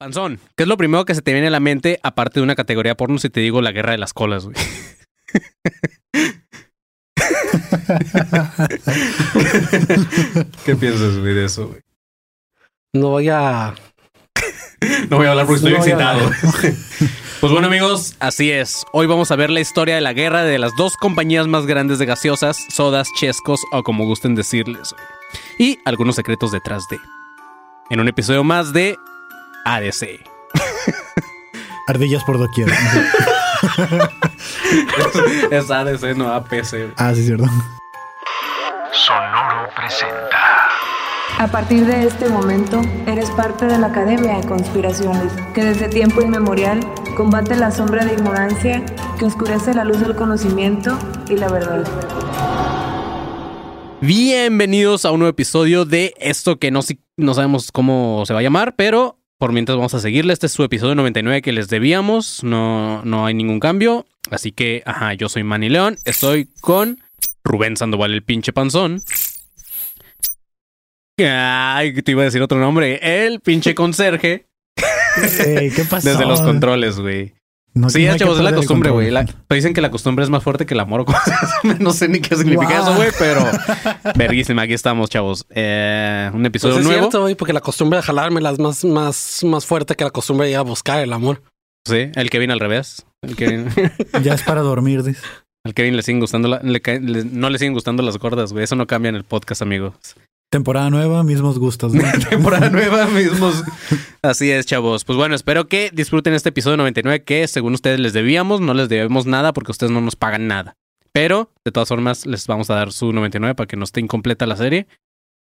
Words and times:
Panzón, 0.00 0.40
¿qué 0.56 0.62
es 0.62 0.68
lo 0.68 0.78
primero 0.78 1.04
que 1.04 1.14
se 1.14 1.20
te 1.20 1.34
viene 1.34 1.48
a 1.48 1.50
la 1.50 1.60
mente 1.60 2.00
aparte 2.02 2.40
de 2.40 2.44
una 2.44 2.54
categoría 2.54 2.96
porno 2.96 3.18
si 3.18 3.28
te 3.28 3.40
digo 3.40 3.60
la 3.60 3.70
guerra 3.70 3.92
de 3.92 3.98
las 3.98 4.14
colas, 4.14 4.46
güey? 4.46 4.56
¿Qué 10.64 10.74
piensas, 10.74 11.18
güey, 11.18 11.34
de 11.34 11.44
eso, 11.44 11.68
güey? 11.68 11.82
No 12.94 13.08
voy 13.10 13.28
a. 13.28 13.74
No 15.10 15.18
voy 15.18 15.26
a 15.26 15.32
hablar 15.32 15.44
porque 15.44 15.58
estoy 15.58 15.72
No 15.72 15.78
excitado. 15.78 16.30
Pues 17.40 17.52
bueno, 17.52 17.66
amigos, 17.66 18.16
así 18.20 18.50
es. 18.50 18.86
Hoy 18.92 19.06
vamos 19.06 19.30
a 19.30 19.36
ver 19.36 19.50
la 19.50 19.60
historia 19.60 19.96
de 19.96 20.00
la 20.00 20.14
guerra 20.14 20.44
de 20.44 20.58
las 20.58 20.74
dos 20.76 20.96
compañías 20.96 21.46
más 21.46 21.66
grandes 21.66 21.98
de 21.98 22.06
gaseosas, 22.06 22.56
sodas, 22.70 23.08
chescos 23.18 23.60
o 23.70 23.82
como 23.82 24.06
gusten 24.06 24.34
decirles. 24.34 24.94
Y 25.58 25.78
algunos 25.84 26.16
secretos 26.16 26.52
detrás 26.52 26.84
de. 26.90 26.98
En 27.90 28.00
un 28.00 28.08
episodio 28.08 28.44
más 28.44 28.72
de 28.72 28.96
ADC. 29.64 30.20
Ardillas 31.88 32.22
por 32.24 32.38
doquier. 32.38 32.68
es 35.50 35.70
ADC, 35.70 36.16
no 36.16 36.32
APC. 36.32 36.92
ah, 36.96 37.12
sí, 37.14 37.24
cierto. 37.26 37.44
Sonoro 38.92 39.68
presenta. 39.76 40.38
A 41.38 41.46
partir 41.48 41.86
de 41.86 42.06
este 42.06 42.28
momento, 42.28 42.80
eres 43.06 43.30
parte 43.30 43.66
de 43.66 43.78
la 43.78 43.86
Academia 43.88 44.36
de 44.38 44.46
Conspiraciones, 44.46 45.32
que 45.54 45.64
desde 45.64 45.88
tiempo 45.88 46.20
inmemorial 46.20 46.80
combate 47.16 47.56
la 47.56 47.70
sombra 47.70 48.04
de 48.04 48.12
ignorancia 48.14 48.84
que 49.18 49.24
oscurece 49.24 49.72
la 49.74 49.84
luz 49.84 50.00
del 50.00 50.14
conocimiento 50.16 50.98
y 51.28 51.36
la 51.36 51.48
verdad. 51.48 51.84
Bienvenidos 54.02 55.04
a 55.04 55.12
un 55.12 55.20
nuevo 55.20 55.30
episodio 55.30 55.84
de 55.84 56.14
esto 56.18 56.58
que 56.58 56.70
no, 56.70 56.82
si- 56.82 57.00
no 57.16 57.34
sabemos 57.34 57.70
cómo 57.72 58.24
se 58.26 58.32
va 58.32 58.40
a 58.40 58.42
llamar, 58.42 58.74
pero 58.76 59.18
por 59.40 59.52
mientras 59.52 59.76
vamos 59.76 59.94
a 59.94 60.00
seguirle. 60.00 60.34
Este 60.34 60.46
es 60.46 60.52
su 60.52 60.62
episodio 60.64 60.94
99 60.94 61.40
que 61.40 61.52
les 61.52 61.68
debíamos. 61.68 62.44
No, 62.44 63.02
no 63.04 63.24
hay 63.24 63.32
ningún 63.32 63.58
cambio. 63.58 64.04
Así 64.30 64.52
que, 64.52 64.82
ajá, 64.84 65.14
yo 65.14 65.30
soy 65.30 65.44
Manny 65.44 65.70
León. 65.70 65.96
Estoy 66.04 66.50
con 66.60 66.98
Rubén 67.42 67.78
Sandoval, 67.78 68.12
el 68.12 68.22
pinche 68.22 68.52
panzón. 68.52 69.02
Ay, 71.18 71.94
te 72.02 72.10
iba 72.12 72.20
a 72.20 72.26
decir 72.26 72.42
otro 72.42 72.60
nombre. 72.60 73.00
El 73.24 73.40
pinche 73.40 73.74
conserje 73.74 74.46
Ey, 75.46 75.70
¿Qué 75.70 75.84
pasó? 75.84 76.10
desde 76.10 76.26
los 76.26 76.42
controles, 76.42 77.00
güey. 77.00 77.32
No- 77.72 77.88
Sí, 77.88 78.04
no 78.04 78.16
chavos, 78.16 78.38
es 78.38 78.44
la 78.44 78.52
costumbre, 78.54 78.90
güey. 78.90 79.12
Dicen 79.48 79.74
que 79.74 79.80
la 79.80 79.90
costumbre 79.90 80.24
es 80.24 80.30
más 80.30 80.42
fuerte 80.42 80.66
que 80.66 80.74
el 80.74 80.80
amor 80.80 81.00
o 81.00 81.04
cosas 81.04 81.28
así. 81.42 81.68
No 81.78 81.92
sé 81.92 82.08
ni 82.08 82.20
qué 82.20 82.34
significa 82.36 82.80
eso, 82.82 82.94
güey, 82.96 83.10
pero 83.18 83.44
verguísima, 84.16 84.62
aquí 84.62 84.72
estamos, 84.72 85.08
chavos. 85.08 85.46
Eh, 85.50 86.30
un 86.32 86.40
Pues 86.40 86.46
episodio 86.48 86.78
es 86.78 86.84
nuevo. 86.84 87.00
cierto, 87.02 87.22
güey, 87.22 87.34
porque 87.36 87.52
la 87.52 87.60
costumbre 87.60 87.98
de 87.98 88.02
jalármela 88.02 88.50
es 88.50 88.58
más, 88.58 88.84
más, 88.84 89.40
más 89.44 89.66
fuerte 89.66 89.94
que 89.94 90.04
la 90.04 90.10
costumbre 90.10 90.46
de 90.46 90.52
ir 90.52 90.58
a 90.58 90.62
buscar 90.62 91.00
el 91.00 91.12
amor. 91.12 91.42
Sí, 91.86 92.10
el 92.14 92.28
Kevin 92.30 92.50
al 92.50 92.60
revés. 92.60 93.06
El 93.22 93.36
Kevin, 93.36 93.68
Ya 94.22 94.34
es 94.34 94.42
para 94.42 94.62
dormir, 94.62 95.02
dice. 95.02 95.20
al 95.64 95.74
Kevin 95.74 95.96
le 95.96 96.02
siguen 96.02 96.20
gustando, 96.20 96.48
la- 96.48 96.60
le 96.62 96.80
le- 97.00 97.24
no 97.24 97.50
le 97.50 97.58
siguen 97.58 97.74
gustando 97.74 98.02
las 98.02 98.18
gordas, 98.18 98.52
güey. 98.52 98.64
Eso 98.64 98.74
no 98.76 98.86
cambia 98.86 99.10
en 99.10 99.14
el 99.16 99.24
podcast, 99.24 99.62
amigos. 99.62 99.94
Temporada 100.50 100.90
nueva, 100.90 101.22
mismos 101.22 101.60
gustos. 101.60 101.92
Temporada 102.28 102.70
nueva 102.70 103.06
mismos. 103.06 103.62
Así 104.20 104.50
es, 104.50 104.66
chavos. 104.66 105.04
Pues 105.04 105.16
bueno, 105.16 105.36
espero 105.36 105.68
que 105.68 105.90
disfruten 105.92 106.34
este 106.34 106.48
episodio 106.48 106.76
99 106.76 107.22
que 107.22 107.46
según 107.46 107.74
ustedes 107.74 108.00
les 108.00 108.12
debíamos, 108.12 108.60
no 108.60 108.74
les 108.74 108.88
debemos 108.88 109.26
nada 109.26 109.52
porque 109.52 109.70
ustedes 109.70 109.92
no 109.92 110.00
nos 110.00 110.16
pagan 110.16 110.48
nada. 110.48 110.76
Pero 111.12 111.52
de 111.64 111.70
todas 111.70 111.88
formas 111.88 112.26
les 112.26 112.48
vamos 112.48 112.68
a 112.68 112.74
dar 112.74 112.90
su 112.90 113.12
99 113.12 113.54
para 113.54 113.68
que 113.68 113.76
no 113.76 113.84
esté 113.84 114.00
incompleta 114.00 114.44
la 114.44 114.56
serie 114.56 114.88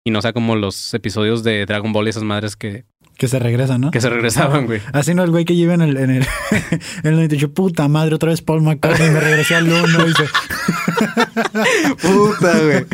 y 0.04 0.10
no 0.10 0.20
sea 0.22 0.32
como 0.32 0.56
los 0.56 0.92
episodios 0.92 1.44
de 1.44 1.66
Dragon 1.66 1.92
Ball 1.92 2.08
y 2.08 2.10
esas 2.10 2.24
madres 2.24 2.56
que, 2.56 2.84
que 3.16 3.28
se 3.28 3.38
regresa, 3.38 3.78
¿no? 3.78 3.90
que 3.90 4.00
se 4.00 4.10
regresaban, 4.10 4.66
güey. 4.66 4.80
Así 4.92 5.14
no 5.14 5.24
el 5.24 5.30
güey 5.30 5.44
que 5.44 5.56
lleva 5.56 5.74
en 5.74 5.82
el, 5.82 5.96
en 5.96 6.10
el, 6.10 6.22
en 6.50 6.80
el 7.04 7.14
98, 7.14 7.52
puta 7.52 7.88
madre, 7.88 8.14
otra 8.14 8.30
vez 8.30 8.42
Paul 8.42 8.62
McCartney, 8.62 9.10
me 9.10 9.20
regresé 9.20 9.54
al 9.54 9.70
1 9.70 10.04
dice, 10.04 10.24
Puta, 12.02 12.58
güey. 12.60 12.84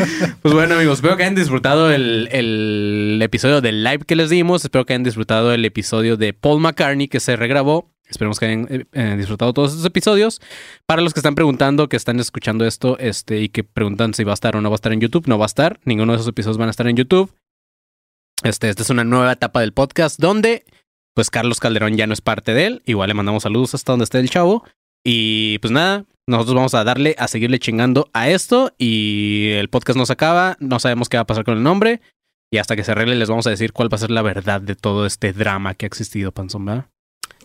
Pues 0.41 0.55
bueno, 0.55 0.75
amigos, 0.75 0.99
espero 0.99 1.17
que 1.17 1.25
hayan 1.25 1.35
disfrutado 1.35 1.91
el, 1.91 2.29
el 2.33 3.21
episodio 3.23 3.61
del 3.61 3.83
live 3.85 4.05
que 4.07 4.17
les 4.17 4.31
dimos. 4.31 4.65
Espero 4.65 4.85
que 4.85 4.93
hayan 4.93 5.05
disfrutado 5.05 5.53
el 5.53 5.65
episodio 5.65 6.17
de 6.17 6.33
Paul 6.33 6.61
McCartney 6.61 7.09
que 7.09 7.21
se 7.21 7.37
regrabó. 7.37 7.91
Esperemos 8.09 8.39
que 8.39 8.47
hayan 8.47 8.67
eh, 8.71 8.85
eh, 8.93 9.15
disfrutado 9.17 9.53
todos 9.53 9.71
estos 9.71 9.87
episodios. 9.87 10.41
Para 10.87 11.03
los 11.03 11.15
que 11.15 11.21
están 11.21 11.35
preguntando, 11.35 11.89
que 11.89 11.97
están 11.97 12.21
escuchando 12.21 12.67
esto 12.67 12.99
este, 12.99 13.41
y 13.41 13.49
que 13.49 13.65
preguntan 13.65 14.15
si 14.15 14.23
va 14.25 14.33
a 14.33 14.35
estar 14.35 14.55
o 14.55 14.61
no 14.61 14.71
va 14.71 14.75
a 14.75 14.77
estar 14.77 14.93
en 14.93 15.01
YouTube, 15.01 15.27
no 15.27 15.39
va 15.39 15.47
a 15.47 15.47
estar. 15.47 15.81
Ninguno 15.85 16.13
de 16.13 16.17
esos 16.17 16.29
episodios 16.29 16.59
van 16.59 16.69
a 16.69 16.71
estar 16.71 16.87
en 16.87 16.97
YouTube. 16.97 17.31
Este, 18.45 18.69
esta 18.69 18.83
es 18.83 18.91
una 18.91 19.05
nueva 19.05 19.33
etapa 19.33 19.61
del 19.61 19.73
podcast 19.73 20.19
donde, 20.19 20.65
pues, 21.15 21.31
Carlos 21.31 21.61
Calderón 21.61 21.97
ya 21.97 22.07
no 22.07 22.13
es 22.13 22.21
parte 22.21 22.55
de 22.55 22.67
él. 22.67 22.83
Igual 22.87 23.09
le 23.09 23.15
mandamos 23.15 23.45
saludos 23.45 23.75
hasta 23.75 23.93
donde 23.93 24.05
esté 24.05 24.19
el 24.19 24.31
chavo. 24.31 24.65
Y 25.05 25.59
pues 25.59 25.73
nada, 25.73 26.05
nosotros 26.27 26.55
vamos 26.55 26.75
a 26.75 26.85
darle 26.85 27.17
a 27.19 27.27
seguirle 27.27 27.59
chingando 27.59 28.09
a 28.13 28.29
esto 28.29 28.73
y 28.79 29.51
el 29.53 29.69
podcast 29.69 29.97
no 29.97 30.07
se 30.07 30.13
acaba, 30.13 30.57
no 30.61 30.79
sabemos 30.79 31.09
qué 31.09 31.17
va 31.17 31.23
a 31.23 31.27
pasar 31.27 31.45
con 31.45 31.57
el 31.57 31.65
nombre 31.65 32.01
y 32.53 32.59
hasta 32.59 32.77
que 32.77 32.85
se 32.85 32.93
arregle 32.93 33.17
les 33.17 33.29
vamos 33.29 33.47
a 33.47 33.51
decir 33.51 33.73
cuál 33.73 33.93
va 33.93 33.97
a 33.97 33.99
ser 33.99 34.13
la 34.13 34.23
verdad 34.23 34.61
de 34.61 34.77
todo 34.77 35.07
este 35.07 35.33
drama 35.33 35.75
que 35.75 35.87
ha 35.87 35.89
existido, 35.89 36.31
Panzón, 36.31 36.67
¿verdad? 36.67 36.87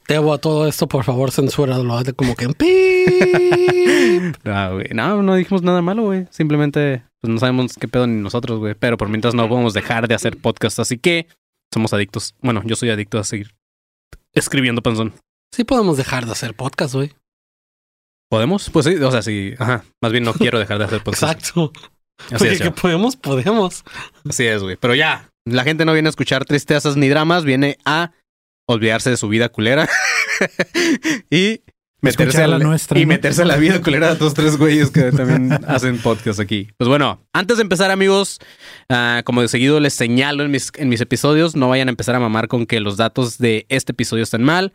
Debo 0.07 0.33
a 0.33 0.37
todo 0.37 0.67
esto, 0.67 0.87
por 0.87 1.03
favor, 1.03 1.31
censúralo. 1.31 1.97
Hazle 1.97 2.13
como 2.13 2.35
que 2.35 2.47
pip. 2.49 4.35
Ah, 4.45 4.71
güey, 4.73 4.87
no, 4.93 5.21
no 5.21 5.35
dijimos 5.35 5.61
nada 5.61 5.81
malo, 5.81 6.03
güey. 6.03 6.27
Simplemente 6.31 7.03
pues 7.21 7.33
no 7.33 7.39
sabemos 7.39 7.73
qué 7.79 7.87
pedo 7.87 8.07
ni 8.07 8.21
nosotros, 8.21 8.59
güey. 8.59 8.75
Pero 8.75 8.97
por 8.97 9.09
mientras 9.09 9.33
no 9.33 9.47
podemos 9.47 9.73
dejar 9.73 10.07
de 10.07 10.15
hacer 10.15 10.37
podcast, 10.37 10.79
así 10.79 10.97
que 10.97 11.27
somos 11.73 11.93
adictos. 11.93 12.35
Bueno, 12.41 12.61
yo 12.65 12.75
soy 12.75 12.89
adicto 12.89 13.19
a 13.19 13.23
seguir 13.23 13.55
escribiendo, 14.33 14.81
Panzón. 14.81 15.13
Sí 15.53 15.63
podemos 15.63 15.97
dejar 15.97 16.25
de 16.25 16.31
hacer 16.31 16.53
podcast, 16.53 16.93
güey. 16.93 17.13
¿Podemos? 18.29 18.69
Pues 18.69 18.85
sí, 18.85 18.95
o 18.95 19.11
sea, 19.11 19.21
sí. 19.21 19.53
Ajá. 19.57 19.83
Más 20.01 20.11
bien 20.11 20.23
no 20.23 20.33
quiero 20.33 20.59
dejar 20.59 20.79
de 20.79 20.85
hacer 20.85 21.03
podcast. 21.03 21.23
Exacto. 21.23 21.71
Así 22.25 22.35
Porque 22.37 22.53
es, 22.53 22.61
que 22.61 22.71
podemos, 22.71 23.15
podemos. 23.15 23.83
Así 24.27 24.45
es, 24.45 24.61
güey. 24.61 24.75
Pero 24.75 24.95
ya, 24.95 25.29
la 25.45 25.63
gente 25.63 25.85
no 25.85 25.93
viene 25.93 26.09
a 26.09 26.11
escuchar 26.11 26.45
tristezas 26.45 26.97
ni 26.97 27.09
dramas, 27.09 27.45
viene 27.45 27.77
a 27.85 28.11
olvidarse 28.67 29.09
de 29.09 29.17
su 29.17 29.29
vida 29.29 29.49
culera 29.49 29.87
y 31.29 31.61
meterse 32.07 32.23
Escuchar 32.23 32.43
a 32.43 32.47
la 32.47 32.57
la, 32.57 32.65
nuestra, 32.65 32.99
y 32.99 33.03
¿no? 33.03 33.09
meterse 33.09 33.41
a 33.41 33.45
la 33.45 33.57
vida 33.57 33.81
culera 33.81 34.07
de 34.07 34.13
estos 34.13 34.33
tres 34.33 34.57
güeyes 34.57 34.91
que 34.91 35.11
también 35.11 35.51
hacen 35.67 35.97
podcast 35.99 36.39
aquí. 36.39 36.69
Pues 36.77 36.87
bueno, 36.87 37.21
antes 37.33 37.57
de 37.57 37.63
empezar, 37.63 37.91
amigos, 37.91 38.39
ah, 38.89 39.21
como 39.25 39.41
de 39.41 39.47
seguido 39.47 39.79
les 39.79 39.93
señalo 39.93 40.43
en 40.43 40.51
mis, 40.51 40.71
en 40.75 40.89
mis 40.89 41.01
episodios, 41.01 41.55
no 41.55 41.69
vayan 41.69 41.87
a 41.87 41.91
empezar 41.91 42.15
a 42.15 42.19
mamar 42.19 42.47
con 42.47 42.65
que 42.65 42.79
los 42.79 42.97
datos 42.97 43.37
de 43.37 43.65
este 43.69 43.91
episodio 43.91 44.23
están 44.23 44.43
mal. 44.43 44.73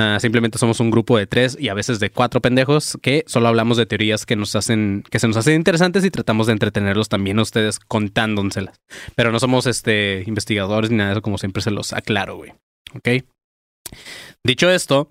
Ah, 0.00 0.18
simplemente 0.20 0.58
somos 0.58 0.78
un 0.78 0.92
grupo 0.92 1.18
de 1.18 1.26
tres 1.26 1.56
y 1.58 1.70
a 1.70 1.74
veces 1.74 1.98
de 1.98 2.10
cuatro 2.10 2.40
pendejos 2.40 2.96
que 3.02 3.24
solo 3.26 3.48
hablamos 3.48 3.76
de 3.76 3.84
teorías 3.84 4.26
que 4.26 4.36
nos 4.36 4.54
hacen, 4.54 5.02
que 5.10 5.18
se 5.18 5.26
nos 5.26 5.36
hacen 5.36 5.56
interesantes 5.56 6.04
y 6.04 6.10
tratamos 6.12 6.46
de 6.46 6.52
entretenerlos 6.52 7.08
también 7.08 7.40
a 7.40 7.42
ustedes 7.42 7.80
contándoselas. 7.80 8.80
Pero 9.16 9.32
no 9.32 9.40
somos 9.40 9.66
este 9.66 10.22
investigadores 10.24 10.90
ni 10.90 10.98
nada 10.98 11.08
de 11.08 11.12
eso, 11.14 11.22
como 11.22 11.36
siempre 11.36 11.62
se 11.62 11.72
los 11.72 11.92
aclaro, 11.92 12.36
güey. 12.36 12.52
¿Ok? 12.94 13.24
Dicho 14.44 14.70
esto, 14.70 15.08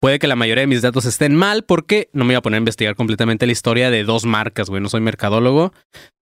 puede 0.00 0.18
que 0.18 0.26
la 0.26 0.36
mayoría 0.36 0.62
de 0.62 0.66
mis 0.66 0.82
datos 0.82 1.04
estén 1.04 1.34
mal 1.34 1.64
porque 1.64 2.08
no 2.12 2.24
me 2.24 2.28
voy 2.28 2.36
a 2.36 2.42
poner 2.42 2.56
a 2.56 2.58
investigar 2.58 2.94
completamente 2.94 3.46
la 3.46 3.52
historia 3.52 3.90
de 3.90 4.04
dos 4.04 4.24
marcas, 4.24 4.68
güey. 4.68 4.82
No 4.82 4.88
soy 4.88 5.00
mercadólogo. 5.00 5.72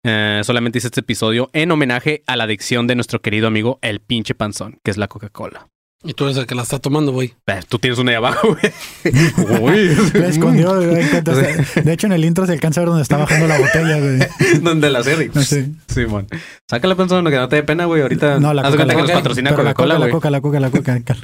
Eh, 0.04 0.40
solamente 0.44 0.78
hice 0.78 0.88
este 0.88 1.00
episodio 1.00 1.50
en 1.52 1.70
homenaje 1.70 2.22
a 2.26 2.36
la 2.36 2.44
adicción 2.44 2.86
de 2.86 2.94
nuestro 2.94 3.20
querido 3.20 3.46
amigo 3.46 3.78
el 3.82 4.00
pinche 4.00 4.34
panzón, 4.34 4.78
que 4.84 4.90
es 4.90 4.96
la 4.96 5.08
Coca-Cola. 5.08 5.68
Y 6.06 6.14
tú 6.14 6.24
eres 6.24 6.36
el 6.36 6.46
que 6.46 6.54
la 6.54 6.62
está 6.62 6.78
tomando, 6.78 7.12
güey. 7.12 7.34
Tú 7.68 7.78
tienes 7.78 7.98
una 7.98 8.12
ahí 8.12 8.16
abajo, 8.16 8.48
güey. 8.54 9.60
Uy. 9.60 9.96
Me 10.14 10.28
escondió, 10.28 10.76
güey, 10.76 11.04
De 11.84 11.92
hecho, 11.92 12.06
en 12.06 12.12
el 12.12 12.24
intro 12.24 12.46
se 12.46 12.52
alcanza 12.52 12.80
a 12.80 12.82
ver 12.82 12.88
dónde 12.88 13.02
está 13.02 13.16
bajando 13.16 13.48
la 13.48 13.58
botella, 13.58 13.98
güey. 13.98 14.60
Donde 14.62 14.88
la 14.90 15.02
serie. 15.02 15.30
Sí. 15.42 15.74
Simón. 15.88 16.28
Sácala 16.70 16.94
pensando 16.94 17.28
que 17.28 17.36
no 17.36 17.48
te 17.48 17.56
dé 17.56 17.62
pena, 17.64 17.86
güey. 17.86 18.02
Ahorita. 18.02 18.38
No, 18.38 18.54
la 18.54 18.62
haz 18.62 18.76
cuenta 18.76 18.94
que 18.94 19.02
nos 19.02 19.10
patrocina 19.10 19.50
la 19.50 19.56
Coca-Cola, 19.56 19.96
güey. 19.98 20.10
Coca, 20.10 20.30
la 20.30 20.40
Coca, 20.40 20.60
la 20.60 20.70
Coca, 20.70 20.94
la 20.94 21.00
Coca. 21.00 21.16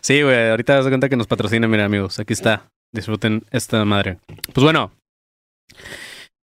Sí, 0.00 0.22
güey. 0.22 0.50
Ahorita 0.50 0.78
haz 0.78 0.84
de 0.84 0.90
cuenta 0.90 1.08
que 1.08 1.16
nos 1.16 1.26
patrocina. 1.26 1.66
Mira, 1.66 1.84
amigos. 1.84 2.20
Aquí 2.20 2.32
está. 2.32 2.68
Disfruten 2.92 3.44
esta 3.50 3.84
madre. 3.84 4.18
Pues 4.52 4.62
bueno. 4.62 4.92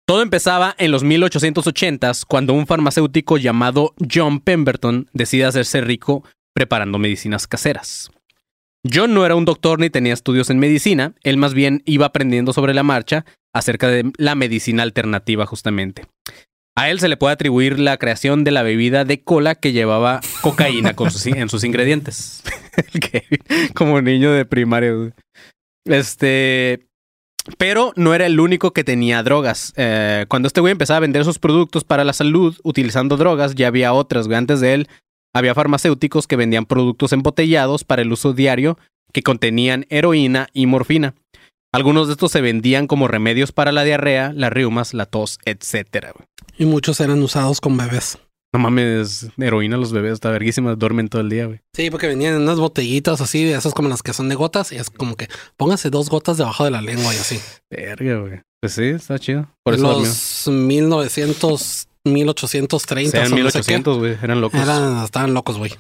Todo 0.07 0.23
empezaba 0.23 0.75
en 0.79 0.91
los 0.91 1.05
1880s 1.05 2.25
cuando 2.27 2.53
un 2.53 2.67
farmacéutico 2.67 3.37
llamado 3.37 3.95
John 4.13 4.41
Pemberton 4.41 5.07
decide 5.13 5.45
hacerse 5.45 5.83
rico 5.83 6.25
preparando 6.55 6.99
medicinas 6.99 7.47
caseras. 7.47 8.11
John 8.91 9.13
no 9.13 9.27
era 9.27 9.35
un 9.35 9.45
doctor 9.45 9.79
ni 9.79 9.91
tenía 9.91 10.15
estudios 10.15 10.49
en 10.51 10.59
medicina, 10.59 11.15
él 11.23 11.37
más 11.37 11.55
bien 11.55 11.83
iba 11.85 12.07
aprendiendo 12.07 12.53
sobre 12.53 12.75
la 12.75 12.83
marcha 12.83 13.27
acerca 13.53 13.89
de 13.89 14.11
la 14.17 14.35
medicina 14.35 14.83
alternativa 14.83 15.45
justamente. 15.47 16.07
A 16.77 16.89
él 16.89 17.01
se 17.01 17.09
le 17.09 17.17
puede 17.17 17.35
atribuir 17.35 17.79
la 17.79 17.97
creación 17.99 18.45
de 18.45 18.53
la 18.53 18.63
bebida 18.63 19.05
de 19.05 19.23
cola 19.23 19.55
que 19.55 19.73
llevaba 19.73 20.21
cocaína 20.41 20.95
en 21.25 21.49
sus 21.49 21.65
ingredientes. 21.65 22.43
Como 23.75 24.01
niño 24.01 24.33
de 24.33 24.47
primaria. 24.47 24.95
Este. 25.85 26.87
Pero 27.59 27.93
no 27.97 28.15
era 28.15 28.27
el 28.27 28.39
único 28.39 28.73
que 28.73 28.85
tenía 28.85 29.23
drogas. 29.23 29.73
Eh, 29.77 30.27
cuando 30.29 30.47
este 30.47 30.61
güey 30.61 30.73
empezaba 30.73 30.99
a 30.99 31.01
vender 31.01 31.25
sus 31.25 31.39
productos 31.39 31.85
para 31.85 32.05
la 32.05 32.13
salud 32.13 32.57
utilizando 32.63 33.17
drogas, 33.17 33.55
ya 33.55 33.67
había 33.67 33.93
otras, 33.93 34.27
güey. 34.27 34.39
Antes 34.39 34.61
de 34.61 34.75
él 34.75 34.89
había 35.35 35.55
farmacéuticos 35.55 36.27
que 36.27 36.37
vendían 36.37 36.67
productos 36.67 37.13
embotellados 37.13 37.85
para 37.85 38.03
el 38.03 38.13
uso 38.13 38.33
diario 38.33 38.79
que 39.13 39.23
contenían 39.23 39.87
heroína 39.89 40.49
y 40.53 40.67
morfina. 40.67 41.15
Algunos 41.73 42.09
de 42.09 42.15
estos 42.15 42.33
se 42.33 42.41
vendían 42.41 42.87
como 42.87 43.07
remedios 43.07 43.53
para 43.53 43.71
la 43.71 43.85
diarrea, 43.85 44.33
las 44.35 44.53
riumas, 44.53 44.93
la 44.93 45.07
tos, 45.07 45.39
etcétera. 45.45 46.13
güey. 46.13 46.27
Y 46.59 46.67
muchos 46.67 47.01
eran 47.01 47.23
usados 47.23 47.61
con 47.61 47.77
bebés. 47.77 48.19
No 48.53 48.59
mames, 48.59 49.29
heroína 49.39 49.77
los 49.77 49.93
bebés, 49.93 50.15
está 50.15 50.31
verguísima, 50.31 50.75
duermen 50.75 51.09
todo 51.09 51.23
el 51.23 51.29
día, 51.29 51.47
güey. 51.47 51.61
Sí, 51.73 51.89
porque 51.89 52.09
venían 52.09 52.35
en 52.35 52.43
unas 52.43 52.59
botellitas 52.59 53.21
así, 53.21 53.45
de 53.45 53.55
esas 53.55 53.75
como 53.75 53.89
las 53.89 54.03
que 54.03 54.13
son 54.13 54.29
de 54.29 54.35
gotas, 54.35 54.73
y 54.73 54.77
es 54.77 54.91
como 54.91 55.15
que 55.15 55.29
póngase 55.57 55.91
dos 55.91 56.11
gotas 56.11 56.37
debajo 56.37 56.65
de 56.65 56.73
la 56.73 56.83
lengua 56.83 57.15
y 57.15 57.19
así. 57.19 57.39
Verga, 57.71 58.17
güey. 58.19 58.41
Pues 58.61 58.73
sí, 58.75 58.85
está 58.87 59.21
chido. 59.21 59.49
Por 59.63 59.75
eso 59.75 59.87
dormió. 59.87 60.09
Los 60.09 60.49
1900, 60.49 61.89
1830, 62.05 63.11
Sean 63.11 63.33
o 63.33 63.37
no 63.37 63.51
sé 63.51 63.61
qué, 63.61 63.73
1800, 63.79 63.99
güey, 63.99 64.17
eran 64.23 64.41
locos. 64.41 64.61
eran, 64.61 65.05
estaban 65.05 65.35
locos, 65.35 65.59
güey. 65.59 65.73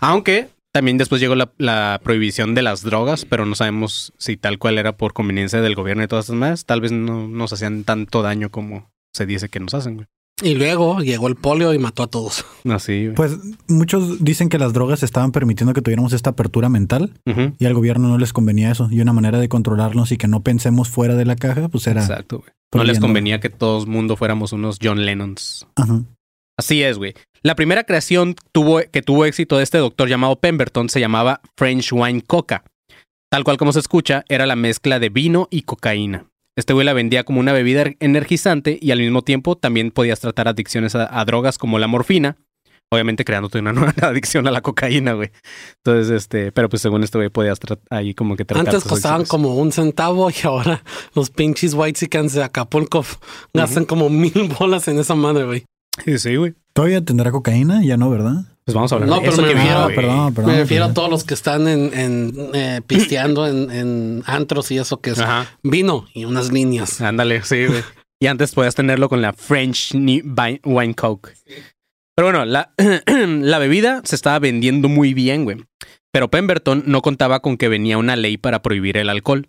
Aunque 0.00 0.48
también 0.72 0.98
después 0.98 1.20
llegó 1.20 1.34
la, 1.34 1.50
la 1.58 2.00
prohibición 2.02 2.54
de 2.54 2.62
las 2.62 2.82
drogas, 2.82 3.24
pero 3.24 3.46
no 3.46 3.54
sabemos 3.54 4.12
si 4.18 4.36
tal 4.36 4.58
cual 4.58 4.78
era 4.78 4.96
por 4.96 5.12
conveniencia 5.12 5.60
del 5.60 5.74
gobierno 5.74 6.02
y 6.04 6.08
todas 6.08 6.26
esas 6.26 6.36
más. 6.36 6.64
Tal 6.64 6.80
vez 6.80 6.92
no 6.92 7.28
nos 7.28 7.52
hacían 7.52 7.84
tanto 7.84 8.22
daño 8.22 8.50
como 8.50 8.90
se 9.12 9.26
dice 9.26 9.48
que 9.48 9.60
nos 9.60 9.74
hacen, 9.74 9.96
güey. 9.96 10.06
Y 10.42 10.54
luego 10.54 11.00
llegó 11.00 11.28
el 11.28 11.36
polio 11.36 11.74
y 11.74 11.78
mató 11.78 12.02
a 12.02 12.06
todos. 12.06 12.46
Así, 12.68 13.04
güey. 13.06 13.14
Pues 13.14 13.36
muchos 13.68 14.24
dicen 14.24 14.48
que 14.48 14.58
las 14.58 14.72
drogas 14.72 15.02
estaban 15.02 15.32
permitiendo 15.32 15.74
que 15.74 15.82
tuviéramos 15.82 16.14
esta 16.14 16.30
apertura 16.30 16.68
mental 16.68 17.12
y 17.58 17.66
al 17.66 17.74
gobierno 17.74 18.08
no 18.08 18.16
les 18.16 18.32
convenía 18.32 18.70
eso. 18.70 18.88
Y 18.90 19.00
una 19.00 19.12
manera 19.12 19.38
de 19.38 19.48
controlarnos 19.48 20.12
y 20.12 20.16
que 20.16 20.28
no 20.28 20.40
pensemos 20.42 20.88
fuera 20.88 21.14
de 21.14 21.26
la 21.26 21.36
caja, 21.36 21.68
pues 21.68 21.86
era... 21.86 22.00
Exacto, 22.00 22.38
güey. 22.38 22.50
No 22.72 22.84
les 22.84 22.98
convenía 23.00 23.40
que 23.40 23.50
todo 23.50 23.82
el 23.82 23.88
mundo 23.88 24.16
fuéramos 24.16 24.52
unos 24.52 24.78
John 24.82 25.04
Lennons. 25.04 25.66
Ajá. 25.76 26.02
Así 26.58 26.82
es, 26.82 26.98
güey. 26.98 27.14
La 27.42 27.54
primera 27.56 27.84
creación 27.84 28.34
tuvo, 28.52 28.80
que 28.92 29.02
tuvo 29.02 29.24
éxito 29.24 29.56
de 29.56 29.62
este 29.64 29.78
doctor 29.78 30.08
llamado 30.08 30.36
Pemberton 30.36 30.88
se 30.88 31.00
llamaba 31.00 31.40
French 31.56 31.90
Wine 31.92 32.22
Coca. 32.22 32.64
Tal 33.32 33.44
cual 33.44 33.56
como 33.56 33.72
se 33.72 33.78
escucha, 33.80 34.24
era 34.28 34.44
la 34.46 34.56
mezcla 34.56 34.98
de 34.98 35.08
vino 35.08 35.48
y 35.50 35.62
cocaína. 35.62 36.26
Este 36.58 36.72
güey 36.74 36.84
la 36.84 36.92
vendía 36.92 37.24
como 37.24 37.40
una 37.40 37.52
bebida 37.52 37.82
er- 37.84 37.96
energizante 38.00 38.78
y 38.80 38.90
al 38.90 38.98
mismo 38.98 39.22
tiempo 39.22 39.56
también 39.56 39.90
podías 39.90 40.20
tratar 40.20 40.48
adicciones 40.48 40.94
a, 40.94 41.18
a 41.18 41.24
drogas 41.24 41.56
como 41.56 41.78
la 41.78 41.86
morfina. 41.86 42.36
Obviamente 42.92 43.24
creándote 43.24 43.58
una 43.60 43.72
nueva 43.74 43.92
adicción 44.02 44.46
a 44.48 44.50
la 44.50 44.60
cocaína, 44.62 45.12
güey. 45.12 45.30
Entonces, 45.84 46.10
este, 46.10 46.50
pero 46.52 46.68
pues 46.68 46.82
según 46.82 47.04
este 47.04 47.18
güey 47.18 47.28
podías 47.30 47.58
ahí 47.90 48.14
como 48.14 48.36
que 48.36 48.44
tratar 48.44 48.66
Antes 48.68 48.82
costaban 48.84 49.20
adicciones. 49.20 49.28
como 49.28 49.54
un 49.56 49.70
centavo 49.72 50.28
y 50.30 50.34
ahora 50.44 50.82
los 51.14 51.30
pinches 51.30 51.74
whitexicans 51.74 52.32
de 52.34 52.42
Acapulco 52.42 53.04
gastan 53.54 53.84
como 53.84 54.08
mil 54.08 54.32
bolas 54.58 54.88
en 54.88 54.98
esa 54.98 55.14
madre, 55.14 55.44
güey. 55.44 55.64
Sí, 56.04 56.18
sí, 56.18 56.36
güey. 56.36 56.54
¿Todavía 56.72 57.04
tendrá 57.04 57.30
cocaína? 57.30 57.82
Ya 57.84 57.96
no, 57.96 58.10
¿verdad? 58.10 58.44
Pues 58.64 58.74
vamos 58.74 58.92
a 58.92 58.94
hablar 58.96 59.08
No, 59.08 59.14
de 59.16 59.20
pero 59.22 59.32
eso 59.32 59.42
me 59.42 59.48
viene, 59.48 59.62
refiero- 59.64 59.94
perdón, 59.94 60.34
perdón. 60.34 60.52
Me 60.52 60.58
refiero 60.58 60.84
a 60.84 60.94
todos 60.94 61.10
los 61.10 61.24
que 61.24 61.34
están 61.34 61.66
en, 61.68 61.92
en, 61.98 62.32
eh, 62.54 62.80
pisteando 62.86 63.46
en, 63.46 63.70
en 63.70 64.22
antros 64.26 64.70
y 64.70 64.78
eso 64.78 65.00
que 65.00 65.10
es 65.10 65.18
Ajá. 65.18 65.46
vino 65.62 66.06
y 66.14 66.24
unas 66.26 66.52
líneas. 66.52 67.00
Ándale, 67.00 67.42
sí, 67.42 67.66
güey. 67.66 67.82
Y 68.20 68.26
antes 68.26 68.52
podías 68.54 68.74
tenerlo 68.74 69.08
con 69.08 69.20
la 69.22 69.32
French 69.32 69.92
Wine 69.94 70.94
Coke. 70.94 71.32
Pero 72.20 72.32
bueno, 72.32 72.44
la, 72.44 72.74
la 73.16 73.58
bebida 73.58 74.02
se 74.04 74.14
estaba 74.14 74.38
vendiendo 74.38 74.90
muy 74.90 75.14
bien, 75.14 75.44
güey. 75.44 75.64
Pero 76.12 76.28
Pemberton 76.28 76.82
no 76.84 77.00
contaba 77.00 77.40
con 77.40 77.56
que 77.56 77.68
venía 77.68 77.96
una 77.96 78.14
ley 78.14 78.36
para 78.36 78.60
prohibir 78.60 78.98
el 78.98 79.08
alcohol. 79.08 79.48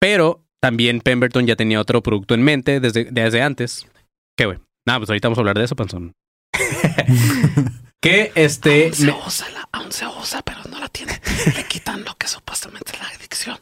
Pero 0.00 0.46
también 0.62 1.02
Pemberton 1.02 1.46
ya 1.46 1.56
tenía 1.56 1.78
otro 1.78 2.02
producto 2.02 2.32
en 2.32 2.42
mente 2.42 2.80
desde, 2.80 3.04
desde 3.10 3.42
antes. 3.42 3.86
¿Qué, 4.34 4.46
güey? 4.46 4.60
Nada, 4.86 5.00
pues 5.00 5.10
ahorita 5.10 5.28
vamos 5.28 5.36
a 5.36 5.40
hablar 5.42 5.58
de 5.58 5.64
eso, 5.64 5.76
panzón. 5.76 6.14
que 8.00 8.32
este... 8.34 8.84
Aún 8.84 8.94
se 8.94 9.10
usa, 9.10 9.50
la, 9.50 9.68
aún 9.70 9.92
se 9.92 10.06
usa, 10.06 10.40
pero 10.40 10.60
no 10.70 10.80
la 10.80 10.88
tiene. 10.88 11.20
Le 11.54 11.64
quitan 11.64 12.02
lo 12.02 12.14
que 12.16 12.28
supuestamente 12.28 12.92
es 12.94 12.98
la 12.98 13.08
adicción. 13.08 13.58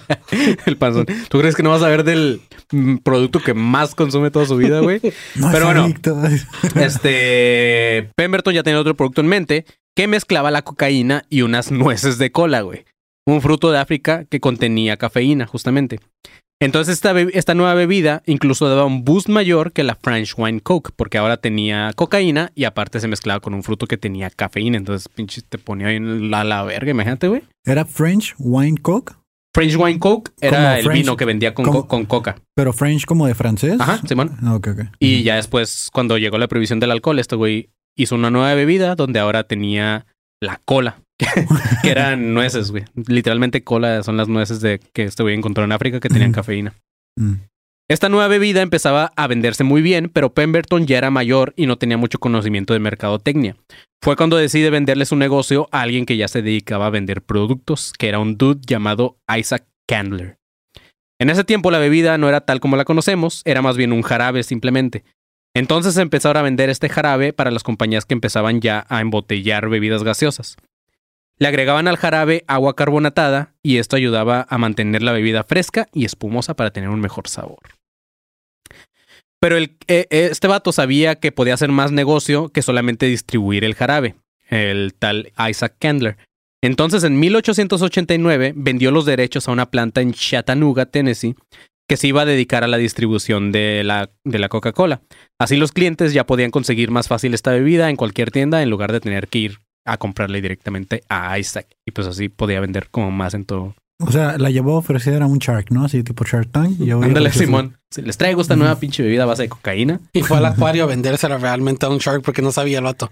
el 0.66 0.76
panzón. 0.76 1.06
¿Tú 1.28 1.38
crees 1.38 1.56
que 1.56 1.62
no 1.62 1.70
vas 1.70 1.82
a 1.82 1.88
ver 1.88 2.04
del 2.04 2.40
mm, 2.70 2.98
producto 2.98 3.40
que 3.40 3.54
más 3.54 3.94
consume 3.94 4.30
toda 4.30 4.46
su 4.46 4.56
vida, 4.56 4.80
güey? 4.80 5.00
No 5.34 5.50
Pero 5.52 5.66
bueno. 5.66 5.88
Este 6.76 8.10
Pemberton 8.16 8.54
ya 8.54 8.62
tenía 8.62 8.80
otro 8.80 8.96
producto 8.96 9.20
en 9.20 9.28
mente 9.28 9.64
que 9.96 10.06
mezclaba 10.06 10.50
la 10.50 10.62
cocaína 10.62 11.24
y 11.28 11.42
unas 11.42 11.70
nueces 11.70 12.18
de 12.18 12.32
cola, 12.32 12.62
güey. 12.62 12.84
Un 13.26 13.40
fruto 13.40 13.70
de 13.70 13.78
África 13.78 14.24
que 14.24 14.40
contenía 14.40 14.96
cafeína, 14.96 15.46
justamente. 15.46 16.00
Entonces 16.62 16.94
esta, 16.94 17.18
esta 17.20 17.54
nueva 17.54 17.74
bebida 17.74 18.22
incluso 18.24 18.68
daba 18.68 18.84
un 18.84 19.04
boost 19.04 19.28
mayor 19.28 19.72
que 19.72 19.82
la 19.82 19.96
French 19.96 20.34
Wine 20.36 20.60
Coke, 20.60 20.92
porque 20.94 21.18
ahora 21.18 21.36
tenía 21.36 21.92
cocaína 21.96 22.52
y 22.54 22.64
aparte 22.64 23.00
se 23.00 23.08
mezclaba 23.08 23.40
con 23.40 23.52
un 23.52 23.64
fruto 23.64 23.86
que 23.86 23.96
tenía 23.96 24.30
cafeína. 24.30 24.78
Entonces, 24.78 25.08
pinche, 25.08 25.42
te 25.42 25.58
ponía 25.58 25.88
ahí 25.88 25.96
en 25.96 26.30
la, 26.30 26.44
la 26.44 26.62
verga, 26.62 26.92
imagínate, 26.92 27.26
güey. 27.26 27.42
Era 27.64 27.84
French 27.84 28.36
Wine 28.38 28.78
Coke, 28.80 29.14
French 29.54 29.76
Wine 29.76 29.98
Coke 29.98 30.32
era 30.40 30.78
el 30.78 30.84
French- 30.84 31.02
vino 31.02 31.16
que 31.16 31.24
vendía 31.24 31.54
con, 31.54 31.66
co- 31.66 31.86
con 31.86 32.06
coca. 32.06 32.36
pero 32.54 32.72
French 32.72 33.04
como 33.04 33.26
de 33.26 33.34
francés. 33.34 33.78
Ajá, 33.80 34.00
Simón. 34.06 34.36
Ah. 34.42 34.58
Y 34.98 35.22
ya 35.22 35.36
después, 35.36 35.88
cuando 35.92 36.16
llegó 36.18 36.38
la 36.38 36.48
prohibición 36.48 36.80
del 36.80 36.90
alcohol, 36.90 37.18
este 37.18 37.36
güey 37.36 37.70
hizo 37.96 38.14
una 38.14 38.30
nueva 38.30 38.54
bebida 38.54 38.94
donde 38.94 39.18
ahora 39.20 39.44
tenía 39.44 40.06
la 40.40 40.60
cola, 40.64 41.02
que 41.82 41.90
eran 41.90 42.32
nueces, 42.34 42.70
güey. 42.70 42.84
Literalmente 43.06 43.62
cola 43.62 44.02
son 44.02 44.16
las 44.16 44.28
nueces 44.28 44.60
de 44.60 44.80
que 44.94 45.04
este 45.04 45.22
güey 45.22 45.34
encontró 45.36 45.64
en 45.64 45.72
África 45.72 46.00
que 46.00 46.08
tenían 46.08 46.32
cafeína. 46.32 46.72
Mm. 47.18 47.34
Esta 47.92 48.08
nueva 48.08 48.26
bebida 48.26 48.62
empezaba 48.62 49.12
a 49.16 49.26
venderse 49.26 49.64
muy 49.64 49.82
bien, 49.82 50.08
pero 50.08 50.32
Pemberton 50.32 50.86
ya 50.86 50.96
era 50.96 51.10
mayor 51.10 51.52
y 51.58 51.66
no 51.66 51.76
tenía 51.76 51.98
mucho 51.98 52.18
conocimiento 52.20 52.72
de 52.72 52.78
mercadotecnia. 52.78 53.54
Fue 54.02 54.16
cuando 54.16 54.38
decide 54.38 54.70
venderle 54.70 55.04
su 55.04 55.14
negocio 55.14 55.68
a 55.72 55.82
alguien 55.82 56.06
que 56.06 56.16
ya 56.16 56.26
se 56.26 56.40
dedicaba 56.40 56.86
a 56.86 56.90
vender 56.90 57.20
productos, 57.20 57.92
que 57.98 58.08
era 58.08 58.18
un 58.18 58.38
dude 58.38 58.62
llamado 58.66 59.18
Isaac 59.38 59.66
Candler. 59.86 60.38
En 61.20 61.28
ese 61.28 61.44
tiempo 61.44 61.70
la 61.70 61.78
bebida 61.78 62.16
no 62.16 62.30
era 62.30 62.40
tal 62.40 62.60
como 62.60 62.78
la 62.78 62.86
conocemos, 62.86 63.42
era 63.44 63.60
más 63.60 63.76
bien 63.76 63.92
un 63.92 64.00
jarabe 64.00 64.42
simplemente. 64.42 65.04
Entonces 65.54 65.94
empezaron 65.98 66.38
a 66.38 66.44
vender 66.44 66.70
este 66.70 66.88
jarabe 66.88 67.34
para 67.34 67.50
las 67.50 67.62
compañías 67.62 68.06
que 68.06 68.14
empezaban 68.14 68.62
ya 68.62 68.86
a 68.88 69.02
embotellar 69.02 69.68
bebidas 69.68 70.02
gaseosas. 70.02 70.56
Le 71.38 71.46
agregaban 71.46 71.88
al 71.88 71.98
jarabe 71.98 72.42
agua 72.46 72.74
carbonatada 72.74 73.52
y 73.62 73.76
esto 73.76 73.96
ayudaba 73.96 74.46
a 74.48 74.56
mantener 74.56 75.02
la 75.02 75.12
bebida 75.12 75.44
fresca 75.44 75.88
y 75.92 76.06
espumosa 76.06 76.54
para 76.54 76.70
tener 76.70 76.88
un 76.88 77.00
mejor 77.00 77.28
sabor. 77.28 77.81
Pero 79.42 79.56
el, 79.56 79.76
eh, 79.88 80.06
eh, 80.10 80.28
este 80.30 80.46
vato 80.46 80.70
sabía 80.70 81.16
que 81.16 81.32
podía 81.32 81.54
hacer 81.54 81.72
más 81.72 81.90
negocio 81.90 82.50
que 82.50 82.62
solamente 82.62 83.06
distribuir 83.06 83.64
el 83.64 83.74
jarabe, 83.74 84.14
el 84.48 84.94
tal 84.96 85.32
Isaac 85.50 85.74
Candler. 85.80 86.16
Entonces 86.62 87.02
en 87.02 87.18
1889 87.18 88.52
vendió 88.54 88.92
los 88.92 89.04
derechos 89.04 89.48
a 89.48 89.50
una 89.50 89.68
planta 89.68 90.00
en 90.00 90.12
Chattanooga, 90.12 90.86
Tennessee, 90.86 91.34
que 91.88 91.96
se 91.96 92.06
iba 92.06 92.22
a 92.22 92.24
dedicar 92.24 92.62
a 92.62 92.68
la 92.68 92.76
distribución 92.76 93.50
de 93.50 93.82
la, 93.82 94.10
de 94.22 94.38
la 94.38 94.48
Coca-Cola. 94.48 95.02
Así 95.40 95.56
los 95.56 95.72
clientes 95.72 96.12
ya 96.12 96.24
podían 96.24 96.52
conseguir 96.52 96.92
más 96.92 97.08
fácil 97.08 97.34
esta 97.34 97.50
bebida 97.50 97.90
en 97.90 97.96
cualquier 97.96 98.30
tienda 98.30 98.62
en 98.62 98.70
lugar 98.70 98.92
de 98.92 99.00
tener 99.00 99.26
que 99.26 99.40
ir 99.40 99.58
a 99.84 99.96
comprarle 99.96 100.40
directamente 100.40 101.02
a 101.08 101.36
Isaac. 101.36 101.66
Y 101.84 101.90
pues 101.90 102.06
así 102.06 102.28
podía 102.28 102.60
vender 102.60 102.90
como 102.90 103.10
más 103.10 103.34
en 103.34 103.44
todo. 103.44 103.74
O 104.06 104.12
sea, 104.12 104.36
la 104.38 104.50
llevó 104.50 104.74
a 104.74 104.78
ofrecer 104.78 105.22
a 105.22 105.26
un 105.26 105.38
Shark, 105.38 105.70
¿no? 105.70 105.84
Así 105.84 106.02
tipo 106.02 106.24
Shark 106.24 106.50
Tank. 106.50 106.80
y 106.80 106.90
a 106.90 106.94
Ándale, 106.94 107.30
Simón. 107.32 107.78
Si 107.90 108.02
les 108.02 108.16
traigo 108.16 108.40
esta 108.40 108.56
nueva 108.56 108.76
pinche 108.78 109.02
bebida 109.02 109.22
a 109.24 109.26
base 109.26 109.42
de 109.42 109.48
cocaína. 109.48 110.00
Y 110.12 110.22
fue 110.22 110.38
al 110.38 110.46
acuario 110.46 110.84
a 110.84 110.86
vendérsela 110.86 111.38
realmente 111.38 111.86
a 111.86 111.88
un 111.90 111.98
shark 111.98 112.22
porque 112.22 112.42
no 112.42 112.50
sabía 112.52 112.78
el 112.78 112.84
vato. 112.84 113.10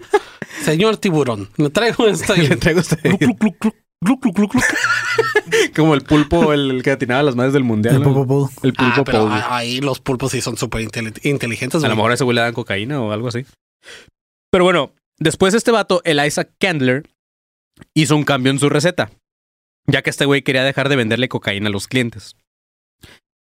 Señor 0.65 0.97
tiburón, 0.97 1.49
me 1.57 1.71
traigo 1.71 2.07
esta. 2.09 2.35
Le 2.35 2.57
traigo 2.57 2.81
esta. 2.81 2.97
Como 5.77 5.95
el 5.95 6.01
pulpo, 6.03 6.53
el 6.53 6.83
que 6.83 6.91
atinaba 6.93 7.23
las 7.23 7.37
madres 7.37 7.53
del 7.53 7.65
mundial. 7.65 7.97
El 7.97 8.03
¿no? 8.03 8.27
Pool. 8.27 8.49
El 8.63 8.73
pulpo 8.73 9.01
Ah, 9.01 9.05
pero 9.05 9.29
a- 9.29 9.57
ahí 9.57 9.81
los 9.81 10.01
pulpos 10.01 10.33
sí 10.33 10.41
son 10.41 10.57
súper 10.57 10.83
inteli- 10.83 11.21
inteligentes. 11.25 11.83
A 11.85 11.89
lo 11.89 11.97
mejor 11.97 12.11
a 12.11 12.15
ese 12.15 12.25
güey 12.25 12.35
le 12.35 12.41
dan 12.41 12.55
cocaína 12.55 13.01
o 13.01 13.13
algo 13.13 13.29
así. 13.29 13.45
Pero 14.51 14.65
bueno, 14.65 14.93
después 15.19 15.53
este 15.55 15.71
vato, 15.71 16.01
el 16.05 16.25
Isaac 16.25 16.51
Candler, 16.59 17.09
hizo 17.95 18.17
un 18.17 18.25
cambio 18.25 18.51
en 18.53 18.59
su 18.59 18.69
receta. 18.71 19.11
Ya 19.91 20.03
que 20.03 20.11
este 20.11 20.25
güey 20.25 20.43
quería 20.43 20.63
dejar 20.65 20.89
de 20.89 20.97
venderle 20.97 21.29
cocaína 21.29 21.69
a 21.69 21.73
los 21.73 21.89
clientes. 21.89 22.37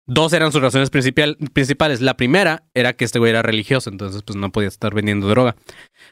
Dos 0.07 0.33
eran 0.33 0.51
sus 0.51 0.63
razones 0.63 0.91
principal- 0.91 1.37
principales. 1.53 2.01
La 2.01 2.17
primera 2.17 2.65
era 2.75 2.95
que 2.95 3.05
este 3.05 3.19
güey 3.19 3.31
era 3.31 3.43
religioso, 3.43 3.91
entonces 3.91 4.23
pues 4.23 4.37
no 4.37 4.51
podía 4.51 4.69
estar 4.69 4.93
vendiendo 4.95 5.29
droga. 5.29 5.55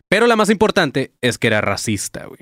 Pero 0.09 0.27
la 0.27 0.37
más 0.37 0.51
importante 0.51 1.13
es 1.21 1.39
que 1.39 1.49
era 1.49 1.61
racista, 1.61 2.27
güey. 2.27 2.41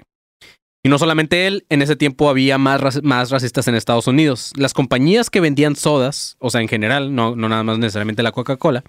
Y 0.84 0.88
no 0.88 0.98
solamente 0.98 1.46
él, 1.46 1.64
en 1.68 1.82
ese 1.82 1.96
tiempo 1.96 2.28
había 2.28 2.58
más, 2.58 3.02
más 3.02 3.30
racistas 3.30 3.66
en 3.68 3.74
Estados 3.74 4.06
Unidos. 4.06 4.52
Las 4.56 4.74
compañías 4.74 5.30
que 5.30 5.40
vendían 5.40 5.76
sodas, 5.76 6.36
o 6.38 6.50
sea, 6.50 6.60
en 6.60 6.68
general, 6.68 7.14
no, 7.14 7.34
no 7.34 7.48
nada 7.48 7.62
más 7.64 7.78
necesariamente 7.78 8.22
la 8.22 8.32
Coca-Cola, 8.32 8.84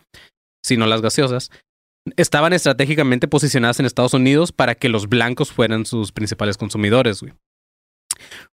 sino 0.63 0.85
las 0.85 1.01
gaseosas, 1.01 1.49
estaban 2.17 2.53
estratégicamente 2.53 3.27
posicionadas 3.27 3.79
en 3.79 3.85
Estados 3.85 4.13
Unidos 4.13 4.51
para 4.51 4.75
que 4.75 4.89
los 4.89 5.07
blancos 5.09 5.51
fueran 5.51 5.85
sus 5.85 6.11
principales 6.11 6.57
consumidores, 6.57 7.21
güey. 7.21 7.33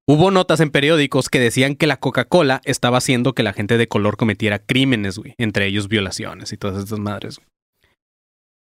Hubo 0.05 0.31
notas 0.31 0.60
en 0.60 0.69
periódicos 0.69 1.29
que 1.29 1.39
decían 1.39 1.75
que 1.75 1.88
la 1.88 1.98
Coca-Cola 1.98 2.62
estaba 2.65 2.98
haciendo 2.98 3.33
que 3.33 3.43
la 3.43 3.53
gente 3.53 3.77
de 3.77 3.88
color 3.88 4.17
cometiera 4.17 4.60
crímenes, 4.60 5.17
güey, 5.17 5.33
entre 5.38 5.65
ellos 5.65 5.88
violaciones 5.88 6.51
y 6.51 6.57
todas 6.57 6.83
estas 6.83 7.00
madres. 7.00 7.38
güey. 7.38 7.48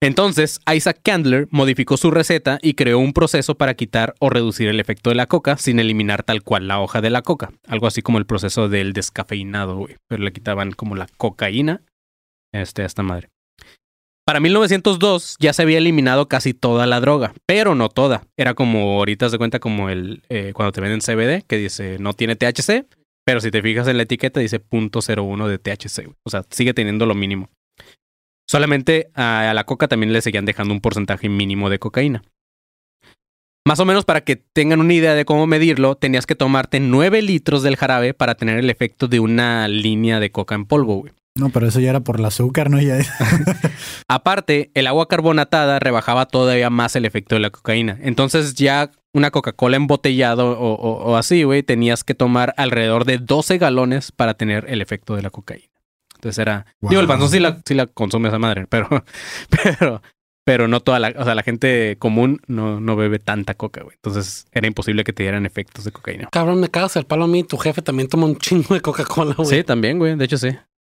Entonces, 0.01 0.60
Isaac 0.72 1.00
Candler 1.03 1.48
modificó 1.50 1.98
su 1.98 2.12
receta 2.12 2.60
y 2.62 2.74
creó 2.74 3.00
un 3.00 3.13
proceso 3.13 3.56
para 3.56 3.74
quitar 3.74 4.13
o 4.20 4.29
reducir 4.29 4.67
el 4.67 4.79
efecto 4.79 5.10
de 5.10 5.15
la 5.15 5.25
coca 5.25 5.58
sin 5.58 5.79
eliminar 5.79 6.24
tal 6.24 6.44
cual 6.44 6.67
la 6.67 6.79
hoja 6.79 7.01
de 7.01 7.10
la 7.10 7.24
coca. 7.24 7.51
Algo 7.67 7.88
así 7.88 8.01
como 8.01 8.20
el 8.20 8.25
proceso 8.25 8.70
del 8.70 8.94
descafeinado, 8.94 9.75
güey. 9.77 9.96
Pero 10.08 10.24
le 10.24 10.34
quitaban 10.34 10.72
como 10.72 10.96
la 10.96 11.08
cocaína 11.17 11.82
este, 12.53 12.84
a 12.84 12.86
esta 12.86 13.01
madre. 13.01 13.29
Para 14.27 14.41
1902 14.41 15.38
ya 15.39 15.53
se 15.53 15.62
había 15.62 15.77
eliminado 15.77 16.27
casi 16.27 16.53
toda 16.53 16.86
la 16.86 17.00
droga, 17.00 17.34
pero 17.46 17.75
no 17.75 17.88
toda. 17.88 18.27
Era 18.36 18.55
como, 18.55 18.98
ahorita 18.98 19.29
se 19.29 19.38
cuenta 19.38 19.60
como 19.62 19.88
el, 19.89 20.22
eh, 20.27 20.51
cuando 20.53 20.74
te 20.74 20.81
venden 20.81 21.00
CBD, 21.00 21.46
que 21.48 21.55
dice 21.55 21.96
no 21.98 22.12
tiene 22.12 22.36
THC, 22.36 22.86
pero 23.25 23.39
si 23.39 23.51
te 23.51 23.62
fijas 23.62 23.88
en 23.88 23.96
la 23.96 24.03
etiqueta 24.03 24.41
dice 24.41 24.62
.01 24.62 25.48
de 25.48 25.57
THC. 25.60 26.10
O 26.25 26.29
sea, 26.29 26.43
sigue 26.50 26.74
teniendo 26.74 27.05
lo 27.05 27.15
mínimo. 27.15 27.50
Solamente 28.50 29.12
a, 29.13 29.50
a 29.50 29.53
la 29.53 29.63
coca 29.63 29.88
también 29.88 30.12
le 30.12 30.22
seguían 30.22 30.43
dejando 30.43 30.74
un 30.74 30.81
porcentaje 30.81 31.29
mínimo 31.29 31.69
de 31.69 31.79
cocaína. 31.79 32.22
Más 33.65 33.79
o 33.79 33.86
menos 33.86 34.03
para 34.03 34.25
que 34.25 34.36
tengan 34.36 34.81
una 34.81 34.93
idea 34.93 35.13
de 35.13 35.24
cómo 35.24 35.48
medirlo, 35.48 35.96
tenías 35.96 36.25
que 36.25 36.36
tomarte 36.36 36.81
9 36.81 37.22
litros 37.22 37.63
del 37.63 37.77
jarabe 37.77 38.13
para 38.13 38.36
tener 38.36 38.60
el 38.60 38.69
efecto 38.69 39.07
de 39.07 39.22
una 39.22 39.69
línea 39.69 40.19
de 40.19 40.31
coca 40.34 40.55
en 40.55 40.65
polvo, 40.65 40.96
güey. 40.96 41.13
No, 41.38 41.50
pero 41.50 41.67
eso 41.67 41.79
ya 41.79 41.89
era 41.91 42.00
por 42.00 42.20
el 42.20 42.25
azúcar, 42.25 42.70
¿no? 42.70 42.82
Ya 42.82 42.98
Aparte, 44.08 44.72
el 44.74 44.88
agua 44.88 45.08
carbonatada 45.08 45.79
rebajaba 45.79 46.25
todavía 46.25 46.70
más 46.70 46.96
el 46.96 47.06
efecto 47.06 47.36
de 47.36 47.41
la 47.41 47.50
cocaína. 47.50 47.98
Entonces 48.01 48.56
ya 48.56 48.91
una 49.13 49.32
Coca-Cola 49.32 49.77
embotellado 49.77 50.51
o, 50.60 50.74
o- 50.74 51.12
o 51.12 51.15
así, 51.17 51.44
güey, 51.44 51.63
tenías 51.63 52.03
que 52.03 52.13
tomar 52.13 52.53
alrededor 52.58 53.06
de 53.06 53.17
12 53.17 53.58
galones 53.58 54.12
para 54.12 54.34
tener 54.36 54.65
el 54.70 54.82
efecto 54.82 55.15
de 55.15 55.22
la 55.24 55.29
cocaína. 55.29 55.67
Entonces 56.15 56.39
era... 56.39 56.65
Wow. 56.82 56.89
Digo, 56.89 57.01
el 57.01 57.08
panzón 57.08 57.29
sí 57.29 57.39
la, 57.39 57.62
sí 57.65 57.74
la 57.75 57.86
consume 57.88 58.29
esa 58.29 58.39
madre, 58.39 58.65
pero... 58.67 58.88
Pero... 59.50 60.01
Pero 60.44 60.70
no 60.70 60.79
toda 60.79 60.98
la... 61.00 61.13
O 61.17 61.25
sea, 61.25 61.36
la 61.36 61.44
gente 61.44 61.98
común 62.00 62.39
no, 62.48 62.79
no 62.79 62.96
bebe 62.96 63.20
tanta 63.20 63.53
coca, 63.53 63.84
güey. 63.84 63.96
Entonces 63.96 64.46
era 64.53 64.65
imposible 64.65 65.03
que 65.03 65.12
te 65.12 65.24
dieran 65.24 65.46
efectos 65.46 65.84
de 65.84 65.91
cocaína. 65.91 66.29
Cabrón, 66.32 66.62
me 66.62 66.70
cagas 66.70 66.96
el 66.96 67.06
palo 67.06 67.25
a 67.25 67.27
mí. 67.27 67.44
Tu 67.44 67.58
jefe 67.58 67.82
también 67.82 68.08
toma 68.08 68.27
un 68.27 68.38
chingo 68.38 68.74
de 68.74 68.79
Coca-Cola, 68.79 69.34
güey. 69.38 69.50
Sí, 69.50 69.63
también, 69.65 70.00
güey. 70.00 70.15
De 70.15 70.24
hecho, 70.24 70.38
sí. 70.38 70.48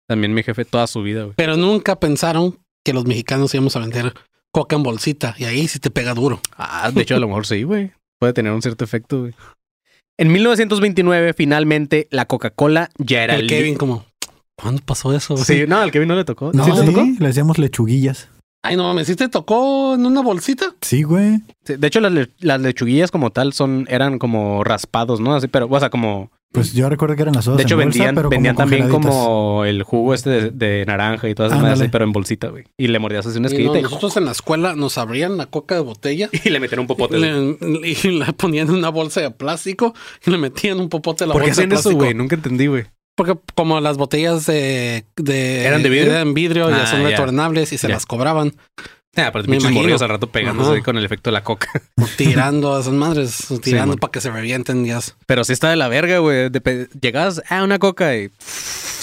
También 0.08 0.34
mi 0.34 0.44
jefe 0.44 0.66
toda 0.66 0.88
su 0.88 1.02
vida, 1.04 1.24
güey. 1.24 1.34
Pero 1.36 1.58
nunca 1.58 2.00
pensaron 2.00 2.58
que 2.86 2.94
los 2.94 3.06
mexicanos 3.06 3.54
íbamos 3.54 3.76
a 3.76 3.80
vender 3.80 4.14
coca 4.54 4.76
en 4.76 4.84
bolsita. 4.84 5.36
Y 5.38 5.44
ahí 5.46 5.68
sí 5.68 5.80
te 5.80 5.92
pega 5.92 6.14
duro. 6.14 6.40
Ah, 6.56 6.90
de 6.94 7.02
hecho, 7.02 7.16
a 7.16 7.20
lo 7.20 7.28
mejor 7.28 7.46
sí, 7.46 7.64
güey. 7.64 7.92
Puede 8.20 8.34
tener 8.34 8.52
un 8.54 8.62
cierto 8.62 8.84
efecto, 8.86 9.20
güey. 9.22 9.34
En 10.18 10.32
1929, 10.32 11.34
finalmente, 11.34 12.08
la 12.10 12.26
Coca-Cola 12.26 12.90
ya 12.98 13.24
era 13.24 13.36
el 13.36 13.42
li- 13.48 13.48
Kevin 13.48 13.76
como, 13.76 14.06
¿cuándo 14.58 14.82
pasó 14.84 15.14
eso? 15.16 15.36
güey? 15.36 15.46
Sí, 15.46 15.66
no, 15.68 15.78
al 15.78 15.92
Kevin 15.92 16.08
no 16.08 16.16
le 16.16 16.26
tocó. 16.26 16.52
No, 16.54 16.64
¿Sí 16.66 16.72
le 16.72 16.80
sí, 16.80 16.86
tocó? 16.88 17.06
le 17.20 17.28
hacíamos 17.28 17.58
lechuguillas. 17.60 18.30
Ay, 18.64 18.76
no 18.76 18.84
mames, 18.84 19.06
¿sí 19.08 19.16
te 19.16 19.30
tocó 19.30 19.94
en 19.94 20.06
una 20.06 20.22
bolsita? 20.22 20.74
Sí, 20.82 21.04
güey. 21.04 21.42
Sí, 21.66 21.76
De 21.76 21.86
hecho, 21.88 22.00
las, 22.00 22.12
le- 22.12 22.32
las 22.40 22.60
lechuguillas 22.62 23.12
como 23.12 23.30
tal 23.32 23.54
son, 23.54 23.86
eran 23.90 24.18
como 24.18 24.64
raspados, 24.64 25.20
¿no? 25.20 25.36
Así, 25.36 25.48
pero, 25.48 25.68
o 25.70 25.80
sea, 25.80 25.90
como... 25.92 26.32
Pues 26.54 26.74
yo 26.74 26.90
recuerdo 26.90 27.16
que 27.16 27.22
eran 27.24 27.36
las 27.36 27.46
sodas 27.46 27.58
De 27.58 27.64
hecho, 27.64 27.76
en 27.80 27.88
bolsa, 27.88 27.98
vendían, 28.00 28.16
pero 28.16 28.30
vendían 28.30 28.56
como 28.56 28.70
también 28.70 28.90
como 28.90 29.66
el 29.66 29.84
jugo 29.84 30.14
este 30.14 30.30
de, 30.30 30.50
de 30.52 30.86
naranja 30.86 31.28
y 31.30 31.36
todas 31.36 31.52
esas 31.52 31.62
madres 31.62 31.82
así, 31.82 31.90
pero 31.90 32.06
en 32.06 32.14
bolsita, 32.14 32.48
güey. 32.48 32.64
Y 32.78 32.88
le 32.88 33.00
mordías 33.00 33.26
así 33.26 33.38
una 33.38 33.50
Y 33.50 33.52
no, 33.52 33.58
esquinita 33.58 33.80
y- 33.80 33.84
nosotros 33.84 34.16
en 34.18 34.26
la 34.26 34.32
escuela 34.32 34.74
nos 34.76 34.98
abrían 34.98 35.38
la 35.38 35.46
coca 35.48 35.76
de 35.76 35.82
botella 35.82 36.30
y, 36.46 36.50
le 36.50 36.60
metían 36.60 36.80
un 36.80 36.88
popote. 36.88 37.18
le- 37.20 37.58
y 37.84 38.12
la 38.12 38.32
ponían 38.34 38.70
en 38.70 38.76
una 38.76 38.90
bolsa 38.90 39.22
de 39.22 39.32
plástico 39.32 39.94
y 40.26 40.32
le 40.32 40.38
metían 40.38 40.80
un 40.80 40.90
popote 40.90 41.26
a 41.26 41.28
la 41.28 41.34
¿Por 41.34 41.42
qué 41.44 41.50
bolsa 41.50 41.62
de 41.62 41.66
hacían 41.68 41.80
eso, 41.80 41.90
plástico. 41.90 42.04
güey? 42.06 42.14
Nunca 42.14 42.36
entendí, 42.36 42.68
güey. 42.68 42.86
Porque 43.16 43.36
como 43.56 43.80
las 43.82 43.98
botellas 43.98 44.46
de, 44.46 45.06
de 45.16 45.66
¿Eran 45.66 45.82
de 45.82 45.90
vidrio? 45.90 46.12
eran 46.14 46.34
vidrio, 46.36 46.70
ya 46.70 46.84
Ah, 46.84 46.88
son 46.88 47.04
retornables 47.04 47.74
y 47.74 47.78
se 47.80 47.90
las 47.90 48.06
cobraban 48.06 48.54
Ah, 49.28 49.32
pero 49.34 49.44
Me 49.46 49.52
pinches 49.58 49.72
morrillos 49.72 50.02
al 50.04 50.10
rato 50.10 50.28
pegándose 50.28 50.68
Ajá. 50.70 50.76
ahí 50.78 50.82
con 50.84 50.96
el 50.98 51.04
efecto 51.06 51.30
de 51.30 51.34
la 51.34 51.44
coca. 51.44 51.70
o 51.98 52.06
tirando 52.18 52.76
a 52.76 52.82
esas 52.82 52.94
madres, 52.94 53.48
tirando 53.64 53.94
man. 53.94 54.00
para 54.00 54.12
que 54.12 54.22
se 54.22 54.30
revienten 54.32 54.86
ya. 54.86 55.00
Pero 55.26 55.44
sí 55.44 55.54
está 55.54 55.70
de 55.70 55.76
la 55.76 55.88
verga, 55.88 56.20
güey. 56.20 56.50
Llegabas 57.02 57.42
a 57.50 57.64
una 57.64 57.80
coca 57.80 58.16
y 58.16 58.30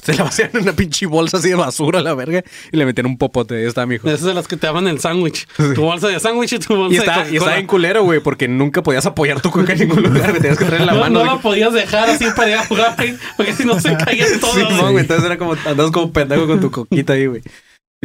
se 0.05 0.15
la 0.15 0.25
vacían 0.25 0.51
en 0.55 0.63
una 0.63 0.73
pinche 0.73 1.07
bolsa 1.07 1.39
así 1.39 1.49
de 1.49 1.55
basura 1.57 1.99
a 1.99 2.03
la 2.03 2.15
verga 2.15 2.45
y 2.71 2.77
le 2.77 2.87
metían 2.87 3.07
un 3.07 3.19
popote. 3.19 3.57
Ahí 3.57 3.65
está, 3.65 3.87
mijo. 3.87 4.09
Esas 4.09 4.27
de 4.27 4.35
las 4.35 4.47
que 4.47 4.57
te 4.57 4.67
daban 4.69 4.87
el 4.87 5.01
sándwich. 5.01 5.49
Tu 5.57 5.81
bolsa 5.83 6.07
de 6.09 6.21
sándwich 6.21 6.53
y 6.53 6.59
tu 6.61 6.77
bolsa 6.77 6.95
Y 6.95 6.99
está, 6.99 7.25
de 7.25 7.33
y 7.33 7.37
está 7.37 7.39
Coca-Cola. 7.39 7.55
bien 7.57 7.67
culero, 7.67 8.03
güey, 8.05 8.21
porque 8.21 8.47
nunca 8.47 8.83
podías 8.85 9.07
apoyar 9.07 9.41
tu 9.41 9.51
coca 9.51 9.73
en 9.73 9.81
ningún 9.81 10.03
lugar. 10.05 10.33
Me 10.33 10.39
tenías 10.41 10.59
que 10.59 10.65
traer 10.65 10.83
en 10.83 10.87
la 10.87 10.93
No, 10.95 11.01
mano. 11.01 11.25
no 11.25 11.35
la 11.37 11.41
podías 11.41 11.73
dejar 11.73 12.11
así 12.11 12.27
para 12.37 12.51
ir 12.51 12.57
a 12.57 12.67
jugar, 12.67 12.95
porque 13.37 13.53
si 13.55 13.65
no 13.65 13.81
se 13.81 13.97
caía 13.97 14.27
todo. 14.41 14.53
Sí, 14.55 14.63
güey. 14.63 14.77
no, 14.77 14.83
güey. 14.93 14.99
Entonces 15.01 15.25
era 15.27 15.39
como, 15.39 15.53
andabas 15.55 15.91
como 15.91 16.13
pendejo 16.13 16.47
con 16.47 16.61
tu 16.61 16.71
coquita 16.71 17.15
ahí, 17.15 17.27
güey. 17.27 17.43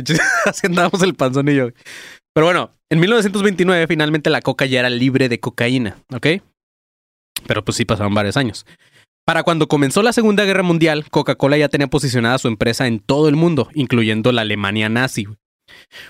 Así 0.45 0.67
el 1.03 1.15
panzón 1.15 1.49
y 1.49 1.55
yo. 1.55 1.69
Pero 2.33 2.45
bueno, 2.45 2.71
en 2.89 2.99
1929 2.99 3.87
finalmente 3.87 4.29
la 4.29 4.41
coca 4.41 4.65
ya 4.65 4.79
era 4.79 4.89
libre 4.89 5.29
de 5.29 5.39
cocaína, 5.39 5.97
¿ok? 6.13 6.27
Pero 7.47 7.63
pues 7.63 7.77
sí 7.77 7.85
pasaron 7.85 8.13
varios 8.13 8.37
años. 8.37 8.65
Para 9.25 9.43
cuando 9.43 9.67
comenzó 9.67 10.01
la 10.01 10.13
Segunda 10.13 10.43
Guerra 10.43 10.63
Mundial, 10.63 11.05
Coca-Cola 11.09 11.57
ya 11.57 11.69
tenía 11.69 11.87
posicionada 11.87 12.39
su 12.39 12.47
empresa 12.47 12.87
en 12.87 12.99
todo 12.99 13.29
el 13.29 13.35
mundo, 13.35 13.69
incluyendo 13.75 14.31
la 14.31 14.41
Alemania 14.41 14.89
nazi. 14.89 15.27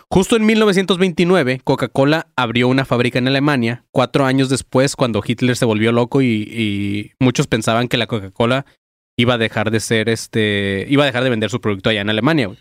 Justo 0.10 0.38
en 0.38 0.46
1929, 0.46 1.60
Coca-Cola 1.64 2.28
abrió 2.38 2.70
una 2.70 2.86
fábrica 2.86 3.20
en 3.20 3.28
Alemania, 3.28 3.84
cuatro 3.92 4.26
años 4.26 4.48
después, 4.48 4.96
cuando 4.96 5.22
Hitler 5.26 5.58
se 5.58 5.66
volvió 5.66 5.92
loco 5.92 6.22
y, 6.22 7.12
muchos 7.20 7.48
pensaban 7.48 7.90
que 7.90 7.98
la 7.98 8.08
Coca-Cola 8.08 8.66
iba 9.18 9.34
a 9.34 9.38
dejar 9.38 9.70
de 9.70 9.82
ser 9.82 10.08
este, 10.08 10.86
iba 10.90 11.04
a 11.04 11.08
dejar 11.08 11.26
de 11.26 11.30
vender 11.30 11.50
su 11.50 11.60
producto 11.60 11.90
allá 11.90 12.00
en 12.02 12.10
Alemania. 12.10 12.48
güey. 12.48 12.60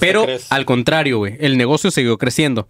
Pero 0.00 0.24
crees. 0.24 0.50
al 0.50 0.64
contrario, 0.64 1.18
güey, 1.18 1.36
el 1.40 1.56
negocio 1.56 1.90
siguió 1.90 2.18
creciendo. 2.18 2.68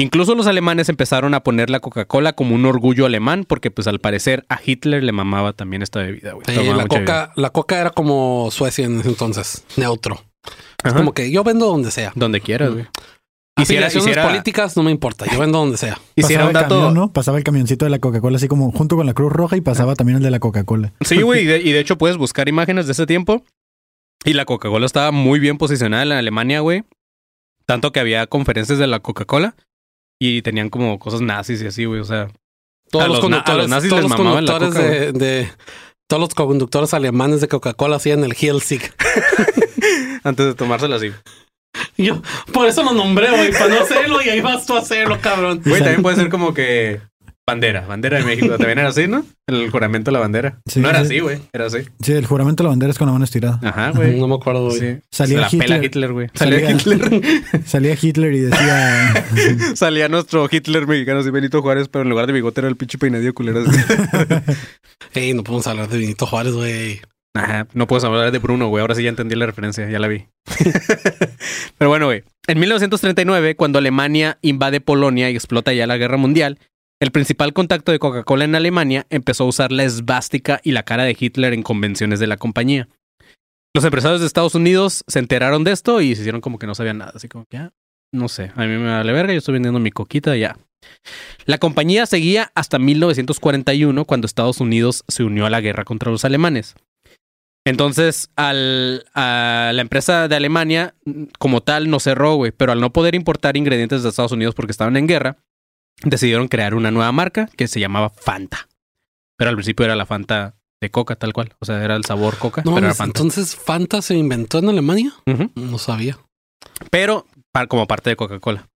Incluso 0.00 0.36
los 0.36 0.46
alemanes 0.46 0.88
empezaron 0.88 1.34
a 1.34 1.42
poner 1.42 1.70
la 1.70 1.80
Coca-Cola 1.80 2.32
como 2.32 2.54
un 2.54 2.64
orgullo 2.66 3.04
alemán, 3.04 3.44
porque 3.44 3.72
pues 3.72 3.88
al 3.88 3.98
parecer 3.98 4.46
a 4.48 4.60
Hitler 4.64 5.02
le 5.02 5.10
mamaba 5.10 5.54
también 5.54 5.82
esta 5.82 5.98
bebida, 6.00 6.34
güey. 6.34 6.44
Sí, 6.46 6.54
Tomaba 6.54 6.76
la 6.76 6.86
coca, 6.86 7.32
la 7.34 7.50
coca 7.50 7.80
era 7.80 7.90
como 7.90 8.48
Suecia 8.52 8.84
en 8.86 9.00
ese 9.00 9.08
entonces, 9.08 9.64
neutro. 9.76 10.22
Es 10.84 10.92
como 10.92 11.12
que 11.12 11.32
yo 11.32 11.42
vendo 11.42 11.66
donde 11.66 11.90
sea. 11.90 12.12
Donde 12.14 12.40
quieras, 12.40 12.70
güey. 12.70 12.86
Hiciera, 13.60 13.86
Afiliaciones 13.88 14.06
hiciera, 14.06 14.28
políticas 14.28 14.76
no 14.76 14.84
me 14.84 14.92
importa, 14.92 15.26
yo 15.26 15.36
vendo 15.40 15.58
donde 15.58 15.76
sea. 15.76 15.98
hiciera 16.14 16.44
Pasaba 16.44 16.50
un 16.50 16.56
el 16.56 16.62
dato. 16.62 16.74
camión, 16.76 16.94
¿no? 16.94 17.12
Pasaba 17.12 17.38
el 17.38 17.42
camioncito 17.42 17.84
de 17.86 17.90
la 17.90 17.98
Coca-Cola 17.98 18.36
así 18.36 18.46
como 18.46 18.70
junto 18.70 18.94
con 18.94 19.04
la 19.04 19.14
Cruz 19.14 19.32
Roja 19.32 19.56
y 19.56 19.62
pasaba 19.62 19.96
también 19.96 20.18
el 20.18 20.22
de 20.22 20.30
la 20.30 20.38
Coca-Cola. 20.38 20.92
Sí, 21.00 21.22
güey, 21.22 21.40
y 21.44 21.50
y 21.68 21.72
de 21.72 21.80
hecho 21.80 21.98
puedes 21.98 22.16
buscar 22.16 22.48
imágenes 22.48 22.86
de 22.86 22.92
ese 22.92 23.04
tiempo. 23.04 23.42
Y 24.24 24.32
la 24.34 24.44
Coca-Cola 24.44 24.86
estaba 24.86 25.10
muy 25.12 25.38
bien 25.38 25.58
posicionada 25.58 26.02
en 26.02 26.12
Alemania, 26.12 26.60
güey. 26.60 26.84
Tanto 27.66 27.92
que 27.92 28.00
había 28.00 28.26
conferencias 28.26 28.78
de 28.78 28.86
la 28.86 29.00
Coca-Cola 29.00 29.54
y 30.20 30.42
tenían 30.42 30.70
como 30.70 30.98
cosas 30.98 31.20
nazis 31.20 31.62
y 31.62 31.66
así, 31.66 31.84
güey. 31.84 32.00
O 32.00 32.04
sea, 32.04 32.28
Todos 32.90 33.04
A 33.04 33.08
los, 33.08 33.18
los 33.20 33.30
na- 33.30 33.36
a 33.38 33.44
conductores, 33.44 33.62
los 33.62 33.70
nazis 33.70 33.90
todos 33.90 34.02
les 34.02 34.10
los 34.10 34.42
la 34.44 34.58
coca, 34.58 34.78
de, 34.80 35.12
de- 35.12 35.52
todos 36.08 36.20
los 36.20 36.34
conductores 36.34 36.94
alemanes 36.94 37.40
de 37.42 37.48
Coca-Cola 37.48 37.96
hacían 37.96 38.24
el 38.24 38.34
Hilsig. 38.38 38.92
antes 40.24 40.46
de 40.46 40.54
tomársela 40.54 40.96
así. 40.96 41.12
Yo, 41.98 42.22
por 42.52 42.66
eso 42.66 42.82
lo 42.82 42.92
nombré, 42.92 43.30
güey, 43.30 43.52
para 43.52 43.68
no 43.68 43.80
hacerlo 43.82 44.22
y 44.22 44.28
ahí 44.30 44.40
vas 44.40 44.66
tú 44.66 44.74
a 44.74 44.80
hacerlo, 44.80 45.18
cabrón. 45.20 45.60
Güey, 45.64 45.80
también 45.80 46.02
puede 46.02 46.16
ser 46.16 46.28
como 46.30 46.54
que 46.54 47.00
bandera, 47.48 47.86
bandera 47.86 48.18
de 48.18 48.24
México. 48.24 48.56
También 48.58 48.78
era 48.78 48.88
así, 48.88 49.06
¿no? 49.08 49.24
El 49.46 49.70
juramento 49.70 50.10
de 50.10 50.12
la 50.12 50.18
bandera. 50.20 50.60
Sí, 50.66 50.80
no 50.80 50.90
era 50.90 50.98
sí. 51.00 51.04
así, 51.06 51.20
güey. 51.20 51.38
Era 51.52 51.66
así. 51.66 51.78
Sí, 52.02 52.12
el 52.12 52.26
juramento 52.26 52.62
de 52.62 52.66
la 52.66 52.70
bandera 52.70 52.90
es 52.92 52.98
con 52.98 53.06
la 53.06 53.12
mano 53.12 53.24
estirada. 53.24 53.58
Ajá, 53.62 53.90
güey. 53.92 54.20
No 54.20 54.28
me 54.28 54.34
acuerdo, 54.34 54.66
güey. 54.66 54.78
Sí. 54.78 54.98
Salía 55.10 55.48
Se 55.48 55.56
la 55.56 55.64
pela 55.64 55.76
Hitler. 55.76 55.84
Hitler, 55.84 56.12
güey. 56.12 56.28
Salía 56.34 56.60
Salía- 56.60 56.70
Hitler. 56.72 57.22
Salía 57.64 57.96
Hitler 58.00 58.32
y 58.34 58.40
decía... 58.40 59.24
Salía 59.74 60.08
nuestro 60.08 60.46
Hitler 60.50 60.86
mexicano, 60.86 61.20
así 61.20 61.30
Benito 61.30 61.62
Juárez, 61.62 61.88
pero 61.88 62.02
en 62.02 62.10
lugar 62.10 62.26
de 62.26 62.34
bigote 62.34 62.60
era 62.60 62.68
el 62.68 62.76
pinche 62.76 62.98
peinadillo 62.98 63.32
culero. 63.32 63.60
así. 63.60 63.80
Ey, 65.14 65.32
no 65.32 65.42
podemos 65.42 65.66
hablar 65.66 65.88
de 65.88 65.98
Benito 65.98 66.26
Juárez, 66.26 66.52
güey. 66.52 67.00
Ajá, 67.34 67.66
no 67.72 67.86
puedes 67.86 68.04
hablar 68.04 68.30
de 68.32 68.38
Bruno, 68.38 68.68
güey. 68.68 68.80
Ahora 68.82 68.94
sí 68.94 69.02
ya 69.02 69.10
entendí 69.10 69.34
la 69.36 69.46
referencia, 69.46 69.88
ya 69.88 69.98
la 69.98 70.08
vi. 70.08 70.26
Pero 71.78 71.88
bueno, 71.88 72.06
güey. 72.06 72.24
En 72.46 72.58
1939, 72.58 73.56
cuando 73.56 73.78
Alemania 73.78 74.38
invade 74.42 74.80
Polonia 74.80 75.30
y 75.30 75.34
explota 75.36 75.72
ya 75.72 75.86
la 75.86 75.98
guerra 75.98 76.16
mundial, 76.16 76.58
el 77.00 77.10
principal 77.12 77.52
contacto 77.52 77.92
de 77.92 77.98
Coca-Cola 77.98 78.44
en 78.44 78.54
Alemania 78.54 79.06
empezó 79.10 79.44
a 79.44 79.48
usar 79.48 79.70
la 79.72 79.84
esvástica 79.84 80.60
y 80.64 80.72
la 80.72 80.82
cara 80.82 81.04
de 81.04 81.16
Hitler 81.18 81.52
en 81.52 81.62
convenciones 81.62 82.18
de 82.20 82.26
la 82.26 82.36
compañía. 82.36 82.88
Los 83.74 83.84
empresarios 83.84 84.20
de 84.20 84.26
Estados 84.26 84.54
Unidos 84.54 85.04
se 85.06 85.18
enteraron 85.18 85.62
de 85.62 85.72
esto 85.72 86.00
y 86.00 86.14
se 86.14 86.22
hicieron 86.22 86.40
como 86.40 86.58
que 86.58 86.66
no 86.66 86.74
sabían 86.74 86.98
nada. 86.98 87.12
Así 87.14 87.28
como 87.28 87.44
que, 87.48 87.58
ah, 87.58 87.72
no 88.12 88.28
sé, 88.28 88.50
a 88.56 88.62
mí 88.62 88.76
me 88.76 88.90
vale 88.90 89.12
verga, 89.12 89.32
yo 89.32 89.38
estoy 89.38 89.54
vendiendo 89.54 89.78
mi 89.78 89.90
coquita 89.90 90.36
ya. 90.36 90.56
La 91.44 91.58
compañía 91.58 92.06
seguía 92.06 92.50
hasta 92.54 92.78
1941 92.78 94.04
cuando 94.04 94.26
Estados 94.26 94.60
Unidos 94.60 95.04
se 95.06 95.22
unió 95.22 95.46
a 95.46 95.50
la 95.50 95.60
guerra 95.60 95.84
contra 95.84 96.10
los 96.10 96.24
alemanes. 96.24 96.74
Entonces, 97.64 98.30
a 98.34 98.52
la 98.54 99.80
empresa 99.80 100.26
de 100.26 100.36
Alemania, 100.36 100.94
como 101.38 101.60
tal, 101.60 101.90
no 101.90 102.00
cerró, 102.00 102.36
güey, 102.36 102.50
pero 102.50 102.72
al 102.72 102.80
no 102.80 102.92
poder 102.92 103.14
importar 103.14 103.56
ingredientes 103.56 104.02
de 104.02 104.08
Estados 104.08 104.32
Unidos 104.32 104.54
porque 104.54 104.72
estaban 104.72 104.96
en 104.96 105.06
guerra, 105.06 105.36
decidieron 106.02 106.48
crear 106.48 106.74
una 106.74 106.90
nueva 106.90 107.12
marca 107.12 107.48
que 107.56 107.68
se 107.68 107.80
llamaba 107.80 108.10
Fanta. 108.10 108.68
Pero 109.36 109.50
al 109.50 109.56
principio 109.56 109.84
era 109.84 109.96
la 109.96 110.06
Fanta 110.06 110.54
de 110.80 110.90
coca, 110.90 111.16
tal 111.16 111.32
cual. 111.32 111.54
O 111.60 111.64
sea, 111.66 111.82
era 111.84 111.96
el 111.96 112.04
sabor 112.04 112.38
coca, 112.38 112.62
No, 112.64 112.74
pero 112.74 112.86
era 112.86 112.94
Fanta. 112.94 113.18
entonces 113.20 113.56
Fanta 113.56 114.00
se 114.02 114.14
inventó 114.16 114.58
en 114.58 114.68
Alemania. 114.68 115.12
No 115.54 115.78
sabía. 115.78 116.18
Pero 116.90 117.26
como 117.68 117.86
parte 117.88 118.10
de 118.10 118.16
Coca-Cola. 118.16 118.68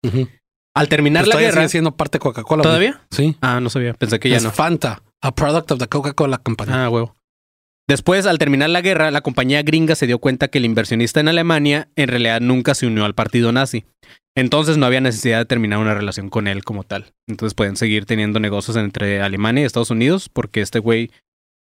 Al 0.75 0.89
terminar 0.89 1.27
la 1.29 1.37
guerra. 1.37 1.57
sigue 1.63 1.69
siendo 1.69 1.97
parte 1.97 2.17
de 2.17 2.21
Coca-Cola. 2.21 2.63
güey. 2.63 2.69
¿Todavía? 2.69 3.03
Sí. 3.11 3.37
Ah, 3.43 3.61
no 3.61 3.69
sabía. 3.69 3.93
Pensé 3.95 4.19
que 4.19 4.31
ya 4.31 4.37
es 4.39 4.45
no. 4.45 4.51
Fanta, 4.51 5.03
a 5.21 5.35
product 5.35 5.73
of 5.73 5.79
the 5.79 5.89
Coca-Cola 5.89 6.39
Company. 6.39 6.73
Ah, 6.73 6.89
huevo. 6.89 7.15
Después, 7.91 8.25
al 8.27 8.39
terminar 8.39 8.71
la 8.71 8.83
guerra, 8.83 9.11
la 9.11 9.21
compañía 9.21 9.65
gringa 9.65 9.97
se 9.97 10.07
dio 10.07 10.21
cuenta 10.21 10.47
que 10.47 10.59
el 10.59 10.65
inversionista 10.65 11.19
en 11.19 11.27
Alemania 11.27 11.89
en 11.97 12.07
realidad 12.07 12.41
nunca 12.41 12.77
se 12.77 12.87
unió 12.87 13.05
al 13.05 13.17
partido 13.17 13.51
nazi. 13.51 13.85
Entonces 14.37 14.77
no 14.77 14.87
había 14.87 15.01
necesidad 15.01 15.39
de 15.39 15.45
terminar 15.45 15.81
una 15.81 15.93
relación 15.93 16.29
con 16.29 16.47
él 16.47 16.63
como 16.63 16.85
tal. 16.85 17.07
Entonces 17.27 17.55
pueden 17.55 17.75
seguir 17.75 18.07
teniendo 18.07 18.39
negocios 18.39 18.77
entre 18.77 19.21
Alemania 19.21 19.63
y 19.63 19.67
Estados 19.67 19.91
Unidos 19.91 20.29
porque 20.33 20.61
este 20.61 20.79
güey, 20.79 21.11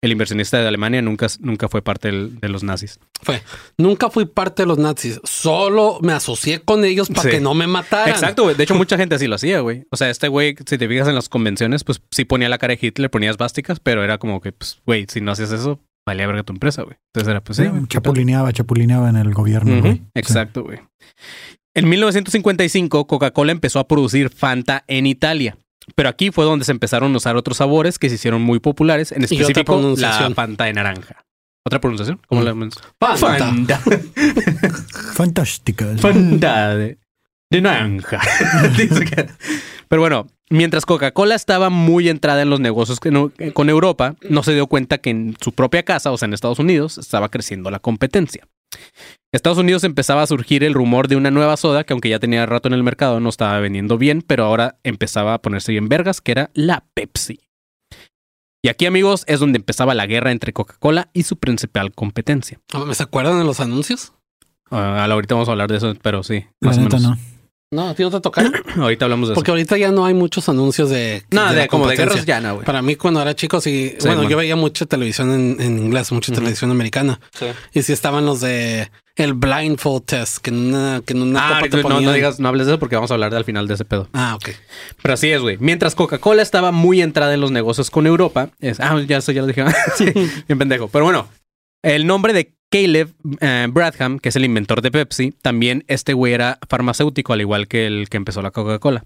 el 0.03 0.11
inversionista 0.11 0.59
de 0.61 0.67
Alemania, 0.67 1.01
nunca, 1.01 1.25
nunca 1.39 1.67
fue 1.67 1.81
parte 1.81 2.09
del- 2.09 2.39
de 2.39 2.47
los 2.47 2.61
nazis. 2.63 2.99
Fue. 3.23 3.41
Nunca 3.79 4.11
fui 4.11 4.25
parte 4.25 4.61
de 4.61 4.67
los 4.67 4.77
nazis. 4.77 5.19
Solo 5.23 5.97
me 6.03 6.13
asocié 6.13 6.59
con 6.59 6.85
ellos 6.85 7.07
para 7.09 7.23
Sí. 7.23 7.29
que 7.31 7.39
no 7.41 7.55
me 7.55 7.65
mataran. 7.65 8.09
Exacto, 8.09 8.43
güey. 8.43 8.55
De 8.55 8.65
hecho, 8.65 8.75
mucha 8.85 8.97
gente 8.97 9.15
así 9.15 9.25
lo 9.25 9.33
hacía, 9.33 9.61
güey. 9.61 9.85
O 9.89 9.97
sea, 9.97 10.11
este 10.11 10.27
güey, 10.27 10.55
si 10.63 10.77
te 10.77 10.87
fijas 10.87 11.07
en 11.07 11.15
las 11.15 11.27
convenciones, 11.27 11.83
pues 11.83 12.03
sí 12.11 12.23
ponía 12.23 12.49
la 12.49 12.59
cara 12.59 12.75
de 12.75 12.79
Hitler, 12.85 13.09
ponía 13.09 13.31
esvásticas, 13.31 13.79
pero 13.79 14.03
era 14.03 14.19
como 14.19 14.41
que, 14.41 14.51
pues, 14.51 14.79
güey, 14.85 15.07
si 15.09 15.21
no 15.21 15.31
hacías 15.31 15.51
eso, 15.51 15.79
valía 16.09 16.27
verga 16.27 16.43
tu 16.43 16.53
empresa, 16.53 16.83
güey. 16.83 16.97
Entonces 17.13 17.29
era, 17.29 17.41
pues 17.41 17.57
sí, 17.57 17.63
chapulineaba, 17.87 18.51
chapulineaba 18.53 19.09
en 19.09 19.15
el 19.15 19.33
gobierno. 19.33 19.97
Exacto, 20.13 20.63
güey. 20.63 20.79
En 21.75 21.87
1955, 21.87 23.07
Coca-Cola 23.07 23.51
empezó 23.51 23.79
a 23.79 23.87
producir 23.87 24.29
Fanta 24.29 24.83
en 24.87 25.05
Italia. 25.07 25.57
Pero 25.95 26.09
aquí 26.09 26.29
fue 26.31 26.45
donde 26.45 26.65
se 26.65 26.71
empezaron 26.71 27.13
a 27.13 27.17
usar 27.17 27.35
otros 27.35 27.57
sabores 27.57 27.97
que 27.97 28.09
se 28.09 28.15
hicieron 28.15 28.41
muy 28.41 28.59
populares, 28.59 29.11
en 29.11 29.23
específico 29.23 29.95
la. 29.97 30.29
Fanta 30.35 30.65
de 30.65 30.73
naranja. 30.73 31.25
¿Otra 31.65 31.79
pronunciación? 31.81 32.19
¿Cómo 32.27 32.41
Mm. 32.41 32.45
la 32.45 33.17
Fanta. 33.17 33.81
Sí. 33.83 33.91
Fantásticas. 35.13 35.99
Fanta 36.01 36.75
de, 36.75 36.97
de 37.51 37.61
naranja. 37.61 38.19
Pero 39.89 40.01
bueno, 40.01 40.27
mientras 40.49 40.85
Coca-Cola 40.85 41.35
estaba 41.35 41.69
muy 41.69 42.07
entrada 42.07 42.41
en 42.41 42.49
los 42.49 42.59
negocios 42.59 42.99
con 42.99 43.33
con 43.53 43.69
Europa, 43.69 44.15
no 44.29 44.43
se 44.43 44.53
dio 44.53 44.67
cuenta 44.67 44.99
que 44.99 45.09
en 45.09 45.35
su 45.41 45.51
propia 45.51 45.83
casa, 45.83 46.11
o 46.11 46.17
sea, 46.17 46.27
en 46.27 46.33
Estados 46.33 46.59
Unidos, 46.59 46.97
estaba 46.97 47.29
creciendo 47.29 47.69
la 47.71 47.79
competencia. 47.79 48.47
Estados 49.31 49.57
Unidos 49.57 49.83
empezaba 49.83 50.21
a 50.21 50.27
surgir 50.27 50.63
el 50.63 50.73
rumor 50.73 51.07
de 51.07 51.15
una 51.15 51.31
nueva 51.31 51.57
soda 51.57 51.83
que 51.83 51.93
aunque 51.93 52.09
ya 52.09 52.19
tenía 52.19 52.45
rato 52.45 52.67
en 52.67 52.73
el 52.73 52.83
mercado 52.83 53.19
no 53.19 53.29
estaba 53.29 53.59
vendiendo 53.59 53.97
bien, 53.97 54.23
pero 54.25 54.45
ahora 54.45 54.77
empezaba 54.83 55.33
a 55.33 55.41
ponerse 55.41 55.71
bien 55.71 55.89
vergas, 55.89 56.21
que 56.21 56.31
era 56.31 56.51
la 56.53 56.85
Pepsi. 56.93 57.39
Y 58.61 58.67
aquí, 58.67 58.85
amigos, 58.85 59.23
es 59.27 59.39
donde 59.39 59.57
empezaba 59.57 59.93
la 59.93 60.05
guerra 60.05 60.31
entre 60.31 60.51
Coca-Cola 60.51 61.09
y 61.13 61.23
su 61.23 61.37
principal 61.37 61.93
competencia. 61.93 62.59
¿Me 62.85 62.93
se 62.93 63.03
acuerdan 63.03 63.39
de 63.39 63.45
los 63.45 63.59
anuncios? 63.59 64.13
Ah, 64.69 65.05
ahorita 65.09 65.35
vamos 65.35 65.47
a 65.47 65.51
hablar 65.53 65.69
de 65.69 65.77
eso, 65.77 65.95
pero 66.01 66.23
sí, 66.23 66.45
La 66.59 66.69
más 66.69 66.77
o 66.77 66.81
menos. 66.81 67.01
no. 67.01 67.17
No, 67.71 67.89
a 67.89 67.93
ti 67.93 68.01
no 68.01 68.09
te 68.09 68.19
tocaron. 68.19 68.51
Ahorita 68.77 69.05
hablamos 69.05 69.29
de 69.29 69.33
eso. 69.33 69.35
Porque 69.35 69.51
ahorita 69.51 69.77
ya 69.77 69.91
no 69.91 70.03
hay 70.05 70.15
muchos 70.15 70.49
anuncios 70.49 70.89
de. 70.89 71.23
No, 71.29 71.53
de, 71.53 71.67
como 71.67 71.87
de 71.87 71.95
guerras 71.95 72.25
ya 72.25 72.41
no, 72.41 72.55
güey. 72.55 72.65
Para 72.65 72.81
mí, 72.81 72.95
cuando 72.95 73.21
era 73.21 73.35
chico, 73.35 73.61
sí. 73.61 73.93
Sí, 73.99 74.07
bueno, 74.07 74.23
man. 74.23 74.31
yo 74.31 74.37
veía 74.37 74.55
mucha 74.55 74.87
televisión 74.87 75.31
en, 75.31 75.61
en 75.61 75.77
inglés, 75.77 76.11
mucha 76.11 76.33
televisión 76.33 76.71
americana. 76.71 77.19
Y 77.73 77.83
sí 77.83 77.93
estaban 77.93 78.25
los 78.25 78.41
de 78.41 78.89
el 79.15 79.33
blindfold 79.33 80.05
test, 80.05 80.37
que 80.37 80.49
en 80.49 80.73
una, 80.73 81.01
que 81.05 81.13
en 81.13 81.21
una 81.21 81.39
Ah, 81.45 81.59
copa 81.59 81.69
te 81.69 81.83
no, 81.83 82.01
no 82.01 82.13
digas, 82.13 82.39
no 82.39 82.47
hables 82.47 82.65
de 82.67 82.73
eso 82.73 82.79
porque 82.79 82.95
vamos 82.95 83.11
a 83.11 83.15
hablar 83.15 83.35
al 83.35 83.43
final 83.43 83.67
de 83.67 83.73
ese 83.73 83.85
pedo. 83.85 84.07
Ah, 84.13 84.35
ok. 84.35 84.49
Pero 85.01 85.13
así 85.13 85.29
es, 85.29 85.41
güey. 85.41 85.57
Mientras 85.59 85.93
Coca-Cola 85.93 86.41
estaba 86.41 86.71
muy 86.71 87.01
entrada 87.01 87.33
en 87.33 87.41
los 87.41 87.51
negocios 87.51 87.91
con 87.91 88.07
Europa, 88.07 88.49
es, 88.59 88.79
ah, 88.79 88.99
ya 89.05 89.17
eso 89.17 89.31
ya 89.31 89.41
lo 89.41 89.47
dije. 89.47 89.63
Sí, 89.95 90.05
bien 90.47 90.57
pendejo. 90.57 90.87
Pero 90.87 91.03
bueno, 91.03 91.27
el 91.83 92.07
nombre 92.07 92.33
de 92.33 92.53
Caleb 92.71 93.13
eh, 93.41 93.67
Bradham, 93.69 94.19
que 94.19 94.29
es 94.29 94.35
el 94.35 94.45
inventor 94.45 94.81
de 94.81 94.91
Pepsi, 94.91 95.31
también 95.41 95.83
este 95.87 96.13
güey 96.13 96.33
era 96.33 96.59
farmacéutico, 96.69 97.33
al 97.33 97.41
igual 97.41 97.67
que 97.67 97.87
el 97.87 98.09
que 98.09 98.17
empezó 98.17 98.41
la 98.41 98.51
Coca-Cola. 98.51 99.05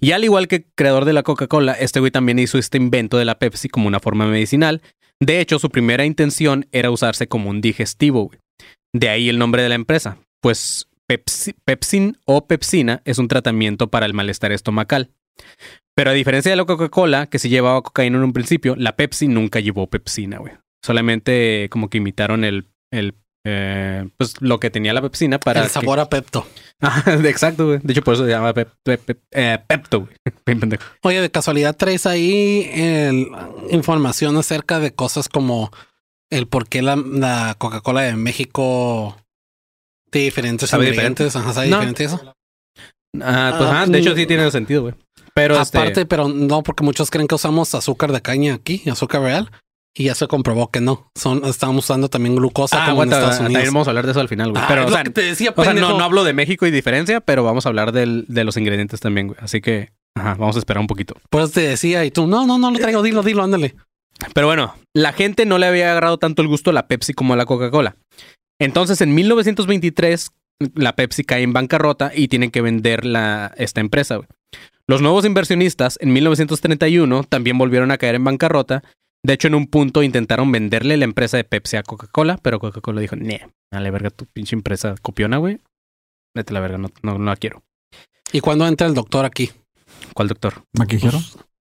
Y 0.00 0.12
al 0.12 0.24
igual 0.24 0.48
que 0.48 0.66
creador 0.74 1.04
de 1.04 1.12
la 1.12 1.22
Coca-Cola, 1.22 1.72
este 1.72 2.00
güey 2.00 2.10
también 2.10 2.38
hizo 2.38 2.58
este 2.58 2.78
invento 2.78 3.16
de 3.16 3.24
la 3.24 3.38
Pepsi 3.38 3.68
como 3.68 3.86
una 3.88 4.00
forma 4.00 4.26
medicinal. 4.26 4.82
De 5.20 5.40
hecho, 5.40 5.58
su 5.58 5.70
primera 5.70 6.04
intención 6.04 6.66
era 6.72 6.90
usarse 6.90 7.28
como 7.28 7.48
un 7.48 7.60
digestivo, 7.60 8.24
güey. 8.24 8.40
De 8.92 9.08
ahí 9.08 9.28
el 9.28 9.38
nombre 9.38 9.62
de 9.62 9.68
la 9.68 9.76
empresa. 9.76 10.18
Pues 10.42 10.88
Pepsi- 11.08 11.54
Pepsin 11.64 12.18
o 12.24 12.46
Pepsina 12.46 13.02
es 13.04 13.18
un 13.18 13.28
tratamiento 13.28 13.88
para 13.88 14.04
el 14.06 14.14
malestar 14.14 14.50
estomacal. 14.50 15.10
Pero 15.94 16.10
a 16.10 16.14
diferencia 16.14 16.50
de 16.50 16.56
la 16.56 16.64
Coca-Cola, 16.64 17.26
que 17.28 17.38
sí 17.38 17.48
llevaba 17.48 17.82
cocaína 17.82 18.16
en 18.18 18.24
un 18.24 18.32
principio, 18.32 18.74
la 18.76 18.96
Pepsi 18.96 19.28
nunca 19.28 19.60
llevó 19.60 19.86
pepsina, 19.88 20.38
güey. 20.38 20.54
Solamente 20.82 21.68
como 21.70 21.88
que 21.88 21.98
imitaron 21.98 22.44
el, 22.44 22.68
el 22.90 23.14
eh, 23.44 24.08
pues 24.16 24.40
lo 24.40 24.60
que 24.60 24.70
tenía 24.70 24.92
la 24.92 25.02
pepsina 25.02 25.38
para. 25.38 25.60
el 25.60 25.66
que- 25.66 25.72
sabor 25.72 26.00
a 26.00 26.08
Pepto. 26.08 26.46
Ah, 26.84 27.02
exacto, 27.24 27.66
güey. 27.66 27.78
De 27.80 27.92
hecho, 27.92 28.02
por 28.02 28.14
eso 28.14 28.24
se 28.24 28.30
llama 28.30 28.52
Pep- 28.52 28.72
Pep- 28.84 29.04
Pep- 29.04 29.22
eh, 29.30 29.58
Pepto, 29.68 30.00
güey. 30.00 30.16
Oye, 31.02 31.20
de 31.20 31.30
casualidad 31.30 31.76
traes 31.76 32.06
ahí 32.06 32.68
el- 32.74 33.28
información 33.70 34.36
acerca 34.36 34.80
de 34.80 34.92
cosas 34.92 35.28
como 35.28 35.70
el 36.30 36.48
por 36.48 36.66
qué 36.68 36.82
la, 36.82 36.96
la 36.96 37.54
Coca-Cola 37.58 38.00
de 38.02 38.16
México 38.16 39.16
tiene 40.10 40.24
diferentes 40.24 40.70
¿Sabe 40.70 40.86
ingredientes. 40.88 41.36
Ajá, 41.36 41.52
¿sabe 41.52 41.68
No. 41.68 41.76
diferente 41.76 42.04
eso? 42.04 42.20
Ah, 43.20 43.54
pues 43.58 43.70
Ah, 43.70 43.82
ah, 43.82 43.86
de 43.86 43.98
hecho 43.98 44.12
mm. 44.12 44.16
sí 44.16 44.26
tiene 44.26 44.50
sentido, 44.50 44.82
güey. 44.82 44.94
Pero 45.34 45.60
este- 45.60 45.78
Aparte, 45.78 46.04
pero 46.06 46.28
no, 46.28 46.62
porque 46.64 46.82
muchos 46.82 47.10
creen 47.10 47.28
que 47.28 47.34
usamos 47.36 47.74
azúcar 47.76 48.10
de 48.12 48.22
caña 48.22 48.54
aquí, 48.54 48.82
azúcar 48.90 49.22
real, 49.22 49.50
y 49.94 50.04
ya 50.04 50.14
se 50.14 50.26
comprobó 50.26 50.70
que 50.70 50.80
no. 50.80 51.10
Son, 51.16 51.44
estamos 51.44 51.84
usando 51.84 52.08
también 52.08 52.34
glucosa 52.36 52.76
Ah, 52.76 52.80
como 52.86 52.92
aguanta, 53.02 53.16
en 53.18 53.22
Estados 53.30 53.46
Unidos. 53.50 53.66
vamos 53.66 53.88
a 53.88 53.90
hablar 53.90 54.04
de 54.06 54.10
eso 54.12 54.20
al 54.20 54.28
final, 54.28 54.50
güey. 54.52 54.62
Ah, 54.62 54.66
pero, 54.68 54.80
es 54.82 54.86
o 54.86 54.90
lo 54.90 54.94
sea, 54.96 55.04
que 55.04 55.10
te 55.10 55.22
decía, 55.22 55.52
o 55.56 55.64
sea, 55.64 55.74
no, 55.74 55.98
no 55.98 56.04
hablo 56.04 56.24
de 56.24 56.32
México 56.32 56.66
y 56.66 56.70
diferencia, 56.70 57.20
pero 57.20 57.44
vamos 57.44 57.66
a 57.66 57.68
hablar 57.68 57.92
del- 57.92 58.24
de 58.28 58.44
los 58.44 58.56
ingredientes 58.56 59.00
también, 59.00 59.28
güey. 59.28 59.38
Así 59.42 59.60
que, 59.60 59.90
ajá, 60.16 60.34
vamos 60.38 60.56
a 60.56 60.60
esperar 60.60 60.80
un 60.80 60.86
poquito. 60.86 61.14
Pues 61.30 61.52
te 61.52 61.60
decía, 61.60 62.04
y 62.04 62.10
tú, 62.10 62.26
no, 62.26 62.46
no, 62.46 62.58
no 62.58 62.70
lo 62.70 62.78
traigo, 62.78 63.02
dilo, 63.02 63.22
dilo, 63.22 63.42
ándale. 63.42 63.74
Pero 64.34 64.46
bueno, 64.46 64.74
la 64.94 65.12
gente 65.12 65.46
no 65.46 65.58
le 65.58 65.66
había 65.66 65.90
agarrado 65.90 66.16
tanto 66.18 66.42
el 66.42 66.48
gusto 66.48 66.70
a 66.70 66.72
la 66.72 66.86
Pepsi 66.86 67.12
como 67.12 67.34
a 67.34 67.36
la 67.36 67.44
Coca-Cola. 67.46 67.96
Entonces, 68.60 69.00
en 69.00 69.14
1923, 69.14 70.30
la 70.74 70.94
Pepsi 70.94 71.24
cae 71.24 71.42
en 71.42 71.52
bancarrota 71.52 72.12
y 72.14 72.28
tienen 72.28 72.50
que 72.50 72.60
vender 72.60 73.04
la, 73.04 73.52
esta 73.56 73.80
empresa. 73.80 74.16
güey. 74.16 74.28
Los 74.86 75.00
nuevos 75.02 75.24
inversionistas 75.24 75.98
en 76.00 76.12
1931 76.12 77.24
también 77.24 77.58
volvieron 77.58 77.90
a 77.90 77.98
caer 77.98 78.14
en 78.16 78.24
bancarrota. 78.24 78.82
De 79.24 79.34
hecho, 79.34 79.48
en 79.48 79.54
un 79.54 79.66
punto 79.68 80.02
intentaron 80.02 80.50
venderle 80.50 80.96
la 80.96 81.04
empresa 81.04 81.36
de 81.36 81.44
Pepsi 81.44 81.76
a 81.76 81.82
Coca-Cola, 81.82 82.38
pero 82.42 82.58
Coca-Cola 82.58 83.00
dijo, 83.00 83.14
nee, 83.16 83.48
dale 83.72 83.90
verga 83.90 84.10
tu 84.10 84.26
pinche 84.26 84.56
empresa 84.56 84.94
copiona, 85.00 85.36
güey. 85.36 85.58
Vete 86.34 86.52
a 86.52 86.54
la 86.54 86.60
verga, 86.60 86.78
no, 86.78 86.90
no, 87.02 87.18
no 87.18 87.24
la 87.26 87.36
quiero. 87.36 87.62
¿Y 88.32 88.40
cuando 88.40 88.66
entra 88.66 88.86
el 88.86 88.94
doctor 88.94 89.24
aquí? 89.24 89.50
¿Cuál 90.14 90.28
doctor? 90.28 90.64
¿Maquijero? 90.76 91.18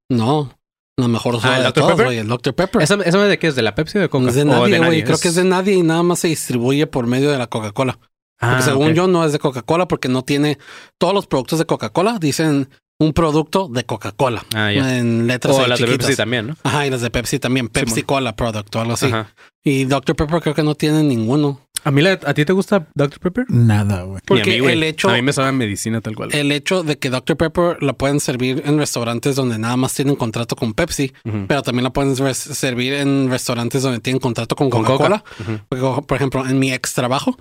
No, 0.09 0.57
lo 0.97 1.07
mejor 1.07 1.37
Ah, 1.43 1.57
¿el 1.57 1.63
de 1.63 1.63
Dr. 1.67 1.73
todos, 1.73 1.91
Pepper? 1.91 2.05
güey, 2.05 2.17
el 2.17 2.27
Dr. 2.27 2.55
Pepper. 2.55 2.81
¿Esa, 2.81 2.95
esa 2.95 3.23
de 3.25 3.37
qué 3.37 3.47
es? 3.47 3.55
¿De 3.55 3.61
la 3.61 3.75
Pepsi 3.75 3.97
o 3.97 4.01
de 4.01 4.09
Coca? 4.09 4.29
es 4.29 4.35
de 4.35 4.41
¿O 4.41 4.45
nadie, 4.45 4.77
güey. 4.79 5.03
Creo 5.03 5.17
que 5.19 5.27
es 5.27 5.35
de 5.35 5.43
nadie 5.43 5.73
y 5.75 5.83
nada 5.83 6.01
más 6.03 6.19
se 6.19 6.29
distribuye 6.29 6.87
por 6.87 7.05
medio 7.07 7.29
de 7.31 7.37
la 7.37 7.47
Coca-Cola. 7.47 7.93
Porque 7.93 8.55
Ah, 8.55 8.61
según 8.63 8.89
ok. 8.89 8.93
yo 8.95 9.07
no 9.07 9.23
es 9.23 9.33
de 9.33 9.39
Coca-Cola 9.39 9.87
porque 9.87 10.07
no 10.07 10.23
tiene 10.23 10.57
todos 10.97 11.13
los 11.13 11.27
productos 11.27 11.59
de 11.59 11.65
Coca-Cola 11.65 12.17
dicen 12.19 12.69
un 13.01 13.13
producto 13.13 13.67
de 13.67 13.83
Coca-Cola 13.83 14.45
Ah, 14.53 14.71
ya. 14.71 14.97
en 14.97 15.27
letras 15.27 15.55
O 15.55 15.61
ahí 15.61 15.69
las 15.69 15.79
de. 15.79 15.87
Pepsi 15.87 16.15
también, 16.15 16.47
¿no? 16.47 16.55
Ajá, 16.63 16.85
y 16.85 16.89
las 16.89 17.01
de 17.01 17.09
Pepsi 17.09 17.39
también. 17.39 17.67
Pepsi. 17.67 18.03
Cola 18.03 18.35
Product 18.35 18.75
o 18.75 18.79
algo 18.81 18.93
así. 18.93 19.07
Ajá. 19.07 19.33
Y 19.63 19.85
Dr. 19.85 20.15
Pepper 20.15 20.41
creo 20.41 20.53
que 20.55 20.63
no 20.63 20.75
tiene 20.75 21.03
ninguno. 21.03 21.61
A 21.83 21.89
mí, 21.89 22.01
la- 22.03 22.11
¿a 22.25 22.33
ti 22.35 22.45
te 22.45 22.53
gusta 22.53 22.87
Dr. 22.93 23.19
Pepper? 23.19 23.45
Nada, 23.49 24.03
güey. 24.03 24.13
Ni 24.13 24.17
a 24.17 24.21
Porque 24.27 24.51
mí, 24.51 24.59
güey. 24.59 24.73
el 24.73 24.83
hecho, 24.83 25.09
A 25.09 25.13
mí 25.13 25.23
me 25.23 25.33
sabe 25.33 25.47
a 25.47 25.51
medicina 25.51 25.99
tal 26.01 26.15
cual. 26.15 26.29
el 26.31 26.51
hecho 26.51 26.83
de 26.83 26.99
que 26.99 27.09
Dr. 27.09 27.35
Pepper 27.37 27.81
la 27.81 27.93
pueden 27.93 28.19
servir 28.19 28.61
en 28.65 28.77
restaurantes 28.77 29.35
donde 29.35 29.57
nada 29.57 29.77
más 29.77 29.93
tienen 29.95 30.15
contrato 30.15 30.55
con 30.55 30.73
Pepsi, 30.75 31.11
pero 31.47 31.63
también 31.63 31.83
la 31.85 31.89
pueden 31.91 32.15
servir 32.35 32.93
en 32.93 33.29
restaurantes 33.31 33.81
donde 33.81 33.99
tienen 33.99 34.19
contrato 34.19 34.55
con 34.55 34.69
Coca-Cola. 34.69 35.23
Coca. 35.37 35.41
Ujú. 35.51 35.59
Porque, 35.69 36.01
Por 36.07 36.15
ejemplo, 36.17 36.45
en 36.47 36.59
mi 36.59 36.71
ex 36.71 36.93
trabajo 36.93 37.35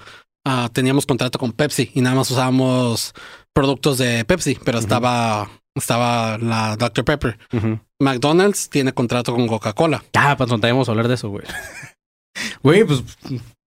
ah, 0.46 0.70
teníamos 0.72 1.04
contrato 1.04 1.38
con 1.38 1.52
Pepsi 1.52 1.90
y 1.94 2.00
nada 2.00 2.16
más 2.16 2.30
usábamos 2.30 3.12
productos 3.52 3.98
de 3.98 4.24
Pepsi, 4.24 4.58
pero 4.64 4.78
estaba, 4.78 5.50
estaba 5.74 6.38
la 6.38 6.76
Dr. 6.76 7.04
Pepper. 7.04 7.38
McDonald's 7.98 8.70
tiene 8.70 8.92
contrato 8.92 9.34
con 9.34 9.46
Coca-Cola. 9.46 10.02
Ah, 10.14 10.36
pues 10.36 10.48
también 10.50 10.74
vamos 10.74 10.88
a 10.88 10.92
hablar 10.92 11.08
de 11.08 11.14
eso, 11.14 11.28
güey. 11.28 11.44
Güey, 12.62 12.84
pues 12.84 13.02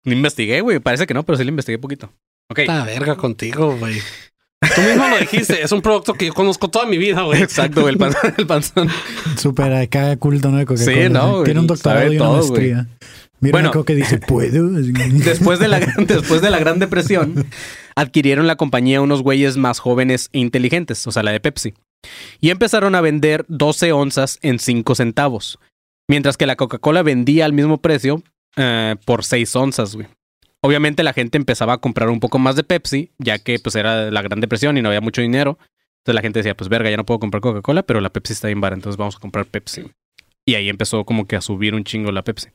lo 0.05 0.13
investigué, 0.13 0.61
güey. 0.61 0.79
Parece 0.79 1.07
que 1.07 1.15
no, 1.15 1.25
pero 1.25 1.37
sí 1.37 1.45
lo 1.45 1.51
investigué 1.51 1.79
poquito. 1.79 2.11
Ok. 2.49 2.61
La 2.67 2.85
verga 2.85 3.17
contigo, 3.17 3.77
güey. 3.77 4.01
Tú 4.75 4.81
mismo 4.81 5.09
lo 5.09 5.19
dijiste, 5.19 5.63
es 5.63 5.73
un 5.73 5.83
producto 5.83 6.15
que 6.15 6.27
yo 6.27 6.33
conozco 6.33 6.69
toda 6.69 6.87
mi 6.87 6.97
vida, 6.97 7.23
güey. 7.23 7.43
Exacto, 7.43 7.83
güey. 7.83 7.95
El 7.95 7.99
panzón. 7.99 8.35
El 8.39 8.47
panzón. 8.47 8.89
Súper 9.37 9.75
acá 9.75 10.17
culto, 10.17 10.51
¿no? 10.51 10.59
De 10.59 10.67
Coca-Cola. 10.67 10.95
Sí, 10.95 11.09
no, 11.11 11.33
güey. 11.33 11.45
Tiene 11.45 11.61
un 11.61 11.67
doctorado 11.67 12.13
y 12.13 12.17
una 12.17 12.25
todo, 12.25 12.37
maestría. 12.39 12.87
Mira 13.41 13.53
Bueno. 13.53 13.69
bueno, 13.71 13.85
que 13.85 13.95
dice, 13.97 14.19
¿puedo? 14.19 14.69
Después 14.69 15.59
de, 15.59 15.67
la, 15.67 15.81
después 15.81 16.41
de 16.41 16.51
la 16.51 16.61
Gran 16.61 16.79
Depresión, 16.79 17.45
adquirieron 17.97 18.47
la 18.47 18.57
compañía 18.57 19.01
unos 19.01 19.23
güeyes 19.23 19.57
más 19.57 19.79
jóvenes 19.79 20.29
e 20.33 20.39
inteligentes, 20.39 21.07
o 21.07 21.13
sea, 21.13 21.23
la 21.23 21.33
de 21.33 21.41
Pepsi. 21.41 21.75
Y 22.41 22.51
empezaron 22.51 22.95
a 22.95 23.01
vender 23.01 23.45
12 23.49 23.93
onzas 23.93 24.39
en 24.43 24.59
5 24.59 24.95
centavos. 24.95 25.59
Mientras 26.09 26.37
que 26.37 26.47
la 26.47 26.57
Coca-Cola 26.57 27.03
vendía 27.03 27.45
al 27.45 27.53
mismo 27.53 27.79
precio 27.79 28.23
eh, 28.57 28.97
por 29.05 29.25
6 29.25 29.57
onzas, 29.57 29.95
güey. 29.95 30.09
Obviamente 30.61 31.03
la 31.03 31.13
gente 31.13 31.39
empezaba 31.39 31.75
a 31.75 31.79
comprar 31.79 32.09
un 32.09 32.21
poco 32.21 32.39
más 32.39 32.55
de 32.55 32.63
Pepsi, 32.63 33.11
ya 33.19 33.39
que 33.39 33.59
pues 33.59 33.75
era 33.75 34.11
la 34.11 34.23
Gran 34.23 34.41
Depresión 34.41 34.79
y 34.79 34.83
no 34.83 34.89
había 34.89 35.01
mucho 35.01 35.21
dinero. 35.21 35.59
Entonces 35.99 36.15
la 36.15 36.23
gente 36.23 36.39
decía, 36.39 36.57
pues 36.57 36.69
verga, 36.69 36.91
ya 36.91 36.97
no 36.97 37.07
puedo 37.07 37.21
comprar 37.21 37.41
Coca-Cola, 37.41 37.83
pero 37.83 38.01
la 38.01 38.11
Pepsi 38.11 38.33
está 38.33 38.49
bien 38.49 38.61
barata, 38.61 38.79
entonces 38.79 38.97
vamos 38.97 39.17
a 39.17 39.21
comprar 39.21 39.47
Pepsi. 39.47 39.85
Y 40.45 40.55
ahí 40.55 40.69
empezó 40.69 41.05
como 41.05 41.27
que 41.27 41.37
a 41.37 41.41
subir 41.41 41.75
un 41.75 41.85
chingo 41.85 42.11
la 42.13 42.23
Pepsi. 42.23 42.49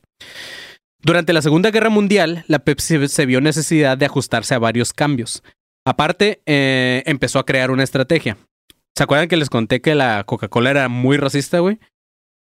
Durante 1.02 1.32
la 1.32 1.42
Segunda 1.42 1.70
Guerra 1.70 1.90
Mundial, 1.90 2.44
la 2.48 2.58
Pepsi 2.58 3.08
se 3.08 3.26
vio 3.26 3.40
necesidad 3.40 3.96
de 3.96 4.06
ajustarse 4.06 4.54
a 4.54 4.58
varios 4.58 4.92
cambios. 4.92 5.42
Aparte, 5.86 6.42
eh, 6.46 7.02
empezó 7.06 7.38
a 7.38 7.46
crear 7.46 7.70
una 7.70 7.84
estrategia. 7.84 8.36
¿Se 8.96 9.04
acuerdan 9.04 9.28
que 9.28 9.36
les 9.36 9.48
conté 9.48 9.80
que 9.80 9.94
la 9.94 10.24
Coca-Cola 10.24 10.70
era 10.70 10.88
muy 10.88 11.16
racista, 11.16 11.60
güey? 11.60 11.78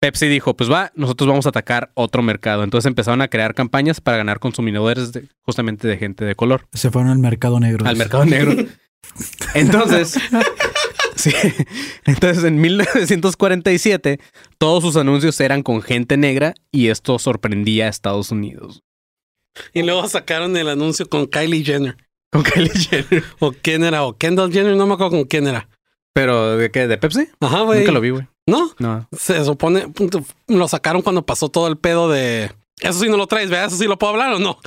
Pepsi 0.01 0.27
dijo, 0.27 0.55
pues 0.55 0.71
va, 0.71 0.91
nosotros 0.95 1.27
vamos 1.29 1.45
a 1.45 1.49
atacar 1.49 1.91
otro 1.93 2.23
mercado. 2.23 2.63
Entonces 2.63 2.87
empezaron 2.87 3.21
a 3.21 3.27
crear 3.27 3.53
campañas 3.53 4.01
para 4.01 4.17
ganar 4.17 4.39
consumidores 4.39 5.11
de- 5.11 5.27
justamente 5.41 5.87
de 5.87 5.97
gente 5.97 6.25
de 6.25 6.35
color. 6.35 6.67
Se 6.73 6.89
fueron 6.89 7.11
al 7.11 7.19
mercado 7.19 7.59
negro. 7.59 7.85
Al 7.85 7.97
mercado 7.97 8.25
negro. 8.25 8.55
Entonces, 9.53 10.17
sí. 11.15 11.31
Entonces, 12.05 12.43
en 12.45 12.59
1947, 12.61 14.19
todos 14.59 14.83
sus 14.83 14.95
anuncios 14.97 15.39
eran 15.39 15.63
con 15.63 15.81
gente 15.81 16.17
negra 16.17 16.53
y 16.71 16.87
esto 16.89 17.17
sorprendía 17.17 17.85
a 17.85 17.89
Estados 17.89 18.29
Unidos. 18.31 18.83
Y 19.73 19.81
luego 19.83 20.07
sacaron 20.07 20.55
el 20.57 20.69
anuncio 20.69 21.07
con 21.09 21.25
Kylie 21.25 21.63
Jenner. 21.65 21.97
Con 22.31 22.43
Kylie 22.43 22.69
Jenner. 22.71 23.23
O 23.39 23.51
quién 23.51 23.83
era, 23.83 24.03
o 24.03 24.15
Kendall 24.17 24.51
Jenner, 24.53 24.75
no 24.75 24.85
me 24.85 24.93
acuerdo 24.93 25.11
con 25.17 25.23
quién 25.25 25.47
era. 25.47 25.67
¿Pero 26.13 26.57
de 26.57 26.69
qué? 26.71 26.87
¿De 26.87 26.97
Pepsi? 26.97 27.27
Ajá, 27.39 27.61
güey. 27.61 27.79
Nunca 27.79 27.91
lo 27.93 28.01
vi, 28.01 28.09
güey. 28.11 28.27
No, 28.47 28.71
No. 28.79 29.07
se 29.17 29.43
supone, 29.45 29.87
punto, 29.89 30.23
lo 30.47 30.67
sacaron 30.67 31.01
cuando 31.01 31.25
pasó 31.25 31.49
todo 31.49 31.67
el 31.67 31.77
pedo 31.77 32.09
de... 32.09 32.51
Eso 32.81 32.99
sí 32.99 33.09
no 33.09 33.17
lo 33.17 33.27
traes, 33.27 33.49
¿verdad? 33.49 33.67
Eso 33.67 33.77
sí 33.77 33.85
lo 33.85 33.97
puedo 33.99 34.11
hablar 34.13 34.33
o 34.33 34.39
no. 34.39 34.57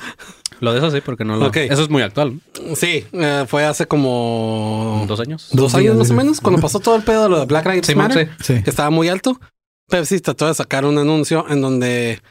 Lo 0.59 0.71
de 0.71 0.77
eso 0.79 0.89
sí, 0.91 1.01
porque 1.01 1.25
no 1.25 1.35
lo... 1.35 1.47
Ok. 1.47 1.57
Eso 1.57 1.81
es 1.83 1.89
muy 1.89 2.01
actual. 2.01 2.39
Sí, 2.75 3.05
eh, 3.11 3.45
fue 3.47 3.65
hace 3.65 3.85
como... 3.87 5.03
¿Dos 5.07 5.19
años? 5.19 5.49
Dos 5.51 5.73
Dos 5.73 5.75
años 5.75 5.95
más 5.97 6.11
o 6.11 6.13
menos, 6.13 6.39
cuando 6.39 6.61
pasó 6.61 6.79
todo 6.79 6.95
el 6.95 7.03
pedo 7.03 7.23
de 7.23 7.29
lo 7.29 7.39
de 7.39 7.45
Black 7.45 7.65
Lives 7.65 7.87
Sí, 7.87 7.95
Matter, 7.95 8.29
sí. 8.39 8.55
Sí. 8.57 8.63
que 8.63 8.69
estaba 8.69 8.89
muy 8.89 9.09
alto. 9.09 9.39
Pepsi 9.89 10.19
trató 10.19 10.47
de 10.47 10.53
sacar 10.53 10.85
un 10.85 10.97
anuncio 10.97 11.45
en 11.49 11.61
donde 11.61 12.21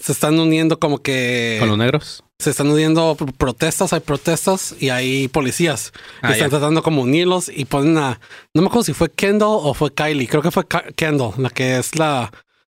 se 0.00 0.12
están 0.12 0.38
uniendo 0.38 0.78
como 0.78 0.98
que 1.02 1.56
Con 1.60 1.68
los 1.70 1.78
negros. 1.78 2.22
se 2.38 2.50
están 2.50 2.68
uniendo 2.68 3.16
pr- 3.16 3.32
protestas, 3.34 3.92
hay 3.92 4.00
protestas 4.00 4.74
y 4.78 4.90
hay 4.90 5.28
policías 5.28 5.92
Ah, 6.20 6.32
están 6.32 6.50
ya. 6.50 6.58
tratando 6.58 6.82
como 6.82 7.02
unirlos 7.02 7.48
y 7.48 7.64
ponen 7.64 7.96
a, 7.96 8.20
no 8.54 8.62
me 8.62 8.68
acuerdo 8.68 8.84
si 8.84 8.92
fue 8.92 9.10
Kendall 9.10 9.48
o 9.62 9.72
fue 9.72 9.94
Kylie, 9.94 10.28
creo 10.28 10.42
que 10.42 10.50
fue 10.50 10.66
Ka- 10.66 10.84
Kendall, 10.94 11.32
la 11.38 11.48
que 11.50 11.78
es 11.78 11.96
la, 11.96 12.30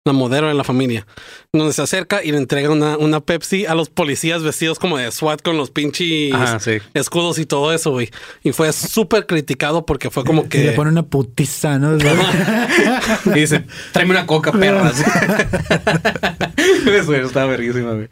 la 0.06 0.14
modelo 0.14 0.48
de 0.48 0.54
la 0.54 0.64
familia, 0.64 1.06
donde 1.52 1.74
se 1.74 1.82
acerca 1.82 2.24
y 2.24 2.32
le 2.32 2.38
entrega 2.38 2.70
una, 2.70 2.96
una 2.96 3.20
Pepsi 3.20 3.66
a 3.66 3.74
los 3.74 3.90
policías 3.90 4.42
vestidos 4.42 4.78
como 4.78 4.96
de 4.96 5.10
SWAT 5.12 5.42
con 5.42 5.58
los 5.58 5.70
pinches 5.70 6.32
Ajá, 6.32 6.58
sí. 6.58 6.78
escudos 6.94 7.38
y 7.38 7.44
todo 7.44 7.70
eso, 7.74 7.90
güey. 7.90 8.08
Y 8.42 8.52
fue 8.52 8.72
súper 8.72 9.26
criticado 9.26 9.84
porque 9.84 10.08
fue 10.08 10.24
como 10.24 10.44
Y 10.44 10.48
que... 10.48 10.64
le 10.64 10.72
pone 10.72 10.90
una 10.90 11.02
putiza, 11.02 11.78
¿no? 11.78 11.98
Y 13.26 13.30
dice, 13.40 13.66
tráeme 13.92 14.12
una 14.12 14.26
coca, 14.26 14.52
perra. 14.52 14.90
Eso 16.86 17.14
está 17.14 17.44
verguísima, 17.44 17.92
güey. 17.92 18.08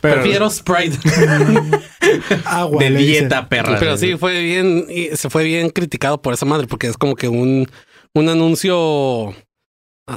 Pero 0.00 0.14
Prefiero 0.14 0.48
Sprite. 0.50 0.96
Agua. 2.44 2.82
de 2.84 2.90
dice. 2.90 3.02
dieta, 3.02 3.48
perra. 3.48 3.78
Pero 3.80 3.96
sí, 3.96 4.16
fue 4.16 4.40
bien, 4.40 4.86
y 4.88 5.16
se 5.16 5.28
fue 5.28 5.42
bien 5.44 5.70
criticado 5.70 6.22
por 6.22 6.34
esa 6.34 6.46
madre, 6.46 6.66
porque 6.68 6.86
es 6.86 6.96
como 6.96 7.16
que 7.16 7.28
un, 7.28 7.68
un 8.14 8.28
anuncio. 8.28 9.34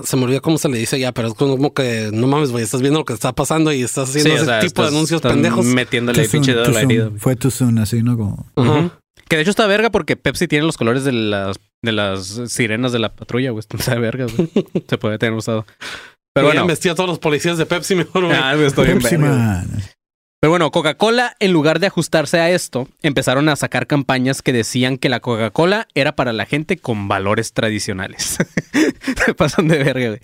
Se 0.03 0.17
me 0.17 0.23
olvidó 0.23 0.41
cómo 0.41 0.58
se 0.58 0.69
le 0.69 0.77
dice 0.77 0.99
ya, 0.99 1.12
pero 1.12 1.29
es 1.29 1.34
como 1.34 1.73
que 1.73 2.10
no 2.13 2.27
mames, 2.27 2.51
güey, 2.51 2.63
estás 2.63 2.81
viendo 2.81 2.99
lo 2.99 3.05
que 3.05 3.13
está 3.13 3.34
pasando 3.34 3.71
y 3.71 3.84
estás 3.84 4.10
haciendo 4.10 4.29
Sí, 4.31 4.34
o 4.34 4.38
ese 4.38 4.45
sea, 4.45 4.60
tipo 4.60 4.81
de 4.81 4.88
anuncios 4.89 5.21
pendejos. 5.21 5.65
Metiéndole 5.65 6.21
el 6.23 6.29
pinche 6.29 6.51
dedo 6.51 6.63
a 6.63 6.65
too 6.65 6.73
la 6.73 6.79
soon. 6.81 6.91
herida. 6.91 7.05
güey. 7.08 7.19
Fue 7.19 7.36
too 7.36 7.51
soon, 7.51 7.77
así, 7.79 8.01
¿no? 8.03 8.17
Como... 8.17 8.91
Que 9.27 9.38
de 9.38 9.41
hecho 9.41 9.51
está 9.51 9.65
verga 9.65 9.89
porque 9.89 10.15
Pepsi 10.15 10.47
tiene 10.47 10.65
los 10.65 10.77
colores 10.77 11.03
de 11.03 11.12
las, 11.12 11.58
de 11.81 11.91
las 11.91 12.41
sirenas 12.47 12.91
de 12.91 12.99
la 12.99 13.15
patrulla, 13.15 13.51
güey. 13.51 13.63
Está 13.67 13.95
verga, 13.95 14.25
güey. 14.25 14.49
Se 14.88 14.97
puede 14.97 15.17
tener 15.17 15.34
usado. 15.36 15.65
Pero 16.34 16.47
Hubieran 16.47 16.63
bueno. 16.63 16.67
vestido 16.67 16.93
a 16.93 16.95
todos 16.95 17.10
los 17.10 17.19
policías 17.19 17.58
de 17.58 17.65
Pepsi 17.65 17.95
mejor, 17.95 18.25
güey. 18.25 18.36
Ah, 18.38 18.53
estoy 18.55 18.86
bien 18.88 18.99
Pepsi. 18.99 19.17
Man. 19.17 19.67
Pero 20.45 20.51
bueno, 20.51 20.69
Coca-Cola, 20.69 21.36
en 21.39 21.53
lugar 21.53 21.79
de 21.79 21.88
ajustarse 21.88 22.39
a 22.39 22.51
esto, 22.51 22.88
empezaron 23.01 23.49
a 23.49 23.55
sacar 23.55 23.88
campañas 23.88 24.43
que 24.43 24.53
decían 24.53 24.99
que 24.99 25.10
la 25.10 25.19
Coca-Cola 25.19 25.88
era 25.95 26.15
para 26.15 26.34
la 26.34 26.45
gente 26.45 26.77
con 26.77 27.08
valores 27.08 27.51
tradicionales. 27.51 28.38
Se 29.25 29.34
pasan 29.34 29.67
de 29.67 29.79
verga, 29.79 30.10
güey. 30.10 30.19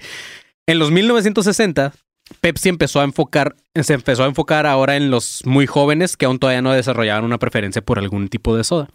En 0.67 0.77
los 0.77 0.91
1960, 0.91 1.93
Pepsi 2.39 2.69
empezó 2.69 3.01
a 3.01 3.03
enfocar, 3.03 3.55
se 3.73 3.95
empezó 3.95 4.23
a 4.23 4.27
enfocar 4.27 4.67
ahora 4.67 4.95
en 4.95 5.09
los 5.09 5.41
muy 5.43 5.65
jóvenes 5.65 6.15
que 6.17 6.27
aún 6.27 6.37
todavía 6.37 6.61
no 6.61 6.71
desarrollaban 6.71 7.23
una 7.23 7.39
preferencia 7.39 7.81
por 7.81 7.97
algún 7.97 8.27
tipo 8.27 8.55
de 8.55 8.63
soda. 8.63 8.89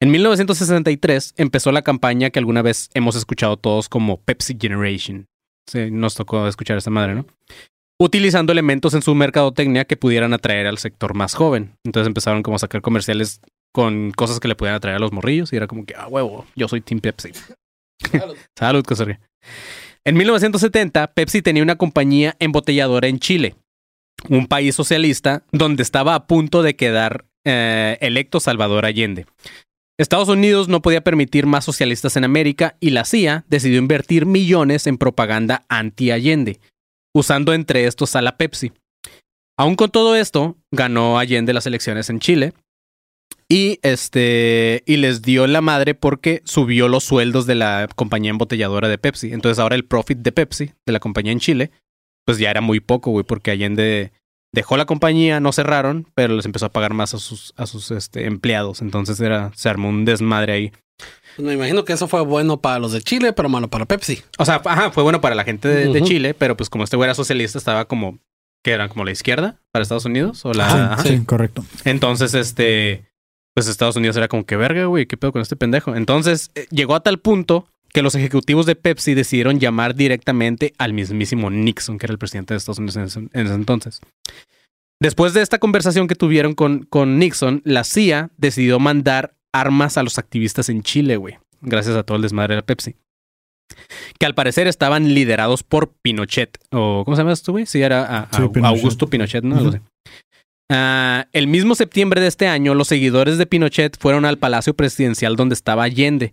En 0.00 0.10
1963 0.10 1.34
empezó 1.36 1.70
la 1.70 1.82
campaña 1.82 2.30
que 2.30 2.40
alguna 2.40 2.62
vez 2.62 2.90
hemos 2.94 3.14
escuchado 3.14 3.56
todos 3.56 3.88
como 3.88 4.20
Pepsi 4.20 4.56
Generation. 4.60 5.28
Sí, 5.68 5.92
nos 5.92 6.16
tocó 6.16 6.48
escuchar 6.48 6.76
esta 6.76 6.90
madre, 6.90 7.14
¿no? 7.14 7.24
Utilizando 7.98 8.52
elementos 8.52 8.94
en 8.94 9.02
su 9.02 9.14
mercadotecnia 9.14 9.84
que 9.84 9.96
pudieran 9.96 10.32
atraer 10.32 10.66
al 10.66 10.78
sector 10.78 11.14
más 11.14 11.34
joven. 11.34 11.72
Entonces 11.84 12.08
empezaron 12.08 12.42
como 12.42 12.56
a 12.56 12.58
sacar 12.58 12.82
comerciales 12.82 13.40
con 13.72 14.10
cosas 14.12 14.40
que 14.40 14.48
le 14.48 14.54
pudieran 14.54 14.76
atraer 14.76 14.96
a 14.96 15.00
los 15.00 15.12
morrillos 15.12 15.52
y 15.52 15.56
era 15.56 15.66
como 15.66 15.84
que, 15.84 15.94
ah, 15.94 16.08
huevo, 16.08 16.46
yo 16.54 16.68
soy 16.68 16.80
Team 16.80 17.00
Pepsi. 17.00 17.32
Salud, 18.58 18.84
Cosorga. 18.86 19.20
En 20.04 20.16
1970, 20.16 21.14
Pepsi 21.14 21.42
tenía 21.42 21.62
una 21.62 21.76
compañía 21.76 22.36
embotelladora 22.38 23.08
en 23.08 23.18
Chile, 23.18 23.56
un 24.28 24.46
país 24.46 24.74
socialista 24.74 25.42
donde 25.50 25.82
estaba 25.82 26.14
a 26.14 26.26
punto 26.26 26.62
de 26.62 26.76
quedar 26.76 27.24
eh, 27.44 27.98
electo 28.00 28.40
Salvador 28.40 28.86
Allende. 28.86 29.26
Estados 29.98 30.28
Unidos 30.28 30.68
no 30.68 30.82
podía 30.82 31.02
permitir 31.02 31.46
más 31.46 31.64
socialistas 31.64 32.16
en 32.16 32.24
América 32.24 32.76
y 32.80 32.90
la 32.90 33.04
CIA 33.04 33.44
decidió 33.48 33.78
invertir 33.78 34.26
millones 34.26 34.86
en 34.86 34.98
propaganda 34.98 35.64
anti-Allende, 35.68 36.60
usando 37.16 37.54
entre 37.54 37.86
estos 37.86 38.14
a 38.14 38.22
la 38.22 38.36
Pepsi. 38.36 38.72
Aún 39.58 39.74
con 39.74 39.90
todo 39.90 40.16
esto, 40.16 40.56
ganó 40.70 41.18
Allende 41.18 41.54
las 41.54 41.66
elecciones 41.66 42.10
en 42.10 42.20
Chile 42.20 42.52
y 43.48 43.78
este 43.82 44.82
y 44.86 44.96
les 44.96 45.22
dio 45.22 45.46
la 45.46 45.60
madre 45.60 45.94
porque 45.94 46.42
subió 46.44 46.88
los 46.88 47.04
sueldos 47.04 47.46
de 47.46 47.54
la 47.54 47.88
compañía 47.94 48.30
embotelladora 48.30 48.88
de 48.88 48.98
Pepsi. 48.98 49.32
Entonces 49.32 49.58
ahora 49.58 49.76
el 49.76 49.86
profit 49.86 50.18
de 50.18 50.32
Pepsi 50.32 50.72
de 50.84 50.92
la 50.92 51.00
compañía 51.00 51.32
en 51.32 51.40
Chile 51.40 51.70
pues 52.26 52.38
ya 52.38 52.50
era 52.50 52.60
muy 52.60 52.80
poco, 52.80 53.12
güey, 53.12 53.24
porque 53.24 53.52
Allende 53.52 54.12
dejó 54.52 54.76
la 54.76 54.84
compañía, 54.84 55.38
no 55.38 55.52
cerraron, 55.52 56.08
pero 56.14 56.34
les 56.34 56.44
empezó 56.44 56.66
a 56.66 56.72
pagar 56.72 56.92
más 56.92 57.14
a 57.14 57.18
sus 57.18 57.54
a 57.56 57.66
sus 57.66 57.90
este, 57.92 58.26
empleados. 58.26 58.82
Entonces 58.82 59.20
era 59.20 59.52
se 59.54 59.68
armó 59.68 59.88
un 59.88 60.04
desmadre 60.04 60.52
ahí. 60.52 60.72
Me 61.38 61.54
imagino 61.54 61.84
que 61.84 61.92
eso 61.92 62.08
fue 62.08 62.22
bueno 62.22 62.60
para 62.60 62.78
los 62.78 62.92
de 62.92 63.02
Chile, 63.02 63.32
pero 63.32 63.48
malo 63.48 63.68
para 63.68 63.84
Pepsi. 63.84 64.22
O 64.38 64.44
sea, 64.44 64.60
ajá, 64.64 64.90
fue 64.90 65.02
bueno 65.02 65.20
para 65.20 65.34
la 65.34 65.44
gente 65.44 65.68
de. 65.68 66.02
Chile, 66.02 66.34
pero 66.34 66.56
pues 66.56 66.70
como 66.70 66.84
este 66.84 66.96
güey 66.96 67.06
era 67.06 67.14
socialista, 67.14 67.58
estaba 67.58 67.86
como, 67.86 68.18
que 68.62 68.72
eran 68.72 68.88
como 68.88 69.04
la 69.04 69.12
izquierda 69.12 69.60
para 69.72 69.82
Estados 69.82 70.04
Unidos 70.04 70.44
o 70.44 70.52
la... 70.52 70.98
Sí, 71.02 71.24
correcto. 71.24 71.64
Entonces, 71.84 72.34
este, 72.34 73.04
pues 73.54 73.68
Estados 73.68 73.96
Unidos 73.96 74.16
era 74.16 74.28
como 74.28 74.44
que 74.44 74.56
verga, 74.56 74.86
güey, 74.86 75.06
¿qué 75.06 75.16
pedo 75.16 75.32
con 75.32 75.42
este 75.42 75.56
pendejo? 75.56 75.94
Entonces, 75.94 76.50
eh, 76.54 76.66
llegó 76.70 76.94
a 76.94 77.00
tal 77.00 77.18
punto 77.18 77.66
que 77.92 78.02
los 78.02 78.14
ejecutivos 78.14 78.66
de 78.66 78.76
Pepsi 78.76 79.14
decidieron 79.14 79.58
llamar 79.58 79.94
directamente 79.94 80.74
al 80.78 80.92
mismísimo 80.92 81.48
Nixon, 81.50 81.98
que 81.98 82.06
era 82.06 82.12
el 82.12 82.18
presidente 82.18 82.54
de 82.54 82.58
Estados 82.58 82.78
Unidos 82.78 82.96
en 82.96 83.04
ese, 83.04 83.18
en 83.20 83.46
ese 83.46 83.54
entonces. 83.54 84.00
Después 85.00 85.32
de 85.32 85.42
esta 85.42 85.58
conversación 85.58 86.08
que 86.08 86.14
tuvieron 86.14 86.54
con, 86.54 86.84
con 86.84 87.18
Nixon, 87.18 87.62
la 87.64 87.84
CIA 87.84 88.30
decidió 88.36 88.78
mandar 88.78 89.35
armas 89.60 89.96
a 89.96 90.02
los 90.02 90.18
activistas 90.18 90.68
en 90.68 90.82
Chile, 90.82 91.16
güey, 91.16 91.38
gracias 91.60 91.96
a 91.96 92.02
todo 92.02 92.16
el 92.16 92.22
desmadre 92.22 92.54
de 92.54 92.60
la 92.60 92.66
Pepsi. 92.66 92.94
Que 94.18 94.26
al 94.26 94.34
parecer 94.34 94.66
estaban 94.68 95.12
liderados 95.12 95.62
por 95.62 95.92
Pinochet, 96.02 96.58
o 96.70 97.02
¿cómo 97.04 97.16
se 97.16 97.22
llama 97.22 97.32
esto, 97.32 97.52
güey? 97.52 97.66
Sí, 97.66 97.82
era 97.82 98.04
a- 98.04 98.18
a- 98.24 98.36
Sí, 98.36 98.42
Pinochet. 98.48 98.64
Augusto 98.64 99.06
Pinochet, 99.08 99.44
¿no? 99.44 99.72
Ah, 100.70 101.26
el 101.32 101.46
mismo 101.46 101.74
septiembre 101.74 102.20
de 102.20 102.26
este 102.26 102.48
año, 102.48 102.74
los 102.74 102.88
seguidores 102.88 103.38
de 103.38 103.46
Pinochet 103.46 103.96
fueron 103.98 104.24
al 104.24 104.38
Palacio 104.38 104.74
Presidencial 104.74 105.36
donde 105.36 105.54
estaba 105.54 105.84
Allende. 105.84 106.32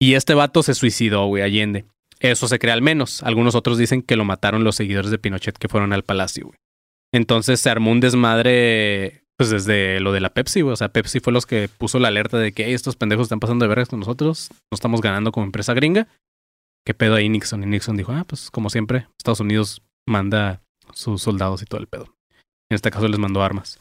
Y 0.00 0.14
este 0.14 0.34
vato 0.34 0.62
se 0.62 0.74
suicidó, 0.74 1.26
güey, 1.26 1.42
Allende. 1.42 1.84
Eso 2.20 2.48
se 2.48 2.58
cree 2.58 2.72
al 2.72 2.82
menos. 2.82 3.22
Algunos 3.22 3.54
otros 3.54 3.78
dicen 3.78 4.02
que 4.02 4.16
lo 4.16 4.24
mataron 4.24 4.64
los 4.64 4.74
seguidores 4.76 5.10
de 5.12 5.18
Pinochet 5.18 5.56
que 5.58 5.68
fueron 5.68 5.92
al 5.92 6.02
palacio, 6.02 6.46
güey. 6.46 6.58
Entonces 7.14 7.60
se 7.60 7.70
armó 7.70 7.90
un 7.92 8.00
desmadre, 8.00 9.22
pues 9.38 9.50
desde 9.50 10.00
lo 10.00 10.12
de 10.12 10.20
la 10.20 10.34
Pepsi. 10.34 10.62
O 10.62 10.76
sea, 10.76 10.88
Pepsi 10.88 11.20
fue 11.20 11.32
los 11.32 11.46
que 11.46 11.68
puso 11.68 11.98
la 11.98 12.08
alerta 12.08 12.38
de 12.38 12.52
que 12.52 12.66
"Ey, 12.66 12.74
estos 12.74 12.96
pendejos 12.96 13.24
están 13.24 13.40
pasando 13.40 13.64
de 13.64 13.68
vergas 13.68 13.88
con 13.88 14.00
nosotros. 14.00 14.48
No 14.50 14.74
estamos 14.74 15.00
ganando 15.00 15.32
como 15.32 15.46
empresa 15.46 15.72
gringa. 15.74 16.08
¿Qué 16.84 16.92
pedo 16.92 17.14
ahí 17.14 17.28
Nixon? 17.28 17.62
Y 17.62 17.66
Nixon 17.66 17.96
dijo, 17.96 18.12
ah, 18.12 18.24
pues 18.26 18.50
como 18.50 18.68
siempre, 18.68 19.06
Estados 19.16 19.40
Unidos 19.40 19.82
manda 20.06 20.62
sus 20.92 21.22
soldados 21.22 21.62
y 21.62 21.66
todo 21.66 21.80
el 21.80 21.86
pedo. 21.86 22.16
En 22.70 22.74
este 22.74 22.90
caso 22.90 23.08
les 23.08 23.18
mandó 23.18 23.42
armas. 23.42 23.78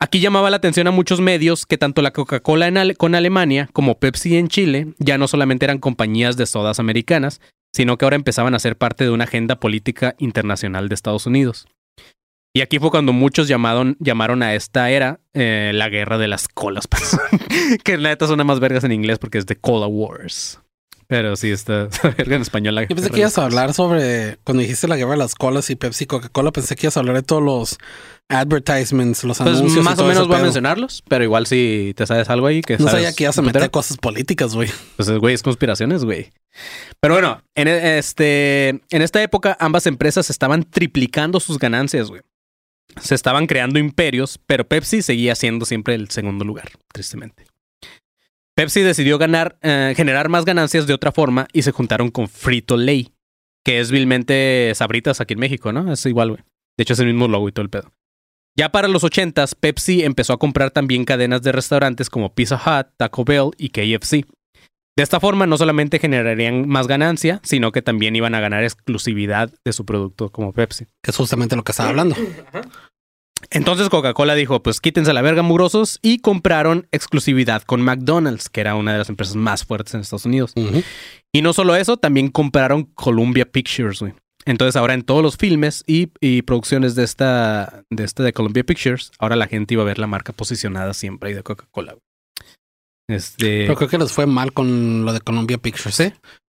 Aquí 0.00 0.20
llamaba 0.20 0.50
la 0.50 0.58
atención 0.58 0.86
a 0.86 0.92
muchos 0.92 1.20
medios 1.20 1.66
que 1.66 1.76
tanto 1.76 2.02
la 2.02 2.12
Coca-Cola 2.12 2.70
con 2.94 3.16
Alemania 3.16 3.68
como 3.72 3.98
Pepsi 3.98 4.36
en 4.36 4.48
Chile 4.48 4.94
ya 4.98 5.18
no 5.18 5.26
solamente 5.26 5.64
eran 5.64 5.78
compañías 5.78 6.36
de 6.36 6.46
sodas 6.46 6.78
americanas, 6.78 7.40
sino 7.74 7.98
que 7.98 8.04
ahora 8.04 8.16
empezaban 8.16 8.54
a 8.54 8.60
ser 8.60 8.76
parte 8.76 9.04
de 9.04 9.10
una 9.10 9.24
agenda 9.24 9.58
política 9.58 10.14
internacional 10.18 10.88
de 10.88 10.94
Estados 10.94 11.26
Unidos. 11.26 11.66
Y 12.58 12.60
aquí 12.60 12.80
fue 12.80 12.90
cuando 12.90 13.12
muchos 13.12 13.46
llamaron, 13.46 13.96
llamaron 14.00 14.42
a 14.42 14.52
esta 14.56 14.90
era 14.90 15.20
eh, 15.32 15.70
la 15.72 15.88
guerra 15.90 16.18
de 16.18 16.26
las 16.26 16.48
colas. 16.48 16.88
pues. 16.88 17.16
que 17.84 17.96
la 17.96 18.08
neta 18.08 18.26
suena 18.26 18.42
más 18.42 18.58
vergas 18.58 18.82
en 18.82 18.90
inglés 18.90 19.20
porque 19.20 19.38
es 19.38 19.46
de 19.46 19.54
Cola 19.54 19.86
Wars. 19.86 20.58
Pero 21.06 21.36
sí, 21.36 21.52
está 21.52 21.88
verga 22.02 22.34
en 22.34 22.42
español. 22.42 22.74
La 22.74 22.82
Yo 22.82 22.96
pensé 22.96 23.10
que 23.10 23.20
ibas 23.20 23.38
a 23.38 23.44
hablar 23.44 23.74
sobre 23.74 24.38
cuando 24.42 24.60
dijiste 24.62 24.88
la 24.88 24.96
guerra 24.96 25.12
de 25.12 25.18
las 25.18 25.36
colas 25.36 25.70
y 25.70 25.76
Pepsi 25.76 26.06
Coca-Cola. 26.06 26.50
Pensé 26.50 26.74
que 26.74 26.86
ibas 26.86 26.96
a 26.96 27.00
hablar 27.00 27.14
de 27.14 27.22
todos 27.22 27.40
los 27.44 27.78
advertisements, 28.28 29.22
los 29.22 29.38
Pues 29.38 29.56
anuncios. 29.56 29.76
y 29.80 29.88
más 29.88 29.98
o 30.00 30.04
menos 30.04 30.26
voy 30.26 30.36
a 30.38 30.42
mencionarlos, 30.42 31.04
pero 31.08 31.22
igual 31.22 31.46
si 31.46 31.94
te 31.96 32.06
sabes 32.06 32.28
algo 32.28 32.48
ahí 32.48 32.60
que 32.60 32.74
No 32.74 32.78
sabes 32.80 32.92
sabía 32.92 33.12
que 33.14 33.22
ibas 33.22 33.38
a 33.38 33.42
meter 33.42 33.60
meter, 33.62 33.70
cosas 33.70 33.96
políticas, 33.98 34.54
güey. 34.54 34.68
Pues 34.96 35.08
güey, 35.10 35.34
es 35.34 35.42
conspiraciones, 35.44 36.04
güey. 36.04 36.30
Pero 37.00 37.14
bueno, 37.14 37.40
en 37.54 37.68
e- 37.68 37.98
este, 37.98 38.68
en 38.68 39.02
esta 39.02 39.22
época 39.22 39.56
ambas 39.60 39.86
empresas 39.86 40.28
estaban 40.28 40.64
triplicando 40.64 41.40
sus 41.40 41.58
ganancias, 41.58 42.08
güey. 42.08 42.22
Se 43.00 43.14
estaban 43.14 43.46
creando 43.46 43.78
imperios, 43.78 44.38
pero 44.46 44.66
Pepsi 44.66 45.02
seguía 45.02 45.34
siendo 45.34 45.66
siempre 45.66 45.94
el 45.94 46.10
segundo 46.10 46.44
lugar, 46.44 46.70
tristemente. 46.92 47.46
Pepsi 48.54 48.80
decidió 48.80 49.18
ganar, 49.18 49.56
eh, 49.62 49.94
generar 49.96 50.28
más 50.28 50.44
ganancias 50.44 50.86
de 50.86 50.94
otra 50.94 51.12
forma 51.12 51.46
y 51.52 51.62
se 51.62 51.70
juntaron 51.70 52.10
con 52.10 52.28
Frito 52.28 52.76
Lay, 52.76 53.12
que 53.64 53.78
es 53.78 53.90
vilmente 53.90 54.72
Sabritas 54.74 55.20
aquí 55.20 55.34
en 55.34 55.40
México, 55.40 55.72
¿no? 55.72 55.92
Es 55.92 56.04
igual, 56.06 56.30
güey. 56.30 56.42
De 56.76 56.82
hecho, 56.82 56.94
es 56.94 56.98
el 56.98 57.06
mismo 57.06 57.28
logo 57.28 57.48
y 57.48 57.52
todo 57.52 57.62
el 57.62 57.70
pedo. 57.70 57.92
Ya 58.56 58.72
para 58.72 58.88
los 58.88 59.04
80s, 59.04 59.54
Pepsi 59.54 60.02
empezó 60.02 60.32
a 60.32 60.38
comprar 60.38 60.72
también 60.72 61.04
cadenas 61.04 61.42
de 61.42 61.52
restaurantes 61.52 62.10
como 62.10 62.34
Pizza 62.34 62.56
Hut, 62.56 62.88
Taco 62.96 63.24
Bell 63.24 63.50
y 63.56 63.68
KFC. 63.68 64.24
De 64.98 65.04
esta 65.04 65.20
forma, 65.20 65.46
no 65.46 65.56
solamente 65.56 66.00
generarían 66.00 66.68
más 66.68 66.88
ganancia, 66.88 67.40
sino 67.44 67.70
que 67.70 67.82
también 67.82 68.16
iban 68.16 68.34
a 68.34 68.40
ganar 68.40 68.64
exclusividad 68.64 69.48
de 69.64 69.72
su 69.72 69.84
producto 69.84 70.30
como 70.30 70.52
Pepsi. 70.52 70.86
Que 71.04 71.12
es 71.12 71.16
justamente 71.16 71.54
lo 71.54 71.62
que 71.62 71.70
estaba 71.70 71.90
hablando. 71.90 72.16
Entonces 73.50 73.90
Coca-Cola 73.90 74.34
dijo, 74.34 74.60
pues 74.60 74.80
quítense 74.80 75.12
la 75.12 75.22
verga 75.22 75.42
mugrosos 75.42 76.00
y 76.02 76.18
compraron 76.18 76.88
exclusividad 76.90 77.62
con 77.62 77.80
McDonald's, 77.80 78.48
que 78.48 78.60
era 78.60 78.74
una 78.74 78.90
de 78.90 78.98
las 78.98 79.08
empresas 79.08 79.36
más 79.36 79.64
fuertes 79.64 79.94
en 79.94 80.00
Estados 80.00 80.26
Unidos. 80.26 80.52
Y 81.32 81.42
no 81.42 81.52
solo 81.52 81.76
eso, 81.76 81.96
también 81.96 82.30
compraron 82.30 82.82
Columbia 82.82 83.48
Pictures, 83.48 84.00
güey. 84.00 84.14
Entonces 84.46 84.74
ahora 84.74 84.94
en 84.94 85.02
todos 85.02 85.22
los 85.22 85.36
filmes 85.36 85.84
y, 85.86 86.10
y 86.20 86.42
producciones 86.42 86.96
de 86.96 87.04
esta, 87.04 87.84
de 87.88 88.02
esta 88.02 88.24
de 88.24 88.32
Columbia 88.32 88.64
Pictures, 88.64 89.12
ahora 89.20 89.36
la 89.36 89.46
gente 89.46 89.74
iba 89.74 89.84
a 89.84 89.86
ver 89.86 90.00
la 90.00 90.08
marca 90.08 90.32
posicionada 90.32 90.92
siempre 90.92 91.28
ahí 91.28 91.36
de 91.36 91.44
Coca-Cola. 91.44 91.94
Este... 93.08 93.62
Pero 93.62 93.74
creo 93.76 93.88
que 93.88 93.98
les 93.98 94.12
fue 94.12 94.26
mal 94.26 94.52
con 94.52 95.04
lo 95.04 95.12
de 95.12 95.20
Columbia 95.20 95.58
Pictures. 95.58 95.94
¿Sí? 95.94 96.12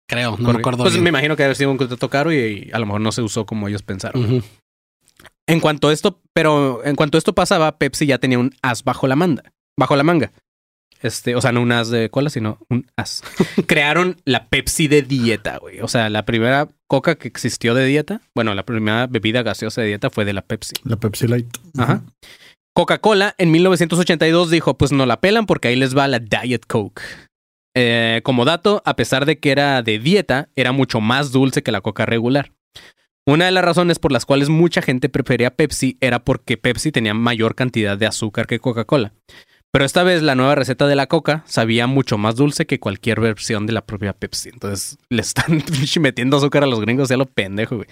Creo, 0.08 0.32
no 0.32 0.36
me 0.38 0.44
porque- 0.44 0.58
acuerdo. 0.60 0.82
Pues 0.84 0.94
bien. 0.94 1.04
me 1.04 1.10
imagino 1.10 1.36
que 1.36 1.44
haber 1.44 1.56
sido 1.56 1.70
un 1.70 1.76
contrato 1.78 2.08
caro 2.08 2.32
y, 2.32 2.36
y 2.68 2.70
a 2.72 2.78
lo 2.78 2.86
mejor 2.86 3.00
no 3.00 3.10
se 3.12 3.22
usó 3.22 3.44
como 3.46 3.68
ellos 3.68 3.82
pensaron. 3.82 4.42
En 5.46 5.60
cuanto 5.60 5.88
a 5.88 5.92
esto, 5.92 6.20
pero 6.32 6.82
en 6.84 6.96
cuanto 6.96 7.16
a 7.16 7.20
esto 7.20 7.34
pasaba, 7.34 7.76
Pepsi 7.78 8.06
ya 8.06 8.18
tenía 8.18 8.38
un 8.38 8.54
as 8.62 8.84
bajo 8.84 9.06
la 9.06 9.16
manga. 9.16 9.42
Bajo 9.78 9.96
la 9.96 10.02
manga. 10.02 10.32
Este, 11.02 11.34
o 11.34 11.40
sea, 11.42 11.52
no 11.52 11.60
un 11.60 11.70
as 11.72 11.90
de 11.90 12.08
cola, 12.08 12.30
sino 12.30 12.58
un 12.70 12.86
as. 12.96 13.22
Crearon 13.66 14.16
la 14.24 14.48
Pepsi 14.48 14.88
de 14.88 15.02
dieta, 15.02 15.58
güey. 15.58 15.80
O 15.80 15.88
sea, 15.88 16.08
la 16.08 16.24
primera 16.24 16.68
coca 16.86 17.16
que 17.16 17.28
existió 17.28 17.74
de 17.74 17.84
dieta, 17.84 18.22
bueno, 18.34 18.54
la 18.54 18.64
primera 18.64 19.06
bebida 19.06 19.42
gaseosa 19.42 19.82
de 19.82 19.88
dieta 19.88 20.08
fue 20.08 20.24
de 20.24 20.32
la 20.32 20.42
Pepsi. 20.42 20.74
La 20.84 20.96
Pepsi 20.96 21.26
Light. 21.26 21.48
Ajá. 21.76 22.02
Coca-Cola 22.74 23.36
en 23.38 23.52
1982 23.52 24.50
dijo, 24.50 24.76
pues 24.76 24.90
no 24.90 25.06
la 25.06 25.20
pelan 25.20 25.46
porque 25.46 25.68
ahí 25.68 25.76
les 25.76 25.96
va 25.96 26.08
la 26.08 26.18
Diet 26.18 26.66
Coke. 26.66 27.02
Eh, 27.76 28.20
como 28.24 28.44
dato, 28.44 28.82
a 28.84 28.96
pesar 28.96 29.26
de 29.26 29.38
que 29.38 29.52
era 29.52 29.82
de 29.82 29.98
dieta, 29.98 30.48
era 30.56 30.72
mucho 30.72 31.00
más 31.00 31.30
dulce 31.30 31.62
que 31.62 31.72
la 31.72 31.80
coca 31.80 32.04
regular. 32.04 32.52
Una 33.26 33.46
de 33.46 33.52
las 33.52 33.64
razones 33.64 33.98
por 33.98 34.12
las 34.12 34.26
cuales 34.26 34.48
mucha 34.48 34.82
gente 34.82 35.08
prefería 35.08 35.54
Pepsi 35.54 35.96
era 36.00 36.24
porque 36.24 36.56
Pepsi 36.56 36.92
tenía 36.92 37.14
mayor 37.14 37.54
cantidad 37.54 37.96
de 37.96 38.06
azúcar 38.06 38.46
que 38.46 38.58
Coca-Cola. 38.58 39.14
Pero 39.72 39.84
esta 39.84 40.02
vez 40.02 40.22
la 40.22 40.34
nueva 40.34 40.54
receta 40.54 40.86
de 40.86 40.94
la 40.94 41.06
coca 41.06 41.42
sabía 41.46 41.86
mucho 41.86 42.18
más 42.18 42.36
dulce 42.36 42.66
que 42.66 42.78
cualquier 42.78 43.20
versión 43.20 43.66
de 43.66 43.72
la 43.72 43.86
propia 43.86 44.12
Pepsi. 44.12 44.50
Entonces 44.50 44.98
le 45.08 45.22
están 45.22 45.62
metiendo 46.00 46.36
azúcar 46.36 46.64
a 46.64 46.66
los 46.66 46.80
gringos, 46.80 47.08
ya 47.08 47.16
lo 47.16 47.26
pendejo, 47.26 47.76
güey. 47.76 47.88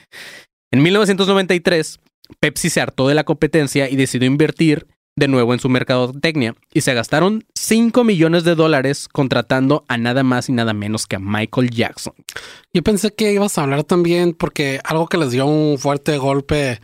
En 0.73 0.83
1993, 0.83 1.99
Pepsi 2.41 2.71
se 2.71 2.81
hartó 2.81 3.09
de 3.09 3.15
la 3.15 3.25
competencia 3.25 3.89
y 3.89 3.97
decidió 3.97 4.27
invertir 4.27 4.87
de 5.17 5.29
nuevo 5.29 5.53
en 5.53 5.61
su 5.61 5.69
mercadotecnia 5.69 6.55
y 6.73 6.81
se 6.81 6.95
gastaron 6.95 7.45
5 7.55 8.03
millones 8.05 8.45
de 8.45 8.55
dólares 8.55 9.09
contratando 9.09 9.85
a 9.89 9.99
nada 9.99 10.23
más 10.23 10.49
y 10.49 10.53
nada 10.53 10.73
menos 10.73 11.07
que 11.07 11.17
a 11.17 11.19
Michael 11.19 11.71
Jackson. 11.71 12.15
Yo 12.73 12.83
pensé 12.83 13.15
que 13.15 13.33
ibas 13.33 13.59
a 13.59 13.63
hablar 13.63 13.85
también 13.85 14.33
porque 14.33 14.81
algo 14.85 15.09
que 15.09 15.19
les 15.19 15.31
dio 15.31 15.47
un 15.47 15.79
fuerte 15.79 16.17
golpe 16.19 16.81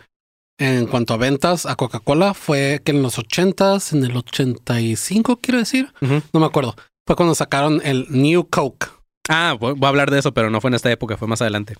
en 0.58 0.86
cuanto 0.86 1.14
a 1.14 1.16
ventas 1.16 1.66
a 1.66 1.76
Coca-Cola 1.76 2.34
fue 2.34 2.82
que 2.84 2.90
en 2.92 3.02
los 3.02 3.18
80s, 3.18 3.96
en 3.96 4.04
el 4.04 4.16
85, 4.16 5.38
quiero 5.40 5.58
decir, 5.58 5.92
no 6.00 6.40
me 6.40 6.46
acuerdo, 6.46 6.74
fue 7.06 7.16
cuando 7.16 7.34
sacaron 7.34 7.80
el 7.84 8.06
New 8.10 8.48
Coke. 8.50 8.88
Ah, 9.28 9.56
voy, 9.58 9.74
voy 9.74 9.86
a 9.86 9.88
hablar 9.88 10.10
de 10.10 10.18
eso, 10.18 10.34
pero 10.34 10.50
no 10.50 10.60
fue 10.60 10.68
en 10.68 10.74
esta 10.74 10.90
época, 10.90 11.16
fue 11.16 11.28
más 11.28 11.40
adelante. 11.40 11.76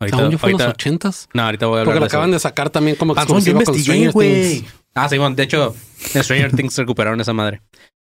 Ahorita, 0.00 0.16
Según 0.16 0.32
yo 0.32 0.38
fue 0.38 0.50
en 0.50 0.58
los 0.58 0.66
80s. 0.68 1.28
no, 1.34 1.42
ahorita 1.42 1.66
voy 1.66 1.76
a 1.76 1.80
hablar 1.82 1.84
Porque 1.86 2.00
lo 2.00 2.04
de 2.04 2.06
eso. 2.08 2.16
acaban 2.16 2.30
de 2.32 2.38
sacar 2.38 2.70
también 2.70 2.96
como 2.96 3.14
Panzón, 3.14 3.40
yo 3.44 3.52
con 3.52 3.62
investigué, 3.62 3.82
Stranger 3.84 4.12
güey. 4.12 4.60
Things. 4.60 4.74
Ah, 4.94 5.08
sí, 5.08 5.18
bueno, 5.18 5.36
de 5.36 5.42
hecho, 5.42 5.74
en 6.14 6.24
Stranger 6.24 6.52
Things 6.56 6.76
recuperaron 6.78 7.20
esa 7.20 7.32
madre. 7.32 7.60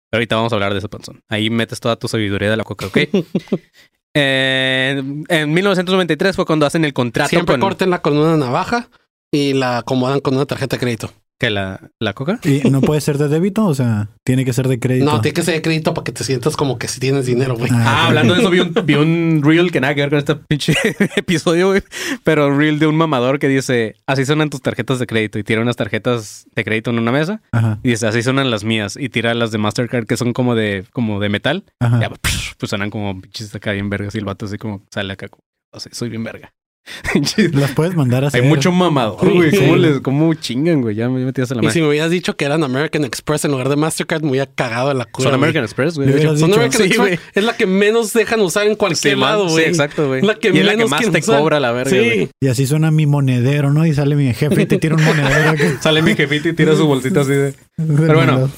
Pero 0.09 0.19
ahorita 0.19 0.35
vamos 0.37 0.51
a 0.51 0.55
hablar 0.55 0.71
de 0.73 0.79
eso, 0.79 0.89
Panzón. 0.89 1.21
Ahí 1.27 1.49
metes 1.49 1.79
toda 1.79 1.95
tu 1.97 2.07
sabiduría 2.07 2.49
de 2.49 2.57
la 2.57 2.63
coca, 2.63 2.87
¿ok? 2.87 2.97
Eh, 4.15 5.03
en 5.27 5.53
1993 5.53 6.35
fue 6.35 6.43
cuando 6.45 6.65
hacen 6.65 6.83
el 6.83 6.93
contrato 6.93 7.29
Siempre 7.29 7.53
con... 7.53 7.61
córtenla 7.61 8.01
con 8.01 8.17
una 8.17 8.35
navaja 8.37 8.89
y 9.31 9.53
la 9.53 9.77
acomodan 9.77 10.19
con 10.19 10.35
una 10.35 10.47
tarjeta 10.47 10.77
de 10.77 10.79
crédito. 10.79 11.13
¿Que 11.39 11.49
la, 11.49 11.89
la 11.99 12.13
coca? 12.13 12.37
¿Y 12.43 12.69
no 12.69 12.81
puede 12.81 12.99
ser 12.99 13.17
de 13.17 13.29
débito? 13.29 13.65
O 13.65 13.73
sea, 13.73 14.09
tiene 14.25 14.43
que 14.43 14.51
ser 14.51 14.67
de 14.67 14.77
crédito. 14.77 15.05
No, 15.05 15.21
tiene 15.21 15.33
que 15.33 15.41
ser 15.41 15.53
de 15.53 15.61
crédito 15.61 15.93
para 15.93 16.03
que 16.03 16.11
te 16.11 16.25
sientas 16.25 16.57
como 16.57 16.77
que 16.77 16.89
si 16.89 16.99
tienes 16.99 17.25
dinero, 17.25 17.55
güey. 17.55 17.71
Ah, 17.73 18.01
ok. 18.03 18.07
hablando 18.09 18.33
de 18.35 18.41
eso, 18.41 18.49
vi 18.49 18.59
un, 18.59 18.73
vi 18.83 18.95
un 18.95 19.41
reel 19.41 19.71
que 19.71 19.79
nada 19.79 19.95
que 19.95 20.01
ver 20.01 20.09
con 20.09 20.19
este 20.19 20.35
pinche 20.35 20.73
episodio, 21.15 21.69
güey. 21.69 21.81
Pero 22.25 22.47
un 22.49 22.57
reel 22.57 22.77
de 22.77 22.87
un 22.87 22.97
mamador 22.97 23.39
que 23.39 23.47
dice, 23.47 23.95
así 24.05 24.25
suenan 24.25 24.49
tus 24.49 24.61
tarjetas 24.61 24.99
de 24.99 25.07
crédito. 25.07 25.39
Y 25.39 25.43
tira 25.43 25.61
unas 25.61 25.77
tarjetas 25.77 26.45
de 26.53 26.63
crédito 26.65 26.89
en 26.89 26.99
una 26.99 27.13
mesa. 27.13 27.41
Ajá, 27.53 27.79
Y 27.83 27.91
dice, 27.91 28.05
así 28.07 28.21
suenan 28.21 28.51
las 28.51 28.65
mías. 28.65 28.97
Y 28.99 29.07
tira 29.07 29.33
las 29.33 29.51
de 29.51 29.59
Mastercard 29.59 30.07
que 30.07 30.17
son 30.17 30.33
como 30.33 30.55
de, 30.55 30.83
como 30.91 31.21
de 31.21 31.29
metal. 31.29 31.63
ajá. 31.79 32.01
Ya, 32.01 32.09
pues, 32.09 32.51
pues 32.57 32.69
suenan 32.69 32.89
como 32.89 33.19
pinches 33.21 33.55
acá 33.55 33.71
bien 33.71 33.89
vergas. 33.89 34.13
Y 34.13 34.17
el 34.17 34.25
vato 34.25 34.45
así 34.45 34.57
como 34.57 34.83
sale 34.93 35.13
acá 35.13 35.29
como, 35.29 35.43
o 35.73 35.79
sea, 35.79 35.89
soy 35.93 36.09
bien 36.09 36.25
verga. 36.25 36.51
Las 37.53 37.71
puedes 37.71 37.95
mandar 37.95 38.23
a 38.23 38.27
hacer. 38.27 38.41
Hay 38.43 38.47
mucho 38.47 38.71
mamador, 38.71 39.31
güey. 39.33 39.51
Sí. 39.51 39.57
¿Cómo, 39.57 39.75
les, 39.75 39.99
¿Cómo 40.01 40.33
chingan, 40.33 40.81
güey? 40.81 40.95
Ya 40.95 41.09
me 41.09 41.23
metí 41.23 41.41
hasta 41.41 41.55
la 41.55 41.61
Y 41.61 41.65
madre. 41.65 41.73
si 41.73 41.81
me 41.81 41.89
hubieras 41.89 42.11
dicho 42.11 42.35
que 42.35 42.45
eran 42.45 42.63
American 42.63 43.03
Express 43.05 43.45
en 43.45 43.51
lugar 43.51 43.69
de 43.69 43.75
Mastercard, 43.75 44.21
me 44.23 44.31
hubiera 44.31 44.47
cagado 44.47 44.89
de 44.89 44.95
la 44.95 45.05
cura. 45.05 45.29
Son 45.29 45.31
güey. 45.31 45.35
American 45.49 45.63
Express, 45.63 45.95
güey. 45.95 46.09
Son 46.21 46.35
dicho. 46.35 46.45
American 46.45 46.71
Sí, 46.71 46.83
Express. 46.83 46.97
güey. 46.97 47.19
Es 47.35 47.43
la 47.43 47.55
que 47.57 47.65
menos 47.65 48.13
dejan 48.13 48.39
usar 48.41 48.67
en 48.67 48.75
cualquier 48.75 49.15
Sí, 49.15 49.19
lado, 49.19 49.47
güey. 49.49 49.65
Sí, 49.65 49.69
exacto, 49.69 50.07
güey. 50.07 50.21
La 50.21 50.35
que 50.35 50.49
y 50.49 50.59
es 50.59 50.65
la 50.65 50.71
que 50.71 50.77
menos 50.77 50.91
más 50.91 51.11
te 51.11 51.21
cobra 51.21 51.59
la 51.59 51.71
verga, 51.71 51.91
güey. 51.97 52.25
Sí. 52.25 52.29
Y 52.41 52.47
así 52.47 52.67
suena 52.67 52.91
mi 52.91 53.05
monedero, 53.05 53.71
¿no? 53.71 53.85
Y 53.85 53.93
sale 53.93 54.15
mi 54.15 54.33
jefe 54.33 54.61
y 54.61 54.65
te 54.65 54.77
tira 54.77 54.95
un 54.95 55.03
monedero. 55.03 55.55
que- 55.55 55.77
Sale 55.81 56.01
mi 56.01 56.15
jefita 56.15 56.49
y 56.49 56.53
tira 56.53 56.75
su 56.75 56.85
bolsita 56.87 57.21
así 57.21 57.31
de... 57.31 57.53
Pero 57.77 58.15
bueno. 58.15 58.49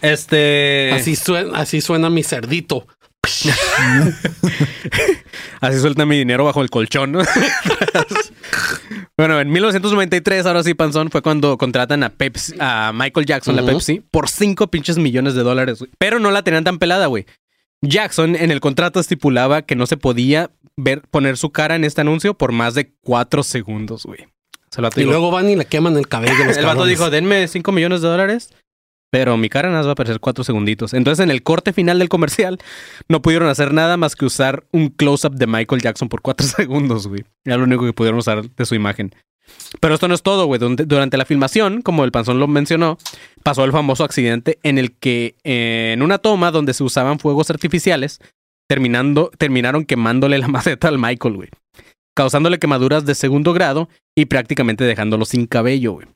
Este... 0.00 0.90
Así 0.92 1.16
suena, 1.16 1.58
así 1.58 1.80
suena 1.80 2.08
mi 2.10 2.22
cerdito. 2.22 2.86
Así 5.60 5.78
suelta 5.80 6.06
mi 6.06 6.16
dinero 6.18 6.44
bajo 6.44 6.62
el 6.62 6.70
colchón, 6.70 7.12
¿no? 7.12 7.20
bueno, 9.16 9.40
en 9.40 9.50
1993, 9.50 10.46
ahora 10.46 10.62
sí, 10.62 10.74
Panzón, 10.74 11.10
fue 11.10 11.22
cuando 11.22 11.58
contratan 11.58 12.02
a 12.02 12.10
Pepsi, 12.10 12.54
a 12.58 12.92
Michael 12.94 13.26
Jackson, 13.26 13.56
la. 13.56 13.64
Pepsi, 13.64 14.00
por 14.10 14.28
5 14.28 14.68
pinches 14.68 14.98
millones 14.98 15.34
de 15.34 15.42
dólares. 15.42 15.84
Pero 15.98 16.18
no 16.18 16.30
la 16.30 16.42
tenían 16.42 16.64
tan 16.64 16.78
pelada, 16.78 17.06
güey. 17.06 17.26
Jackson 17.82 18.34
en 18.36 18.50
el 18.50 18.60
contrato 18.60 18.98
estipulaba 19.00 19.62
que 19.62 19.76
no 19.76 19.86
se 19.86 19.96
podía 19.96 20.50
ver, 20.76 21.02
poner 21.10 21.36
su 21.36 21.50
cara 21.50 21.76
en 21.76 21.84
este 21.84 22.00
anuncio 22.00 22.34
por 22.34 22.52
más 22.52 22.74
de 22.74 22.92
4 23.02 23.42
segundos, 23.42 24.04
güey. 24.04 24.26
Se 24.70 24.82
lo 24.82 24.88
Y 24.88 25.00
digo. 25.00 25.10
luego 25.12 25.30
van 25.30 25.48
y 25.48 25.56
le 25.56 25.64
queman 25.64 25.96
el 25.96 26.08
cabello 26.08 26.44
los 26.44 26.56
El 26.58 26.66
vato 26.66 26.84
dijo, 26.84 27.10
denme 27.10 27.46
5 27.48 27.72
millones 27.72 28.02
de 28.02 28.08
dólares, 28.08 28.50
pero 29.10 29.36
mi 29.36 29.48
cara 29.48 29.68
nada 29.68 29.80
más 29.80 29.86
va 29.86 29.90
a 29.90 29.92
aparecer 29.92 30.20
4 30.20 30.44
segunditos. 30.44 30.94
Entonces, 30.94 31.22
en 31.22 31.30
el 31.30 31.42
corte 31.42 31.72
final 31.72 31.98
del 31.98 32.08
comercial, 32.08 32.58
no 33.08 33.22
pudieron 33.22 33.48
hacer 33.48 33.72
nada 33.72 33.96
más 33.96 34.16
que 34.16 34.26
usar 34.26 34.64
un 34.72 34.88
close-up 34.88 35.34
de 35.34 35.46
Michael 35.46 35.82
Jackson 35.82 36.08
por 36.08 36.22
4 36.22 36.46
segundos, 36.56 37.06
güey. 37.06 37.24
Era 37.44 37.56
lo 37.56 37.64
único 37.64 37.84
que 37.84 37.92
pudieron 37.92 38.18
usar 38.18 38.48
de 38.50 38.66
su 38.66 38.74
imagen. 38.74 39.12
Pero 39.80 39.94
esto 39.94 40.08
no 40.08 40.14
es 40.14 40.22
todo, 40.22 40.46
güey. 40.46 40.60
Durante 40.60 41.16
la 41.16 41.24
filmación, 41.24 41.82
como 41.82 42.04
el 42.04 42.12
panzón 42.12 42.38
lo 42.38 42.46
mencionó, 42.48 42.98
pasó 43.42 43.64
el 43.64 43.72
famoso 43.72 44.04
accidente 44.04 44.58
en 44.62 44.78
el 44.78 44.92
que 44.92 45.36
eh, 45.44 45.92
en 45.94 46.02
una 46.02 46.18
toma 46.18 46.50
donde 46.50 46.74
se 46.74 46.84
usaban 46.84 47.18
fuegos 47.18 47.48
artificiales, 47.50 48.20
terminando, 48.68 49.30
terminaron 49.38 49.84
quemándole 49.84 50.38
la 50.38 50.48
maceta 50.48 50.88
al 50.88 50.98
Michael, 50.98 51.34
güey. 51.34 51.48
Causándole 52.14 52.58
quemaduras 52.58 53.06
de 53.06 53.14
segundo 53.14 53.52
grado 53.52 53.88
y 54.14 54.26
prácticamente 54.26 54.84
dejándolo 54.84 55.24
sin 55.24 55.46
cabello, 55.46 55.92
güey. 55.92 56.08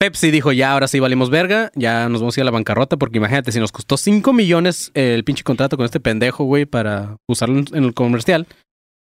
Pepsi 0.00 0.30
dijo, 0.30 0.50
ya, 0.52 0.72
ahora 0.72 0.88
sí 0.88 0.98
valimos 0.98 1.28
verga, 1.28 1.70
ya 1.74 2.08
nos 2.08 2.22
vamos 2.22 2.34
a 2.36 2.40
ir 2.40 2.42
a 2.42 2.44
la 2.46 2.50
bancarrota, 2.52 2.96
porque 2.96 3.18
imagínate, 3.18 3.52
si 3.52 3.60
nos 3.60 3.70
costó 3.70 3.98
5 3.98 4.32
millones 4.32 4.90
eh, 4.94 5.12
el 5.14 5.24
pinche 5.24 5.44
contrato 5.44 5.76
con 5.76 5.84
este 5.84 6.00
pendejo, 6.00 6.44
güey, 6.44 6.64
para 6.64 7.16
usarlo 7.28 7.58
en- 7.58 7.84
el 7.84 7.92
comercial, 7.92 8.46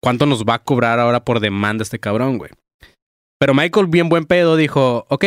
¿cuánto 0.01 0.25
nos 0.25 0.45
va 0.45 0.53
a 0.55 0.63
cobrar 0.63 0.99
ahora 0.99 1.25
por 1.25 1.41
demanda 1.41 1.83
este 1.83 1.99
cabrón, 1.99 2.37
güey? 2.37 2.51
Pero 3.39 3.53
Michael, 3.53 3.87
bien 3.87 4.07
buen 4.07 4.23
pedo, 4.25 4.55
dijo, 4.55 5.05
ok, 5.09 5.25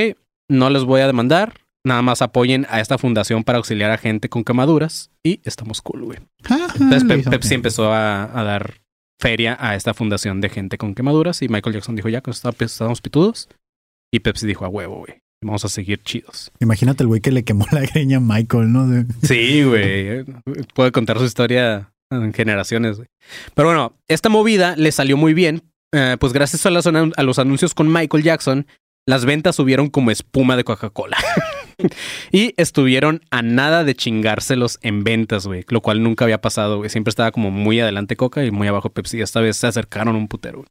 no 0.50 0.70
les 0.70 0.85
voy 0.85 1.02
a 1.02 1.07
demandar, 1.07 1.61
nada 1.87 2.00
más 2.00 2.22
apoyen 2.22 2.66
a 2.70 2.81
esta 2.81 2.96
fundación 2.96 3.44
para 3.44 3.59
auxiliar 3.59 3.90
a 3.90 3.98
gente 3.98 4.31
con 4.31 4.44
quemaduras 4.44 5.11
y 5.22 5.42
estamos 5.44 5.83
cool, 5.83 6.02
güey. 6.04 6.18
Entonces 6.81 7.04
Pe- 7.04 7.18
hizo 7.18 7.31
Pepsi 7.31 7.54
empezó 7.54 7.92
a, 7.92 8.24
a 8.24 8.42
dar 8.42 8.81
feria 9.20 9.54
a 9.61 9.74
esta 9.76 9.92
fundación 9.92 10.40
de 10.40 10.48
gente 10.48 10.78
con 10.78 10.94
quemaduras 10.94 11.42
y 11.42 11.48
Michael 11.48 11.74
Jackson 11.74 11.94
dijo, 11.94 12.09
ya, 12.09 12.22
esto 12.26 12.54
estamos 12.59 13.02
pitudos. 13.02 13.50
Y 14.11 14.20
Pepsi 14.20 14.46
dijo, 14.46 14.64
a 14.64 14.68
huevo, 14.68 15.00
güey, 15.00 15.18
vamos 15.42 15.64
a 15.64 15.68
seguir 15.68 16.03
chidos. 16.03 16.51
Imagínate 16.61 17.03
el 17.03 17.09
güey 17.09 17.20
que 17.20 17.31
le 17.31 17.44
quemó 17.44 17.66
la 17.70 17.81
greña 17.81 18.18
a 18.18 18.20
Michael, 18.20 18.72
¿no? 18.72 19.05
Sí, 19.22 19.62
güey. 19.62 20.24
Puede 20.74 20.92
contar 20.92 21.18
su 21.18 21.24
historia 21.24 21.92
en 22.11 22.33
generaciones, 22.33 22.96
güey. 22.96 23.09
Pero 23.55 23.68
bueno, 23.68 23.92
esta 24.09 24.29
movida 24.29 24.74
le 24.77 24.92
salió 24.92 25.16
muy 25.16 25.35
bien. 25.35 25.62
eh, 25.92 26.16
pues 26.20 26.33
gracias 26.33 26.66
a, 26.66 26.70
las 26.70 26.87
a 26.87 27.22
los 27.22 27.38
anuncios 27.38 27.74
con 27.74 27.90
Michael 27.92 28.22
Jackson, 28.22 28.66
las 29.07 29.24
ventas 29.24 29.57
subieron 29.57 29.88
como 29.88 30.11
espuma 30.11 30.57
de 30.57 30.64
Coca-Cola. 30.64 31.16
y 32.33 32.55
estuvieron 32.57 33.22
a 33.31 33.42
nada 33.42 33.85
de 33.85 33.94
chingárselos 33.94 34.79
en 34.83 35.05
ventas, 35.05 35.46
güey. 35.46 35.64
Lo 35.68 35.81
cual 35.81 36.03
nunca 36.03 36.24
había 36.24 36.40
pasado, 36.40 36.79
güey. 36.79 36.90
Siempre 36.90 37.11
estaba 37.11 37.31
como 37.31 37.51
muy 37.51 37.81
adelante 37.81 38.16
Coca 38.16 38.44
y 38.44 38.51
muy 38.51 38.68
abajo 38.68 38.90
Pepsi. 38.90 39.20
Esta 39.20 39.40
vez 39.40 39.57
se 39.57 39.66
acercaron 39.66 40.16
un 40.16 40.29
putero, 40.29 40.59
güey. 40.59 40.68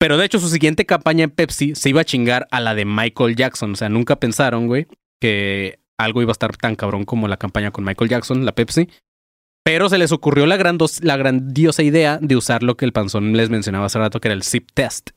Pero 0.00 0.16
de 0.16 0.24
hecho, 0.24 0.38
su 0.40 0.48
siguiente 0.48 0.86
campaña 0.86 1.24
en 1.24 1.30
Pepsi 1.30 1.74
se 1.74 1.90
iba 1.90 2.00
a 2.00 2.04
chingar 2.04 2.48
a 2.50 2.60
la 2.60 2.74
de 2.74 2.86
Michael 2.86 3.36
Jackson. 3.36 3.72
O 3.72 3.76
sea, 3.76 3.90
nunca 3.90 4.16
pensaron, 4.16 4.66
güey, 4.66 4.86
que 5.20 5.78
algo 5.98 6.22
iba 6.22 6.30
a 6.30 6.32
estar 6.32 6.56
tan 6.56 6.74
cabrón 6.74 7.04
como 7.04 7.28
la 7.28 7.36
campaña 7.36 7.70
con 7.70 7.84
Michael 7.84 8.08
Jackson, 8.08 8.46
la 8.46 8.52
Pepsi. 8.54 8.88
Pero 9.62 9.90
se 9.90 9.98
les 9.98 10.10
ocurrió 10.10 10.46
la, 10.46 10.56
la 11.02 11.16
grandiosa 11.18 11.82
idea 11.82 12.18
de 12.20 12.34
usar 12.34 12.62
lo 12.62 12.78
que 12.78 12.86
el 12.86 12.94
panzón 12.94 13.36
les 13.36 13.50
mencionaba 13.50 13.86
hace 13.86 13.98
rato, 13.98 14.18
que 14.20 14.28
era 14.28 14.34
el 14.34 14.42
zip 14.42 14.70
test. 14.72 15.10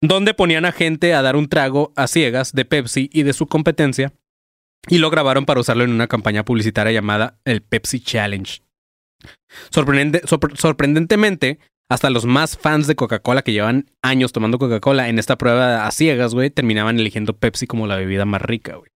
Donde 0.00 0.32
ponían 0.34 0.64
a 0.64 0.70
gente 0.72 1.12
a 1.14 1.22
dar 1.22 1.34
un 1.34 1.48
trago 1.48 1.92
a 1.96 2.06
ciegas 2.06 2.52
de 2.52 2.64
Pepsi 2.64 3.10
y 3.12 3.24
de 3.24 3.32
su 3.32 3.48
competencia. 3.48 4.12
Y 4.88 4.98
lo 4.98 5.10
grabaron 5.10 5.44
para 5.44 5.60
usarlo 5.60 5.82
en 5.82 5.90
una 5.90 6.06
campaña 6.06 6.44
publicitaria 6.44 6.92
llamada 6.92 7.40
el 7.44 7.62
Pepsi 7.62 7.98
Challenge. 8.00 8.62
Sorprendente- 9.70 10.22
sorpre- 10.22 10.56
sorprendentemente, 10.56 11.58
hasta 11.92 12.10
los 12.10 12.24
más 12.24 12.56
fans 12.56 12.86
de 12.86 12.96
Coca-Cola 12.96 13.42
que 13.42 13.52
llevan 13.52 13.90
años 14.02 14.32
tomando 14.32 14.58
Coca-Cola 14.58 15.08
en 15.08 15.18
esta 15.18 15.36
prueba 15.36 15.86
a 15.86 15.90
ciegas, 15.90 16.34
güey, 16.34 16.50
terminaban 16.50 16.98
eligiendo 16.98 17.36
Pepsi 17.36 17.66
como 17.66 17.86
la 17.86 17.96
bebida 17.96 18.24
más 18.24 18.40
rica, 18.42 18.76
güey. 18.76 18.90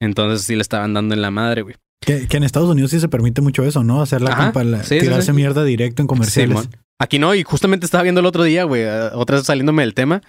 Entonces 0.00 0.46
sí 0.46 0.54
le 0.54 0.62
estaban 0.62 0.94
dando 0.94 1.14
en 1.14 1.22
la 1.22 1.30
madre, 1.30 1.62
güey. 1.62 1.74
Que, 2.00 2.28
que 2.28 2.36
en 2.36 2.44
Estados 2.44 2.70
Unidos 2.70 2.92
sí 2.92 3.00
se 3.00 3.08
permite 3.08 3.40
mucho 3.40 3.64
eso, 3.64 3.82
¿no? 3.82 4.00
Hacer 4.00 4.22
la 4.22 4.30
Ajá, 4.30 4.52
compa- 4.52 4.82
sí, 4.84 5.00
tirarse 5.00 5.26
sí. 5.26 5.32
mierda 5.32 5.64
directo 5.64 6.00
en 6.02 6.06
comerciales. 6.08 6.68
Aquí 7.00 7.18
no, 7.18 7.34
y 7.34 7.42
justamente 7.42 7.84
estaba 7.86 8.02
viendo 8.02 8.20
el 8.20 8.26
otro 8.26 8.44
día, 8.44 8.64
güey, 8.64 8.82
eh, 8.82 9.10
otra 9.14 9.36
vez 9.36 9.46
saliéndome 9.46 9.82
del 9.82 9.94
tema. 9.94 10.22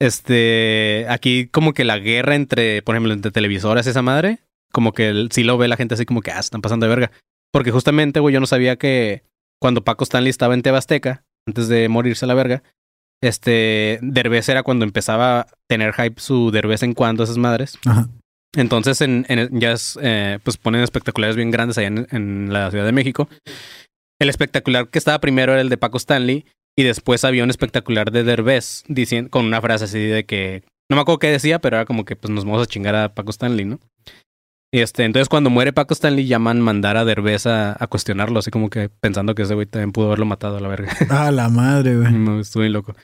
Este, 0.00 1.06
aquí 1.08 1.48
como 1.48 1.72
que 1.74 1.84
la 1.84 1.98
guerra 1.98 2.36
entre, 2.36 2.82
por 2.82 2.94
ejemplo, 2.94 3.12
entre 3.12 3.32
televisoras, 3.32 3.86
esa 3.88 4.00
madre, 4.02 4.38
como 4.72 4.92
que 4.92 5.08
el- 5.08 5.30
sí 5.32 5.42
lo 5.42 5.58
ve 5.58 5.66
la 5.68 5.76
gente 5.76 5.94
así 5.94 6.04
como 6.06 6.22
que, 6.22 6.30
ah, 6.30 6.38
están 6.38 6.62
pasando 6.62 6.86
de 6.86 6.90
verga. 6.90 7.10
Porque 7.52 7.72
justamente, 7.72 8.20
güey, 8.20 8.32
yo 8.32 8.40
no 8.40 8.46
sabía 8.46 8.76
que 8.76 9.22
cuando 9.60 9.82
Paco 9.84 10.04
Stanley 10.04 10.30
estaba 10.30 10.54
en 10.54 10.62
Tebasteca, 10.62 11.24
antes 11.46 11.68
de 11.68 11.88
morirse 11.88 12.24
a 12.24 12.28
la 12.28 12.34
verga, 12.34 12.62
este, 13.22 13.98
Derbez 14.02 14.48
era 14.48 14.62
cuando 14.62 14.84
empezaba 14.84 15.40
a 15.40 15.46
tener 15.68 15.92
hype 15.94 16.20
su 16.20 16.50
Derbez 16.50 16.82
en 16.82 16.94
cuando, 16.94 17.24
esas 17.24 17.38
madres. 17.38 17.78
Ajá. 17.86 18.08
Entonces, 18.56 19.00
en, 19.00 19.26
en- 19.28 19.60
ya 19.60 19.72
es, 19.72 19.98
eh, 20.00 20.38
pues 20.42 20.56
ponen 20.56 20.82
espectaculares 20.82 21.36
bien 21.36 21.50
grandes 21.50 21.76
allá 21.78 21.88
en, 21.88 22.06
en 22.10 22.52
la 22.52 22.70
Ciudad 22.70 22.86
de 22.86 22.92
México. 22.92 23.28
El 24.20 24.28
espectacular 24.28 24.88
que 24.88 24.98
estaba 24.98 25.20
primero 25.20 25.52
era 25.52 25.60
el 25.60 25.68
de 25.68 25.76
Paco 25.76 25.96
Stanley 25.98 26.46
y 26.76 26.82
después 26.84 27.24
había 27.24 27.44
un 27.44 27.50
espectacular 27.50 28.10
de 28.10 28.24
Derbez 28.24 28.84
diciendo, 28.88 29.30
con 29.30 29.44
una 29.44 29.60
frase 29.60 29.84
así 29.84 29.98
de 29.98 30.24
que, 30.24 30.62
no 30.90 30.96
me 30.96 31.02
acuerdo 31.02 31.18
qué 31.18 31.30
decía, 31.30 31.58
pero 31.60 31.76
era 31.76 31.84
como 31.84 32.04
que 32.04 32.16
pues 32.16 32.32
nos 32.32 32.44
vamos 32.44 32.62
a 32.62 32.66
chingar 32.66 32.94
a 32.94 33.14
Paco 33.14 33.30
Stanley, 33.30 33.64
¿no? 33.66 33.80
Y 34.70 34.80
este, 34.80 35.04
entonces 35.04 35.28
cuando 35.28 35.48
muere 35.48 35.72
Paco 35.72 35.94
Stanley 35.94 36.26
llaman 36.26 36.60
mandar 36.60 36.98
a 36.98 37.04
Derbez 37.06 37.46
a, 37.46 37.76
a 37.82 37.86
cuestionarlo, 37.86 38.38
así 38.38 38.50
como 38.50 38.68
que 38.68 38.90
pensando 38.90 39.34
que 39.34 39.42
ese 39.42 39.54
güey 39.54 39.66
también 39.66 39.92
pudo 39.92 40.06
haberlo 40.08 40.26
matado 40.26 40.58
a 40.58 40.60
la 40.60 40.68
verga. 40.68 40.94
Ah, 41.10 41.30
la 41.30 41.48
madre, 41.48 41.96
güey. 41.96 42.12
Me 42.12 42.40
Estuve 42.40 42.64
bien 42.64 42.74
loco. 42.74 42.94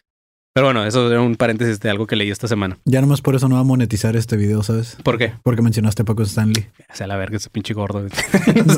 Pero 0.55 0.69
bueno, 0.69 0.85
eso 0.85 1.11
era 1.11 1.21
un 1.21 1.35
paréntesis 1.35 1.81
de 1.81 1.91
algo 1.91 2.07
que 2.07 2.15
leí 2.15 2.31
esta 2.31 2.47
semana. 2.47 2.79
Ya 2.85 3.01
nomás 3.01 3.23
por 3.23 3.35
eso 3.35 3.49
no 3.49 3.57
va 3.57 3.63
a 3.63 3.65
monetizar 3.65 4.15
este 4.15 4.37
video, 4.37 4.63
¿sabes? 4.63 4.97
¿Por 5.03 5.19
qué? 5.19 5.33
Porque 5.43 5.63
mencionaste 5.63 6.03
a 6.03 6.05
Paco 6.05 6.23
Stanley. 6.23 6.69
O 6.93 6.95
sea, 6.95 7.09
la 7.09 7.17
verga, 7.17 7.39
ese 7.39 7.51
pinche 7.51 7.75
gordo. 7.75 8.07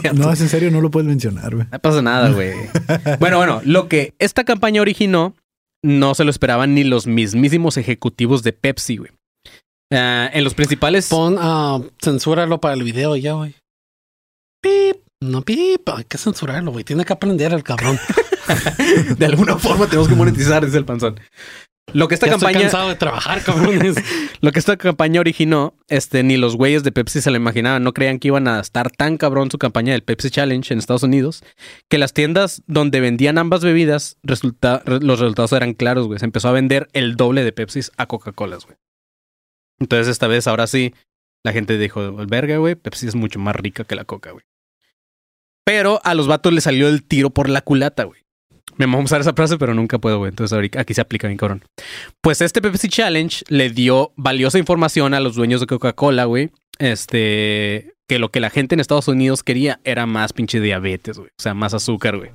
No, 0.05 0.12
no, 0.14 0.33
es 0.33 0.40
en 0.40 0.49
serio, 0.49 0.70
no 0.70 0.81
lo 0.81 0.90
puedes 0.90 1.07
mencionar, 1.07 1.55
güey. 1.55 1.66
No 1.70 1.79
pasa 1.79 2.01
nada, 2.01 2.31
güey. 2.31 2.53
bueno, 3.20 3.37
bueno, 3.37 3.61
lo 3.64 3.88
que 3.88 4.14
esta 4.18 4.44
campaña 4.44 4.81
originó 4.81 5.35
no 5.83 6.14
se 6.14 6.25
lo 6.25 6.31
esperaban 6.31 6.75
ni 6.75 6.83
los 6.83 7.07
mismísimos 7.07 7.77
ejecutivos 7.77 8.42
de 8.42 8.55
Pepsi, 8.55 8.96
güey. 8.96 9.11
Ah, 9.92 10.31
en 10.33 10.44
los 10.44 10.55
principales. 10.55 11.09
Pon, 11.09 11.37
ah, 11.38 11.81
censúralo 12.03 12.61
para 12.61 12.75
el 12.75 12.83
video 12.83 13.16
ya, 13.16 13.35
güey. 13.35 13.55
Pip. 14.61 14.96
No, 15.20 15.42
pip. 15.42 15.88
Hay 15.88 16.05
que 16.05 16.18
censurarlo, 16.18 16.72
güey. 16.72 16.85
Tiene 16.85 17.05
que 17.05 17.12
aprender 17.12 17.53
el 17.53 17.62
cabrón. 17.62 17.99
de 19.18 19.27
alguna 19.27 19.57
forma 19.57 19.87
tenemos 19.87 20.09
que 20.09 20.14
monetizar, 20.14 20.64
dice 20.64 20.79
el 20.79 20.85
panzón. 20.85 21.20
Lo 21.92 22.09
que 22.09 22.14
esta 22.14 22.27
Ya 22.27 22.33
estoy 22.33 22.49
campaña, 22.49 22.64
cansado 22.64 22.88
de 22.88 22.96
trabajar, 22.96 23.42
cabrones. 23.44 23.94
lo 24.40 24.51
que 24.51 24.59
esta 24.59 24.77
campaña 24.77 25.20
originó, 25.20 25.75
este, 25.88 26.25
ni 26.25 26.37
los 26.37 26.57
güeyes 26.57 26.83
de 26.83 26.90
Pepsi 26.90 27.20
se 27.20 27.31
lo 27.31 27.37
imaginaban, 27.37 27.85
no 27.85 27.94
creían 27.94 28.18
que 28.18 28.29
iban 28.29 28.49
a 28.49 28.59
estar 28.59 28.90
tan 28.90 29.16
cabrón 29.16 29.53
su 29.53 29.59
campaña 29.59 29.92
del 29.92 30.03
Pepsi 30.03 30.31
Challenge 30.31 30.72
en 30.72 30.81
Estados 30.81 31.05
Unidos, 31.05 31.44
que 31.88 31.99
las 31.99 32.12
tiendas 32.12 32.62
donde 32.66 32.99
vendían 32.99 33.38
ambas 33.38 33.62
bebidas, 33.62 34.18
resulta, 34.25 34.83
los 34.85 35.20
resultados 35.20 35.53
eran 35.53 35.75
claros, 35.75 36.09
güey. 36.09 36.18
Se 36.18 36.25
empezó 36.25 36.49
a 36.49 36.53
vender 36.53 36.88
el 36.92 37.14
doble 37.14 37.44
de 37.44 37.53
Pepsi 37.53 37.81
a 37.96 38.07
Coca-Cola, 38.07 38.59
güey. 38.64 38.77
Entonces 39.79 40.09
esta 40.09 40.27
vez, 40.27 40.47
ahora 40.47 40.67
sí, 40.67 40.95
la 41.45 41.53
gente 41.53 41.79
dijo, 41.79 42.12
verga, 42.27 42.57
güey, 42.59 42.75
Pepsi 42.75 43.07
es 43.07 43.15
mucho 43.15 43.39
más 43.39 43.55
rica 43.57 43.85
que 43.85 43.95
la 43.95 44.05
Coca, 44.05 44.33
güey. 44.33 44.45
Pero 45.65 46.01
a 46.05 46.15
los 46.15 46.27
vatos 46.27 46.53
les 46.53 46.65
salió 46.65 46.89
el 46.89 47.03
tiro 47.03 47.31
por 47.31 47.49
la 47.49 47.61
culata, 47.61 48.05
güey. 48.05 48.21
Me 48.77 48.87
vamos 48.87 49.01
a 49.01 49.05
usar 49.05 49.21
esa 49.21 49.33
frase, 49.33 49.59
pero 49.59 49.75
nunca 49.75 49.99
puedo, 49.99 50.19
güey. 50.19 50.31
Entonces 50.31 50.53
ahorita 50.53 50.81
aquí 50.81 50.95
se 50.95 51.01
aplica 51.01 51.29
bien, 51.29 51.39
cabrón. 51.39 51.65
Pues 52.21 52.41
este 52.41 52.61
Pepsi 52.61 52.89
Challenge 52.89 53.45
le 53.49 53.71
dio 53.71 54.12
valiosa 54.17 54.59
información 54.59 55.15
a 55.15 55.21
los 55.21 55.35
dueños 55.35 55.61
de 55.61 55.67
Coca-Cola, 55.67 56.25
güey. 56.25 56.51
Este, 56.79 57.95
que 58.09 58.19
lo 58.19 58.31
que 58.31 58.41
la 58.41 58.51
gente 58.51 58.75
en 58.75 58.81
Estados 58.81 59.09
Unidos 59.09 59.43
quería 59.43 59.81
era 59.85 60.07
más 60.07 60.33
pinche 60.33 60.61
diabetes, 60.61 61.19
güey. 61.19 61.31
O 61.31 61.43
sea, 61.43 61.55
más 61.55 61.75
azúcar, 61.75 62.19
güey. 62.19 62.31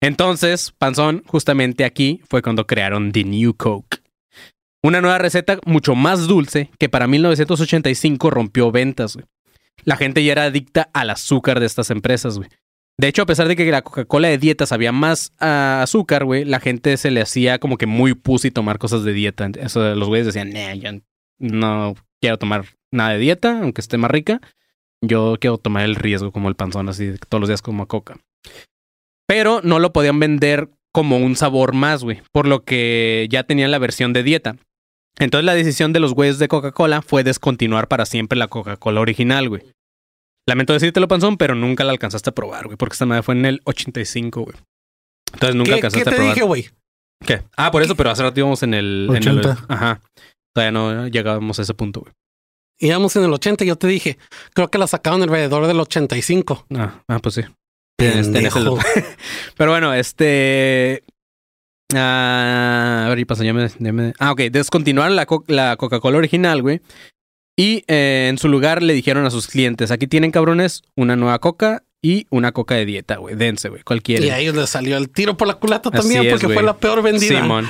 Entonces, 0.00 0.72
Panzón, 0.78 1.22
justamente 1.26 1.84
aquí 1.84 2.22
fue 2.28 2.40
cuando 2.40 2.66
crearon 2.66 3.12
The 3.12 3.24
New 3.24 3.54
Coke. 3.54 3.98
Una 4.84 5.00
nueva 5.00 5.16
receta 5.16 5.58
mucho 5.64 5.94
más 5.94 6.26
dulce 6.26 6.70
que 6.78 6.90
para 6.90 7.06
1985 7.06 8.28
rompió 8.28 8.70
ventas, 8.70 9.14
güey. 9.14 9.24
La 9.84 9.96
gente 9.96 10.22
ya 10.22 10.32
era 10.32 10.44
adicta 10.44 10.90
al 10.92 11.08
azúcar 11.08 11.58
de 11.58 11.64
estas 11.64 11.90
empresas, 11.90 12.36
güey. 12.36 12.50
De 13.00 13.08
hecho, 13.08 13.22
a 13.22 13.26
pesar 13.26 13.48
de 13.48 13.56
que 13.56 13.64
la 13.70 13.80
Coca-Cola 13.80 14.28
de 14.28 14.36
dieta 14.36 14.66
sabía 14.66 14.92
más 14.92 15.32
a 15.40 15.80
azúcar, 15.82 16.26
güey, 16.26 16.44
la 16.44 16.60
gente 16.60 16.98
se 16.98 17.10
le 17.10 17.22
hacía 17.22 17.58
como 17.58 17.78
que 17.78 17.86
muy 17.86 18.12
pussy 18.12 18.50
tomar 18.50 18.78
cosas 18.78 19.04
de 19.04 19.14
dieta. 19.14 19.48
Los 19.48 20.06
güeyes 20.06 20.26
decían, 20.26 20.52
yo 20.78 20.90
no 21.38 21.94
quiero 22.20 22.38
tomar 22.38 22.66
nada 22.92 23.14
de 23.14 23.18
dieta, 23.18 23.58
aunque 23.62 23.80
esté 23.80 23.96
más 23.96 24.10
rica. 24.10 24.42
Yo 25.00 25.36
quiero 25.40 25.56
tomar 25.56 25.84
el 25.84 25.96
riesgo 25.96 26.30
como 26.30 26.50
el 26.50 26.56
panzón, 26.56 26.90
así 26.90 27.14
todos 27.30 27.40
los 27.40 27.48
días 27.48 27.62
como 27.62 27.88
coca. 27.88 28.18
Pero 29.26 29.62
no 29.64 29.78
lo 29.78 29.94
podían 29.94 30.20
vender 30.20 30.68
como 30.92 31.16
un 31.16 31.36
sabor 31.36 31.72
más, 31.72 32.04
güey, 32.04 32.20
por 32.32 32.46
lo 32.46 32.64
que 32.64 33.26
ya 33.30 33.44
tenían 33.44 33.70
la 33.70 33.78
versión 33.78 34.12
de 34.12 34.22
dieta. 34.22 34.56
Entonces 35.18 35.44
la 35.44 35.54
decisión 35.54 35.92
de 35.92 36.00
los 36.00 36.12
güeyes 36.14 36.38
de 36.38 36.48
Coca-Cola 36.48 37.02
fue 37.02 37.22
descontinuar 37.24 37.88
para 37.88 38.04
siempre 38.06 38.38
la 38.38 38.48
Coca-Cola 38.48 39.00
original, 39.00 39.48
güey. 39.48 39.62
Lamento 40.46 40.72
decírtelo, 40.72 41.08
panzón, 41.08 41.36
pero 41.36 41.54
nunca 41.54 41.84
la 41.84 41.92
alcanzaste 41.92 42.30
a 42.30 42.34
probar, 42.34 42.66
güey, 42.66 42.76
porque 42.76 42.94
esta 42.94 43.06
madre 43.06 43.22
fue 43.22 43.34
en 43.34 43.46
el 43.46 43.60
85, 43.64 44.42
güey. 44.42 44.56
Entonces 45.32 45.54
nunca 45.56 45.70
¿Qué, 45.70 45.74
alcanzaste 45.76 46.04
qué 46.04 46.08
a 46.08 46.12
te 46.12 46.16
probar. 46.16 46.34
dije, 46.34 46.46
güey? 46.46 46.70
¿Qué? 47.24 47.42
Ah, 47.56 47.70
por 47.70 47.82
eso, 47.82 47.94
pero 47.96 48.10
hace 48.10 48.22
rato 48.22 48.38
íbamos 48.38 48.62
en 48.62 48.74
el, 48.74 49.06
en 49.10 49.16
el 49.28 49.38
80. 49.38 49.66
Ajá. 49.68 50.00
Todavía 50.54 50.72
no 50.72 51.08
llegábamos 51.08 51.58
a 51.58 51.62
ese 51.62 51.74
punto, 51.74 52.00
güey. 52.00 52.12
Íbamos 52.80 53.14
en 53.16 53.24
el 53.24 53.32
80 53.32 53.64
y 53.64 53.68
yo 53.68 53.76
te 53.76 53.86
dije, 53.86 54.18
creo 54.52 54.68
que 54.68 54.78
la 54.78 54.86
sacaron 54.86 55.22
alrededor 55.22 55.66
del 55.66 55.80
85. 55.80 56.66
Ah, 56.74 57.02
ah, 57.08 57.18
pues 57.20 57.36
sí. 57.36 57.42
Tienes- 57.98 58.30
tienes 58.32 58.54
el-. 58.56 58.68
Pero 59.56 59.70
bueno, 59.70 59.94
este. 59.94 61.04
Ah, 61.92 63.04
a 63.06 63.08
ver, 63.08 63.18
y 63.18 63.24
pasa, 63.24 63.44
ya 63.44 63.52
me, 63.52 63.68
ya 63.78 63.92
me- 63.92 64.12
Ah, 64.18 64.32
ok. 64.32 64.40
Descontinuaron 64.50 65.16
la, 65.16 65.26
co- 65.26 65.44
la 65.48 65.76
Coca-Cola 65.76 66.18
original, 66.18 66.62
güey. 66.62 66.80
Y 67.56 67.84
eh, 67.86 68.26
en 68.30 68.38
su 68.38 68.48
lugar 68.48 68.82
le 68.82 68.94
dijeron 68.94 69.26
a 69.26 69.30
sus 69.30 69.46
clientes: 69.46 69.90
aquí 69.90 70.06
tienen 70.06 70.30
cabrones 70.30 70.82
una 70.96 71.14
nueva 71.14 71.38
coca 71.38 71.84
y 72.02 72.26
una 72.30 72.52
coca 72.52 72.74
de 72.74 72.84
dieta, 72.84 73.16
güey. 73.16 73.36
Dense, 73.36 73.68
güey. 73.68 73.82
Cualquiera. 73.82 74.24
Y 74.26 74.30
a 74.30 74.38
ellos 74.38 74.56
les 74.56 74.70
salió 74.70 74.96
el 74.96 75.08
tiro 75.08 75.36
por 75.36 75.46
la 75.46 75.54
culata 75.54 75.90
Así 75.90 75.98
también 75.98 76.24
es, 76.26 76.30
porque 76.32 76.46
güey. 76.46 76.56
fue 76.56 76.64
la 76.64 76.76
peor 76.78 77.02
vendida. 77.02 77.40
Simón. 77.40 77.68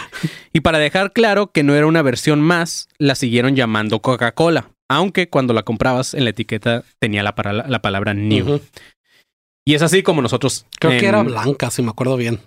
Y 0.53 0.61
para 0.61 0.79
dejar 0.79 1.13
claro 1.13 1.53
que 1.53 1.63
no 1.63 1.75
era 1.75 1.87
una 1.87 2.03
versión 2.03 2.41
más, 2.41 2.89
la 2.99 3.15
siguieron 3.15 3.57
llamando 3.57 4.01
Coca-Cola. 4.01 4.71
Aunque 4.89 5.29
cuando 5.29 5.53
la 5.55 5.63
comprabas 5.65 6.15
en 6.15 6.25
la 6.25 6.31
etiqueta 6.31 6.85
tenía 6.99 7.23
la, 7.23 7.35
para- 7.35 7.53
la 7.53 7.83
palabra 7.83 8.15
new. 8.15 8.61
Y 9.67 9.75
es 9.75 9.83
así 9.83 10.03
como 10.03 10.21
nosotros. 10.23 10.67
Creo 10.79 10.99
que 10.99 11.07
era 11.07 11.23
blanca, 11.23 11.71
si 11.71 11.83
me 11.83 11.91
acuerdo 11.91 12.17
bien. 12.17 12.41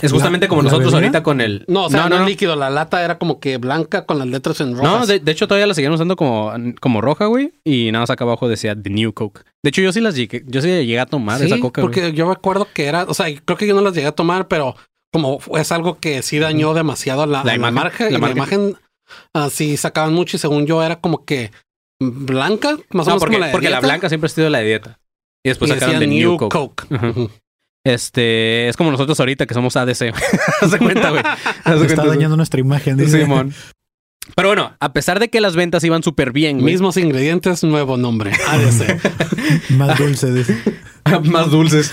Es 0.00 0.12
justamente 0.12 0.46
¿La- 0.46 0.48
como 0.48 0.62
la 0.62 0.66
nosotros 0.70 0.92
bebida? 0.92 1.06
ahorita 1.08 1.22
con 1.22 1.40
el. 1.40 1.64
No, 1.68 1.86
o 1.86 1.90
sea, 1.90 2.08
no, 2.08 2.24
líquido. 2.24 2.56
La 2.56 2.70
lata 2.70 3.04
era 3.04 3.18
como 3.18 3.40
que 3.40 3.56
blanca 3.58 4.06
con 4.06 4.18
las 4.18 4.28
letras 4.28 4.60
en 4.60 4.76
rojas. 4.76 5.00
No, 5.00 5.06
de, 5.06 5.18
de 5.20 5.32
hecho 5.32 5.46
todavía 5.48 5.66
la 5.66 5.74
siguen 5.74 5.92
usando 5.92 6.16
como, 6.16 6.52
como 6.80 7.00
roja, 7.00 7.26
güey. 7.26 7.52
Y 7.64 7.90
nada 7.92 8.02
más 8.02 8.10
acá 8.10 8.24
abajo 8.24 8.48
decía 8.48 8.74
The 8.80 8.90
New 8.90 9.12
Coke. 9.12 9.42
De 9.62 9.68
hecho, 9.70 9.80
yo 9.82 9.92
sí 9.92 10.00
las 10.00 10.14
llegué, 10.16 10.42
yo 10.46 10.60
sí 10.60 10.68
llegué 10.68 11.00
a 11.00 11.06
tomar 11.06 11.38
Sí, 11.40 11.46
esa 11.46 11.58
coca, 11.58 11.80
güey. 11.82 11.92
porque 11.94 12.12
yo 12.12 12.28
recuerdo 12.32 12.68
que 12.72 12.84
era, 12.86 13.04
o 13.04 13.14
sea, 13.14 13.26
creo 13.44 13.56
que 13.58 13.66
yo 13.66 13.74
no 13.74 13.80
las 13.80 13.94
llegué 13.94 14.06
a 14.08 14.12
tomar, 14.12 14.48
pero 14.48 14.76
como 15.12 15.38
es 15.58 15.70
algo 15.72 15.98
que 16.00 16.22
sí 16.22 16.38
dañó 16.38 16.74
demasiado 16.74 17.24
la, 17.26 17.38
La 17.38 17.44
la 17.44 17.54
imagen, 17.54 17.74
marca, 17.74 18.04
la 18.04 18.10
y 18.10 18.12
marca. 18.20 18.26
la 18.26 18.32
imagen 18.32 18.76
ah, 19.32 19.48
sí 19.50 19.76
sacaban 19.76 20.12
mucho 20.12 20.36
y 20.36 20.40
según 20.40 20.66
yo 20.66 20.82
era 20.82 20.96
como 21.00 21.24
que 21.24 21.50
blanca, 22.00 22.76
más 22.90 23.06
o 23.06 23.10
No, 23.10 23.16
menos 23.16 23.20
porque, 23.20 23.26
como 23.36 23.38
la 23.40 23.46
de 23.46 23.52
porque 23.52 23.70
la 23.70 23.80
blanca 23.80 24.08
siempre 24.08 24.26
ha 24.26 24.30
sido 24.30 24.50
la 24.50 24.58
de 24.58 24.64
dieta. 24.66 24.98
Y 25.44 25.50
después 25.50 25.70
y 25.70 25.74
sacaron 25.74 25.98
The 26.00 26.06
New 26.06 26.36
Coke. 26.38 26.84
Ujú. 26.90 27.30
Este, 27.84 28.68
es 28.68 28.76
como 28.76 28.90
nosotros 28.90 29.20
ahorita 29.20 29.46
que 29.46 29.54
somos 29.54 29.76
ADC. 29.76 30.14
Haz 30.62 30.70
de 30.70 30.78
cuenta, 30.78 31.10
güey. 31.10 31.22
Está 31.58 31.76
cuenta, 31.76 32.06
dañando 32.06 32.36
nuestra 32.36 32.60
imagen. 32.60 32.96
Dice. 32.96 33.20
Simón. 33.20 33.54
Pero 34.34 34.48
bueno, 34.48 34.74
a 34.80 34.92
pesar 34.94 35.20
de 35.20 35.28
que 35.28 35.42
las 35.42 35.54
ventas 35.54 35.84
iban 35.84 36.02
súper 36.02 36.32
bien, 36.32 36.60
güey. 36.60 36.72
Mismos 36.72 36.96
ingredientes, 36.96 37.62
nuevo 37.62 37.98
nombre. 37.98 38.32
ADC. 38.48 39.70
Más 39.72 39.98
dulce. 39.98 40.32
Dice. 40.32 40.58
más 41.24 41.50
dulces. 41.50 41.92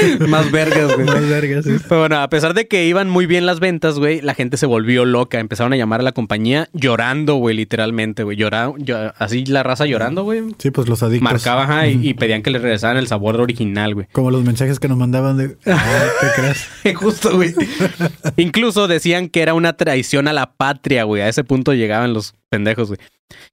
más 0.28 0.50
vergas, 0.50 0.94
güey. 0.94 1.06
Más 1.06 1.28
verga, 1.28 1.62
sí. 1.62 1.70
Pero 1.88 2.00
bueno, 2.00 2.20
a 2.20 2.28
pesar 2.28 2.54
de 2.54 2.66
que 2.68 2.86
iban 2.86 3.08
muy 3.08 3.26
bien 3.26 3.46
las 3.46 3.60
ventas, 3.60 3.98
güey, 3.98 4.20
la 4.20 4.34
gente 4.34 4.56
se 4.56 4.66
volvió 4.66 5.04
loca. 5.04 5.38
Empezaron 5.40 5.72
a 5.72 5.76
llamar 5.76 6.00
a 6.00 6.02
la 6.02 6.12
compañía 6.12 6.68
llorando, 6.72 7.34
güey, 7.36 7.56
literalmente, 7.56 8.22
güey. 8.22 8.36
Llora- 8.36 8.72
llo- 8.76 9.12
así 9.18 9.44
la 9.46 9.62
raza 9.62 9.86
llorando, 9.86 10.24
güey. 10.24 10.42
Sí, 10.58 10.70
pues 10.70 10.88
los 10.88 11.02
adictos. 11.02 11.30
Marcaba 11.32 11.64
ajá, 11.64 11.86
y, 11.88 12.08
y 12.08 12.14
pedían 12.14 12.42
que 12.42 12.50
le 12.50 12.58
regresaran 12.58 12.96
el 12.96 13.06
sabor 13.06 13.40
original, 13.40 13.94
güey. 13.94 14.06
Como 14.12 14.30
los 14.30 14.44
mensajes 14.44 14.78
que 14.80 14.88
nos 14.88 14.98
mandaban 14.98 15.36
de. 15.36 15.56
"Ah, 15.66 16.04
¿Qué 16.20 16.26
crees? 16.40 16.96
Justo, 16.96 17.34
güey. 17.36 17.54
Incluso 18.36 18.88
decían 18.88 19.28
que 19.28 19.42
era 19.42 19.54
una 19.54 19.74
traición 19.74 20.28
a 20.28 20.32
la 20.32 20.52
patria, 20.54 21.04
güey. 21.04 21.22
A 21.22 21.28
ese 21.28 21.44
punto 21.44 21.74
llegaban 21.74 22.14
los 22.14 22.34
pendejos, 22.48 22.88
güey. 22.88 22.98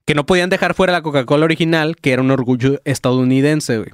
Que 0.04 0.14
no 0.14 0.26
podían 0.26 0.50
dejar 0.50 0.74
fuera 0.74 0.92
la 0.92 1.02
Coca-Cola 1.02 1.44
original, 1.44 1.96
que 1.96 2.12
era 2.12 2.22
un 2.22 2.30
orgullo 2.30 2.80
estadounidense, 2.84 3.78
güey. 3.78 3.90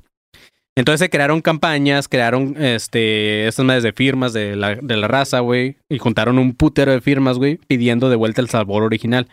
Entonces 0.77 1.01
se 1.01 1.11
crearon 1.11 1.41
campañas, 1.41 2.09
crearon 2.09 2.57
este, 2.59 3.47
estas 3.47 3.65
madres 3.65 3.85
de 3.85 3.93
firmas 3.93 4.33
de 4.33 4.57
la, 4.57 4.75
de 4.75 4.97
la 4.97 5.07
raza, 5.07 5.41
güey. 5.41 5.77
Y 5.89 5.99
juntaron 5.99 6.39
un 6.39 6.55
putero 6.55 6.91
de 6.91 7.01
firmas, 7.01 7.39
güey, 7.39 7.59
pidiendo 7.69 8.11
de 8.11 8.17
vuelta 8.17 8.41
el 8.41 8.49
sabor 8.49 8.83
original. 8.83 9.29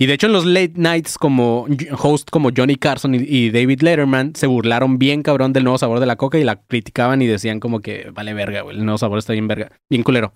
Y 0.00 0.06
de 0.06 0.12
hecho 0.12 0.28
en 0.28 0.32
los 0.32 0.46
late 0.46 0.74
nights 0.76 1.18
como 1.18 1.66
host 1.98 2.30
como 2.30 2.50
Johnny 2.56 2.76
Carson 2.76 3.16
y, 3.16 3.18
y 3.18 3.50
David 3.50 3.80
Letterman 3.80 4.34
se 4.36 4.46
burlaron 4.46 4.98
bien 4.98 5.22
cabrón 5.22 5.52
del 5.52 5.64
nuevo 5.64 5.78
sabor 5.78 5.98
de 5.98 6.06
la 6.06 6.14
coca 6.14 6.38
y 6.38 6.44
la 6.44 6.62
criticaban 6.62 7.20
y 7.20 7.26
decían 7.26 7.58
como 7.58 7.80
que 7.80 8.10
vale 8.12 8.32
verga, 8.32 8.60
güey, 8.60 8.76
el 8.76 8.84
nuevo 8.84 8.98
sabor 8.98 9.18
está 9.18 9.32
bien 9.32 9.48
verga, 9.48 9.72
bien 9.90 10.04
culero. 10.04 10.32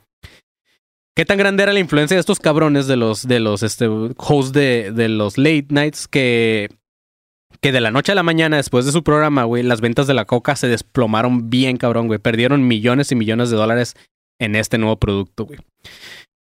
¿Qué 1.15 1.25
tan 1.25 1.39
grande 1.39 1.63
era 1.63 1.73
la 1.73 1.79
influencia 1.79 2.17
de 2.17 2.21
estos 2.21 2.41
cabrones 2.41 2.89
de 2.89 2.97
los 2.97 3.29
de 3.29 3.39
los 3.39 3.63
este 3.63 3.87
hosts 3.87 4.53
de, 4.53 4.91
de 4.91 5.09
los 5.09 5.39
late 5.39 5.67
nights 5.69 6.09
que 6.09 6.69
que 7.63 7.73
de 7.73 7.81
la 7.81 7.91
noche 7.91 8.13
a 8.13 8.17
la 8.17 8.23
mañana 8.25 8.57
después 8.57 8.85
de 8.85 8.93
su 8.93 9.05
programa, 9.05 9.45
güey, 9.45 9.63
las 9.63 9.81
ventas 9.81 10.07
de 10.07 10.15
la 10.15 10.25
coca 10.25 10.57
se 10.57 10.67
desplomaron 10.67 11.49
bien 11.49 11.77
cabrón, 11.77 12.09
güey, 12.09 12.19
perdieron 12.19 12.67
millones 12.67 13.13
y 13.13 13.15
millones 13.15 13.51
de 13.51 13.57
dólares 13.57 13.95
en 14.41 14.57
este 14.57 14.79
nuevo 14.79 14.97
producto, 14.97 15.47
güey. 15.47 15.61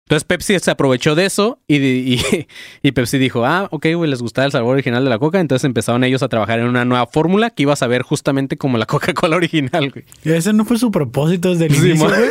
Entonces 0.07 0.26
Pepsi 0.26 0.59
se 0.59 0.72
aprovechó 0.72 1.15
de 1.15 1.26
eso 1.26 1.59
y, 1.69 1.78
y, 1.78 2.22
y 2.84 2.91
Pepsi 2.91 3.17
dijo, 3.17 3.45
ah, 3.45 3.69
ok, 3.72 3.86
güey, 3.95 4.09
les 4.09 4.22
gustaba 4.22 4.45
el 4.45 4.51
sabor 4.51 4.74
original 4.74 5.03
de 5.05 5.09
la 5.09 5.19
coca. 5.19 5.39
Entonces 5.39 5.63
empezaron 5.63 6.03
ellos 6.03 6.22
a 6.22 6.28
trabajar 6.28 6.59
en 6.59 6.65
una 6.65 6.84
nueva 6.84 7.07
fórmula 7.07 7.49
que 7.49 7.63
iba 7.63 7.72
a 7.72 7.78
saber 7.78 8.01
justamente 8.01 8.57
como 8.57 8.78
la 8.78 8.86
Coca-Cola 8.88 9.38
original, 9.38 9.89
güey. 9.89 10.03
Ese 10.26 10.51
no 10.51 10.65
fue 10.65 10.78
su 10.80 10.91
propósito 10.91 11.51
desde 11.51 11.67
el 11.67 11.76
Sí, 11.76 11.89
inicio, 11.91 12.09
güey. 12.09 12.30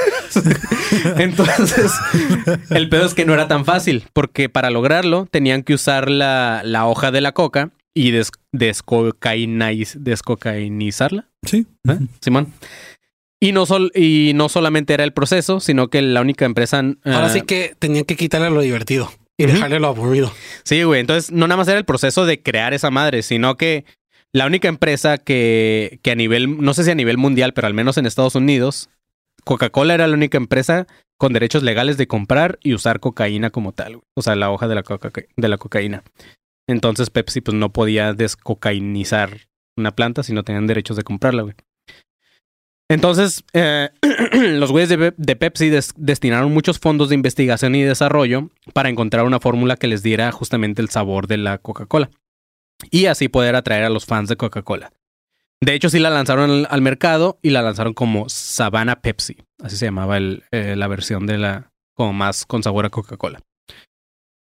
Entonces, 1.17 1.93
el 2.69 2.91
pedo 2.91 3.07
es 3.07 3.15
que 3.15 3.25
no 3.25 3.33
era 3.33 3.49
tan 3.49 3.65
fácil, 3.65 4.05
porque 4.13 4.51
para 4.51 4.69
lograrlo 4.69 5.27
tenían 5.31 5.63
que 5.63 5.73
usar 5.73 6.11
la, 6.11 6.61
la 6.65 6.87
hoja 6.87 7.11
de 7.13 7.23
la 7.23 7.33
coca 7.33 7.71
y 7.95 8.11
des, 8.13 8.31
descocainiz- 8.53 9.95
descocainizarla. 9.99 11.29
Sí. 11.45 11.67
¿eh? 11.89 11.99
Simón. 12.21 12.53
Y 13.43 13.53
no, 13.53 13.65
sol, 13.65 13.91
y 13.95 14.33
no 14.35 14.49
solamente 14.49 14.93
era 14.93 15.05
el 15.05 15.13
proceso, 15.13 15.61
sino 15.61 15.89
que 15.89 16.03
la 16.03 16.21
única 16.21 16.45
empresa... 16.45 16.79
Ahora 17.05 17.29
eh, 17.29 17.31
sí 17.31 17.41
que 17.43 17.75
tenían 17.79 18.05
que 18.05 18.17
quitarle 18.17 18.51
lo 18.51 18.61
divertido 18.61 19.11
y 19.39 19.45
Ujú. 19.45 19.55
dejarle 19.55 19.81
lo 19.81 19.89
aburrido. 19.89 20.31
Sí, 20.65 20.83
güey. 20.83 21.01
Entonces, 21.01 21.33
no 21.33 21.47
nada 21.47 21.57
más 21.57 21.69
era 21.69 21.79
el 21.79 21.87
proceso 21.87 22.27
de 22.27 22.43
crear 22.43 22.75
esa 22.75 22.91
madre, 22.91 23.23
sino 23.23 23.57
que 23.57 23.87
la 24.33 24.45
única 24.47 24.69
empresa 24.69 25.17
que, 25.17 26.01
que 26.03 26.11
a 26.11 26.15
nivel, 26.15 26.63
no 26.63 26.75
sé 26.75 26.85
si 26.85 26.91
a 26.91 26.95
nivel 26.95 27.17
mundial, 27.17 27.55
pero 27.55 27.67
al 27.67 27.75
menos 27.75 27.97
en 27.97 28.05
Estados 28.05 28.35
Unidos, 28.35 28.91
Coca-Cola 29.45 29.95
era 29.95 30.07
la 30.07 30.15
única 30.15 30.37
empresa 30.37 30.87
con 31.17 31.33
derechos 31.33 31.63
legales 31.63 31.97
de 31.97 32.07
comprar 32.07 32.59
y 32.63 32.75
usar 32.75 33.01
cocaína 33.01 33.49
como 33.49 33.73
tal, 33.73 33.97
güey. 33.97 34.05
O 34.15 34.23
sea, 34.23 34.37
la 34.37 34.51
hoja 34.51 34.69
de 34.69 34.75
la, 34.75 34.83
coca 34.83 35.11
de 35.37 35.49
la 35.49 35.57
cocaína. 35.57 36.03
Entonces, 36.69 37.11
Pepsi, 37.11 37.41
pues 37.41 37.57
no 37.57 37.73
podía 37.73 38.13
descocainizar 38.13 39.49
una 39.77 39.95
planta 39.95 40.23
si 40.23 40.33
no 40.33 40.43
tenían 40.45 40.67
derechos 40.67 40.97
de 40.97 41.03
comprarla, 41.03 41.43
güey. 41.43 41.55
Entonces, 42.89 43.45
eh, 43.53 43.91
los 44.33 44.73
güeyes 44.73 44.89
de, 44.89 44.99
Pe- 44.99 45.15
de 45.17 45.37
Pepsi 45.37 45.69
des- 45.69 45.95
destinaron 45.97 46.53
muchos 46.53 46.79
fondos 46.81 47.09
de 47.09 47.15
investigación 47.15 47.75
y 47.77 47.83
desarrollo 47.83 48.51
para 48.75 48.89
encontrar 48.89 49.25
una 49.25 49.39
fórmula 49.39 49.77
que 49.77 49.87
les 49.87 50.03
diera 50.03 50.33
justamente 50.33 50.83
el 50.83 50.89
sabor 50.89 51.29
de 51.29 51.37
la 51.37 51.59
Coca-Cola. 51.59 52.11
Y 52.91 53.07
así 53.07 53.29
poder 53.29 53.55
atraer 53.55 53.85
a 53.85 53.91
los 53.91 54.07
fans 54.07 54.29
de 54.29 54.37
Coca-Cola. 54.37 54.93
De 55.63 55.75
hecho, 55.75 55.89
sí 55.91 55.99
la 55.99 56.11
lanzaron 56.11 56.51
al, 56.51 56.67
al 56.71 56.81
mercado 56.83 57.39
y 57.43 57.51
la 57.51 57.63
lanzaron 57.63 57.95
como 57.95 58.29
Savannah 58.29 59.01
Pepsi. 59.03 59.37
Así 59.63 59.77
se 59.77 59.85
llamaba 59.85 60.17
el, 60.17 60.43
eh, 60.51 60.75
la 60.77 60.89
versión 60.89 61.27
de 61.27 61.39
la, 61.39 61.71
como 61.95 62.13
más 62.13 62.45
con 62.47 62.63
sabor 62.63 62.87
a 62.87 62.91
Coca-Cola. 62.91 63.41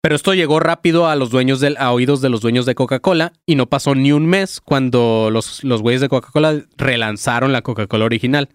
Pero 0.02 0.16
esto 0.16 0.34
llegó 0.34 0.58
rápido 0.58 1.06
a 1.06 1.14
los 1.14 1.30
dueños 1.30 1.60
del, 1.60 1.76
a 1.78 1.92
oídos 1.92 2.20
de 2.20 2.28
los 2.28 2.40
dueños 2.40 2.66
de 2.66 2.74
Coca-Cola 2.74 3.32
y 3.46 3.54
no 3.54 3.66
pasó 3.66 3.94
ni 3.94 4.10
un 4.10 4.26
mes 4.26 4.60
cuando 4.60 5.30
los, 5.30 5.62
los 5.62 5.80
güeyes 5.80 6.00
de 6.00 6.08
Coca-Cola 6.08 6.60
relanzaron 6.76 7.52
la 7.52 7.62
Coca-Cola 7.62 8.04
original. 8.04 8.48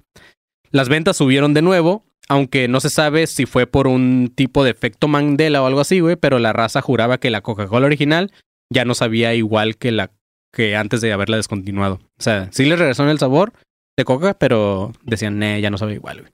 Las 0.71 0.89
ventas 0.89 1.15
subieron 1.15 1.53
de 1.53 1.61
nuevo, 1.61 2.03
aunque 2.27 2.67
no 2.67 2.81
se 2.81 2.89
sabe 2.89 3.27
si 3.27 3.45
fue 3.45 3.65
por 3.65 3.87
un 3.87 4.29
tipo 4.35 4.65
de 4.65 4.71
efecto 4.71 5.07
Mandela 5.07 5.63
o 5.63 5.67
algo 5.67 5.79
así, 5.79 6.01
güey, 6.01 6.17
pero 6.17 6.37
la 6.37 6.51
raza 6.51 6.81
juraba 6.81 7.17
que 7.17 7.29
la 7.29 7.39
Coca-Cola 7.39 7.85
original 7.85 8.33
ya 8.69 8.83
no 8.83 8.93
sabía 8.93 9.33
igual 9.33 9.77
que 9.77 9.93
la 9.93 10.11
que 10.53 10.75
antes 10.75 10.99
de 10.99 11.13
haberla 11.13 11.37
descontinuado. 11.37 12.01
O 12.19 12.21
sea, 12.21 12.49
sí 12.51 12.65
le 12.65 12.75
regresaron 12.75 13.09
el 13.09 13.19
sabor 13.19 13.53
de 13.97 14.03
Coca, 14.03 14.33
pero 14.33 14.91
decían, 15.03 15.39
"Nee, 15.39 15.61
ya 15.61 15.69
no 15.69 15.77
sabe 15.77 15.93
igual, 15.93 16.21
güey." 16.21 16.31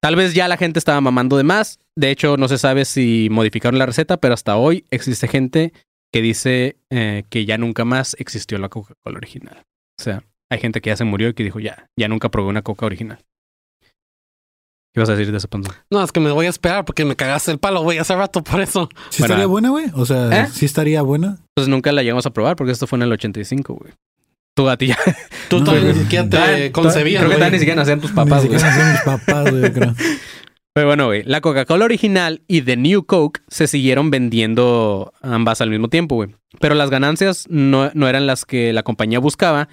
Tal 0.00 0.16
vez 0.16 0.34
ya 0.34 0.48
la 0.48 0.56
gente 0.56 0.78
estaba 0.78 1.00
mamando 1.00 1.36
de 1.36 1.44
más. 1.44 1.78
De 1.96 2.10
hecho, 2.10 2.36
no 2.36 2.48
se 2.48 2.58
sabe 2.58 2.84
si 2.84 3.28
modificaron 3.30 3.78
la 3.78 3.86
receta, 3.86 4.16
pero 4.16 4.34
hasta 4.34 4.56
hoy 4.56 4.84
existe 4.90 5.28
gente 5.28 5.72
que 6.12 6.22
dice 6.22 6.76
eh, 6.90 7.24
que 7.28 7.44
ya 7.44 7.58
nunca 7.58 7.84
más 7.84 8.16
existió 8.18 8.58
la 8.58 8.68
Coca-Cola 8.68 9.18
original. 9.18 9.64
O 9.98 10.02
sea, 10.02 10.24
hay 10.50 10.58
gente 10.58 10.80
que 10.80 10.90
ya 10.90 10.96
se 10.96 11.04
murió 11.04 11.28
y 11.28 11.34
que 11.34 11.44
dijo, 11.44 11.60
ya, 11.60 11.88
ya 11.98 12.08
nunca 12.08 12.30
probé 12.30 12.48
una 12.48 12.62
Coca 12.62 12.86
original. 12.86 13.18
¿Qué 14.92 14.98
ibas 14.98 15.08
a 15.10 15.14
decir 15.14 15.30
de 15.30 15.38
ese 15.38 15.46
punto? 15.46 15.70
No, 15.88 16.02
es 16.02 16.10
que 16.10 16.18
me 16.18 16.32
voy 16.32 16.46
a 16.46 16.48
esperar 16.48 16.84
porque 16.84 17.04
me 17.04 17.14
cagaste 17.14 17.52
el 17.52 17.58
palo, 17.60 17.82
güey, 17.82 17.98
hace 17.98 18.16
rato 18.16 18.42
por 18.42 18.60
eso. 18.60 18.88
¿Sí 19.10 19.22
Bueno, 19.22 19.34
estaría 19.34 19.46
buena, 19.46 19.70
güey? 19.70 19.86
O 19.94 20.04
sea, 20.04 20.42
¿Eh? 20.42 20.48
sí 20.52 20.66
estaría 20.66 21.00
buena. 21.02 21.38
Pues 21.54 21.68
nunca 21.68 21.92
la 21.92 22.02
llegamos 22.02 22.26
a 22.26 22.30
probar 22.30 22.56
porque 22.56 22.72
esto 22.72 22.88
fue 22.88 22.96
en 22.98 23.04
el 23.04 23.12
85, 23.12 23.74
güey. 23.74 23.92
Tú, 24.62 24.68
a 24.68 24.76
ti 24.76 24.88
ya. 24.88 24.98
Tú 25.48 25.58
No, 25.60 25.64
todavía 25.64 25.86
ni 25.88 25.92
güey. 25.92 26.02
siquiera 26.04 26.28
te 26.28 26.72
concebías, 26.72 27.24
Creo 27.24 27.38
que 27.38 27.50
ni 27.50 27.58
siquiera 27.58 27.80
nacían 27.80 28.00
tus 28.00 28.12
papás, 28.12 28.42
Ni 28.42 28.48
güey. 28.48 28.60
siquiera 28.60 28.76
nacían 28.76 28.92
mis 28.92 29.00
papás, 29.02 29.50
güey, 29.50 29.62
yo 29.62 29.72
creo. 29.72 29.94
Pero 30.72 30.86
bueno, 30.86 31.06
güey, 31.06 31.22
la 31.24 31.40
Coca-Cola 31.40 31.84
original 31.84 32.42
y 32.46 32.62
The 32.62 32.76
New 32.76 33.04
Coke 33.04 33.40
se 33.48 33.66
siguieron 33.66 34.10
vendiendo 34.10 35.12
ambas 35.22 35.60
al 35.60 35.70
mismo 35.70 35.88
tiempo, 35.88 36.14
güey. 36.14 36.30
Pero 36.60 36.74
las 36.74 36.90
ganancias 36.90 37.46
no, 37.48 37.90
no 37.94 38.08
eran 38.08 38.26
las 38.26 38.44
que 38.44 38.72
la 38.72 38.82
compañía 38.82 39.18
buscaba. 39.18 39.68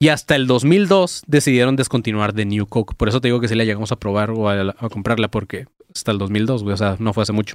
Y 0.00 0.08
hasta 0.08 0.34
el 0.34 0.48
2002 0.48 1.22
decidieron 1.28 1.76
descontinuar 1.76 2.32
The 2.32 2.44
New 2.44 2.66
Coke. 2.66 2.94
Por 2.96 3.08
eso 3.08 3.20
te 3.20 3.28
digo 3.28 3.38
que 3.40 3.46
sí 3.46 3.54
la 3.54 3.62
llegamos 3.64 3.92
a 3.92 3.96
probar 4.00 4.30
o 4.32 4.48
a, 4.48 4.60
a 4.76 4.88
comprarla, 4.88 5.28
porque 5.28 5.66
hasta 5.94 6.10
el 6.10 6.18
2002, 6.18 6.64
güey. 6.64 6.74
O 6.74 6.76
sea, 6.76 6.96
no 6.98 7.12
fue 7.12 7.22
hace 7.22 7.32
mucho. 7.32 7.54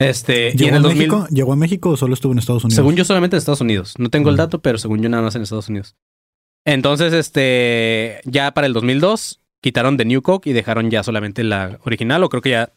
Este, 0.00 0.48
y 0.48 0.56
¿Llegó 0.56 0.68
en 0.68 0.74
a 0.74 0.76
el 0.78 0.82
2000, 0.82 0.98
México? 1.08 1.26
¿Llegó 1.30 1.52
a 1.52 1.56
México 1.56 1.90
o 1.90 1.96
solo 1.96 2.14
estuvo 2.14 2.32
en 2.32 2.38
Estados 2.38 2.64
Unidos? 2.64 2.76
según 2.76 2.96
yo 2.96 3.04
solamente 3.04 3.36
en 3.36 3.38
Estados 3.38 3.60
Unidos. 3.60 3.94
No 3.98 4.10
tengo 4.10 4.28
el 4.30 4.34
Mm. 4.34 4.38
dato, 4.38 4.58
pero 4.60 4.78
según 4.78 5.00
yo 5.02 5.08
nada 5.08 5.22
más 5.22 5.34
en 5.36 5.42
Estados 5.42 5.68
Unidos. 5.68 5.94
Entonces, 6.66 7.12
este, 7.12 8.20
ya 8.24 8.52
para 8.52 8.66
el 8.66 8.72
2002 8.72 9.40
quitaron 9.62 9.96
The 9.96 10.04
New 10.04 10.22
Coke 10.22 10.48
y 10.50 10.52
dejaron 10.52 10.90
ya 10.90 11.02
solamente 11.02 11.44
la 11.44 11.78
original, 11.84 12.22
o 12.24 12.28
creo 12.28 12.42
que 12.42 12.50
ya 12.50 12.72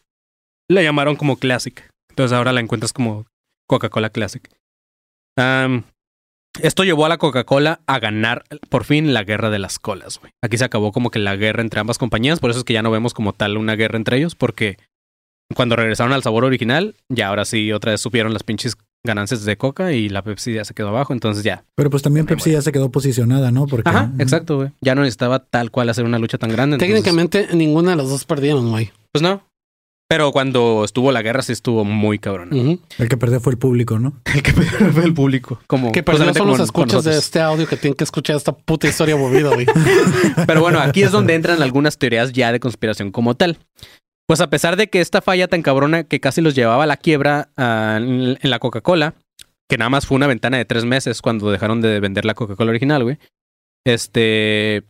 la 0.70 0.82
llamaron 0.82 1.16
como 1.16 1.36
Classic. 1.36 1.88
Entonces 2.10 2.36
ahora 2.36 2.52
la 2.52 2.60
encuentras 2.60 2.92
como 2.92 3.26
Coca-Cola 3.66 4.10
Classic. 4.10 4.48
Esto 6.60 6.82
llevó 6.82 7.06
a 7.06 7.08
la 7.08 7.18
Coca-Cola 7.18 7.80
a 7.86 7.98
ganar 8.00 8.44
por 8.68 8.84
fin 8.84 9.14
la 9.14 9.22
guerra 9.22 9.50
de 9.50 9.58
las 9.60 9.78
colas, 9.78 10.18
güey. 10.18 10.32
Aquí 10.42 10.58
se 10.58 10.64
acabó 10.64 10.90
como 10.92 11.10
que 11.10 11.18
la 11.20 11.36
guerra 11.36 11.62
entre 11.62 11.78
ambas 11.80 11.98
compañías, 11.98 12.40
por 12.40 12.50
eso 12.50 12.58
es 12.60 12.64
que 12.64 12.72
ya 12.72 12.82
no 12.82 12.90
vemos 12.90 13.14
como 13.14 13.32
tal 13.32 13.56
una 13.56 13.76
guerra 13.76 13.96
entre 13.96 14.16
ellos, 14.16 14.34
porque 14.34 14.76
cuando 15.54 15.76
regresaron 15.76 16.12
al 16.12 16.22
sabor 16.22 16.44
original, 16.44 16.94
ya 17.08 17.28
ahora 17.28 17.44
sí 17.44 17.72
otra 17.72 17.92
vez 17.92 18.00
supieron 18.00 18.32
las 18.32 18.42
pinches 18.42 18.76
ganancias 19.04 19.44
de 19.44 19.56
Coca 19.56 19.92
y 19.92 20.08
la 20.08 20.22
Pepsi 20.22 20.54
ya 20.54 20.64
se 20.64 20.74
quedó 20.74 20.88
abajo, 20.88 21.12
entonces 21.12 21.44
ya. 21.44 21.64
Pero 21.76 21.88
pues 21.88 22.02
también 22.02 22.26
También 22.26 22.38
Pepsi 22.38 22.52
ya 22.52 22.62
se 22.62 22.72
quedó 22.72 22.90
posicionada, 22.90 23.50
¿no? 23.50 23.66
Porque 23.66 23.88
Ajá, 23.88 24.10
exacto, 24.18 24.56
güey. 24.56 24.70
Ya 24.80 24.94
no 24.94 25.02
necesitaba 25.02 25.38
tal 25.38 25.70
cual 25.70 25.88
hacer 25.88 26.04
una 26.04 26.18
lucha 26.18 26.36
tan 26.38 26.50
grande. 26.50 26.74
entonces- 26.74 26.94
Técnicamente, 26.94 27.48
ninguna 27.54 27.92
de 27.92 27.96
las 27.96 28.08
dos 28.08 28.24
perdieron, 28.24 28.70
güey. 28.70 28.90
Pues 29.12 29.22
no. 29.22 29.42
Pero 30.10 30.32
cuando 30.32 30.84
estuvo 30.86 31.12
la 31.12 31.20
guerra 31.20 31.42
sí 31.42 31.52
estuvo 31.52 31.84
muy 31.84 32.18
cabrón. 32.18 32.80
El 32.98 33.08
que 33.10 33.16
perdió 33.18 33.40
fue 33.40 33.52
el 33.52 33.58
público, 33.58 33.98
¿no? 33.98 34.14
El 34.34 34.42
que 34.42 34.52
perdió 34.54 34.90
fue 34.92 35.04
el 35.04 35.12
público. 35.12 35.60
Como, 35.66 35.92
Que 35.92 36.02
perdió 36.02 36.32
son 36.32 36.48
los 36.48 36.60
escuchas 36.60 37.04
de 37.04 37.16
este 37.18 37.40
audio 37.40 37.66
que 37.66 37.76
tienen 37.76 37.94
que 37.94 38.04
escuchar 38.04 38.36
esta 38.36 38.52
puta 38.52 38.88
historia 38.88 39.14
aburrida, 39.16 39.50
güey. 39.54 39.66
Pero 40.46 40.60
bueno, 40.62 40.80
aquí 40.80 41.02
es 41.02 41.12
donde 41.12 41.34
entran 41.34 41.60
algunas 41.62 41.98
teorías 41.98 42.32
ya 42.32 42.52
de 42.52 42.58
conspiración 42.60 43.10
como 43.12 43.34
tal. 43.34 43.58
Pues 44.28 44.42
a 44.42 44.50
pesar 44.50 44.76
de 44.76 44.88
que 44.88 45.00
esta 45.00 45.22
falla 45.22 45.48
tan 45.48 45.62
cabrona 45.62 46.04
que 46.04 46.20
casi 46.20 46.42
los 46.42 46.54
llevaba 46.54 46.84
a 46.84 46.86
la 46.86 46.98
quiebra 46.98 47.48
en 47.56 48.38
en 48.40 48.50
la 48.50 48.58
Coca-Cola, 48.58 49.14
que 49.68 49.78
nada 49.78 49.88
más 49.88 50.06
fue 50.06 50.16
una 50.16 50.26
ventana 50.26 50.58
de 50.58 50.66
tres 50.66 50.84
meses 50.84 51.22
cuando 51.22 51.50
dejaron 51.50 51.80
de 51.80 51.98
vender 51.98 52.26
la 52.26 52.34
Coca-Cola 52.34 52.70
original, 52.70 53.04
güey. 53.04 53.18
Este. 53.86 54.84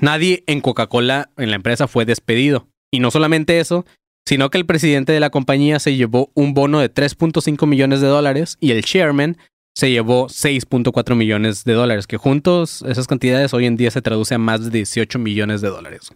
Nadie 0.00 0.44
en 0.46 0.62
Coca-Cola, 0.62 1.30
en 1.36 1.50
la 1.50 1.56
empresa, 1.56 1.88
fue 1.88 2.06
despedido. 2.06 2.66
Y 2.90 3.00
no 3.00 3.10
solamente 3.10 3.60
eso, 3.60 3.84
sino 4.26 4.48
que 4.48 4.56
el 4.56 4.64
presidente 4.64 5.12
de 5.12 5.20
la 5.20 5.28
compañía 5.28 5.78
se 5.78 5.94
llevó 5.94 6.30
un 6.34 6.54
bono 6.54 6.80
de 6.80 6.92
3.5 6.92 7.66
millones 7.66 8.00
de 8.00 8.06
dólares 8.06 8.56
y 8.60 8.70
el 8.70 8.82
chairman 8.82 9.36
se 9.76 9.90
llevó 9.90 10.28
6.4 10.28 11.14
millones 11.16 11.64
de 11.64 11.74
dólares, 11.74 12.06
que 12.06 12.16
juntos 12.16 12.82
esas 12.88 13.06
cantidades 13.06 13.52
hoy 13.52 13.66
en 13.66 13.76
día 13.76 13.90
se 13.90 14.02
traduce 14.02 14.34
a 14.34 14.38
más 14.38 14.64
de 14.64 14.70
18 14.70 15.18
millones 15.18 15.60
de 15.60 15.68
dólares. 15.68 16.10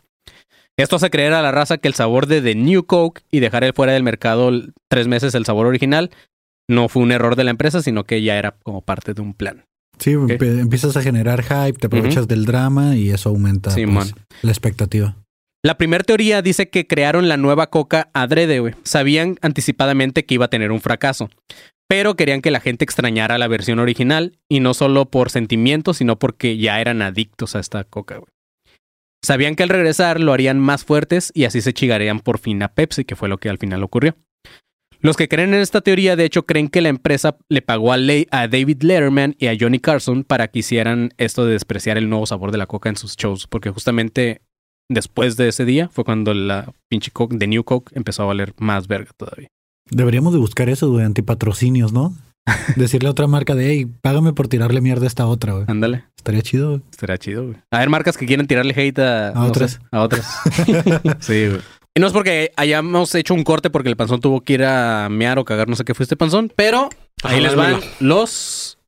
Esto 0.78 0.94
hace 0.94 1.10
creer 1.10 1.32
a 1.32 1.42
la 1.42 1.50
raza 1.50 1.78
que 1.78 1.88
el 1.88 1.94
sabor 1.94 2.26
de 2.28 2.40
The 2.40 2.54
New 2.54 2.84
Coke 2.84 3.22
y 3.32 3.40
dejar 3.40 3.64
el 3.64 3.72
fuera 3.72 3.92
del 3.92 4.04
mercado 4.04 4.52
tres 4.88 5.08
meses 5.08 5.34
el 5.34 5.44
sabor 5.44 5.66
original 5.66 6.10
no 6.70 6.88
fue 6.88 7.02
un 7.02 7.10
error 7.10 7.34
de 7.34 7.42
la 7.42 7.50
empresa, 7.50 7.82
sino 7.82 8.04
que 8.04 8.22
ya 8.22 8.38
era 8.38 8.52
como 8.62 8.82
parte 8.82 9.12
de 9.12 9.20
un 9.20 9.34
plan. 9.34 9.64
Sí, 9.98 10.12
empiezas 10.12 10.96
a 10.96 11.02
generar 11.02 11.42
hype, 11.42 11.80
te 11.80 11.88
aprovechas 11.88 12.28
del 12.28 12.44
drama 12.44 12.94
y 12.94 13.10
eso 13.10 13.30
aumenta 13.30 13.72
Sí, 13.72 13.84
pues, 13.86 14.14
la 14.42 14.52
expectativa. 14.52 15.16
La 15.64 15.76
primera 15.76 16.04
teoría 16.04 16.42
dice 16.42 16.70
que 16.70 16.86
crearon 16.86 17.28
la 17.28 17.36
nueva 17.36 17.70
coca 17.70 18.08
adrede, 18.12 18.60
güey. 18.60 18.74
Sabían 18.84 19.36
anticipadamente 19.42 20.24
que 20.24 20.34
iba 20.34 20.44
a 20.44 20.50
tener 20.50 20.70
un 20.70 20.80
fracaso, 20.80 21.28
pero 21.88 22.14
querían 22.14 22.40
que 22.40 22.52
la 22.52 22.60
gente 22.60 22.84
extrañara 22.84 23.38
la 23.38 23.48
versión 23.48 23.80
original 23.80 24.38
y 24.48 24.60
no 24.60 24.74
solo 24.74 25.06
por 25.06 25.30
sentimientos, 25.30 25.96
sino 25.96 26.20
porque 26.20 26.56
ya 26.58 26.80
eran 26.80 27.02
adictos 27.02 27.56
a 27.56 27.58
esta 27.58 27.82
coca, 27.82 28.18
güey. 28.18 28.30
Sabían 29.28 29.56
que 29.56 29.62
al 29.62 29.68
regresar 29.68 30.20
lo 30.20 30.32
harían 30.32 30.58
más 30.58 30.86
fuertes 30.86 31.32
y 31.34 31.44
así 31.44 31.60
se 31.60 31.74
chigarían 31.74 32.20
por 32.20 32.38
fin 32.38 32.62
a 32.62 32.68
Pepsi, 32.68 33.04
que 33.04 33.14
fue 33.14 33.28
lo 33.28 33.36
que 33.36 33.50
al 33.50 33.58
final 33.58 33.82
ocurrió. 33.84 34.16
Los 35.00 35.18
que 35.18 35.28
creen 35.28 35.52
en 35.52 35.60
esta 35.60 35.82
teoría, 35.82 36.16
de 36.16 36.24
hecho, 36.24 36.46
creen 36.46 36.68
que 36.68 36.80
la 36.80 36.88
empresa 36.88 37.36
le 37.50 37.60
pagó 37.60 37.92
a, 37.92 37.96
a 37.96 38.48
David 38.48 38.82
Letterman 38.84 39.36
y 39.38 39.48
a 39.48 39.56
Johnny 39.60 39.80
Carson 39.80 40.24
para 40.24 40.48
que 40.48 40.60
hicieran 40.60 41.10
esto 41.18 41.44
de 41.44 41.52
despreciar 41.52 41.98
el 41.98 42.08
nuevo 42.08 42.24
sabor 42.24 42.52
de 42.52 42.56
la 42.56 42.64
coca 42.64 42.88
en 42.88 42.96
sus 42.96 43.16
shows, 43.16 43.46
porque 43.46 43.68
justamente 43.68 44.40
después 44.88 45.36
de 45.36 45.48
ese 45.48 45.66
día 45.66 45.90
fue 45.90 46.04
cuando 46.04 46.32
la 46.32 46.72
pinche 46.88 47.10
Coke, 47.10 47.36
de 47.36 47.48
New 47.48 47.64
Coke, 47.64 47.92
empezó 47.94 48.22
a 48.22 48.26
valer 48.28 48.54
más 48.56 48.88
verga 48.88 49.10
todavía. 49.14 49.48
Deberíamos 49.90 50.32
de 50.32 50.38
buscar 50.38 50.70
eso, 50.70 50.90
güey, 50.90 51.04
antipatrocinios, 51.04 51.92
¿no? 51.92 52.16
Decirle 52.76 53.08
a 53.08 53.12
otra 53.12 53.26
marca 53.26 53.54
de, 53.54 53.70
hey, 53.70 53.86
págame 54.02 54.32
por 54.32 54.48
tirarle 54.48 54.80
mierda 54.80 55.04
a 55.04 55.08
esta 55.08 55.26
otra, 55.26 55.52
güey. 55.52 55.64
Ándale, 55.68 56.04
Estaría 56.16 56.42
chido, 56.42 56.68
güey. 56.70 56.82
estaría 56.90 57.18
chido, 57.18 57.44
güey. 57.46 57.56
A 57.70 57.78
ver, 57.78 57.88
marcas 57.88 58.16
que 58.16 58.26
quieren 58.26 58.46
tirarle 58.46 58.74
hate 58.76 58.98
a, 58.98 59.32
no 59.34 59.46
otras. 59.46 59.72
sé, 59.72 59.78
a 59.90 60.00
otras. 60.02 60.26
sí, 61.20 61.48
güey. 61.48 61.60
Y 61.94 62.00
no 62.00 62.06
es 62.06 62.12
porque 62.12 62.52
hayamos 62.56 63.14
hecho 63.14 63.34
un 63.34 63.42
corte 63.44 63.70
porque 63.70 63.88
el 63.88 63.96
panzón 63.96 64.20
tuvo 64.20 64.42
que 64.42 64.52
ir 64.52 64.64
a 64.64 65.08
mear 65.10 65.38
o 65.38 65.44
cagar, 65.44 65.68
no 65.68 65.74
sé 65.74 65.84
qué 65.84 65.94
fue 65.94 66.04
este 66.04 66.16
panzón, 66.16 66.52
pero 66.54 66.90
ahí 67.24 67.40
les 67.40 67.56
van 67.56 67.80
los 67.98 68.78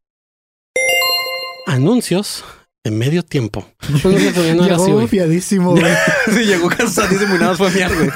Anuncios 1.67 2.45
de 2.83 2.91
medio 2.91 3.23
tiempo. 3.23 3.67
No, 3.91 4.11
no, 4.11 4.19
no, 4.19 4.55
no 4.55 4.65
era 4.65 4.77
así, 4.77 4.85
Llegó 4.87 4.95
güey. 4.97 5.09
fiadísimo, 5.09 5.73
güey. 5.73 5.93
sí, 6.33 6.45
llegó 6.47 6.69
cansadísimo 6.71 7.35
y 7.35 7.39
nada 7.39 7.49
más 7.51 7.59
fue 7.59 7.69
a 7.69 7.71
mear, 7.73 7.93
güey. 7.95 8.11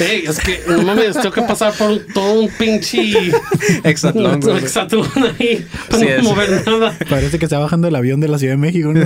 Ey, 0.10 0.24
es 0.26 0.38
que 0.38 0.60
no 0.68 0.82
mames, 0.82 1.14
tengo 1.16 1.30
que 1.30 1.40
pasar 1.42 1.72
por 1.72 1.90
un- 1.92 2.06
todo 2.12 2.40
un 2.42 2.50
pinche 2.50 3.10
Exatlón, 3.84 4.40
güey. 4.40 4.58
hexatlón 4.58 5.08
ahí 5.38 5.66
para 5.88 5.98
Sí, 5.98 6.04
no 6.04 6.10
es. 6.16 6.22
mover 6.24 6.62
nada. 6.66 6.98
Parece 7.08 7.38
que 7.38 7.46
está 7.46 7.58
bajando 7.58 7.88
el 7.88 7.96
avión 7.96 8.20
de 8.20 8.28
la 8.28 8.38
Ciudad 8.38 8.52
de 8.52 8.58
México, 8.58 8.92
¿no? 8.92 9.00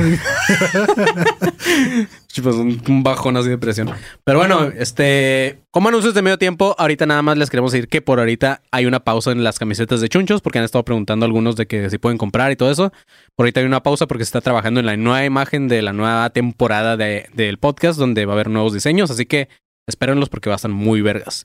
Pues 2.43 2.57
un, 2.57 2.81
un 2.89 3.03
bajón 3.03 3.37
así 3.37 3.49
de 3.49 3.59
presión. 3.59 3.91
Pero 4.25 4.39
bueno, 4.39 4.71
este, 4.79 5.61
como 5.71 5.89
anuncios 5.89 6.15
de 6.15 6.23
medio 6.23 6.39
tiempo, 6.39 6.75
ahorita 6.79 7.07
nada 7.07 7.23
más 7.23 7.37
les 7.39 7.51
queremos 7.51 7.73
decir 7.73 7.89
que 7.89 8.03
por 8.03 8.19
ahorita 8.19 8.63
hay 8.71 8.87
una 8.87 9.01
pausa 9.01 9.33
en 9.33 9.45
las 9.45 9.59
camisetas 9.59 10.01
de 10.01 10.09
chunchos, 10.09 10.41
porque 10.41 10.59
han 10.59 10.65
estado 10.65 10.85
preguntando 10.85 11.27
algunos 11.27 11.57
de 11.57 11.67
que 11.67 11.89
si 11.91 11.99
pueden 11.99 12.19
comprar 12.19 12.53
y 12.53 12.57
todo 12.57 12.71
eso. 12.71 12.93
Por 13.37 13.45
ahorita 13.45 13.61
hay 13.61 13.67
una 13.67 13.83
pausa 13.83 14.07
porque 14.07 14.25
se 14.25 14.29
está 14.29 14.41
trabajando 14.41 14.81
en 14.81 14.87
la 14.87 14.97
nueva 14.97 15.25
imagen 15.25 15.69
de 15.69 15.83
la 15.83 15.93
nueva 15.93 16.31
temporada 16.31 16.97
de- 16.97 17.29
del 17.35 17.59
podcast, 17.59 17.99
donde 17.99 18.27
va 18.27 18.33
a 18.33 18.37
haber 18.37 18.51
nuevos 18.51 18.73
diseños, 18.73 19.11
así 19.11 19.27
que 19.27 19.49
espérenlos 19.89 20.29
porque 20.29 20.49
va 20.51 20.55
a 20.55 20.57
estar 20.57 20.71
muy 20.71 21.01
vergas. 21.03 21.45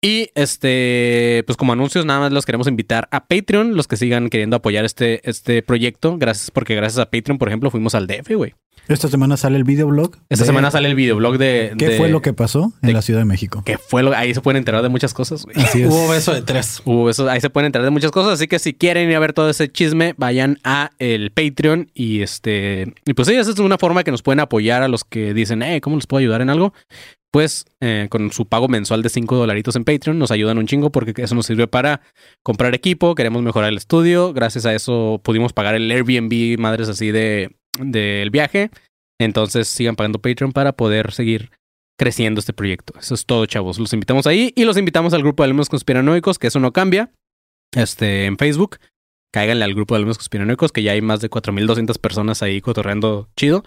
Y 0.00 0.30
este, 0.36 1.42
pues 1.46 1.56
como 1.56 1.72
anuncios, 1.72 2.04
nada 2.06 2.20
más 2.20 2.32
los 2.32 2.46
queremos 2.46 2.68
invitar 2.68 3.08
a 3.10 3.26
Patreon, 3.26 3.76
los 3.76 3.88
que 3.88 3.96
sigan 3.96 4.28
queriendo 4.30 4.54
apoyar 4.56 4.84
este, 4.84 5.28
este 5.28 5.60
proyecto. 5.62 6.16
Gracias, 6.18 6.52
porque 6.52 6.76
gracias 6.76 7.00
a 7.00 7.10
Patreon, 7.10 7.36
por 7.38 7.48
ejemplo, 7.48 7.68
fuimos 7.70 7.96
al 7.96 8.06
DF, 8.06 8.34
güey. 8.36 8.54
Esta 8.88 9.08
semana 9.08 9.36
sale 9.36 9.56
el 9.58 9.64
videoblog. 9.64 10.16
Esta 10.30 10.44
de 10.44 10.46
semana 10.46 10.70
sale 10.70 10.88
el 10.88 10.94
videoblog 10.94 11.36
de. 11.38 11.74
¿Qué 11.78 11.88
de- 11.90 11.96
fue 11.98 12.08
lo 12.08 12.22
que 12.22 12.32
pasó 12.32 12.72
en 12.82 12.88
de- 12.88 12.92
la 12.94 13.02
Ciudad 13.02 13.20
de 13.20 13.26
México? 13.26 13.62
que 13.64 13.76
fue 13.78 14.02
lo 14.02 14.14
ahí 14.16 14.32
se 14.34 14.40
pueden 14.40 14.56
enterar 14.58 14.82
de 14.82 14.88
muchas 14.88 15.12
cosas. 15.14 15.46
Así 15.54 15.82
es. 15.82 15.88
Hubo 15.88 16.08
beso 16.08 16.32
de 16.32 16.42
tres. 16.42 16.80
Hubo 16.84 17.10
eso, 17.10 17.28
ahí 17.28 17.40
se 17.40 17.50
pueden 17.50 17.66
enterar 17.66 17.84
de 17.84 17.90
muchas 17.90 18.10
cosas, 18.10 18.32
así 18.34 18.48
que 18.48 18.58
si 18.58 18.72
quieren 18.74 19.08
ir 19.10 19.16
a 19.16 19.18
ver 19.20 19.32
todo 19.34 19.50
ese 19.50 19.70
chisme, 19.70 20.14
vayan 20.16 20.58
a 20.64 20.90
el 20.98 21.30
Patreon 21.32 21.90
y 21.94 22.22
este 22.22 22.94
y 23.04 23.14
pues 23.14 23.28
sí, 23.28 23.34
esa 23.34 23.50
es 23.50 23.58
una 23.58 23.78
forma 23.78 24.04
que 24.04 24.10
nos 24.10 24.22
pueden 24.22 24.40
apoyar 24.40 24.82
a 24.82 24.88
los 24.88 25.04
que 25.04 25.34
dicen, 25.34 25.62
eh, 25.62 25.80
¿cómo 25.80 25.96
les 25.96 26.06
puedo 26.06 26.20
ayudar 26.20 26.40
en 26.40 26.50
algo? 26.50 26.72
Pues 27.30 27.66
eh, 27.82 28.06
con 28.08 28.32
su 28.32 28.46
pago 28.46 28.68
mensual 28.68 29.02
de 29.02 29.10
5 29.10 29.36
dolaritos 29.36 29.76
en 29.76 29.84
Patreon 29.84 30.18
nos 30.18 30.30
ayudan 30.30 30.56
un 30.56 30.66
chingo 30.66 30.90
porque 30.90 31.12
eso 31.22 31.34
nos 31.34 31.44
sirve 31.44 31.66
para 31.66 32.00
comprar 32.42 32.74
equipo, 32.74 33.14
queremos 33.14 33.42
mejorar 33.42 33.68
el 33.68 33.76
estudio, 33.76 34.32
gracias 34.32 34.64
a 34.64 34.74
eso 34.74 35.20
pudimos 35.22 35.52
pagar 35.52 35.74
el 35.74 35.90
Airbnb, 35.90 36.58
madres 36.58 36.88
así 36.88 37.10
de 37.10 37.50
del 37.78 38.30
viaje. 38.30 38.70
Entonces 39.20 39.68
sigan 39.68 39.96
pagando 39.96 40.20
Patreon 40.20 40.52
para 40.52 40.72
poder 40.72 41.12
seguir 41.12 41.50
creciendo 41.98 42.38
este 42.38 42.52
proyecto. 42.52 42.94
Eso 42.98 43.14
es 43.14 43.26
todo, 43.26 43.44
chavos. 43.46 43.78
Los 43.78 43.92
invitamos 43.92 44.26
ahí 44.26 44.52
y 44.54 44.64
los 44.64 44.76
invitamos 44.76 45.12
al 45.14 45.22
grupo 45.22 45.42
de 45.42 45.46
alumnos 45.46 45.68
conspiranoicos, 45.68 46.38
que 46.38 46.46
eso 46.46 46.60
no 46.60 46.72
cambia. 46.72 47.12
Este, 47.72 48.26
en 48.26 48.38
Facebook. 48.38 48.78
Cáiganle 49.32 49.64
al 49.64 49.74
grupo 49.74 49.94
de 49.94 49.98
alumnos 49.98 50.16
conspiranoicos, 50.16 50.72
que 50.72 50.82
ya 50.82 50.92
hay 50.92 51.02
más 51.02 51.20
de 51.20 51.28
4200 51.28 51.98
personas 51.98 52.42
ahí 52.42 52.60
cotorreando 52.60 53.28
chido. 53.36 53.64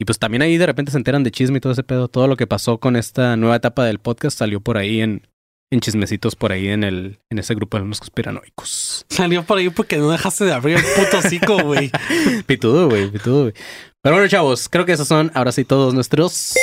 Y 0.00 0.04
pues 0.04 0.18
también 0.18 0.42
ahí 0.42 0.56
de 0.58 0.66
repente 0.66 0.90
se 0.90 0.98
enteran 0.98 1.22
de 1.22 1.30
chisme 1.30 1.58
y 1.58 1.60
todo 1.60 1.72
ese 1.72 1.84
pedo. 1.84 2.08
Todo 2.08 2.26
lo 2.26 2.36
que 2.36 2.48
pasó 2.48 2.78
con 2.78 2.96
esta 2.96 3.36
nueva 3.36 3.56
etapa 3.56 3.84
del 3.84 4.00
podcast 4.00 4.36
salió 4.36 4.60
por 4.60 4.76
ahí 4.76 5.00
en, 5.00 5.28
en 5.72 5.80
chismecitos 5.80 6.36
por 6.36 6.52
ahí 6.52 6.68
en 6.68 6.84
el, 6.84 7.18
en 7.30 7.38
ese 7.38 7.54
grupo 7.54 7.76
de 7.76 7.80
alumnos 7.80 7.98
conspiranoicos. 7.98 9.06
Salió 9.08 9.42
por 9.42 9.56
ahí 9.56 9.70
porque 9.70 9.96
no 9.96 10.10
dejaste 10.10 10.44
de 10.44 10.52
abrir 10.52 10.76
el 10.76 10.84
puto 10.84 11.18
hocico, 11.18 11.62
güey. 11.64 11.90
Pitudo, 12.46 12.90
güey, 12.90 13.10
pitudo, 13.10 13.42
güey. 13.44 13.54
Pero 14.02 14.16
bueno, 14.16 14.28
chavos, 14.28 14.68
creo 14.68 14.84
que 14.84 14.92
esos 14.92 15.08
son 15.08 15.30
ahora 15.34 15.50
sí 15.50 15.64
todos 15.64 15.94
nuestros. 15.94 16.54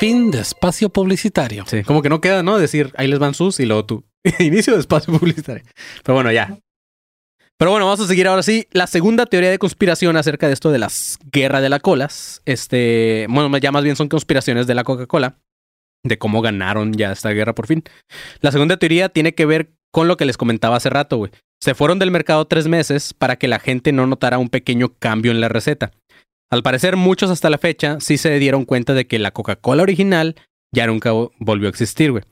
Fin 0.00 0.30
de 0.30 0.40
espacio 0.40 0.88
publicitario. 0.88 1.64
Sí, 1.66 1.82
como 1.82 2.00
que 2.00 2.08
no 2.08 2.22
queda, 2.22 2.42
¿no? 2.42 2.58
Decir, 2.58 2.92
ahí 2.96 3.08
les 3.08 3.18
van 3.18 3.34
sus 3.34 3.60
y 3.60 3.66
luego 3.66 3.84
tú. 3.84 4.04
Inicio 4.38 4.72
de 4.72 4.80
espacio 4.80 5.12
publicitario. 5.18 5.64
Pero 6.02 6.14
bueno, 6.14 6.32
ya. 6.32 6.58
Pero 7.58 7.72
bueno, 7.72 7.84
vamos 7.84 8.00
a 8.00 8.06
seguir 8.06 8.26
ahora 8.26 8.42
sí. 8.42 8.66
La 8.70 8.86
segunda 8.86 9.26
teoría 9.26 9.50
de 9.50 9.58
conspiración 9.58 10.16
acerca 10.16 10.46
de 10.46 10.54
esto 10.54 10.72
de 10.72 10.78
las 10.78 11.18
guerras 11.30 11.60
de 11.60 11.68
las 11.68 11.80
colas. 11.80 12.40
Este, 12.46 13.26
bueno, 13.28 13.54
ya 13.58 13.70
más 13.70 13.84
bien 13.84 13.96
son 13.96 14.08
conspiraciones 14.08 14.66
de 14.66 14.74
la 14.74 14.82
Coca-Cola. 14.82 15.36
De 16.04 16.18
cómo 16.18 16.40
ganaron 16.42 16.92
ya 16.94 17.12
esta 17.12 17.30
guerra 17.30 17.54
por 17.54 17.66
fin. 17.66 17.82
La 18.40 18.52
segunda 18.52 18.76
teoría 18.78 19.08
tiene 19.08 19.34
que 19.34 19.46
ver 19.46 19.70
con 19.92 20.08
lo 20.08 20.16
que 20.16 20.24
les 20.24 20.36
comentaba 20.36 20.76
hace 20.76 20.88
rato, 20.90 21.16
güey. 21.18 21.30
Se 21.62 21.74
fueron 21.74 21.98
del 21.98 22.10
mercado 22.10 22.46
tres 22.46 22.68
meses 22.68 23.12
para 23.12 23.36
que 23.36 23.48
la 23.48 23.58
gente 23.58 23.92
no 23.92 24.06
notara 24.06 24.38
un 24.38 24.48
pequeño 24.48 24.94
cambio 24.98 25.30
en 25.30 25.40
la 25.40 25.48
receta. 25.48 25.90
Al 26.50 26.62
parecer, 26.62 26.96
muchos 26.96 27.30
hasta 27.30 27.50
la 27.50 27.58
fecha 27.58 27.98
sí 28.00 28.16
se 28.16 28.38
dieron 28.38 28.64
cuenta 28.64 28.94
de 28.94 29.06
que 29.06 29.18
la 29.18 29.30
Coca-Cola 29.30 29.82
original 29.82 30.36
ya 30.74 30.86
nunca 30.86 31.12
vo- 31.12 31.32
volvió 31.38 31.68
a 31.68 31.70
existir, 31.70 32.12
güey. 32.12 32.24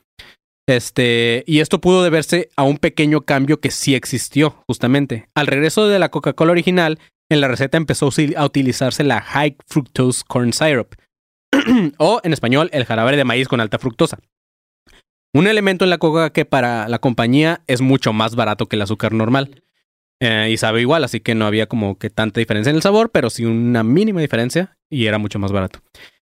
Este, 0.67 1.43
y 1.47 1.59
esto 1.59 1.81
pudo 1.81 2.03
deberse 2.03 2.49
a 2.55 2.63
un 2.63 2.77
pequeño 2.77 3.21
cambio 3.21 3.59
que 3.59 3.71
sí 3.71 3.95
existió, 3.95 4.63
justamente. 4.67 5.29
Al 5.35 5.47
regreso 5.47 5.87
de 5.87 5.99
la 5.99 6.09
Coca-Cola 6.09 6.51
original, 6.51 6.99
en 7.31 7.41
la 7.41 7.47
receta 7.47 7.77
empezó 7.77 8.09
a 8.35 8.45
utilizarse 8.45 9.03
la 9.03 9.21
High 9.21 9.57
Fructose 9.67 10.23
Corn 10.27 10.53
Syrup, 10.53 10.93
o 11.97 12.21
en 12.23 12.33
español, 12.33 12.69
el 12.73 12.85
jarabe 12.85 13.15
de 13.15 13.23
maíz 13.23 13.47
con 13.47 13.61
alta 13.61 13.79
fructosa. 13.79 14.19
Un 15.33 15.47
elemento 15.47 15.83
en 15.83 15.91
la 15.91 15.99
coca 15.99 16.31
que 16.31 16.45
para 16.45 16.87
la 16.87 16.99
compañía 16.99 17.61
es 17.67 17.81
mucho 17.81 18.13
más 18.13 18.35
barato 18.35 18.65
que 18.65 18.75
el 18.75 18.81
azúcar 18.81 19.13
normal. 19.13 19.63
Eh, 20.21 20.49
y 20.51 20.57
sabe 20.57 20.81
igual, 20.81 21.03
así 21.03 21.21
que 21.21 21.33
no 21.33 21.45
había 21.45 21.67
como 21.67 21.97
que 21.97 22.09
tanta 22.09 22.39
diferencia 22.39 22.71
en 22.71 22.75
el 22.75 22.81
sabor, 22.81 23.09
pero 23.11 23.29
sí 23.29 23.45
una 23.45 23.83
mínima 23.83 24.19
diferencia 24.19 24.75
y 24.89 25.05
era 25.05 25.17
mucho 25.17 25.39
más 25.39 25.51
barato. 25.51 25.79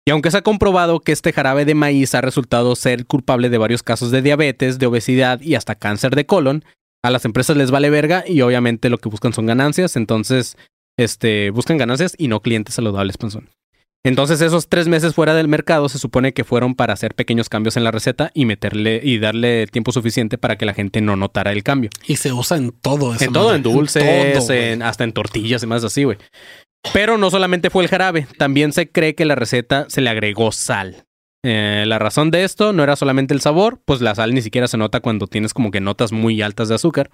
Y 0.04 0.12
aunque 0.12 0.30
se 0.30 0.38
ha 0.38 0.42
comprobado 0.42 1.00
que 1.00 1.12
este 1.12 1.32
jarabe 1.32 1.64
de 1.64 1.74
maíz 1.74 2.14
ha 2.14 2.20
resultado 2.20 2.74
ser 2.76 3.06
culpable 3.06 3.48
de 3.48 3.58
varios 3.58 3.82
casos 3.82 4.10
de 4.10 4.22
diabetes, 4.22 4.78
de 4.78 4.86
obesidad 4.86 5.40
y 5.40 5.56
hasta 5.56 5.74
cáncer 5.74 6.14
de 6.14 6.26
colon, 6.26 6.64
a 7.02 7.10
las 7.10 7.24
empresas 7.24 7.56
les 7.56 7.70
vale 7.70 7.90
verga 7.90 8.24
y 8.26 8.40
obviamente 8.40 8.88
lo 8.88 8.98
que 8.98 9.08
buscan 9.08 9.32
son 9.32 9.46
ganancias. 9.46 9.96
Entonces, 9.96 10.56
este, 10.96 11.50
buscan 11.50 11.76
ganancias 11.76 12.14
y 12.18 12.28
no 12.28 12.40
clientes 12.40 12.74
saludables, 12.74 13.18
panzón. 13.18 13.50
Entonces, 14.06 14.40
esos 14.40 14.68
tres 14.68 14.86
meses 14.86 15.16
fuera 15.16 15.34
del 15.34 15.48
mercado 15.48 15.88
se 15.88 15.98
supone 15.98 16.32
que 16.32 16.44
fueron 16.44 16.76
para 16.76 16.92
hacer 16.92 17.16
pequeños 17.16 17.48
cambios 17.48 17.76
en 17.76 17.82
la 17.82 17.90
receta 17.90 18.30
y 18.34 18.44
meterle 18.44 19.00
y 19.02 19.18
darle 19.18 19.66
tiempo 19.66 19.90
suficiente 19.90 20.38
para 20.38 20.56
que 20.56 20.64
la 20.64 20.74
gente 20.74 21.00
no 21.00 21.16
notara 21.16 21.50
el 21.50 21.64
cambio. 21.64 21.90
Y 22.06 22.14
se 22.14 22.32
usa 22.32 22.56
en 22.56 22.70
todo. 22.70 23.12
En 23.18 23.32
todo, 23.32 23.52
en 23.52 23.64
dulces, 23.64 24.48
en, 24.48 24.82
hasta 24.82 25.02
en 25.02 25.12
tortillas 25.12 25.64
y 25.64 25.66
más 25.66 25.82
así, 25.82 26.04
güey. 26.04 26.18
Pero 26.92 27.18
no 27.18 27.32
solamente 27.32 27.68
fue 27.68 27.82
el 27.82 27.90
jarabe, 27.90 28.28
también 28.38 28.72
se 28.72 28.88
cree 28.92 29.16
que 29.16 29.24
la 29.24 29.34
receta 29.34 29.86
se 29.88 30.00
le 30.00 30.10
agregó 30.10 30.52
sal. 30.52 31.04
Eh, 31.44 31.82
la 31.88 31.98
razón 31.98 32.30
de 32.30 32.44
esto 32.44 32.72
no 32.72 32.84
era 32.84 32.94
solamente 32.94 33.34
el 33.34 33.40
sabor, 33.40 33.80
pues 33.84 34.00
la 34.00 34.14
sal 34.14 34.34
ni 34.34 34.40
siquiera 34.40 34.68
se 34.68 34.76
nota 34.78 35.00
cuando 35.00 35.26
tienes 35.26 35.52
como 35.52 35.72
que 35.72 35.80
notas 35.80 36.12
muy 36.12 36.42
altas 36.42 36.68
de 36.68 36.76
azúcar. 36.76 37.10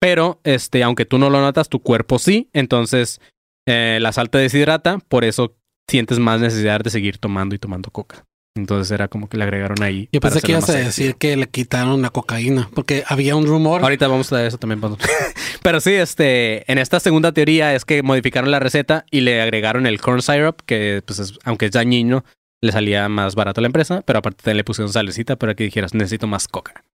Pero, 0.00 0.40
este, 0.42 0.82
aunque 0.82 1.04
tú 1.04 1.18
no 1.18 1.30
lo 1.30 1.40
notas, 1.40 1.68
tu 1.68 1.78
cuerpo 1.78 2.18
sí. 2.18 2.48
Entonces, 2.52 3.20
eh, 3.68 3.98
la 4.00 4.10
sal 4.10 4.30
te 4.30 4.38
deshidrata, 4.38 4.98
por 5.08 5.24
eso 5.24 5.54
sientes 5.88 6.18
más 6.18 6.40
necesidad 6.40 6.80
de 6.80 6.90
seguir 6.90 7.18
tomando 7.18 7.54
y 7.54 7.58
tomando 7.58 7.90
coca. 7.90 8.24
Entonces 8.56 8.90
era 8.90 9.08
como 9.08 9.28
que 9.28 9.36
le 9.36 9.44
agregaron 9.44 9.82
ahí. 9.82 10.08
Yo 10.12 10.20
pensé 10.20 10.40
que 10.40 10.52
ibas 10.52 10.68
a 10.68 10.74
decir 10.74 11.14
que 11.14 11.36
le 11.36 11.46
quitaron 11.46 12.02
la 12.02 12.10
cocaína, 12.10 12.68
porque 12.74 13.04
había 13.06 13.36
un 13.36 13.46
rumor. 13.46 13.82
Ahorita 13.82 14.08
vamos 14.08 14.32
a 14.32 14.44
eso 14.44 14.58
también. 14.58 14.80
pero 15.62 15.80
sí, 15.80 15.94
este, 15.94 16.70
en 16.70 16.78
esta 16.78 17.00
segunda 17.00 17.32
teoría 17.32 17.74
es 17.74 17.84
que 17.84 18.02
modificaron 18.02 18.50
la 18.50 18.58
receta 18.58 19.04
y 19.10 19.20
le 19.20 19.40
agregaron 19.40 19.86
el 19.86 20.00
corn 20.00 20.22
syrup, 20.22 20.60
que 20.66 21.02
pues 21.06 21.34
aunque 21.44 21.66
es 21.66 21.72
dañino, 21.72 22.24
le 22.60 22.72
salía 22.72 23.08
más 23.08 23.34
barato 23.34 23.60
a 23.60 23.62
la 23.62 23.68
empresa, 23.68 24.02
pero 24.04 24.18
aparte 24.18 24.54
le 24.54 24.64
pusieron 24.64 24.92
salecita 24.92 25.36
para 25.36 25.54
que 25.54 25.64
dijeras, 25.64 25.94
necesito 25.94 26.26
más 26.26 26.48
coca. 26.48 26.84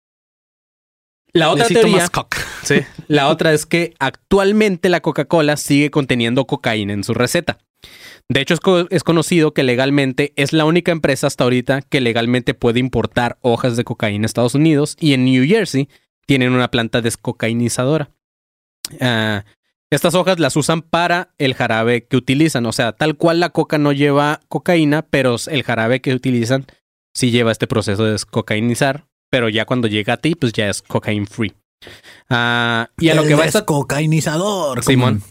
La 1.35 1.51
otra 1.51 1.67
teoría, 1.67 2.09
sí, 2.63 2.77
la 3.09 3.29
otra 3.29 3.53
es 3.53 3.67
que 3.67 3.95
actualmente 3.99 4.89
la 4.89 5.01
Coca-Cola 5.01 5.57
sigue 5.57 5.91
conteniendo 5.91 6.47
cocaína 6.47 6.93
en 6.93 7.03
su 7.03 7.13
receta. 7.13 7.59
De 8.29 8.41
hecho, 8.41 8.55
es, 8.89 9.03
conocido 9.03 9.53
que 9.53 9.65
legalmente 9.65 10.33
es 10.37 10.53
la 10.53 10.65
única 10.65 10.93
empresa 10.93 11.27
hasta 11.27 11.45
ahorita 11.45 11.83
que 11.83 12.01
legalmente 12.01 12.55
puede 12.55 12.81
importar 12.81 13.37
hojas 13.43 13.77
de 13.77 13.85
cocaína 13.85 14.25
a 14.25 14.27
Estados 14.27 14.55
Unidos 14.55 14.97
y 14.99 15.13
en 15.13 15.25
New 15.25 15.45
Jersey 15.47 15.89
tienen 16.25 16.53
una 16.53 16.71
planta 16.71 17.03
descocainizadora. 17.03 18.11
Ah, 19.01 19.45
estas 19.91 20.15
hojas 20.15 20.39
las 20.39 20.57
usan 20.57 20.83
para 20.83 21.35
el 21.39 21.55
jarabe 21.55 22.07
que 22.07 22.17
utilizan, 22.17 22.65
o 22.67 22.73
sea, 22.73 22.93
tal 22.93 23.17
cual 23.17 23.41
la 23.41 23.51
coca 23.51 23.77
no 23.77 23.93
lleva 23.93 24.41
cocaína, 24.49 25.03
pero 25.03 25.37
el 25.49 25.63
jarabe 25.63 26.01
que 26.01 26.15
utilizan 26.15 26.67
sí 27.13 27.31
lleva 27.31 27.53
este 27.53 27.67
proceso 27.67 28.05
de 28.05 28.13
descocainizar, 28.13 29.07
pero 29.35 29.49
ya 29.49 29.65
cuando 29.65 29.89
llega 29.89 30.13
a 30.13 30.17
ti, 30.17 30.37
pues 30.37 30.53
ya 30.53 30.71
es 30.71 30.81
cocaine 30.81 31.27
free. 31.27 31.53
Ah, 32.31 32.89
y 33.01 33.09
a 33.09 33.17
lo 33.17 33.25
que 33.25 33.35
va 33.35 33.45
a 33.45 33.65
cocainizador, 33.65 34.85
Simón. 34.85 35.25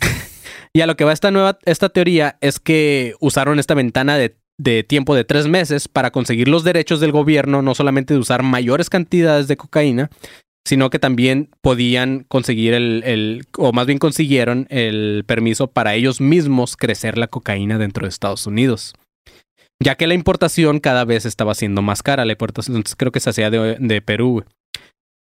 Y 0.72 0.80
a 0.80 0.86
lo 0.86 0.96
que 0.96 1.04
va 1.04 1.12
esta 1.12 1.32
nueva, 1.32 1.58
esta 1.64 1.88
teoría 1.88 2.38
es 2.40 2.58
que 2.60 3.14
usaron 3.20 3.58
esta 3.58 3.74
ventana 3.74 4.16
de, 4.16 4.84
tiempo 4.84 5.16
de 5.16 5.24
tres 5.24 5.48
meses 5.48 5.86
para 5.88 6.10
conseguir 6.12 6.48
los 6.48 6.62
derechos 6.62 7.00
del 7.00 7.10
gobierno, 7.10 7.60
no 7.60 7.74
solamente 7.74 8.14
de 8.14 8.20
usar 8.20 8.44
mayores 8.44 8.88
cantidades 8.88 9.48
de 9.48 9.56
cocaína, 9.56 10.10
sino 10.64 10.90
que 10.90 11.00
también 11.00 11.50
podían 11.60 12.24
conseguir 12.28 12.74
el, 12.74 13.02
el, 13.04 13.46
o 13.58 13.72
más 13.72 13.86
bien 13.86 13.98
consiguieron 13.98 14.66
el 14.70 15.24
permiso 15.26 15.68
para 15.68 15.94
ellos 15.94 16.20
mismos 16.20 16.76
crecer 16.76 17.18
la 17.18 17.26
cocaína 17.26 17.78
dentro 17.78 18.06
de 18.06 18.10
Estados 18.10 18.46
Unidos. 18.46 18.94
Ya 19.82 19.94
que 19.94 20.06
la 20.06 20.14
importación 20.14 20.78
cada 20.78 21.04
vez 21.04 21.24
estaba 21.24 21.54
siendo 21.54 21.80
más 21.80 22.02
cara, 22.02 22.24
la 22.24 22.32
importación 22.32 22.82
creo 22.96 23.12
que 23.12 23.20
se 23.20 23.30
hacía 23.30 23.50
de, 23.50 24.02
Perú. 24.02 24.44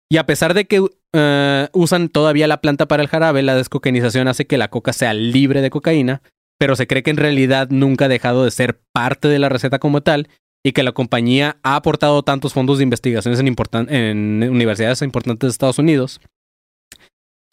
Y 0.10 0.18
a 0.18 0.26
pesar 0.26 0.54
de 0.54 0.66
que 0.66 0.86
eh, 1.14 1.68
usan 1.74 2.10
todavía 2.10 2.48
la 2.48 2.62
planta 2.62 2.88
para 2.88 3.04
el 3.04 3.10
jarabe, 3.10 3.42
la 3.42 3.56
descocainización 3.56 4.28
hace 4.28 4.48
que 4.48 4.58
la 4.58 4.70
coca 4.70 4.94
sea 4.94 5.14
libre 5.14 5.62
de 5.62 5.70
cocaína, 5.70 6.22
pero 6.58 6.76
se 6.76 6.88
cree 6.88 7.04
que 7.04 7.12
en 7.12 7.18
realidad 7.18 7.70
nunca 7.70 8.06
ha 8.06 8.10
dejado 8.10 8.46
de 8.46 8.52
ser 8.52 8.80
parte 8.94 9.28
de 9.28 9.40
la 9.40 9.50
receta 9.50 9.80
como 9.80 10.02
tal 10.02 10.30
y 10.64 10.72
que 10.72 10.84
la 10.84 10.94
compañía 10.94 11.58
ha 11.64 11.76
aportado 11.76 12.24
tantos 12.24 12.54
fondos 12.54 12.78
de 12.78 12.84
investigaciones 12.84 13.40
en 13.40 14.50
universidades 14.50 15.02
importantes 15.02 15.48
de 15.48 15.52
Estados 15.52 15.80
Unidos 15.80 16.22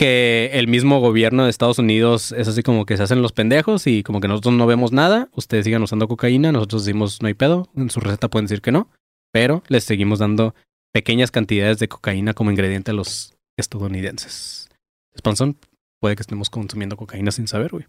que 0.03 0.51
el 0.55 0.67
mismo 0.67 0.99
gobierno 0.99 1.45
de 1.45 1.51
Estados 1.51 1.79
Unidos 1.79 2.33
es 2.33 2.49
así 2.49 2.65
como 2.65 2.87
que 2.87 2.97
se 2.97 3.05
hacen 3.05 3.23
los 3.23 3.31
pendejos 3.31 3.87
y 3.87 4.03
como 4.03 4.21
que 4.21 4.27
nosotros 4.27 4.53
no 4.53 4.67
vemos 4.67 4.91
nada, 4.91 5.29
ustedes 5.33 5.65
sigan 5.65 5.81
usando 5.81 6.09
cocaína, 6.09 6.51
nosotros 6.51 6.85
decimos 6.85 7.23
no 7.23 7.29
hay 7.29 7.35
pedo, 7.35 7.69
en 7.77 7.89
su 7.89 8.01
receta 8.01 8.29
pueden 8.29 8.47
decir 8.47 8.63
que 8.63 8.73
no, 8.73 8.91
pero 9.33 9.63
les 9.69 9.85
seguimos 9.85 10.19
dando 10.19 10.57
pequeñas 10.93 11.31
cantidades 11.31 11.79
de 11.79 11.87
cocaína 11.87 12.35
como 12.35 12.51
ingrediente 12.51 12.91
a 12.91 12.95
los 12.95 13.37
estadounidenses. 13.57 14.69
Spanson, 15.17 15.57
puede 16.01 16.17
que 16.17 16.23
estemos 16.23 16.51
consumiendo 16.51 16.97
cocaína 16.97 17.31
sin 17.31 17.47
saber, 17.47 17.71
güey. 17.71 17.87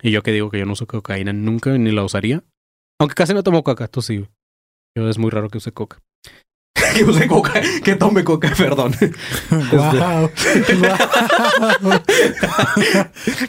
Y 0.00 0.12
yo 0.12 0.22
que 0.22 0.30
digo 0.30 0.50
que 0.50 0.60
yo 0.60 0.66
no 0.66 0.74
uso 0.74 0.86
cocaína 0.86 1.32
nunca 1.32 1.76
ni 1.76 1.90
la 1.90 2.04
usaría. 2.04 2.44
Aunque 3.00 3.16
casi 3.16 3.34
no 3.34 3.42
tomo 3.42 3.64
coca, 3.64 3.88
tú 3.88 4.02
sí. 4.02 4.24
Yo 4.96 5.08
es 5.08 5.18
muy 5.18 5.30
raro 5.30 5.48
que 5.48 5.58
use 5.58 5.72
coca. 5.72 6.00
Que 6.98 7.10
use 7.10 7.26
coca, 7.26 7.60
que 7.84 7.94
tome 7.94 8.24
coca, 8.24 8.52
perdón. 8.56 8.92
Wow. 9.50 10.30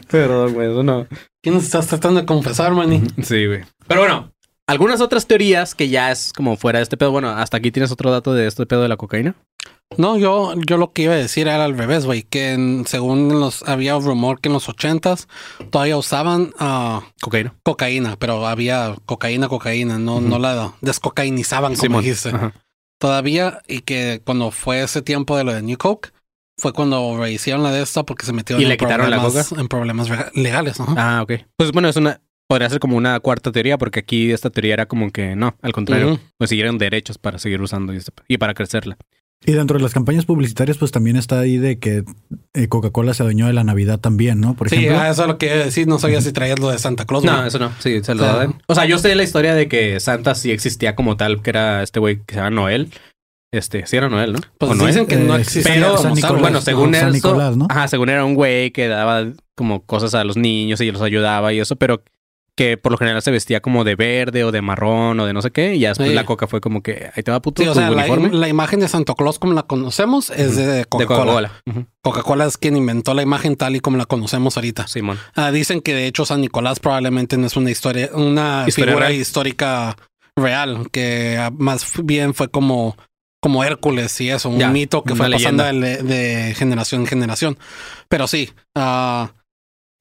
perdón, 0.10 0.54
güey, 0.54 0.72
eso 0.72 0.84
no. 0.84 1.08
¿Qué 1.42 1.52
nos 1.52 1.64
estás 1.64 1.88
tratando 1.88 2.20
de 2.22 2.26
confesar, 2.26 2.74
Manny? 2.74 3.02
Sí, 3.24 3.48
güey. 3.48 3.64
Pero 3.88 4.02
bueno, 4.02 4.32
algunas 4.68 5.02
otras 5.02 5.26
teorías 5.26 5.74
que 5.74 5.90
ya 5.90 6.12
es 6.12 6.32
como 6.34 6.58
fuera 6.58 6.80
de 6.80 6.84
este 6.84 6.98
pedo. 6.98 7.12
Bueno, 7.12 7.30
hasta 7.30 7.58
aquí 7.58 7.72
tienes 7.72 7.92
otro 7.92 8.12
dato 8.12 8.34
de 8.34 8.48
este 8.48 8.66
pedo 8.66 8.84
de 8.84 8.90
la 8.90 8.98
cocaína. 8.98 9.36
No, 9.98 10.18
yo, 10.18 10.54
yo 10.68 10.78
lo 10.78 10.94
que 10.94 11.04
iba 11.04 11.14
a 11.14 11.18
decir 11.18 11.48
era 11.48 11.66
al 11.66 11.76
revés, 11.76 12.06
güey, 12.06 12.22
que 12.22 12.84
según 12.86 13.40
los 13.40 13.68
había 13.68 13.98
un 13.98 14.06
rumor 14.06 14.40
que 14.40 14.50
en 14.50 14.54
los 14.54 14.70
ochentas 14.70 15.28
todavía 15.72 15.98
usaban 15.98 16.54
uh, 16.60 17.02
cocaína. 17.20 17.56
Cocaína, 17.64 18.16
pero 18.18 18.46
había 18.46 18.96
cocaína, 19.08 19.48
cocaína, 19.48 19.98
no, 19.98 20.22
no 20.22 20.38
la 20.38 20.74
descocainizaban, 20.82 21.76
como 21.76 22.02
dijiste. 22.02 22.32
Todavía, 23.00 23.62
y 23.68 23.82
que 23.82 24.22
cuando 24.26 24.52
fue 24.52 24.84
ese 24.84 25.02
tiempo 25.02 25.38
de 25.38 25.44
lo 25.46 25.54
de 25.54 25.62
New 25.62 25.78
Coke, 25.78 26.12
fue 26.58 26.74
cuando 26.74 27.18
rehicieron 27.18 27.64
la 27.64 27.72
de 27.72 27.82
esta 27.82 28.04
porque 28.04 28.26
se 28.26 28.34
metieron 28.34 28.62
¿Y 28.62 28.66
le 28.66 28.78
quitaron 28.78 29.10
la 29.10 29.22
coca? 29.22 29.44
en 29.58 29.68
problemas 29.68 30.10
legales. 30.36 30.78
Ah, 30.80 31.22
ok. 31.24 31.34
Pues 31.56 31.72
bueno, 31.72 31.88
es 31.88 31.96
una, 31.96 32.22
podría 32.48 32.70
ser 32.70 32.80
como 32.80 32.98
una 32.98 33.20
cuarta 33.20 33.52
teoría, 33.52 33.78
porque 33.78 34.00
aquí 34.00 34.32
esta 34.32 34.50
teoría 34.50 34.74
era 34.74 34.86
como 34.88 35.12
que 35.12 35.36
no, 35.36 35.56
al 35.62 35.72
contrario, 35.72 36.20
pues 36.38 36.50
siguieron 36.50 36.78
derechos 36.78 37.18
para 37.18 37.40
seguir 37.40 37.62
usando 37.62 37.94
y, 38.28 38.38
para 38.38 38.54
crecerla. 38.54 38.98
Y 39.46 39.54
dentro 39.54 39.78
de 39.78 39.84
las 39.84 39.94
campañas 39.94 40.26
publicitarias, 40.26 40.78
pues 40.78 40.92
también 40.92 41.16
está 41.16 41.40
ahí 41.40 41.58
de 41.58 41.80
que 41.80 42.04
eh, 42.54 42.68
Coca-Cola 42.68 43.14
se 43.14 43.24
adueñó 43.24 43.48
de 43.48 43.54
la 43.54 43.64
Navidad 43.64 43.98
también, 43.98 44.42
¿no? 44.42 44.54
Por 44.54 44.70
sí, 44.70 44.76
ejemplo. 44.76 45.00
Ah, 45.00 45.10
eso 45.10 45.22
es 45.22 45.28
lo 45.30 45.38
que 45.38 45.46
iba 45.46 45.56
a 45.56 45.66
decir. 45.66 45.88
No 45.88 45.98
sabía 45.98 46.22
si 46.22 46.34
traías 46.34 46.60
lo 46.60 46.70
de 46.70 46.78
Santa 46.78 47.06
Claus. 47.06 47.24
No, 47.24 47.46
eso 47.46 47.58
no. 47.58 47.72
Sí, 47.80 48.04
se 48.04 48.16
lo 48.16 48.26
O 48.68 48.76
sea, 48.76 48.86
yo 48.86 49.00
sé 49.00 49.16
la 49.16 49.24
historia 49.24 49.56
de 49.56 49.70
que 49.70 50.00
Santa 50.02 50.36
sí 50.36 50.52
existía 50.52 50.96
como 50.96 51.16
tal, 51.16 51.42
que 51.42 51.52
era 51.52 51.84
este 51.84 52.00
güey 52.00 52.18
que 52.26 52.36
se 52.36 52.42
llama 52.42 52.50
Noel. 52.50 52.92
Este, 53.52 53.88
sí 53.88 53.98
era 53.98 54.10
Noel, 54.10 54.34
¿no? 54.34 54.40
Pues 54.58 54.78
dicen 54.78 55.08
que 55.08 55.16
no 55.16 55.36
eh, 55.36 55.42
existía. 55.42 55.74
Pero, 55.74 56.38
bueno, 56.40 56.62
según 56.62 56.94
eso, 56.94 57.38
ajá, 57.70 57.88
según 57.88 58.10
era 58.10 58.26
un 58.26 58.36
güey 58.36 58.72
que 58.72 58.88
daba 58.88 59.26
como 59.56 59.84
cosas 59.86 60.14
a 60.16 60.24
los 60.24 60.38
niños 60.38 60.82
y 60.82 60.92
los 60.92 61.02
ayudaba 61.02 61.52
y 61.54 61.60
eso, 61.60 61.76
pero 61.76 62.04
que 62.60 62.76
por 62.76 62.92
lo 62.92 62.98
general 62.98 63.22
se 63.22 63.32
vestía 63.32 63.62
como 63.62 63.86
de 63.86 63.96
verde 63.96 64.44
o 64.44 64.52
de 64.52 64.62
marrón 64.62 65.18
o 65.18 65.26
de 65.26 65.32
no 65.32 65.42
sé 65.42 65.50
qué, 65.50 65.76
y 65.76 65.80
ya 65.80 65.90
después 65.90 66.14
la 66.14 66.26
coca 66.26 66.46
fue 66.46 66.60
como 66.60 66.84
que 66.84 67.10
ahí 67.16 67.24
te 67.24 67.32
va 67.32 67.42
puto 67.42 67.64
sí, 67.64 67.70
o 67.70 67.74
sea, 67.74 67.90
La, 67.90 68.50
imagen 68.50 68.82
de 68.82 68.90
Santa 68.90 69.14
Claus 69.16 69.40
como 69.40 69.54
la 69.54 69.64
conocemos 69.64 70.30
es 70.30 70.58
de 70.58 70.84
Coca-Cola. 70.84 71.54
Coca-Cola 72.02 72.48
es 72.48 72.58
quien 72.58 72.76
inventó 72.76 73.14
la 73.14 73.22
imagen 73.22 73.56
tal 73.56 73.78
y 73.78 73.80
como 73.80 73.96
la 73.96 74.06
conocemos 74.08 74.58
ahorita. 74.58 74.90
Simón. 74.90 75.18
Ah, 75.36 75.52
dicen 75.52 75.80
que 75.80 75.94
de 75.94 76.06
hecho 76.06 76.26
San 76.26 76.42
Nicolás 76.42 76.82
probablemente 76.82 77.38
no 77.38 77.48
es 77.48 77.56
una 77.56 77.72
historia, 77.72 78.10
una 78.14 78.66
figura 78.70 79.10
histórica 79.14 79.96
real, 80.36 80.90
que 80.92 81.40
más 81.58 81.94
bien 82.04 82.34
fue 82.34 82.50
como 82.50 82.98
como 83.42 83.64
Hércules 83.64 84.20
y 84.20 84.32
eso, 84.32 84.50
un 84.50 84.74
mito 84.74 85.04
que 85.04 85.16
fue 85.16 85.32
pasando 85.32 85.64
de, 85.64 86.54
generación 86.58 87.02
en 87.04 87.08
generación. 87.08 87.58
Pero 88.10 88.28
sí, 88.28 88.52
uh, 88.76 89.28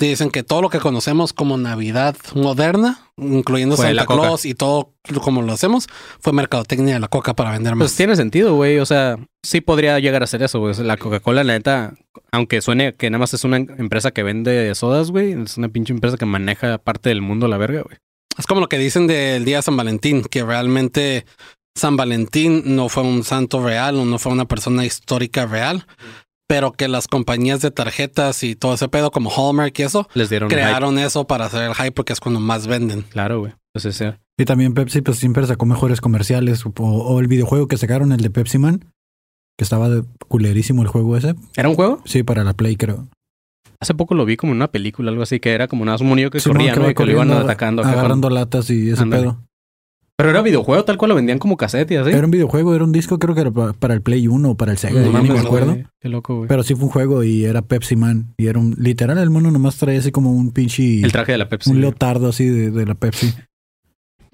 Dicen 0.01 0.30
que 0.30 0.44
todo 0.44 0.62
lo 0.62 0.70
que 0.70 0.78
conocemos 0.78 1.32
como 1.32 1.57
Navidad 1.57 2.16
moderna, 2.34 3.11
incluyendo 3.16 3.76
Santa 3.76 4.07
Claus 4.07 4.44
y 4.44 4.55
todo 4.55 4.92
como 5.22 5.42
lo 5.42 5.53
hacemos, 5.53 5.88
fue 6.20 6.32
mercadotecnia 6.32 6.94
de 6.94 7.01
la 7.01 7.09
coca 7.09 7.34
para 7.34 7.51
vender 7.51 7.74
más. 7.74 7.86
Pues 7.86 7.96
tiene 7.96 8.14
sentido, 8.14 8.55
güey. 8.55 8.78
O 8.78 8.86
sea, 8.86 9.18
sí 9.42 9.61
podría 9.61 9.99
llegar 9.99 10.22
a 10.22 10.28
ser 10.28 10.44
eso, 10.44 10.61
güey. 10.61 10.72
La 10.84 10.96
Coca-Cola, 10.96 11.42
la 11.42 11.55
neta, 11.55 11.94
aunque 12.30 12.61
suene 12.61 12.94
que 12.94 13.11
nada 13.11 13.18
más 13.18 13.34
es 13.34 13.42
una 13.42 13.57
empresa 13.57 14.12
que 14.12 14.22
vende 14.22 14.72
sodas, 14.76 15.11
güey, 15.11 15.32
es 15.32 15.57
una 15.57 15.68
pinche 15.68 15.92
empresa 15.92 16.16
que 16.16 16.26
maneja 16.26 16.78
parte 16.78 17.09
del 17.09 17.20
mundo 17.20 17.49
la 17.49 17.59
verga, 17.59 17.82
güey. 17.82 17.99
Es 18.38 18.46
como 18.46 18.61
lo 18.61 18.68
que 18.68 18.78
dicen 18.78 19.09
del 19.09 19.44
día 19.44 19.57
de 19.57 19.62
San 19.62 19.76
Valentín, 19.76 20.22
que 20.22 20.44
realmente 20.44 21.26
San 21.74 21.96
Valentín 21.96 22.62
no 22.76 22.88
fue 22.88 23.03
un 23.03 23.24
santo 23.24 23.64
real 23.64 23.96
o 23.96 24.05
no 24.05 24.20
fue 24.20 24.30
una 24.30 24.44
persona 24.44 24.84
histórica 24.84 25.44
real, 25.46 25.86
pero 26.49 26.72
que 26.72 26.88
las 26.88 27.07
compañías 27.07 27.61
de 27.61 27.70
tarjetas 27.70 28.42
y 28.42 28.57
todo 28.57 28.74
ese 28.74 28.88
pedo 28.88 29.11
como 29.12 29.30
Hallmark 29.30 29.78
y 29.78 29.82
eso 29.82 30.09
les 30.14 30.30
dieron 30.30 30.49
crearon 30.49 30.99
eso 30.99 31.26
para 31.26 31.44
hacer 31.44 31.62
el 31.62 31.74
hype 31.74 31.92
porque 31.92 32.12
es 32.14 32.20
cuando 32.20 32.40
más 32.40 32.66
venden. 32.66 33.03
Claro, 33.03 33.40
güey. 33.40 33.53
Pues 33.72 33.84
ese. 33.84 34.18
Y 34.38 34.44
también 34.44 34.72
Pepsi 34.74 35.03
pues 35.03 35.18
siempre 35.18 35.46
sacó 35.46 35.66
mejores 35.66 36.01
comerciales 36.01 36.64
o, 36.64 37.20
el 37.20 37.28
videojuego 37.28 37.68
que 37.68 37.76
sacaron 37.76 38.12
el 38.12 38.20
de 38.20 38.30
Pepsi 38.30 38.59
Man 38.59 38.92
que 39.59 39.64
estaba 39.64 39.88
de 39.88 40.05
culerísimo 40.28 40.82
el 40.82 40.88
juego 40.88 41.16
ese. 41.16 41.34
¿Era 41.57 41.68
un 41.68 41.74
juego? 41.74 42.01
Sí, 42.05 42.22
para 42.22 42.44
la 42.44 42.55
Play, 42.55 42.76
creo. 42.76 43.09
Hace 43.80 43.94
poco 43.94 44.14
lo 44.14 44.24
vi 44.24 44.36
como 44.36 44.53
en 44.53 44.57
una 44.57 44.70
película, 44.70 45.11
algo 45.11 45.22
así, 45.22 45.40
que 45.40 45.53
era 45.53 45.68
como 45.68 45.82
un 45.82 46.07
monillo 46.07 46.30
que 46.30 46.40
Simón, 46.40 46.59
corría, 46.59 46.74
que 46.74 46.80
¿no? 46.80 46.94
que 46.94 47.05
lo 47.05 47.11
iban 47.12 47.30
atacando. 47.32 47.82
acá 47.82 47.92
Agarrando 47.92 48.28
con- 48.28 48.34
latas 48.34 48.70
y 48.70 48.90
ese 48.90 49.05
pedo. 49.07 49.42
Pero 50.19 50.31
era 50.31 50.43
videojuego, 50.43 50.85
tal 50.85 50.99
cual 50.99 51.11
lo 51.11 51.14
vendían 51.14 51.39
como 51.39 51.57
cassette 51.57 51.93
y 51.93 51.97
así. 51.97 52.11
Era 52.11 52.25
un 52.25 52.33
videojuego, 52.33 52.75
era 52.75 52.83
un 52.83 52.91
disco, 52.91 53.21
creo 53.21 53.37
que 53.37 53.43
era 53.43 53.53
pa- 53.53 53.73
para 53.73 53.95
el 53.95 54.03
Play 54.03 54.27
1 54.27 54.51
o 54.51 54.55
para 54.57 54.73
el 54.73 54.79
Sega, 54.79 55.01
No 55.01 55.23
me 55.23 55.39
acuerdo. 55.39 55.77
Qué 56.01 56.09
loco, 56.09 56.37
güey. 56.39 56.49
Pero 56.49 56.64
sí 56.64 56.75
fue 56.75 56.87
un 56.87 56.91
juego 56.91 57.23
y 57.23 57.45
era 57.45 57.62
Pepsi 57.62 57.95
Man. 57.95 58.35
Y 58.37 58.49
era 58.49 58.59
un. 58.59 58.75
Literal, 58.79 59.16
el 59.19 59.31
mono 59.31 59.53
nomás 59.53 59.77
traía 59.77 60.01
así 60.01 60.11
como 60.11 60.33
un 60.33 60.51
pinche. 60.51 61.03
El 61.03 61.12
traje 61.12 61.31
de 61.33 61.39
la 61.39 61.49
Pepsi. 61.49 61.71
un 61.71 61.81
leotardo 61.81 62.29
así 62.29 62.47
de, 62.47 62.71
de 62.73 62.85
la 62.85 62.95
Pepsi. 62.97 63.33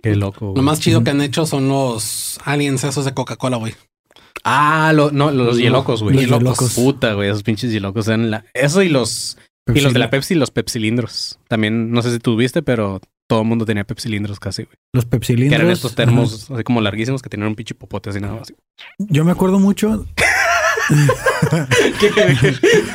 Qué 0.02 0.16
loco, 0.16 0.46
güey. 0.52 0.56
Lo 0.56 0.62
más 0.62 0.80
chido 0.80 1.04
que 1.04 1.10
han 1.10 1.20
hecho 1.20 1.44
son 1.44 1.68
los 1.68 2.38
aliens 2.44 2.82
esos 2.84 3.04
de 3.04 3.12
Coca-Cola, 3.12 3.58
güey. 3.58 3.74
Ah, 4.42 4.92
lo- 4.94 5.10
no, 5.10 5.30
los 5.30 5.58
hielocos, 5.58 6.02
güey. 6.02 6.14
los 6.16 6.24
Hielocos. 6.24 6.74
Puta, 6.74 7.12
güey. 7.14 7.28
Esos 7.28 7.42
pinches 7.42 7.70
hielocos 7.72 8.08
eran 8.08 8.30
la... 8.30 8.44
Eso 8.54 8.82
y 8.82 8.88
los... 8.88 9.36
Y 9.66 9.72
Pepsi. 9.72 9.80
los 9.82 9.92
de 9.94 9.98
la 9.98 10.10
Pepsi, 10.10 10.34
los 10.34 10.50
pepsilindros. 10.50 11.38
También, 11.48 11.90
no 11.90 12.02
sé 12.02 12.10
si 12.12 12.18
tú 12.18 12.36
viste, 12.36 12.62
pero 12.62 13.00
todo 13.28 13.42
el 13.42 13.46
mundo 13.46 13.64
tenía 13.64 13.84
pepsilindros 13.84 14.38
casi, 14.38 14.64
güey. 14.64 14.76
Los 14.92 15.04
pepsilindros. 15.04 15.50
Que 15.50 15.62
eran 15.62 15.72
estos 15.72 15.94
termos 15.94 16.44
ajá. 16.44 16.54
así 16.54 16.64
como 16.64 16.80
larguísimos 16.80 17.22
que 17.22 17.28
tenían 17.28 17.48
un 17.48 17.54
pinche 17.54 17.74
popote 17.74 18.10
así 18.10 18.20
nada 18.20 18.34
más. 18.34 18.52
Yo 18.98 19.24
me 19.24 19.32
acuerdo 19.32 19.58
mucho. 19.58 20.06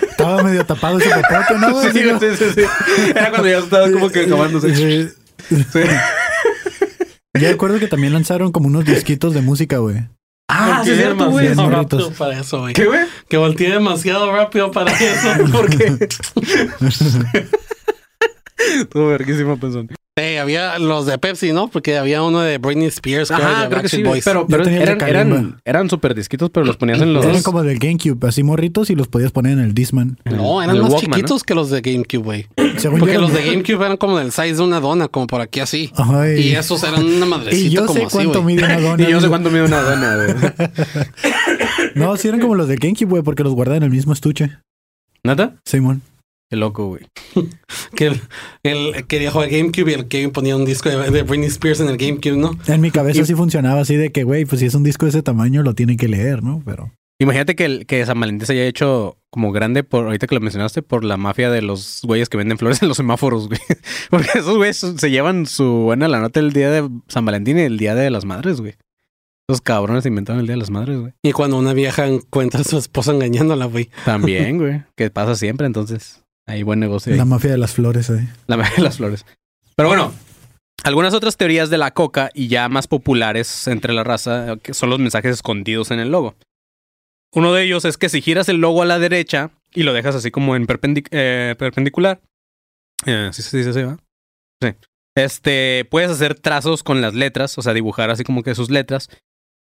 Estaba 0.09 0.43
medio 0.43 0.65
tapado 0.65 0.99
ese 0.99 1.09
popote, 1.09 1.57
¿no? 1.59 1.81
Sí, 1.81 1.89
sí, 1.91 2.01
sí, 2.19 2.27
sí, 2.37 2.45
sí. 2.55 2.61
Era 3.09 3.29
cuando 3.31 3.49
ya 3.49 3.59
estaba 3.59 3.91
como 3.91 4.09
que 4.09 4.19
acabándose. 4.21 4.75
Sí. 4.75 5.09
Sí. 5.49 5.79
Yo 7.39 7.47
recuerdo 7.49 7.79
que 7.79 7.87
también 7.87 8.13
lanzaron 8.13 8.51
como 8.51 8.67
unos 8.67 8.85
disquitos 8.85 9.33
de 9.33 9.41
música, 9.41 9.77
güey. 9.77 10.07
Ah, 10.51 10.81
sí, 10.83 10.91
es 10.91 10.97
cierto, 10.97 11.29
güey. 11.29 11.53
rápido 11.53 12.11
para 12.11 12.39
eso, 12.39 12.61
güey. 12.61 12.73
¿Qué, 12.73 12.85
güey? 12.85 13.01
Que 13.29 13.37
volteé 13.37 13.69
demasiado 13.71 14.31
rápido 14.31 14.71
para 14.71 14.91
eso. 14.91 15.29
¿Por 15.51 15.69
qué? 15.69 15.95
Estuvo 18.81 19.07
verguísimo, 19.07 19.59
pensón. 19.59 19.89
Sí, 20.19 20.37
había 20.37 20.77
los 20.79 21.05
de 21.05 21.17
Pepsi, 21.17 21.53
¿no? 21.53 21.69
Porque 21.69 21.97
había 21.97 22.21
uno 22.23 22.41
de 22.41 22.57
Britney 22.57 22.87
Spears, 22.87 23.29
que 23.29 23.35
era 23.35 23.51
Ajá, 23.51 23.63
de 23.63 23.69
creo 23.69 23.81
que 23.81 23.89
sí, 23.89 24.03
Boys. 24.03 24.23
pero, 24.25 24.47
pero 24.47 24.65
eran, 24.65 25.01
eran, 25.01 25.61
eran 25.65 25.89
súper 25.89 26.15
disquitos, 26.15 26.49
pero 26.49 26.65
los 26.65 26.77
ponías 26.77 27.01
en 27.01 27.13
los... 27.13 27.25
Eran 27.25 27.41
como 27.43 27.63
del 27.63 27.79
GameCube, 27.79 28.27
así 28.27 28.43
morritos 28.43 28.89
y 28.89 28.95
los 28.95 29.07
podías 29.07 29.31
poner 29.31 29.53
en 29.53 29.59
el 29.59 29.73
Disman. 29.73 30.17
No, 30.25 30.61
eran 30.61 30.75
el 30.75 30.81
más 30.81 30.91
Walkman, 30.91 31.11
¿no? 31.11 31.15
chiquitos 31.17 31.43
que 31.43 31.55
los 31.55 31.69
de 31.69 31.81
GameCube, 31.81 32.23
güey. 32.23 32.47
Según 32.77 32.99
Porque 32.99 33.13
yo 33.15 33.21
los 33.21 33.33
de 33.33 33.43
GameCube 33.43 33.85
eran 33.85 33.97
como 33.97 34.17
del 34.17 34.31
size 34.31 34.55
de 34.55 34.61
una 34.61 34.79
dona, 34.79 35.07
como 35.07 35.27
por 35.27 35.41
aquí 35.41 35.59
así. 35.59 35.91
Ay. 35.95 36.39
Y 36.39 36.55
esos 36.55 36.83
eran 36.83 37.05
una 37.05 37.25
madrecita 37.25 37.67
Y 37.67 37.69
yo 37.69 37.85
como 37.85 37.99
sé 37.99 38.05
así, 38.05 38.15
cuánto 38.15 38.43
mide 38.43 38.63
una 38.65 38.79
dona. 38.81 39.03
Y 39.07 39.11
yo 39.11 39.21
sé 39.21 39.27
cuánto 39.29 39.49
mide 39.49 39.63
una 39.63 39.81
dona, 39.81 40.15
güey. 40.15 40.29
No, 41.95 42.15
sí 42.17 42.27
eran 42.27 42.39
como 42.39 42.55
los 42.55 42.67
de 42.67 42.75
GameCube, 42.75 43.09
güey, 43.09 43.23
porque 43.23 43.43
los 43.43 43.53
guardaban 43.53 43.83
en 43.83 43.83
el 43.83 43.91
mismo 43.91 44.13
estuche. 44.13 44.51
¿Nata? 45.23 45.55
Simón. 45.65 46.01
Qué 46.49 46.55
loco, 46.57 46.87
güey. 46.87 47.03
Que 47.95 48.07
el, 48.07 48.21
el 48.63 49.05
quería 49.07 49.29
jugar 49.31 49.49
GameCube 49.49 49.91
y 49.91 49.93
el 49.93 50.07
Kevin 50.07 50.31
ponía 50.31 50.55
un 50.55 50.65
disco 50.65 50.89
de, 50.89 51.11
de 51.11 51.23
Britney 51.23 51.47
Spears 51.47 51.79
en 51.79 51.89
el 51.89 51.97
GameCube, 51.97 52.37
¿no? 52.37 52.57
En 52.67 52.81
mi 52.81 52.89
cabeza 52.91 53.21
Y- 53.21 53.25
sí 53.25 53.35
funcionaba 53.35 53.81
así 53.81 53.95
de 53.95 54.11
que, 54.11 54.23
güey, 54.23 54.45
pues 54.45 54.59
si 54.59 54.65
es 54.65 54.73
un 54.73 54.83
disco 54.83 55.05
de 55.05 55.11
ese 55.11 55.21
tamaño 55.21 55.61
lo 55.61 55.75
tienen 55.75 55.97
que 55.97 56.07
leer, 56.07 56.43
¿no? 56.43 56.61
Pero 56.65 56.91
Imagínate 57.21 57.55
que, 57.57 57.65
el, 57.65 57.85
que 57.85 58.05
San 58.05 58.17
Valentín 58.17 58.47
se 58.47 58.53
haya 58.53 58.63
hecho 58.65 59.17
como 59.29 59.51
grande 59.51 59.83
por, 59.83 60.05
ahorita 60.05 60.25
que 60.25 60.35
lo 60.35 60.41
mencionaste, 60.41 60.81
por 60.81 61.03
la 61.03 61.17
mafia 61.17 61.49
de 61.51 61.61
los 61.61 61.99
güeyes 62.03 62.29
que 62.29 62.37
venden 62.37 62.57
flores 62.57 62.81
en 62.81 62.87
los 62.87 62.95
semáforos, 62.95 63.49
güey. 63.49 63.59
Porque 64.09 64.29
esos 64.35 64.55
güeyes 64.55 64.77
se 64.77 65.11
llevan 65.11 65.45
su 65.45 65.65
buena 65.65 66.07
la 66.07 66.21
nota 66.21 66.39
el 66.39 66.53
día 66.53 66.71
de 66.71 66.89
San 67.09 67.25
Valentín 67.25 67.57
y 67.59 67.63
el 67.63 67.77
día 67.77 67.93
de 67.93 68.09
las 68.09 68.23
madres, 68.23 68.61
güey. 68.61 68.75
Esos 69.49 69.59
cabrones 69.61 70.05
inventaron 70.05 70.39
el 70.39 70.45
día 70.47 70.53
de 70.53 70.59
las 70.61 70.69
madres, 70.69 70.97
güey. 70.97 71.11
Y 71.21 71.33
cuando 71.33 71.57
una 71.57 71.73
vieja 71.73 72.07
encuentra 72.07 72.61
a 72.61 72.63
su 72.63 72.77
esposa 72.77 73.11
engañándola, 73.11 73.65
güey. 73.65 73.89
También, 74.05 74.57
güey. 74.59 74.83
Que 74.95 75.09
pasa 75.09 75.35
siempre, 75.35 75.67
entonces. 75.67 76.18
Hay 76.49 76.63
buen 76.63 76.79
negocio 76.79 77.13
ahí. 77.13 77.17
la 77.17 77.25
mafia 77.25 77.51
de 77.51 77.57
las 77.57 77.73
flores, 77.73 78.09
eh. 78.09 78.27
La 78.47 78.57
magia 78.57 78.75
de 78.77 78.81
las 78.83 78.97
flores. 78.97 79.25
Pero 79.75 79.89
bueno, 79.89 80.13
algunas 80.83 81.13
otras 81.13 81.37
teorías 81.37 81.69
de 81.69 81.77
la 81.77 81.91
coca 81.91 82.31
y 82.33 82.47
ya 82.47 82.67
más 82.69 82.87
populares 82.87 83.67
entre 83.67 83.93
la 83.93 84.03
raza 84.03 84.57
que 84.61 84.73
son 84.73 84.89
los 84.89 84.99
mensajes 84.99 85.31
escondidos 85.35 85.91
en 85.91 85.99
el 85.99 86.11
logo. 86.11 86.35
Uno 87.33 87.53
de 87.53 87.63
ellos 87.63 87.85
es 87.85 87.97
que 87.97 88.09
si 88.09 88.21
giras 88.21 88.49
el 88.49 88.57
logo 88.57 88.81
a 88.81 88.85
la 88.85 88.97
derecha 88.97 89.51
y 89.73 89.83
lo 89.83 89.93
dejas 89.93 90.15
así 90.15 90.31
como 90.31 90.55
en 90.55 90.65
perpendic- 90.65 91.09
eh, 91.11 91.55
perpendicular, 91.59 92.19
eh, 93.05 93.29
sí 93.31 93.43
se 93.43 93.57
dice 93.57 93.69
así, 93.69 93.83
¿va? 93.83 93.97
Sí. 94.61 94.73
Este, 95.15 95.85
puedes 95.91 96.09
hacer 96.09 96.33
trazos 96.33 96.81
con 96.81 97.01
las 97.01 97.13
letras, 97.13 97.57
o 97.57 97.61
sea, 97.61 97.73
dibujar 97.73 98.09
así 98.09 98.23
como 98.23 98.41
que 98.41 98.55
sus 98.55 98.71
letras. 98.71 99.09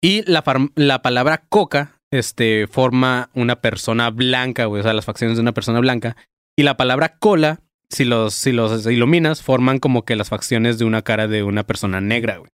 Y 0.00 0.22
la, 0.30 0.44
la 0.76 1.02
palabra 1.02 1.42
coca, 1.48 1.96
este, 2.12 2.68
forma 2.68 3.30
una 3.34 3.60
persona 3.60 4.10
blanca, 4.10 4.66
güey, 4.66 4.80
o 4.80 4.82
sea, 4.84 4.92
las 4.92 5.04
facciones 5.04 5.36
de 5.36 5.42
una 5.42 5.52
persona 5.52 5.80
blanca. 5.80 6.16
Y 6.58 6.64
la 6.64 6.76
palabra 6.76 7.16
cola, 7.18 7.60
si 7.88 8.04
los, 8.04 8.34
si 8.34 8.50
los 8.52 8.84
iluminas, 8.86 9.42
forman 9.42 9.78
como 9.78 10.04
que 10.04 10.16
las 10.16 10.28
facciones 10.28 10.78
de 10.78 10.84
una 10.84 11.02
cara 11.02 11.28
de 11.28 11.42
una 11.44 11.62
persona 11.64 12.00
negra, 12.00 12.38
güey. 12.38 12.50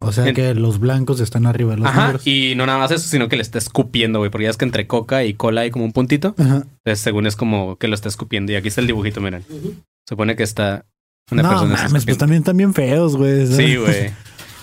O 0.00 0.12
sea 0.12 0.26
En- 0.28 0.34
que 0.34 0.54
los 0.54 0.78
blancos 0.80 1.20
están 1.20 1.46
arriba 1.46 1.72
de 1.72 1.78
los 1.78 1.88
Ajá. 1.88 2.04
negros. 2.06 2.26
Y 2.26 2.54
no 2.56 2.64
nada 2.66 2.78
más 2.78 2.90
eso, 2.92 3.08
sino 3.08 3.28
que 3.28 3.36
le 3.36 3.42
está 3.42 3.58
escupiendo, 3.58 4.18
güey. 4.20 4.30
Porque 4.30 4.44
ya 4.44 4.50
es 4.50 4.56
que 4.56 4.64
entre 4.64 4.86
coca 4.86 5.24
y 5.24 5.34
cola 5.34 5.62
hay 5.62 5.70
como 5.70 5.84
un 5.84 5.92
puntito. 5.92 6.34
Ajá. 6.38 6.56
Entonces, 6.84 7.00
según 7.00 7.26
es 7.26 7.34
como 7.36 7.76
que 7.76 7.88
lo 7.88 7.94
está 7.94 8.08
escupiendo. 8.08 8.52
Y 8.52 8.56
aquí 8.56 8.68
está 8.68 8.80
el 8.80 8.86
dibujito, 8.86 9.20
miren. 9.20 9.42
Se 9.42 10.10
supone 10.14 10.36
que 10.36 10.42
está 10.44 10.86
una 11.32 11.42
no 11.42 11.48
persona. 11.50 11.74
mames, 11.74 12.04
pues 12.04 12.18
también 12.18 12.42
están 12.42 12.56
bien 12.56 12.72
feos, 12.74 13.16
güey. 13.16 13.46
Sí, 13.46 13.76
güey. 13.76 14.10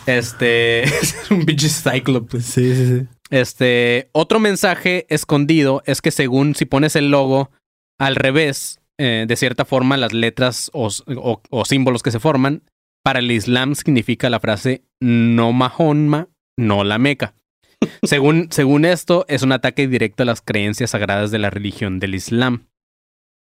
Este 0.05 0.83
es 0.83 1.15
un 1.29 1.45
pinche 1.45 1.69
cyclops. 1.69 2.43
Sí, 2.45 2.73
sí, 2.75 2.85
sí. 2.99 3.07
Este 3.29 4.09
otro 4.13 4.39
mensaje 4.39 5.05
escondido 5.09 5.83
es 5.85 6.01
que 6.01 6.11
según 6.11 6.55
si 6.55 6.65
pones 6.65 6.95
el 6.95 7.11
logo 7.11 7.51
al 7.99 8.15
revés, 8.15 8.76
eh, 8.99 9.25
de 9.27 9.35
cierta 9.35 9.65
forma 9.65 9.97
las 9.97 10.13
letras 10.13 10.69
o, 10.73 10.89
o- 11.07 11.41
o 11.49 11.65
símbolos 11.65 12.03
que 12.03 12.11
se 12.11 12.19
forman 12.19 12.63
para 13.03 13.19
el 13.19 13.31
Islam 13.31 13.75
significa 13.75 14.29
la 14.29 14.39
frase 14.39 14.83
no 15.01 15.53
Mahoma, 15.53 16.27
no 16.57 16.83
la 16.83 16.97
Meca. 16.97 17.33
según, 18.03 18.47
según 18.51 18.85
esto, 18.85 19.25
es 19.27 19.43
un 19.43 19.51
ataque 19.51 19.87
directo 19.87 20.23
a 20.23 20.25
las 20.25 20.41
creencias 20.41 20.91
sagradas 20.91 21.31
de 21.31 21.39
la 21.39 21.49
religión 21.49 21.99
del 21.99 22.15
Islam. 22.15 22.67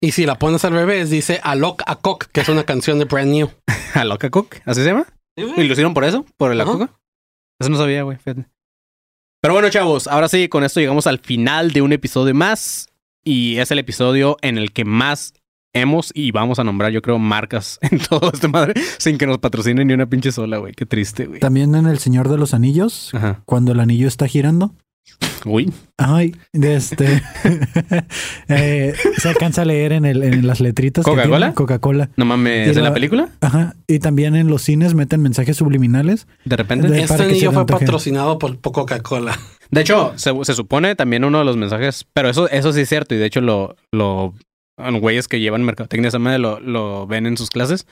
Y 0.02 0.12
si 0.12 0.24
la 0.24 0.38
pones 0.38 0.64
al 0.64 0.72
revés, 0.72 1.10
dice 1.10 1.40
Alok 1.42 1.82
Akok, 1.86 2.26
que 2.32 2.40
es 2.40 2.48
una 2.48 2.64
canción 2.64 2.98
de 2.98 3.04
Brand 3.04 3.32
New. 3.32 3.50
¿A 3.94 4.04
Loca 4.04 4.30
Cook? 4.30 4.56
¿Así 4.64 4.80
se 4.82 4.86
llama? 4.86 5.06
¿Y 5.36 5.42
lo 5.64 5.72
hicieron 5.72 5.92
por 5.94 6.04
eso? 6.04 6.24
¿Por 6.38 6.52
Ajá. 6.52 6.64
coca? 6.64 6.90
Eso 7.60 7.68
no 7.70 7.76
sabía, 7.76 8.02
güey. 8.04 8.16
Pero 8.24 9.54
bueno, 9.54 9.68
chavos, 9.68 10.06
ahora 10.06 10.28
sí, 10.28 10.48
con 10.48 10.64
esto 10.64 10.80
llegamos 10.80 11.06
al 11.06 11.18
final 11.18 11.72
de 11.72 11.82
un 11.82 11.92
episodio 11.92 12.34
más. 12.34 12.88
Y 13.24 13.58
es 13.58 13.70
el 13.70 13.78
episodio 13.78 14.38
en 14.40 14.56
el 14.56 14.72
que 14.72 14.84
más 14.86 15.34
hemos 15.72 16.10
y 16.14 16.30
vamos 16.32 16.58
a 16.58 16.64
nombrar, 16.64 16.92
yo 16.92 17.02
creo, 17.02 17.18
marcas 17.18 17.78
en 17.82 17.98
todo 17.98 18.30
este 18.32 18.48
madre 18.48 18.74
sin 18.98 19.18
que 19.18 19.26
nos 19.26 19.38
patrocinen 19.38 19.86
ni 19.88 19.94
una 19.94 20.06
pinche 20.06 20.32
sola, 20.32 20.58
güey. 20.58 20.72
Qué 20.74 20.86
triste, 20.86 21.26
güey. 21.26 21.40
También 21.40 21.74
en 21.74 21.86
El 21.86 21.98
Señor 21.98 22.28
de 22.28 22.38
los 22.38 22.54
Anillos, 22.54 23.10
Ajá. 23.14 23.42
cuando 23.44 23.72
el 23.72 23.80
anillo 23.80 24.08
está 24.08 24.26
girando. 24.26 24.74
Uy. 25.44 25.72
Ay, 25.96 26.36
de 26.52 26.76
este. 26.76 27.22
eh, 28.48 28.94
se 29.18 29.28
alcanza 29.28 29.62
a 29.62 29.64
leer 29.64 29.92
en, 29.92 30.04
el, 30.04 30.22
en 30.22 30.46
las 30.46 30.60
letritas. 30.60 31.04
¿Coca-Cola? 31.04 31.54
Coca-Cola. 31.54 32.10
No 32.16 32.24
mames, 32.24 32.68
¿es 32.68 32.76
en 32.76 32.82
la 32.84 32.90
la- 32.90 32.94
película? 32.94 33.28
Ajá. 33.40 33.74
Y 33.86 33.98
también 33.98 34.36
en 34.36 34.48
los 34.48 34.62
cines 34.62 34.94
meten 34.94 35.22
mensajes 35.22 35.56
subliminales. 35.56 36.26
De 36.44 36.56
repente. 36.56 36.88
De- 36.88 36.94
De, 36.96 37.02
Este 37.02 37.22
anillo 37.22 37.52
fue 37.52 37.66
patrocinado 37.66 38.38
por 38.38 38.58
por 38.58 38.72
Coca-Cola. 38.72 39.38
hecho, 39.74 40.12
se, 40.16 40.32
se 40.44 40.54
supone 40.54 40.94
también 40.94 41.24
uno 41.24 41.38
de 41.38 41.44
los 41.44 41.56
mensajes, 41.56 42.06
pero 42.12 42.28
eso, 42.28 42.48
eso 42.50 42.72
sí 42.72 42.80
es 42.82 42.88
cierto. 42.88 43.14
Y 43.14 43.18
de 43.18 43.26
hecho, 43.26 43.40
lo, 43.40 43.76
lo 43.92 44.34
güeyes 45.00 45.28
que 45.28 45.40
llevan 45.40 45.64
mercadotecnia 45.64 46.08
esa 46.08 46.18
madre 46.18 46.38
lo, 46.38 46.60
lo 46.60 47.06
ven 47.06 47.26
en 47.26 47.36
sus 47.36 47.50
clases. 47.50 47.86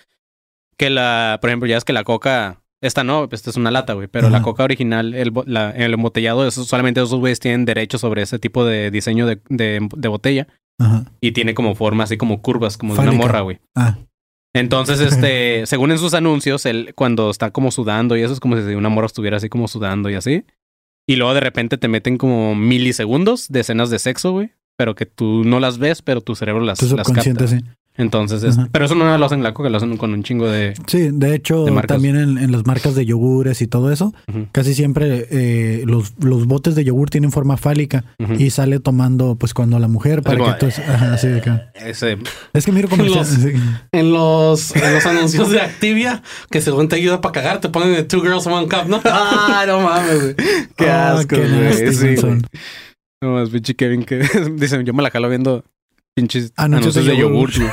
Que 0.76 0.91
la, 0.91 1.39
por 1.41 1.51
ejemplo, 1.51 1.66
ya 1.68 1.76
es 1.76 1.84
que 1.84 1.93
la 1.93 2.05
coca, 2.05 2.61
esta 2.80 3.03
no, 3.05 3.28
esta 3.32 3.51
es 3.51 3.57
una 3.57 3.70
lata, 3.70 3.95
güey. 3.95 4.07
Pero 4.09 4.30
la 4.30 4.43
coca 4.43 4.62
original, 4.64 5.14
el, 5.14 5.32
la- 5.47 5.70
el 5.72 5.93
embotellado, 5.95 6.47
eso, 6.47 6.64
solamente 6.64 7.01
esos 7.01 7.18
güeyes 7.18 7.41
tienen 7.41 7.64
derecho 7.64 7.99
sobre 7.99 8.22
ese 8.22 8.39
tipo 8.39 8.64
de 8.64 8.91
diseño 8.91 9.26
de, 9.26 9.41
de, 9.49 9.86
de 9.97 10.09
botella. 10.09 10.47
Ajá. 10.80 11.05
Y 11.20 11.32
tiene 11.32 11.55
como 11.55 11.74
forma 11.74 12.05
así 12.05 12.16
como 12.16 12.41
curvas, 12.43 12.76
como 12.76 12.95
de 12.95 13.01
una 13.01 13.11
morra, 13.26 13.41
güey. 13.41 13.59
Ah, 13.74 13.99
Entonces, 14.55 15.01
este, 15.01 15.66
según 15.66 15.91
en 15.91 15.99
sus 15.99 16.14
anuncios, 16.14 16.64
él 16.66 16.93
cuando 16.95 17.30
está 17.30 17.51
como 17.51 17.72
sudando 17.72 18.16
y 18.16 18.22
eso 18.22 18.32
es 18.32 18.39
como 18.41 18.57
si 18.57 18.74
una 18.74 18.89
morra 18.89 19.07
estuviera 19.07 19.36
así 19.39 19.49
como 19.49 19.66
sudando 19.68 20.09
y 20.11 20.14
así. 20.14 20.45
Y 21.09 21.16
luego 21.16 21.34
de 21.34 21.41
repente 21.41 21.78
te 21.78 21.89
meten 21.89 22.18
como 22.18 22.55
milisegundos 22.55 23.49
de 23.49 23.61
escenas 23.61 23.91
de 23.91 23.99
sexo, 23.99 24.30
güey. 24.32 24.53
Pero 24.79 24.95
que 24.95 25.05
tú 25.07 25.43
no 25.45 25.59
las 25.61 25.76
ves, 25.79 26.01
pero 26.01 26.20
tu 26.22 26.35
cerebro 26.37 26.62
las, 26.64 26.79
tu 26.79 26.97
las 26.97 27.07
capta. 27.07 27.47
sí. 27.49 27.59
Entonces, 28.01 28.45
es- 28.45 28.57
pero 28.70 28.85
eso 28.85 28.95
no 28.95 29.18
lo 29.18 29.26
hacen 29.26 29.41
en 29.41 29.43
la 29.43 29.53
coca, 29.53 29.68
lo 29.70 29.76
hacen 29.76 29.97
con 29.97 30.12
un 30.14 30.22
chingo 30.22 30.47
de... 30.49 30.72
Sí, 30.87 31.09
de 31.12 31.35
hecho, 31.35 31.64
De 31.64 31.83
también 31.83 32.14
en, 32.14 32.39
en 32.39 32.53
las 32.53 32.64
marcas 32.64 32.95
de 32.95 33.05
yogures 33.05 33.61
y 33.61 33.66
todo 33.66 33.91
eso, 33.91 34.14
casi 34.53 34.72
siempre 34.74 35.26
eh, 35.33 35.83
los, 35.85 36.12
los 36.20 36.47
botes 36.47 36.76
de 36.76 36.85
yogur 36.85 37.11
tienen 37.11 37.33
forma 37.33 37.57
fálica 37.57 38.05
y 38.39 38.51
sale 38.51 38.79
tomando, 38.79 39.35
pues, 39.35 39.53
cuando 39.53 39.81
la 39.81 39.89
mujer, 39.89 40.22
para 40.22 40.37
que 40.57 40.66
tú... 40.66 40.81
Ajá, 40.81 41.14
así 41.14 41.26
de 41.26 41.41
que- 41.41 41.61
Ese... 41.74 42.18
Es 42.53 42.64
que 42.66 42.70
miro 42.70 42.89
comercial. 42.89 43.18
Los- 43.18 43.26
sí. 43.31 43.53
En 43.91 44.12
los, 44.12 44.76
en 44.76 44.95
los 44.95 45.05
anuncios 45.05 45.51
de 45.51 45.61
Activia, 45.61 46.22
que 46.53 46.61
según 46.61 46.87
te 46.87 46.95
ayuda 46.95 47.20
para 47.20 47.33
cagar, 47.33 47.61
te 47.61 47.68
ponen 47.68 47.95
de 47.95 48.05
Two 48.05 48.20
Girls 48.20 48.47
One 48.47 48.68
Cup, 48.68 48.87
¿no? 48.89 49.01
¡Ah, 49.07 49.64
no 49.66 49.81
mames, 49.81 50.22
güey! 50.22 50.35
¡Qué 50.76 50.89
Ah, 50.89 51.14
asco, 51.14 51.35
qué 51.35 51.49
güey! 51.49 51.93
Sí, 51.93 52.14
güey. 52.22 52.43
No 53.23 53.33
más, 53.33 53.51
pinche 53.51 53.75
Kevin 53.75 54.05
que 54.05 54.19
dicen, 54.53 54.85
yo 54.85 54.95
me 54.95 55.03
la 55.03 55.11
jalo 55.11 55.29
viendo 55.29 55.64
pinches 56.14 56.53
Anuncios 56.57 56.97
anuncios 56.97 57.16
de 57.16 57.62
güey. 57.62 57.71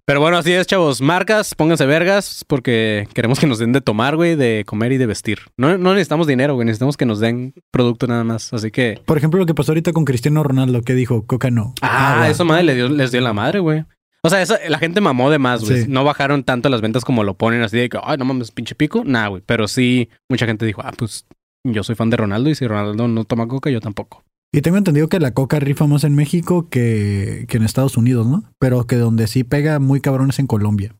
Pero 0.04 0.20
bueno, 0.20 0.38
así 0.38 0.52
es, 0.52 0.66
chavos. 0.66 1.00
Marcas, 1.00 1.54
pónganse 1.54 1.86
vergas 1.86 2.44
porque 2.48 3.06
queremos 3.14 3.38
que 3.38 3.46
nos 3.46 3.60
den 3.60 3.72
de 3.72 3.80
tomar, 3.80 4.16
güey, 4.16 4.34
de 4.34 4.64
comer 4.66 4.90
y 4.92 4.98
de 4.98 5.06
vestir. 5.06 5.38
No, 5.56 5.78
no 5.78 5.92
necesitamos 5.92 6.26
dinero, 6.26 6.54
güey. 6.54 6.66
Necesitamos 6.66 6.96
que 6.96 7.06
nos 7.06 7.20
den 7.20 7.54
producto 7.70 8.08
nada 8.08 8.24
más. 8.24 8.52
Así 8.52 8.72
que... 8.72 9.00
Por 9.06 9.18
ejemplo, 9.18 9.38
lo 9.38 9.46
que 9.46 9.54
pasó 9.54 9.70
ahorita 9.70 9.92
con 9.92 10.04
Cristiano 10.04 10.42
Ronaldo, 10.42 10.82
que 10.82 10.94
dijo, 10.94 11.26
coca 11.26 11.50
no. 11.50 11.74
Ah, 11.80 12.14
Agua. 12.14 12.28
eso 12.28 12.44
madre 12.44 12.64
le 12.64 12.74
dio, 12.74 12.88
les 12.88 13.12
dio 13.12 13.20
la 13.20 13.32
madre, 13.32 13.60
güey. 13.60 13.84
O 14.24 14.30
sea, 14.30 14.44
la 14.68 14.78
gente 14.78 15.00
mamó 15.00 15.30
de 15.30 15.38
más, 15.38 15.64
güey. 15.64 15.82
Sí. 15.82 15.86
No 15.88 16.02
bajaron 16.02 16.42
tanto 16.42 16.68
las 16.70 16.80
ventas 16.80 17.04
como 17.04 17.22
lo 17.22 17.34
ponen 17.34 17.62
así 17.62 17.76
de 17.76 17.88
que, 17.88 18.00
ay, 18.02 18.16
no 18.16 18.24
mames, 18.24 18.50
pinche 18.50 18.74
pico. 18.74 19.02
Nah, 19.04 19.28
güey. 19.28 19.42
Pero 19.46 19.68
sí, 19.68 20.08
mucha 20.28 20.46
gente 20.46 20.66
dijo, 20.66 20.80
ah, 20.82 20.92
pues 20.96 21.26
yo 21.64 21.84
soy 21.84 21.94
fan 21.94 22.10
de 22.10 22.16
Ronaldo 22.16 22.50
y 22.50 22.56
si 22.56 22.66
Ronaldo 22.66 23.06
no 23.06 23.24
toma 23.24 23.46
coca, 23.46 23.70
yo 23.70 23.80
tampoco. 23.80 24.24
Y 24.56 24.62
tengo 24.62 24.76
entendido 24.76 25.08
que 25.08 25.18
la 25.18 25.32
coca 25.34 25.58
rifa 25.58 25.86
más 25.88 26.04
en 26.04 26.14
México 26.14 26.68
que, 26.70 27.44
que 27.48 27.56
en 27.56 27.64
Estados 27.64 27.96
Unidos, 27.96 28.26
¿no? 28.26 28.44
Pero 28.60 28.86
que 28.86 28.94
donde 28.96 29.26
sí 29.26 29.42
pega 29.42 29.80
muy 29.80 30.00
cabrón 30.00 30.30
es 30.30 30.38
en 30.38 30.46
Colombia. 30.46 30.94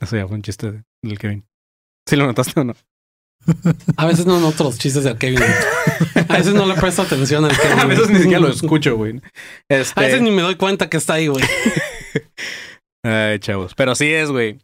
Eso 0.00 0.16
ya 0.16 0.26
fue 0.28 0.36
un 0.36 0.42
chiste 0.42 0.70
de- 0.70 0.84
del 1.02 1.18
Kevin. 1.18 1.44
¿Sí 2.08 2.14
lo 2.14 2.26
notaste 2.26 2.60
o 2.60 2.64
no? 2.64 2.74
A 3.96 4.06
veces 4.06 4.26
no 4.26 4.38
noto 4.38 4.62
los 4.64 4.78
chistes 4.78 5.02
del 5.04 5.18
Kevin. 5.18 5.40
A 6.28 6.36
veces 6.38 6.54
no 6.54 6.66
le 6.66 6.74
presto 6.74 7.02
atención 7.02 7.44
al 7.44 7.58
Kevin. 7.60 7.78
A 7.80 7.86
veces 7.86 8.10
ni 8.10 8.18
siquiera 8.18 8.40
lo 8.40 8.48
escucho, 8.48 8.96
güey. 8.96 9.20
Este... 9.68 9.98
A 10.00 10.04
veces 10.04 10.22
ni 10.22 10.30
me 10.30 10.42
doy 10.42 10.54
cuenta 10.54 10.88
que 10.88 10.98
está 10.98 11.14
ahí, 11.14 11.26
güey. 11.26 11.44
Ay, 13.02 13.38
chavos. 13.40 13.74
Pero 13.74 13.94
sí 13.94 14.12
es, 14.12 14.30
güey. 14.30 14.58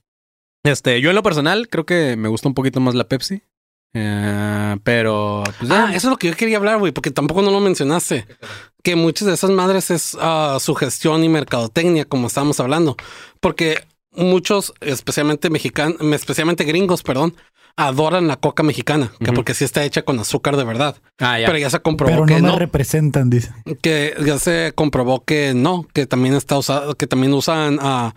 Este, 0.65 1.01
yo 1.01 1.11
en 1.11 1.17
lo 1.17 1.23
personal 1.25 1.69
creo 1.69 1.85
que 1.85 2.17
me 2.17 2.29
gusta 2.29 2.47
un 2.49 2.55
poquito 2.55 2.79
más 2.81 2.95
la 2.95 3.09
Pepsi. 3.09 3.43
Eh, 3.95 4.77
pero, 4.85 5.43
pues 5.59 5.71
Ah, 5.71 5.89
eso 5.95 6.09
es 6.09 6.11
lo 6.11 6.17
que 6.17 6.29
yo 6.29 6.37
quería 6.37 6.57
hablar, 6.57 6.79
güey, 6.79 6.93
porque 6.93 7.11
tampoco 7.11 7.43
no 7.43 7.51
lo 7.51 7.61
mencionaste. 7.61 8.27
Que 8.83 8.97
muchas 8.97 9.29
de 9.29 9.35
esas 9.35 9.51
madres 9.51 9.91
es 9.91 10.17
ah, 10.21 10.59
sugestión 10.61 11.23
y 11.25 11.29
mercadotecnia, 11.29 12.05
como 12.05 12.27
estábamos 12.27 12.59
hablando. 12.61 12.97
Porque 13.41 13.85
muchos, 14.13 14.73
especialmente 14.81 15.51
mexicanos, 15.51 15.97
especialmente 16.13 16.65
gringos, 16.65 17.03
perdón, 17.03 17.35
adoran 17.77 18.29
la 18.29 18.37
coca 18.37 18.63
mexicana, 18.63 19.13
que 19.25 19.33
porque 19.33 19.55
sí 19.55 19.65
está 19.65 19.83
hecha 19.85 20.03
con 20.03 20.19
azúcar 20.19 20.57
de 20.57 20.65
verdad. 20.65 20.97
Ah, 21.19 21.39
ya. 21.39 21.47
Pero 21.47 21.59
ya 21.59 21.71
se 21.71 21.81
comprobó 21.81 22.13
Pero 22.13 22.27
que 22.27 22.35
no 22.35 22.41
me 22.41 22.49
no, 22.53 22.59
representan, 22.59 23.31
dice. 23.31 23.53
que 23.83 24.15
ya 24.27 24.39
se 24.39 24.73
comprobó 24.75 25.25
que 25.25 25.55
no, 25.55 25.87
que 25.95 26.07
también 26.07 26.35
está 26.35 26.59
usado, 26.59 26.95
que 26.97 27.07
también 27.07 27.33
usan 27.33 27.79
ah, 27.81 28.15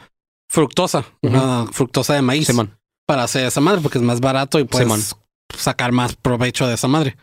fructosa, 0.50 1.06
Ujú. 1.22 1.36
ah, 1.38 1.68
fructosa 1.72 2.14
de 2.16 2.22
maíz 2.22 2.48
Simón. 2.48 2.78
para 3.06 3.24
hacer 3.24 3.46
esa 3.46 3.62
madre 3.62 3.80
porque 3.82 3.98
es 3.98 4.04
más 4.04 4.20
barato 4.20 4.60
y 4.60 4.68
Simón. 4.72 5.00
Sacar 5.56 5.91
más 5.91 6.16
provecho 6.16 6.68
de 6.68 6.76
esa 6.76 6.88
madre. 6.88 7.18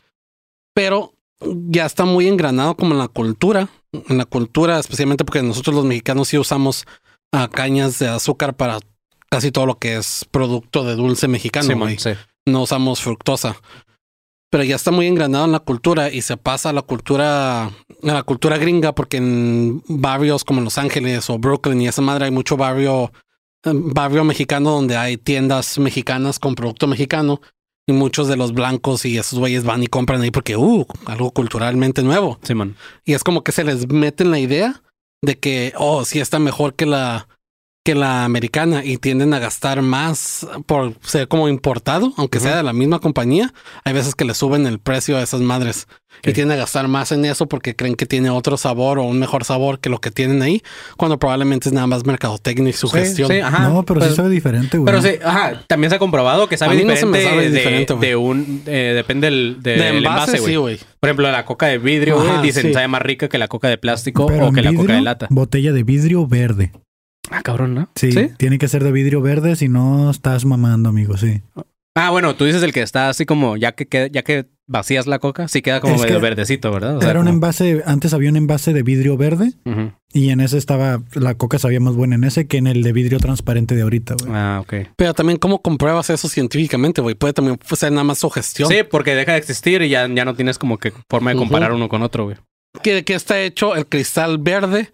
Pero 0.75 1.13
ya 1.41 1.87
está 1.87 2.05
muy 2.05 2.29
engranado 2.29 2.77
como 2.77 2.93
en 2.93 2.99
la 2.99 3.09
cultura, 3.09 3.69
en 3.93 4.19
la 4.19 4.25
cultura, 4.25 4.79
especialmente 4.79 5.25
porque 5.25 5.43
nosotros 5.43 5.75
los 5.77 5.85
mexicanos 5.85 6.29
sí 6.29 6.39
usamos 6.39 6.87
ah, 7.33 7.49
cañas 7.49 7.99
de 7.99 8.09
azúcar 8.09 8.55
para 8.55 8.79
casi 9.29 9.51
todo 9.51 9.67
lo 9.67 9.79
que 9.79 9.97
es 9.97 10.27
producto 10.31 10.85
de 10.85 10.95
dulce 10.95 11.29
mexicano. 11.29 11.89
Sí. 11.99 12.11
No 12.47 12.63
usamos 12.63 13.01
fructosa. 13.01 13.57
Pero 14.51 14.65
ya 14.65 14.77
está 14.77 14.91
muy 14.91 15.07
engranado 15.07 15.47
en 15.47 15.53
la 15.53 15.61
cultura 15.61 16.11
y 16.11 16.21
se 16.21 16.37
pasa 16.37 16.69
a 16.69 16.73
la 16.75 16.83
cultura, 16.83 17.65
a 17.65 17.73
la 18.03 18.23
cultura 18.23 18.59
gringa, 18.59 18.95
porque 18.95 19.17
en 19.17 19.83
barrios 19.89 20.45
como 20.45 20.61
Los 20.61 20.77
Ángeles 20.77 21.31
o 21.31 21.39
Brooklyn 21.39 21.81
y 21.81 21.89
esa 21.89 22.03
madre 22.03 22.27
hay 22.27 22.31
mucho 22.31 22.59
barrio, 22.59 23.11
eh, 23.65 23.71
barrio 23.73 24.25
mexicano 24.25 24.73
donde 24.73 24.99
hay 24.99 25.17
tiendas 25.17 25.79
mexicanas 25.79 26.39
con 26.39 26.55
producto 26.55 26.87
mexicano 26.87 27.41
y 27.93 27.99
muchos 27.99 28.29
de 28.29 28.37
los 28.37 28.53
blancos 28.53 29.05
y 29.05 29.19
esos 29.19 29.39
güeyes 29.39 29.65
van 29.65 29.83
y 29.83 29.87
compran 29.87 30.23
ahí 30.23 30.31
porque, 30.31 30.57
uh, 30.57 30.87
algo 31.07 31.31
culturalmente 31.31 32.03
nuevo. 32.03 32.39
Simón. 32.43 32.77
Y 33.05 33.13
es 33.13 33.23
como 33.23 33.45
que 33.45 33.53
se 33.53 33.65
les 33.65 33.89
mete 33.89 34.25
en 34.25 34.31
la 34.31 34.39
idea 34.39 34.83
de 35.23 35.39
que, 35.39 35.73
oh, 35.77 36.05
sí 36.05 36.21
está 36.21 36.39
mejor 36.39 36.75
que 36.75 36.87
la, 36.87 37.29
que 37.85 37.95
la 37.97 38.25
americana 38.25 38.85
y 38.85 38.97
tienden 38.99 39.35
a 39.35 39.41
gastar 39.41 39.83
más 39.83 40.47
por 40.67 40.95
ser 41.01 41.27
como 41.27 41.49
importado, 41.49 42.13
aunque 42.17 42.39
sea 42.39 42.57
de 42.57 42.63
la 42.63 42.73
misma 42.73 43.01
compañía. 43.01 43.53
Hay 43.85 43.93
veces 43.93 44.15
que 44.15 44.25
le 44.25 44.35
suben 44.35 44.67
el 44.67 44.79
precio 44.79 45.17
a 45.17 45.23
esas 45.23 45.41
madres 45.41 45.89
y 46.25 46.33
tienden 46.33 46.57
a 46.57 46.61
gastar 46.61 46.87
más 46.87 47.11
en 47.11 47.25
eso 47.25 47.47
porque 47.49 47.75
creen 47.75 47.97
que 47.97 48.07
tiene 48.07 48.31
otro 48.31 48.57
sabor 48.57 49.01
o 49.01 49.03
un 49.03 49.19
mejor 49.19 49.45
sabor 49.45 49.81
que 49.81 49.89
lo 49.89 50.01
que 50.01 50.13
tienen 50.13 50.43
ahí, 50.43 50.63
cuando 50.97 51.19
probablemente 51.19 51.69
es 51.69 51.73
nada 51.73 51.89
más 51.89 52.07
mercadotecnia 52.07 52.71
y 52.71 52.73
sugestión. 52.73 53.29
Sí, 53.29 53.41
ajá. 53.41 53.69
no, 53.69 53.83
pero 53.83 54.01
sí 54.01 54.15
sabe 54.15 54.29
diferente, 54.29 54.79
güey. 54.79 54.87
Pero 54.87 55.03
sí, 55.03 55.19
ajá, 55.25 55.65
también 55.67 55.91
se 55.91 55.97
ha 55.97 55.99
comprobado 55.99 56.49
que 56.49 56.57
sabe 56.57 56.75
A 56.75 56.75
mí 56.77 56.85
no 56.85 56.95
se 56.95 57.07
diferente, 57.07 57.19
me 57.19 57.25
sabe 57.25 57.51
de, 57.51 57.51
diferente, 57.51 57.95
güey. 57.95 58.09
de 58.09 58.17
un... 58.17 58.63
eh, 58.67 58.93
depende 58.95 59.27
del, 59.27 59.57
de 59.61 59.89
envase, 59.89 60.39
güey. 60.39 60.53
sí, 60.53 60.57
güey. 60.57 60.79
Por 61.01 61.09
ejemplo, 61.09 61.33
la 61.33 61.45
coca 61.45 61.67
de 61.67 61.79
vidrio, 61.79 62.23
güey, 62.23 62.43
dicen 62.43 62.69
sí. 62.69 62.75
sabe 62.75 62.87
más 62.87 63.03
rica 63.03 63.29
que 63.29 63.39
la 63.39 63.49
coca 63.49 63.69
de 63.69 63.79
plástico 63.79 64.27
Pero 64.27 64.49
o 64.49 64.53
que 64.53 64.63
la 64.63 64.73
coca 64.73 64.93
de 64.93 65.01
lata. 65.01 65.27
Botella 65.31 65.73
de 65.73 65.83
vidrio 65.83 66.29
verde. 66.29 66.71
Ah, 67.31 67.43
cabrón, 67.43 67.75
¿no? 67.75 67.89
Sí, 67.95 68.11
tiene 68.37 68.59
que 68.59 68.69
ser 68.69 68.85
de 68.85 68.93
vidrio 68.93 69.21
verde, 69.23 69.57
si 69.57 69.69
no 69.69 70.11
estás 70.11 70.45
mamando, 70.45 70.89
amigo, 70.89 71.17
sí. 71.17 71.41
Ah, 71.95 72.11
bueno, 72.11 72.35
tú 72.35 72.47
dices 72.47 72.63
el 72.63 72.73
que 72.73 72.81
está 72.81 73.11
así 73.11 73.27
como 73.27 73.59
ya 73.59 73.73
que 73.73 74.11
ya 74.11 74.23
que 74.23 74.47
vacías 74.67 75.07
la 75.07 75.19
coca, 75.19 75.47
sí 75.49 75.61
queda 75.61 75.81
como 75.81 75.95
Es 75.95 76.01
medio 76.01 76.17
que 76.17 76.23
verdecito, 76.23 76.71
¿verdad? 76.73 76.97
O 76.97 77.01
sea, 77.03 77.11
Era 77.11 77.21
un 77.21 77.29
envase, 77.29 77.83
antes 77.85 78.15
había 78.15 78.31
un 78.31 78.37
envase 78.37 78.73
de 78.73 78.83
vidrio 78.83 79.19
verde 79.19 79.53
y 80.11 80.31
en 80.31 80.41
ese 80.41 80.57
estaba, 80.57 81.03
la 81.13 81.35
coca 81.35 81.59
sabía 81.59 81.81
más 81.81 81.95
buena 81.95 82.15
en 82.15 82.25
ese 82.25 82.47
que 82.47 82.57
en 82.57 82.67
el 82.67 82.83
de 82.83 82.93
vidrio 82.95 83.19
transparente 83.19 83.75
de 83.77 83.83
ahorita, 83.83 84.15
güey. 84.19 84.33
Ah, 84.35 84.61
ok. 84.63 84.75
Pero 84.97 85.13
también, 85.13 85.39
¿cómo 85.39 85.61
compruebas 85.61 86.09
eso 86.09 86.29
científicamente, 86.29 87.03
güey? 87.03 87.15
Puede 87.15 87.35
también 87.35 87.59
ser 87.77 87.93
nada 87.93 88.05
más 88.05 88.19
sugestión. 88.19 88.71
Sí, 88.71 88.77
porque 88.91 89.15
deja 89.15 89.33
de 89.33 89.39
existir 89.39 89.83
y 89.83 89.91
ya, 89.91 90.09
ya 90.09 90.25
no 90.25 90.35
tienes 90.35 90.59
como 90.59 90.79
que 90.79 90.95
forma 91.11 91.33
de 91.33 91.37
comparar 91.37 91.73
uno 91.73 91.91
con 91.91 92.01
otro, 92.01 92.25
güey. 92.25 92.37
que, 92.83 93.05
que 93.05 93.13
está 93.15 93.39
hecho 93.43 93.77
el 93.77 93.87
cristal 93.87 94.39
verde 94.39 94.91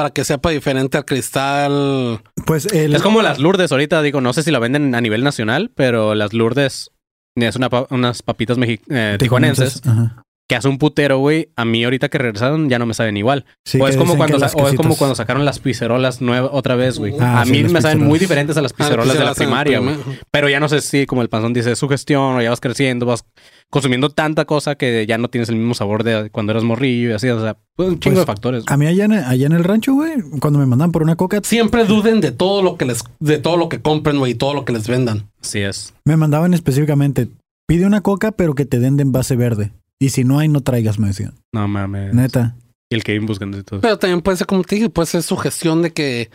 para 0.00 0.14
que 0.14 0.24
sepa 0.24 0.48
diferente 0.48 0.96
al 0.96 1.04
cristal. 1.04 2.22
Pues 2.46 2.64
el, 2.72 2.94
Es 2.94 3.02
como 3.02 3.20
las 3.20 3.38
Lourdes 3.38 3.70
ahorita, 3.70 4.00
digo, 4.00 4.22
no 4.22 4.32
sé 4.32 4.42
si 4.42 4.50
la 4.50 4.58
venden 4.58 4.94
a 4.94 5.00
nivel 5.02 5.22
nacional, 5.22 5.70
pero 5.74 6.14
las 6.14 6.32
Lourdes 6.32 6.90
es 7.36 7.56
una 7.56 7.68
pa- 7.68 7.86
unas 7.90 8.22
papitas 8.22 8.56
eh, 8.88 9.16
tijuanenses 9.18 9.82
Ajá. 9.86 10.22
que 10.48 10.56
hace 10.56 10.68
un 10.68 10.78
putero, 10.78 11.18
güey. 11.18 11.50
A 11.54 11.66
mí 11.66 11.84
ahorita 11.84 12.08
que 12.08 12.16
regresaron 12.16 12.70
ya 12.70 12.78
no 12.78 12.86
me 12.86 12.94
saben 12.94 13.18
igual. 13.18 13.44
Sí, 13.66 13.78
o 13.78 13.86
es 13.88 13.98
como 13.98 14.16
cuando 14.16 14.38
o 14.38 14.68
es 14.68 14.74
como 14.74 14.96
cuando 14.96 15.14
sacaron 15.14 15.44
las 15.44 15.58
pizzerolas 15.58 16.22
nuevas 16.22 16.50
otra 16.54 16.76
vez, 16.76 16.98
güey. 16.98 17.12
Ah, 17.20 17.42
a 17.42 17.44
sí, 17.44 17.52
mí 17.52 17.64
me 17.64 17.82
saben 17.82 18.02
muy 18.02 18.18
diferentes 18.18 18.56
a 18.56 18.62
las 18.62 18.72
pizzerolas 18.72 19.18
de 19.18 19.22
la 19.24 19.34
primaria, 19.34 19.80
güey. 19.80 19.96
Pero 20.30 20.48
ya 20.48 20.60
no 20.60 20.70
sé 20.70 20.80
si 20.80 21.04
como 21.04 21.20
el 21.20 21.28
panzón 21.28 21.52
dice 21.52 21.76
sugestión 21.76 22.36
o 22.36 22.40
ya 22.40 22.48
vas 22.48 22.60
creciendo, 22.60 23.04
vas 23.04 23.26
consumiendo 23.70 24.10
tanta 24.10 24.44
cosa 24.44 24.74
que 24.74 25.06
ya 25.06 25.16
no 25.16 25.28
tienes 25.28 25.48
el 25.48 25.56
mismo 25.56 25.74
sabor 25.74 26.02
de 26.04 26.28
cuando 26.30 26.52
eras 26.52 26.64
morrillo 26.64 27.10
y 27.10 27.12
así, 27.12 27.28
o 27.28 27.40
sea, 27.40 27.56
pues, 27.76 27.88
un 27.88 28.00
chingo 28.00 28.16
Pues, 28.16 28.26
de 28.26 28.26
factores. 28.26 28.64
A 28.66 28.76
mí 28.76 28.86
allá 28.86 29.04
en, 29.04 29.12
allá 29.12 29.46
en 29.46 29.52
el 29.52 29.64
rancho, 29.64 29.94
güey, 29.94 30.20
cuando 30.40 30.58
me 30.58 30.66
mandaban 30.66 30.92
por 30.92 31.02
una 31.02 31.16
coca, 31.16 31.40
Siempre 31.44 31.84
duden 31.84 32.20
de 32.20 32.32
todo 32.32 32.62
lo 32.62 32.76
que 32.76 32.84
les, 32.84 33.04
de 33.20 33.38
todo 33.38 33.56
lo 33.56 33.68
que 33.68 33.80
compren, 33.80 34.18
güey, 34.18 34.32
y 34.32 34.34
todo 34.34 34.54
lo 34.54 34.64
que 34.64 34.72
les 34.72 34.88
vendan. 34.88 35.30
Así 35.40 35.60
es. 35.60 35.94
me 36.04 36.16
mandaban 36.16 36.52
específicamente, 36.52 37.28
pide 37.66 37.86
una 37.86 38.00
coca 38.00 38.32
pero 38.32 38.54
que 38.54 38.64
te 38.66 38.78
den 38.80 38.96
de 38.96 39.02
envase 39.04 39.36
verde. 39.36 39.72
Y 39.98 40.08
si 40.10 40.24
no 40.24 40.38
hay, 40.38 40.48
no 40.48 40.62
traigas, 40.62 40.98
me 40.98 41.08
decían. 41.08 41.34
No 41.52 41.68
mames. 41.68 42.14
Neta. 42.14 42.56
Y 42.90 42.94
el 42.96 43.04
Kevin 43.04 43.26
buscando 43.26 43.58
y 43.58 43.62
todo. 43.62 43.82
Pero 43.82 43.98
también 43.98 44.22
puede 44.22 44.38
ser, 44.38 44.46
como 44.46 44.64
te 44.64 44.74
dije, 44.76 44.88
puede 44.88 45.06
ser 45.06 45.22
sugestión 45.22 45.82
de 45.82 45.92
que 45.92 46.30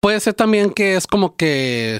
puede 0.00 0.20
ser 0.20 0.34
también 0.34 0.70
que 0.70 0.94
es 0.96 1.06
como 1.06 1.34
que 1.36 1.98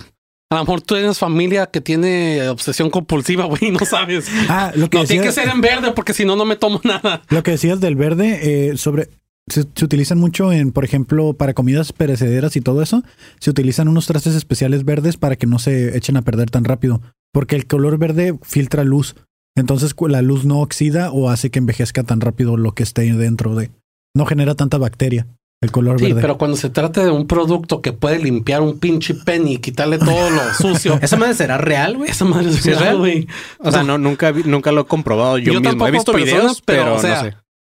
a 0.51 0.57
lo 0.57 0.63
mejor 0.63 0.81
tú 0.81 0.95
tienes 0.95 1.19
familia 1.19 1.67
que 1.67 1.81
tiene 1.81 2.49
obsesión 2.49 2.91
compulsiva, 2.91 3.45
güey, 3.47 3.71
no 3.71 3.85
sabes. 3.85 4.29
Ah, 4.49 4.73
lo 4.75 4.89
que, 4.89 4.99
No, 4.99 5.05
tiene 5.05 5.23
que 5.25 5.33
ser 5.33 5.49
en 5.49 5.61
verde 5.61 5.93
porque 5.93 6.15
si 6.15 6.25
no, 6.25 6.37
no 6.37 6.45
me 6.45 6.57
tomo 6.57 6.81
nada. 6.85 7.23
lo 7.29 7.43
que 7.43 7.53
decías 7.53 7.81
del 7.81 7.97
verde, 7.97 8.71
eh, 8.71 8.77
sobre... 8.77 9.09
Se, 9.51 9.65
se 9.75 9.85
utilizan 9.87 10.19
mucho 10.19 10.53
en, 10.53 10.73
por 10.73 10.85
ejemplo, 10.85 11.33
para 11.33 11.55
comidas 11.55 11.95
perecederas 11.95 12.55
y 12.57 12.61
todo 12.61 12.83
eso. 12.83 13.03
Se 13.41 13.49
utilizan 13.49 13.89
unos 13.89 14.07
trastes 14.07 14.35
especiales 14.35 14.85
verdes 14.85 15.17
para 15.17 15.37
que 15.37 15.47
no 15.47 15.59
se 15.59 15.97
echen 15.97 16.19
a 16.19 16.23
perder 16.23 16.51
tan 16.51 16.65
rápido. 16.65 17.01
Porque 17.33 17.57
el 17.57 17.67
color 17.67 17.97
verde 17.97 18.39
filtra 18.43 18.85
luz. 18.85 19.17
Entonces 19.57 19.95
la 19.99 20.21
luz 20.21 20.45
no 20.45 20.61
oxida 20.61 21.11
o 21.13 21.31
hace 21.31 21.51
que 21.51 21.59
envejezca 21.59 22.03
tan 22.03 22.21
rápido 22.21 22.59
lo 22.59 22.73
que 22.73 22.83
esté 22.83 23.11
dentro 23.15 23.55
de. 23.55 23.71
No 24.15 24.27
genera 24.27 24.55
tanta 24.55 24.77
bacteria. 24.77 25.27
El 25.61 25.73
color 25.73 25.99
Sí, 25.99 26.07
verde. 26.07 26.21
pero 26.21 26.39
cuando 26.39 26.57
se 26.57 26.71
trata 26.71 27.05
de 27.05 27.11
un 27.11 27.27
producto 27.27 27.83
que 27.83 27.93
puede 27.93 28.21
limpiar 28.21 28.61
un 28.61 28.79
pinche 28.79 29.15
penny 29.15 29.55
y 29.55 29.59
quitarle 29.59 29.99
todo 29.99 30.31
lo 30.31 30.41
sucio, 30.55 30.99
¿Esa 31.03 31.17
madre 31.17 31.35
será 31.35 31.59
real, 31.59 31.97
güey? 31.97 32.11
esa 32.11 32.25
madre 32.25 32.51
es 32.51 32.57
¿Sí 32.63 32.71
es 32.71 32.81
real, 32.81 32.99
güey. 32.99 33.27
O 33.59 33.73
sea, 33.73 33.83
no, 33.83 33.99
nunca, 33.99 34.31
vi- 34.31 34.45
nunca 34.45 34.71
lo 34.71 34.83
he 34.83 34.87
comprobado 34.87 35.37
yo, 35.39 35.53
Yo 35.53 35.61
mismo. 35.61 35.71
tampoco 35.71 35.89
He 35.89 35.93
visto 35.93 36.13
personas, 36.13 36.33
videos, 36.41 36.63
pero, 36.65 36.83
pero, 36.85 36.95
o 36.97 37.01
sea, 37.01 37.23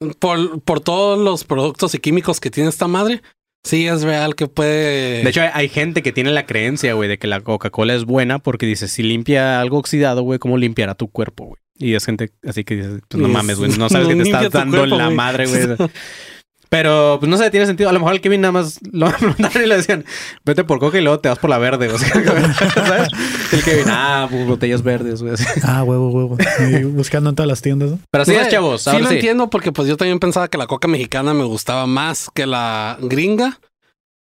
no 0.00 0.10
sé. 0.12 0.14
Por, 0.18 0.60
por 0.60 0.80
todos 0.80 1.18
los 1.18 1.44
productos 1.44 1.94
y 1.94 1.98
químicos 1.98 2.38
que 2.40 2.50
tiene 2.50 2.68
esta 2.68 2.86
madre, 2.86 3.22
sí 3.64 3.86
es 3.86 4.02
real 4.02 4.34
que 4.34 4.46
puede. 4.46 5.22
De 5.22 5.30
hecho, 5.30 5.40
hay, 5.40 5.48
hay 5.54 5.68
gente 5.70 6.02
que 6.02 6.12
tiene 6.12 6.30
la 6.32 6.44
creencia, 6.44 6.92
güey, 6.92 7.08
de 7.08 7.18
que 7.18 7.26
la 7.28 7.40
Coca-Cola 7.40 7.94
es 7.94 8.04
buena 8.04 8.38
porque 8.40 8.66
dice, 8.66 8.88
si 8.88 9.02
limpia 9.02 9.58
algo 9.60 9.78
oxidado, 9.78 10.20
güey, 10.22 10.38
¿cómo 10.38 10.58
limpiará 10.58 10.94
tu 10.94 11.08
cuerpo, 11.08 11.46
güey? 11.46 11.60
Y 11.78 11.94
es 11.94 12.04
gente 12.04 12.30
así 12.46 12.62
que 12.62 12.76
dice, 12.76 12.88
pues 13.08 13.20
no 13.22 13.26
Es- 13.28 13.32
mames, 13.32 13.58
güey, 13.58 13.70
no 13.78 13.88
sabes 13.88 14.06
no 14.08 14.16
que 14.16 14.22
te 14.22 14.28
estás 14.28 14.50
dando 14.50 14.76
cuerpo, 14.78 14.96
en 14.96 14.98
la 15.02 15.08
madre, 15.10 15.46
güey. 15.46 15.62
Pero, 16.70 17.16
pues 17.18 17.28
no 17.28 17.36
sé, 17.36 17.50
tiene 17.50 17.66
sentido. 17.66 17.90
A 17.90 17.92
lo 17.92 17.98
mejor 17.98 18.14
el 18.14 18.20
Kevin 18.20 18.42
nada 18.42 18.52
más 18.52 18.78
lo 18.92 19.10
preguntaron 19.18 19.64
y 19.64 19.66
le 19.66 19.76
decían, 19.76 20.04
vete 20.44 20.62
por 20.62 20.78
coca 20.78 20.98
y 20.98 21.02
luego 21.02 21.18
te 21.18 21.28
vas 21.28 21.38
por 21.38 21.50
la 21.50 21.58
verde. 21.58 21.88
O 21.88 21.98
sea, 21.98 22.08
¿sabes? 22.74 23.08
El 23.50 23.62
Kevin, 23.64 23.86
ah, 23.88 24.28
pues, 24.30 24.46
botellas 24.46 24.82
verdes, 24.82 25.20
güey. 25.20 25.34
Ah, 25.64 25.82
huevo, 25.82 26.10
huevo. 26.10 26.38
Y 26.60 26.84
buscando 26.84 27.30
en 27.30 27.36
todas 27.36 27.48
las 27.48 27.60
tiendas. 27.60 27.90
¿no? 27.90 27.98
Pero 28.08 28.22
así 28.22 28.34
es, 28.34 28.48
chavos. 28.48 28.82
Sí 28.82 28.98
lo 28.98 29.08
sí. 29.08 29.14
entiendo 29.14 29.50
porque 29.50 29.72
pues 29.72 29.88
yo 29.88 29.96
también 29.96 30.20
pensaba 30.20 30.46
que 30.46 30.58
la 30.58 30.68
coca 30.68 30.86
mexicana 30.86 31.34
me 31.34 31.42
gustaba 31.42 31.86
más 31.86 32.30
que 32.32 32.46
la 32.46 32.96
gringa. 33.02 33.58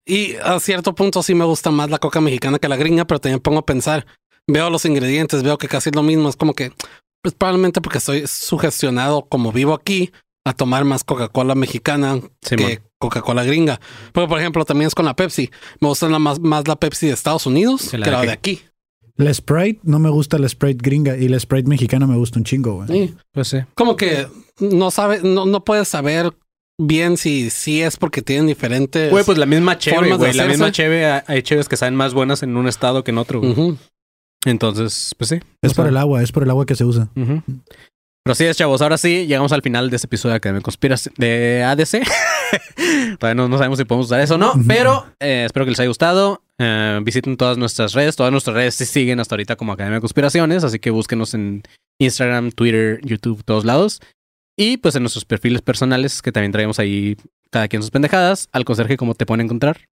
Y 0.06 0.36
a 0.36 0.60
cierto 0.60 0.94
punto 0.94 1.24
sí 1.24 1.34
me 1.34 1.44
gusta 1.44 1.72
más 1.72 1.90
la 1.90 1.98
coca 1.98 2.20
mexicana 2.20 2.60
que 2.60 2.68
la 2.68 2.76
gringa, 2.76 3.04
pero 3.04 3.20
también 3.20 3.40
pongo 3.40 3.58
a 3.58 3.66
pensar, 3.66 4.06
veo 4.46 4.70
los 4.70 4.84
ingredientes, 4.84 5.42
veo 5.42 5.58
que 5.58 5.66
casi 5.66 5.90
es 5.90 5.96
lo 5.96 6.04
mismo. 6.04 6.28
Es 6.28 6.36
como 6.36 6.54
que, 6.54 6.72
pues 7.20 7.34
probablemente 7.34 7.80
porque 7.80 7.98
estoy 7.98 8.28
sugestionado 8.28 9.26
como 9.28 9.50
vivo 9.50 9.74
aquí 9.74 10.12
a 10.48 10.52
tomar 10.52 10.84
más 10.84 11.04
Coca-Cola 11.04 11.54
mexicana 11.54 12.20
Sí, 12.42 12.56
que. 12.56 12.80
Coca-Cola 12.98 13.44
gringa. 13.44 13.80
Porque 14.12 14.28
por 14.28 14.38
ejemplo 14.40 14.64
también 14.64 14.88
es 14.88 14.94
con 14.94 15.04
la 15.04 15.14
Pepsi. 15.14 15.50
Me 15.80 15.88
gusta 15.88 16.08
la 16.08 16.18
más, 16.18 16.40
más 16.40 16.66
la 16.66 16.76
Pepsi 16.76 17.06
de 17.06 17.12
Estados 17.12 17.46
Unidos 17.46 17.88
Que 17.90 17.98
la 17.98 18.04
que 18.04 18.10
de 18.10 18.16
la 18.16 18.22
de 18.22 18.32
aquí. 18.32 18.60
La 19.16 19.34
Sprite, 19.34 19.80
no 19.82 19.98
me 19.98 20.10
gusta 20.10 20.38
la 20.38 20.48
Sprite 20.48 20.78
gringa 20.80 21.16
y 21.16 21.28
la 21.28 21.38
Sprite 21.40 21.68
mexicana 21.68 22.06
me 22.06 22.16
gusta 22.16 22.38
un 22.38 22.44
chingo, 22.44 22.74
güey. 22.74 22.88
Sí. 22.88 23.14
Pues 23.32 23.48
sí. 23.48 23.58
como 23.74 23.96
que 23.96 24.26
no 24.60 24.90
sabe, 24.90 25.20
no, 25.22 25.44
no 25.44 25.64
puedes 25.64 25.88
saber 25.88 26.32
bien 26.80 27.16
si, 27.16 27.50
si 27.50 27.82
es 27.82 27.96
porque 27.96 28.22
tienen 28.22 28.46
diferentes. 28.46 29.10
Güey, 29.10 29.24
pues 29.24 29.36
la 29.36 29.46
misma 29.46 29.76
cheve, 29.78 30.08
de 30.08 30.14
güey. 30.14 30.32
La 30.34 30.46
misma 30.46 30.70
cheve. 30.70 31.04
Hay 31.26 31.42
cheves 31.42 31.68
que 31.68 31.76
saben 31.76 31.96
más 31.96 32.14
buenas 32.14 32.42
en 32.42 32.56
un 32.56 32.68
estado 32.68 33.02
que 33.02 33.10
en 33.10 33.18
otro, 33.18 33.40
güey. 33.40 33.76
Entonces, 34.44 35.14
pues 35.18 35.30
sí. 35.30 35.36
Es 35.62 35.72
O 35.72 35.74
por 35.74 35.84
sea, 35.86 35.90
el 35.90 35.96
agua, 35.96 36.22
es 36.22 36.32
por 36.32 36.44
el 36.44 36.50
agua 36.50 36.64
que 36.64 36.76
se 36.76 36.84
usa. 36.84 37.08
Ujú. 37.16 37.42
Pero 38.28 38.34
sí 38.34 38.44
es, 38.44 38.58
chavos. 38.58 38.82
Ahora 38.82 38.98
sí, 38.98 39.26
llegamos 39.26 39.52
al 39.52 39.62
final 39.62 39.88
de 39.88 39.96
este 39.96 40.04
episodio 40.04 40.32
de 40.32 40.36
Academia 40.36 40.60
Conspiración 40.60 41.14
de 41.16 41.64
ADC. 41.64 42.06
Todavía 43.18 43.48
no, 43.48 43.56
sabemos 43.56 43.78
si 43.78 43.86
podemos 43.86 44.04
usar 44.04 44.20
eso 44.20 44.34
o 44.34 44.36
no, 44.36 44.52
pero 44.66 45.06
eh, 45.18 45.44
espero 45.46 45.64
que 45.64 45.70
les 45.70 45.80
haya 45.80 45.88
gustado. 45.88 46.42
Eh, 46.58 47.00
visiten 47.02 47.38
todas 47.38 47.56
nuestras 47.56 47.94
redes. 47.94 48.16
Todas 48.16 48.30
nuestras 48.30 48.54
redes 48.54 48.74
sí 48.74 48.84
siguen 48.84 49.18
hasta 49.18 49.34
ahorita 49.34 49.56
como 49.56 49.72
Academia 49.72 50.00
Conspiraciones, 50.00 50.62
así 50.62 50.78
que 50.78 50.90
búsquenos 50.90 51.32
en 51.32 51.62
Instagram, 51.98 52.52
Twitter, 52.52 53.00
YouTube, 53.02 53.42
todos 53.44 53.64
lados. 53.64 54.02
Y 54.58 54.76
pues 54.76 54.94
en 54.94 55.04
nuestros 55.04 55.24
perfiles 55.24 55.62
personales, 55.62 56.20
que 56.20 56.30
también 56.30 56.52
traemos 56.52 56.78
ahí 56.78 57.16
cada 57.50 57.66
quien 57.68 57.80
sus 57.80 57.90
pendejadas. 57.90 58.50
Al 58.52 58.66
conserje, 58.66 58.98
¿cómo 58.98 59.14
te 59.14 59.24
pueden 59.24 59.46
encontrar? 59.46 59.86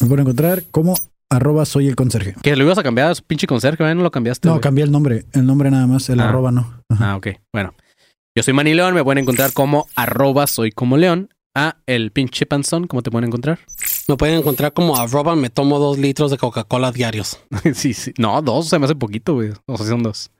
Me 0.00 0.06
pueden 0.06 0.20
encontrar 0.20 0.62
como 0.70 0.94
arroba 1.34 1.64
soy 1.66 1.88
el 1.88 1.96
conserje. 1.96 2.34
Que 2.42 2.56
lo 2.56 2.64
ibas 2.64 2.78
a 2.78 2.82
cambiar 2.82 3.10
a 3.10 3.14
su 3.14 3.22
pinche 3.22 3.46
conserje. 3.46 3.82
No 3.94 4.02
lo 4.02 4.10
cambiaste. 4.10 4.48
No, 4.48 4.54
güey. 4.54 4.62
cambié 4.62 4.84
el 4.84 4.90
nombre. 4.92 5.24
El 5.32 5.44
nombre 5.46 5.70
nada 5.70 5.86
más, 5.86 6.08
el 6.08 6.20
Ah. 6.20 6.28
arroba 6.28 6.50
no. 6.50 6.82
Ajá. 6.88 7.12
Ah, 7.12 7.16
ok. 7.16 7.28
Bueno. 7.52 7.74
Yo 8.36 8.42
soy 8.42 8.52
Manny 8.52 8.74
León, 8.74 8.94
me 8.94 9.04
pueden 9.04 9.18
encontrar 9.22 9.52
como 9.52 9.86
arroba 9.94 10.46
soy 10.46 10.72
como 10.72 10.96
león. 10.96 11.28
A 11.56 11.76
el 11.86 12.10
pinche 12.10 12.46
panzón, 12.46 12.88
¿cómo 12.88 13.00
te 13.00 13.12
pueden 13.12 13.28
encontrar? 13.28 13.60
Me 14.08 14.16
pueden 14.16 14.36
encontrar 14.38 14.72
como 14.72 14.96
arroba 14.96 15.36
me 15.36 15.50
tomo 15.50 15.78
dos 15.78 15.98
litros 15.98 16.32
de 16.32 16.36
Coca-Cola 16.38 16.90
diarios. 16.90 17.38
sí, 17.74 17.94
sí. 17.94 18.12
No, 18.18 18.42
dos, 18.42 18.68
se 18.68 18.76
me 18.80 18.86
hace 18.86 18.96
poquito, 18.96 19.34
güey. 19.34 19.52
O 19.66 19.76
sea, 19.76 19.86
son 19.86 20.02
dos. 20.02 20.32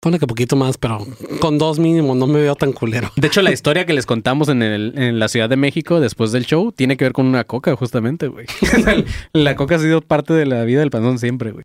Pone 0.00 0.20
que 0.20 0.28
poquito 0.28 0.54
más, 0.54 0.78
pero 0.78 1.04
con 1.40 1.58
dos 1.58 1.80
mínimo 1.80 2.14
no 2.14 2.28
me 2.28 2.40
veo 2.40 2.54
tan 2.54 2.72
culero. 2.72 3.10
De 3.16 3.26
hecho, 3.26 3.42
la 3.42 3.50
historia 3.50 3.84
que 3.84 3.92
les 3.92 4.06
contamos 4.06 4.48
en, 4.48 4.62
el, 4.62 4.96
en 4.96 5.18
la 5.18 5.26
Ciudad 5.26 5.48
de 5.48 5.56
México 5.56 5.98
después 5.98 6.30
del 6.30 6.46
show 6.46 6.70
tiene 6.70 6.96
que 6.96 7.04
ver 7.04 7.12
con 7.12 7.26
una 7.26 7.42
coca, 7.42 7.74
justamente, 7.74 8.28
güey. 8.28 8.46
la 9.32 9.56
coca 9.56 9.74
ha 9.74 9.78
sido 9.80 10.00
parte 10.00 10.34
de 10.34 10.46
la 10.46 10.62
vida 10.62 10.80
del 10.80 10.90
panzón 10.90 11.18
siempre, 11.18 11.50
güey. 11.50 11.64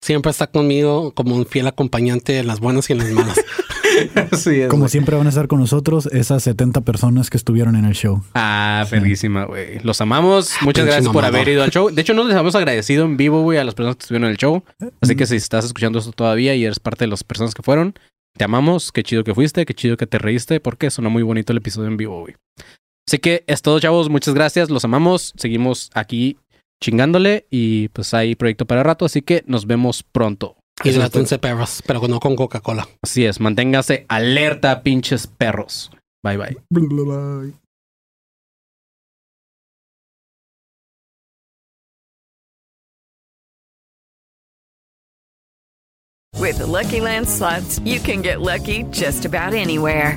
Siempre 0.00 0.30
está 0.30 0.48
conmigo 0.48 1.12
como 1.12 1.36
un 1.36 1.46
fiel 1.46 1.68
acompañante 1.68 2.38
en 2.38 2.48
las 2.48 2.58
buenas 2.58 2.90
y 2.90 2.94
en 2.94 2.98
las 2.98 3.10
malas. 3.10 3.40
sí, 4.36 4.60
es, 4.60 4.68
Como 4.68 4.88
siempre 4.88 5.16
van 5.16 5.26
a 5.26 5.30
estar 5.30 5.48
con 5.48 5.60
nosotros 5.60 6.06
esas 6.06 6.42
70 6.42 6.82
personas 6.82 7.30
que 7.30 7.36
estuvieron 7.36 7.76
en 7.76 7.84
el 7.84 7.94
show. 7.94 8.22
Ah, 8.34 8.86
perrísima, 8.90 9.44
güey. 9.44 9.80
Los 9.80 10.00
amamos. 10.00 10.52
Muchas 10.62 10.82
Pinche 10.82 10.82
gracias 10.84 11.06
por 11.06 11.22
mamador. 11.22 11.36
haber 11.36 11.48
ido 11.48 11.62
al 11.62 11.70
show. 11.70 11.90
De 11.90 12.02
hecho, 12.02 12.14
no 12.14 12.24
les 12.24 12.36
hemos 12.36 12.54
agradecido 12.54 13.04
en 13.04 13.16
vivo, 13.16 13.42
güey, 13.42 13.58
a 13.58 13.64
las 13.64 13.74
personas 13.74 13.96
que 13.96 14.02
estuvieron 14.02 14.26
en 14.26 14.32
el 14.32 14.38
show. 14.38 14.62
Así 15.00 15.16
que 15.16 15.26
si 15.26 15.36
estás 15.36 15.64
escuchando 15.64 15.98
esto 15.98 16.12
todavía 16.12 16.54
y 16.54 16.64
eres 16.64 16.80
parte 16.80 17.04
de 17.04 17.08
las 17.08 17.24
personas 17.24 17.54
que 17.54 17.62
fueron, 17.62 17.94
te 18.36 18.44
amamos. 18.44 18.92
Qué 18.92 19.02
chido 19.02 19.24
que 19.24 19.34
fuiste, 19.34 19.66
qué 19.66 19.74
chido 19.74 19.96
que 19.96 20.06
te 20.06 20.18
reíste, 20.18 20.60
porque 20.60 20.90
sonó 20.90 21.10
muy 21.10 21.22
bonito 21.22 21.52
el 21.52 21.58
episodio 21.58 21.88
en 21.88 21.96
vivo, 21.96 22.20
güey. 22.20 22.34
Así 23.08 23.18
que 23.18 23.42
es 23.46 23.62
todo, 23.62 23.80
chavos. 23.80 24.10
Muchas 24.10 24.34
gracias. 24.34 24.68
Los 24.68 24.84
amamos. 24.84 25.32
Seguimos 25.36 25.90
aquí 25.94 26.36
chingándole 26.82 27.46
y 27.50 27.88
pues 27.88 28.12
hay 28.12 28.34
proyecto 28.34 28.66
para 28.66 28.82
rato. 28.82 29.06
Así 29.06 29.22
que 29.22 29.44
nos 29.46 29.66
vemos 29.66 30.02
pronto. 30.02 30.57
Hidrátense 30.84 31.38
perros, 31.38 31.82
pero 31.86 32.06
no 32.08 32.20
con 32.20 32.36
Coca-Cola. 32.36 32.88
Así 33.02 33.24
es. 33.24 33.40
Manténgase 33.40 34.06
alerta, 34.08 34.82
pinches 34.82 35.26
perros. 35.26 35.90
Bye, 36.22 36.36
bye. 36.36 36.56
With 46.40 46.58
the 46.58 46.66
Lucky 46.66 47.00
Land 47.00 47.28
slots, 47.28 47.78
you 47.80 48.00
can 48.00 48.22
get 48.22 48.40
lucky 48.40 48.84
just 48.90 49.24
about 49.26 49.54
anywhere. 49.54 50.16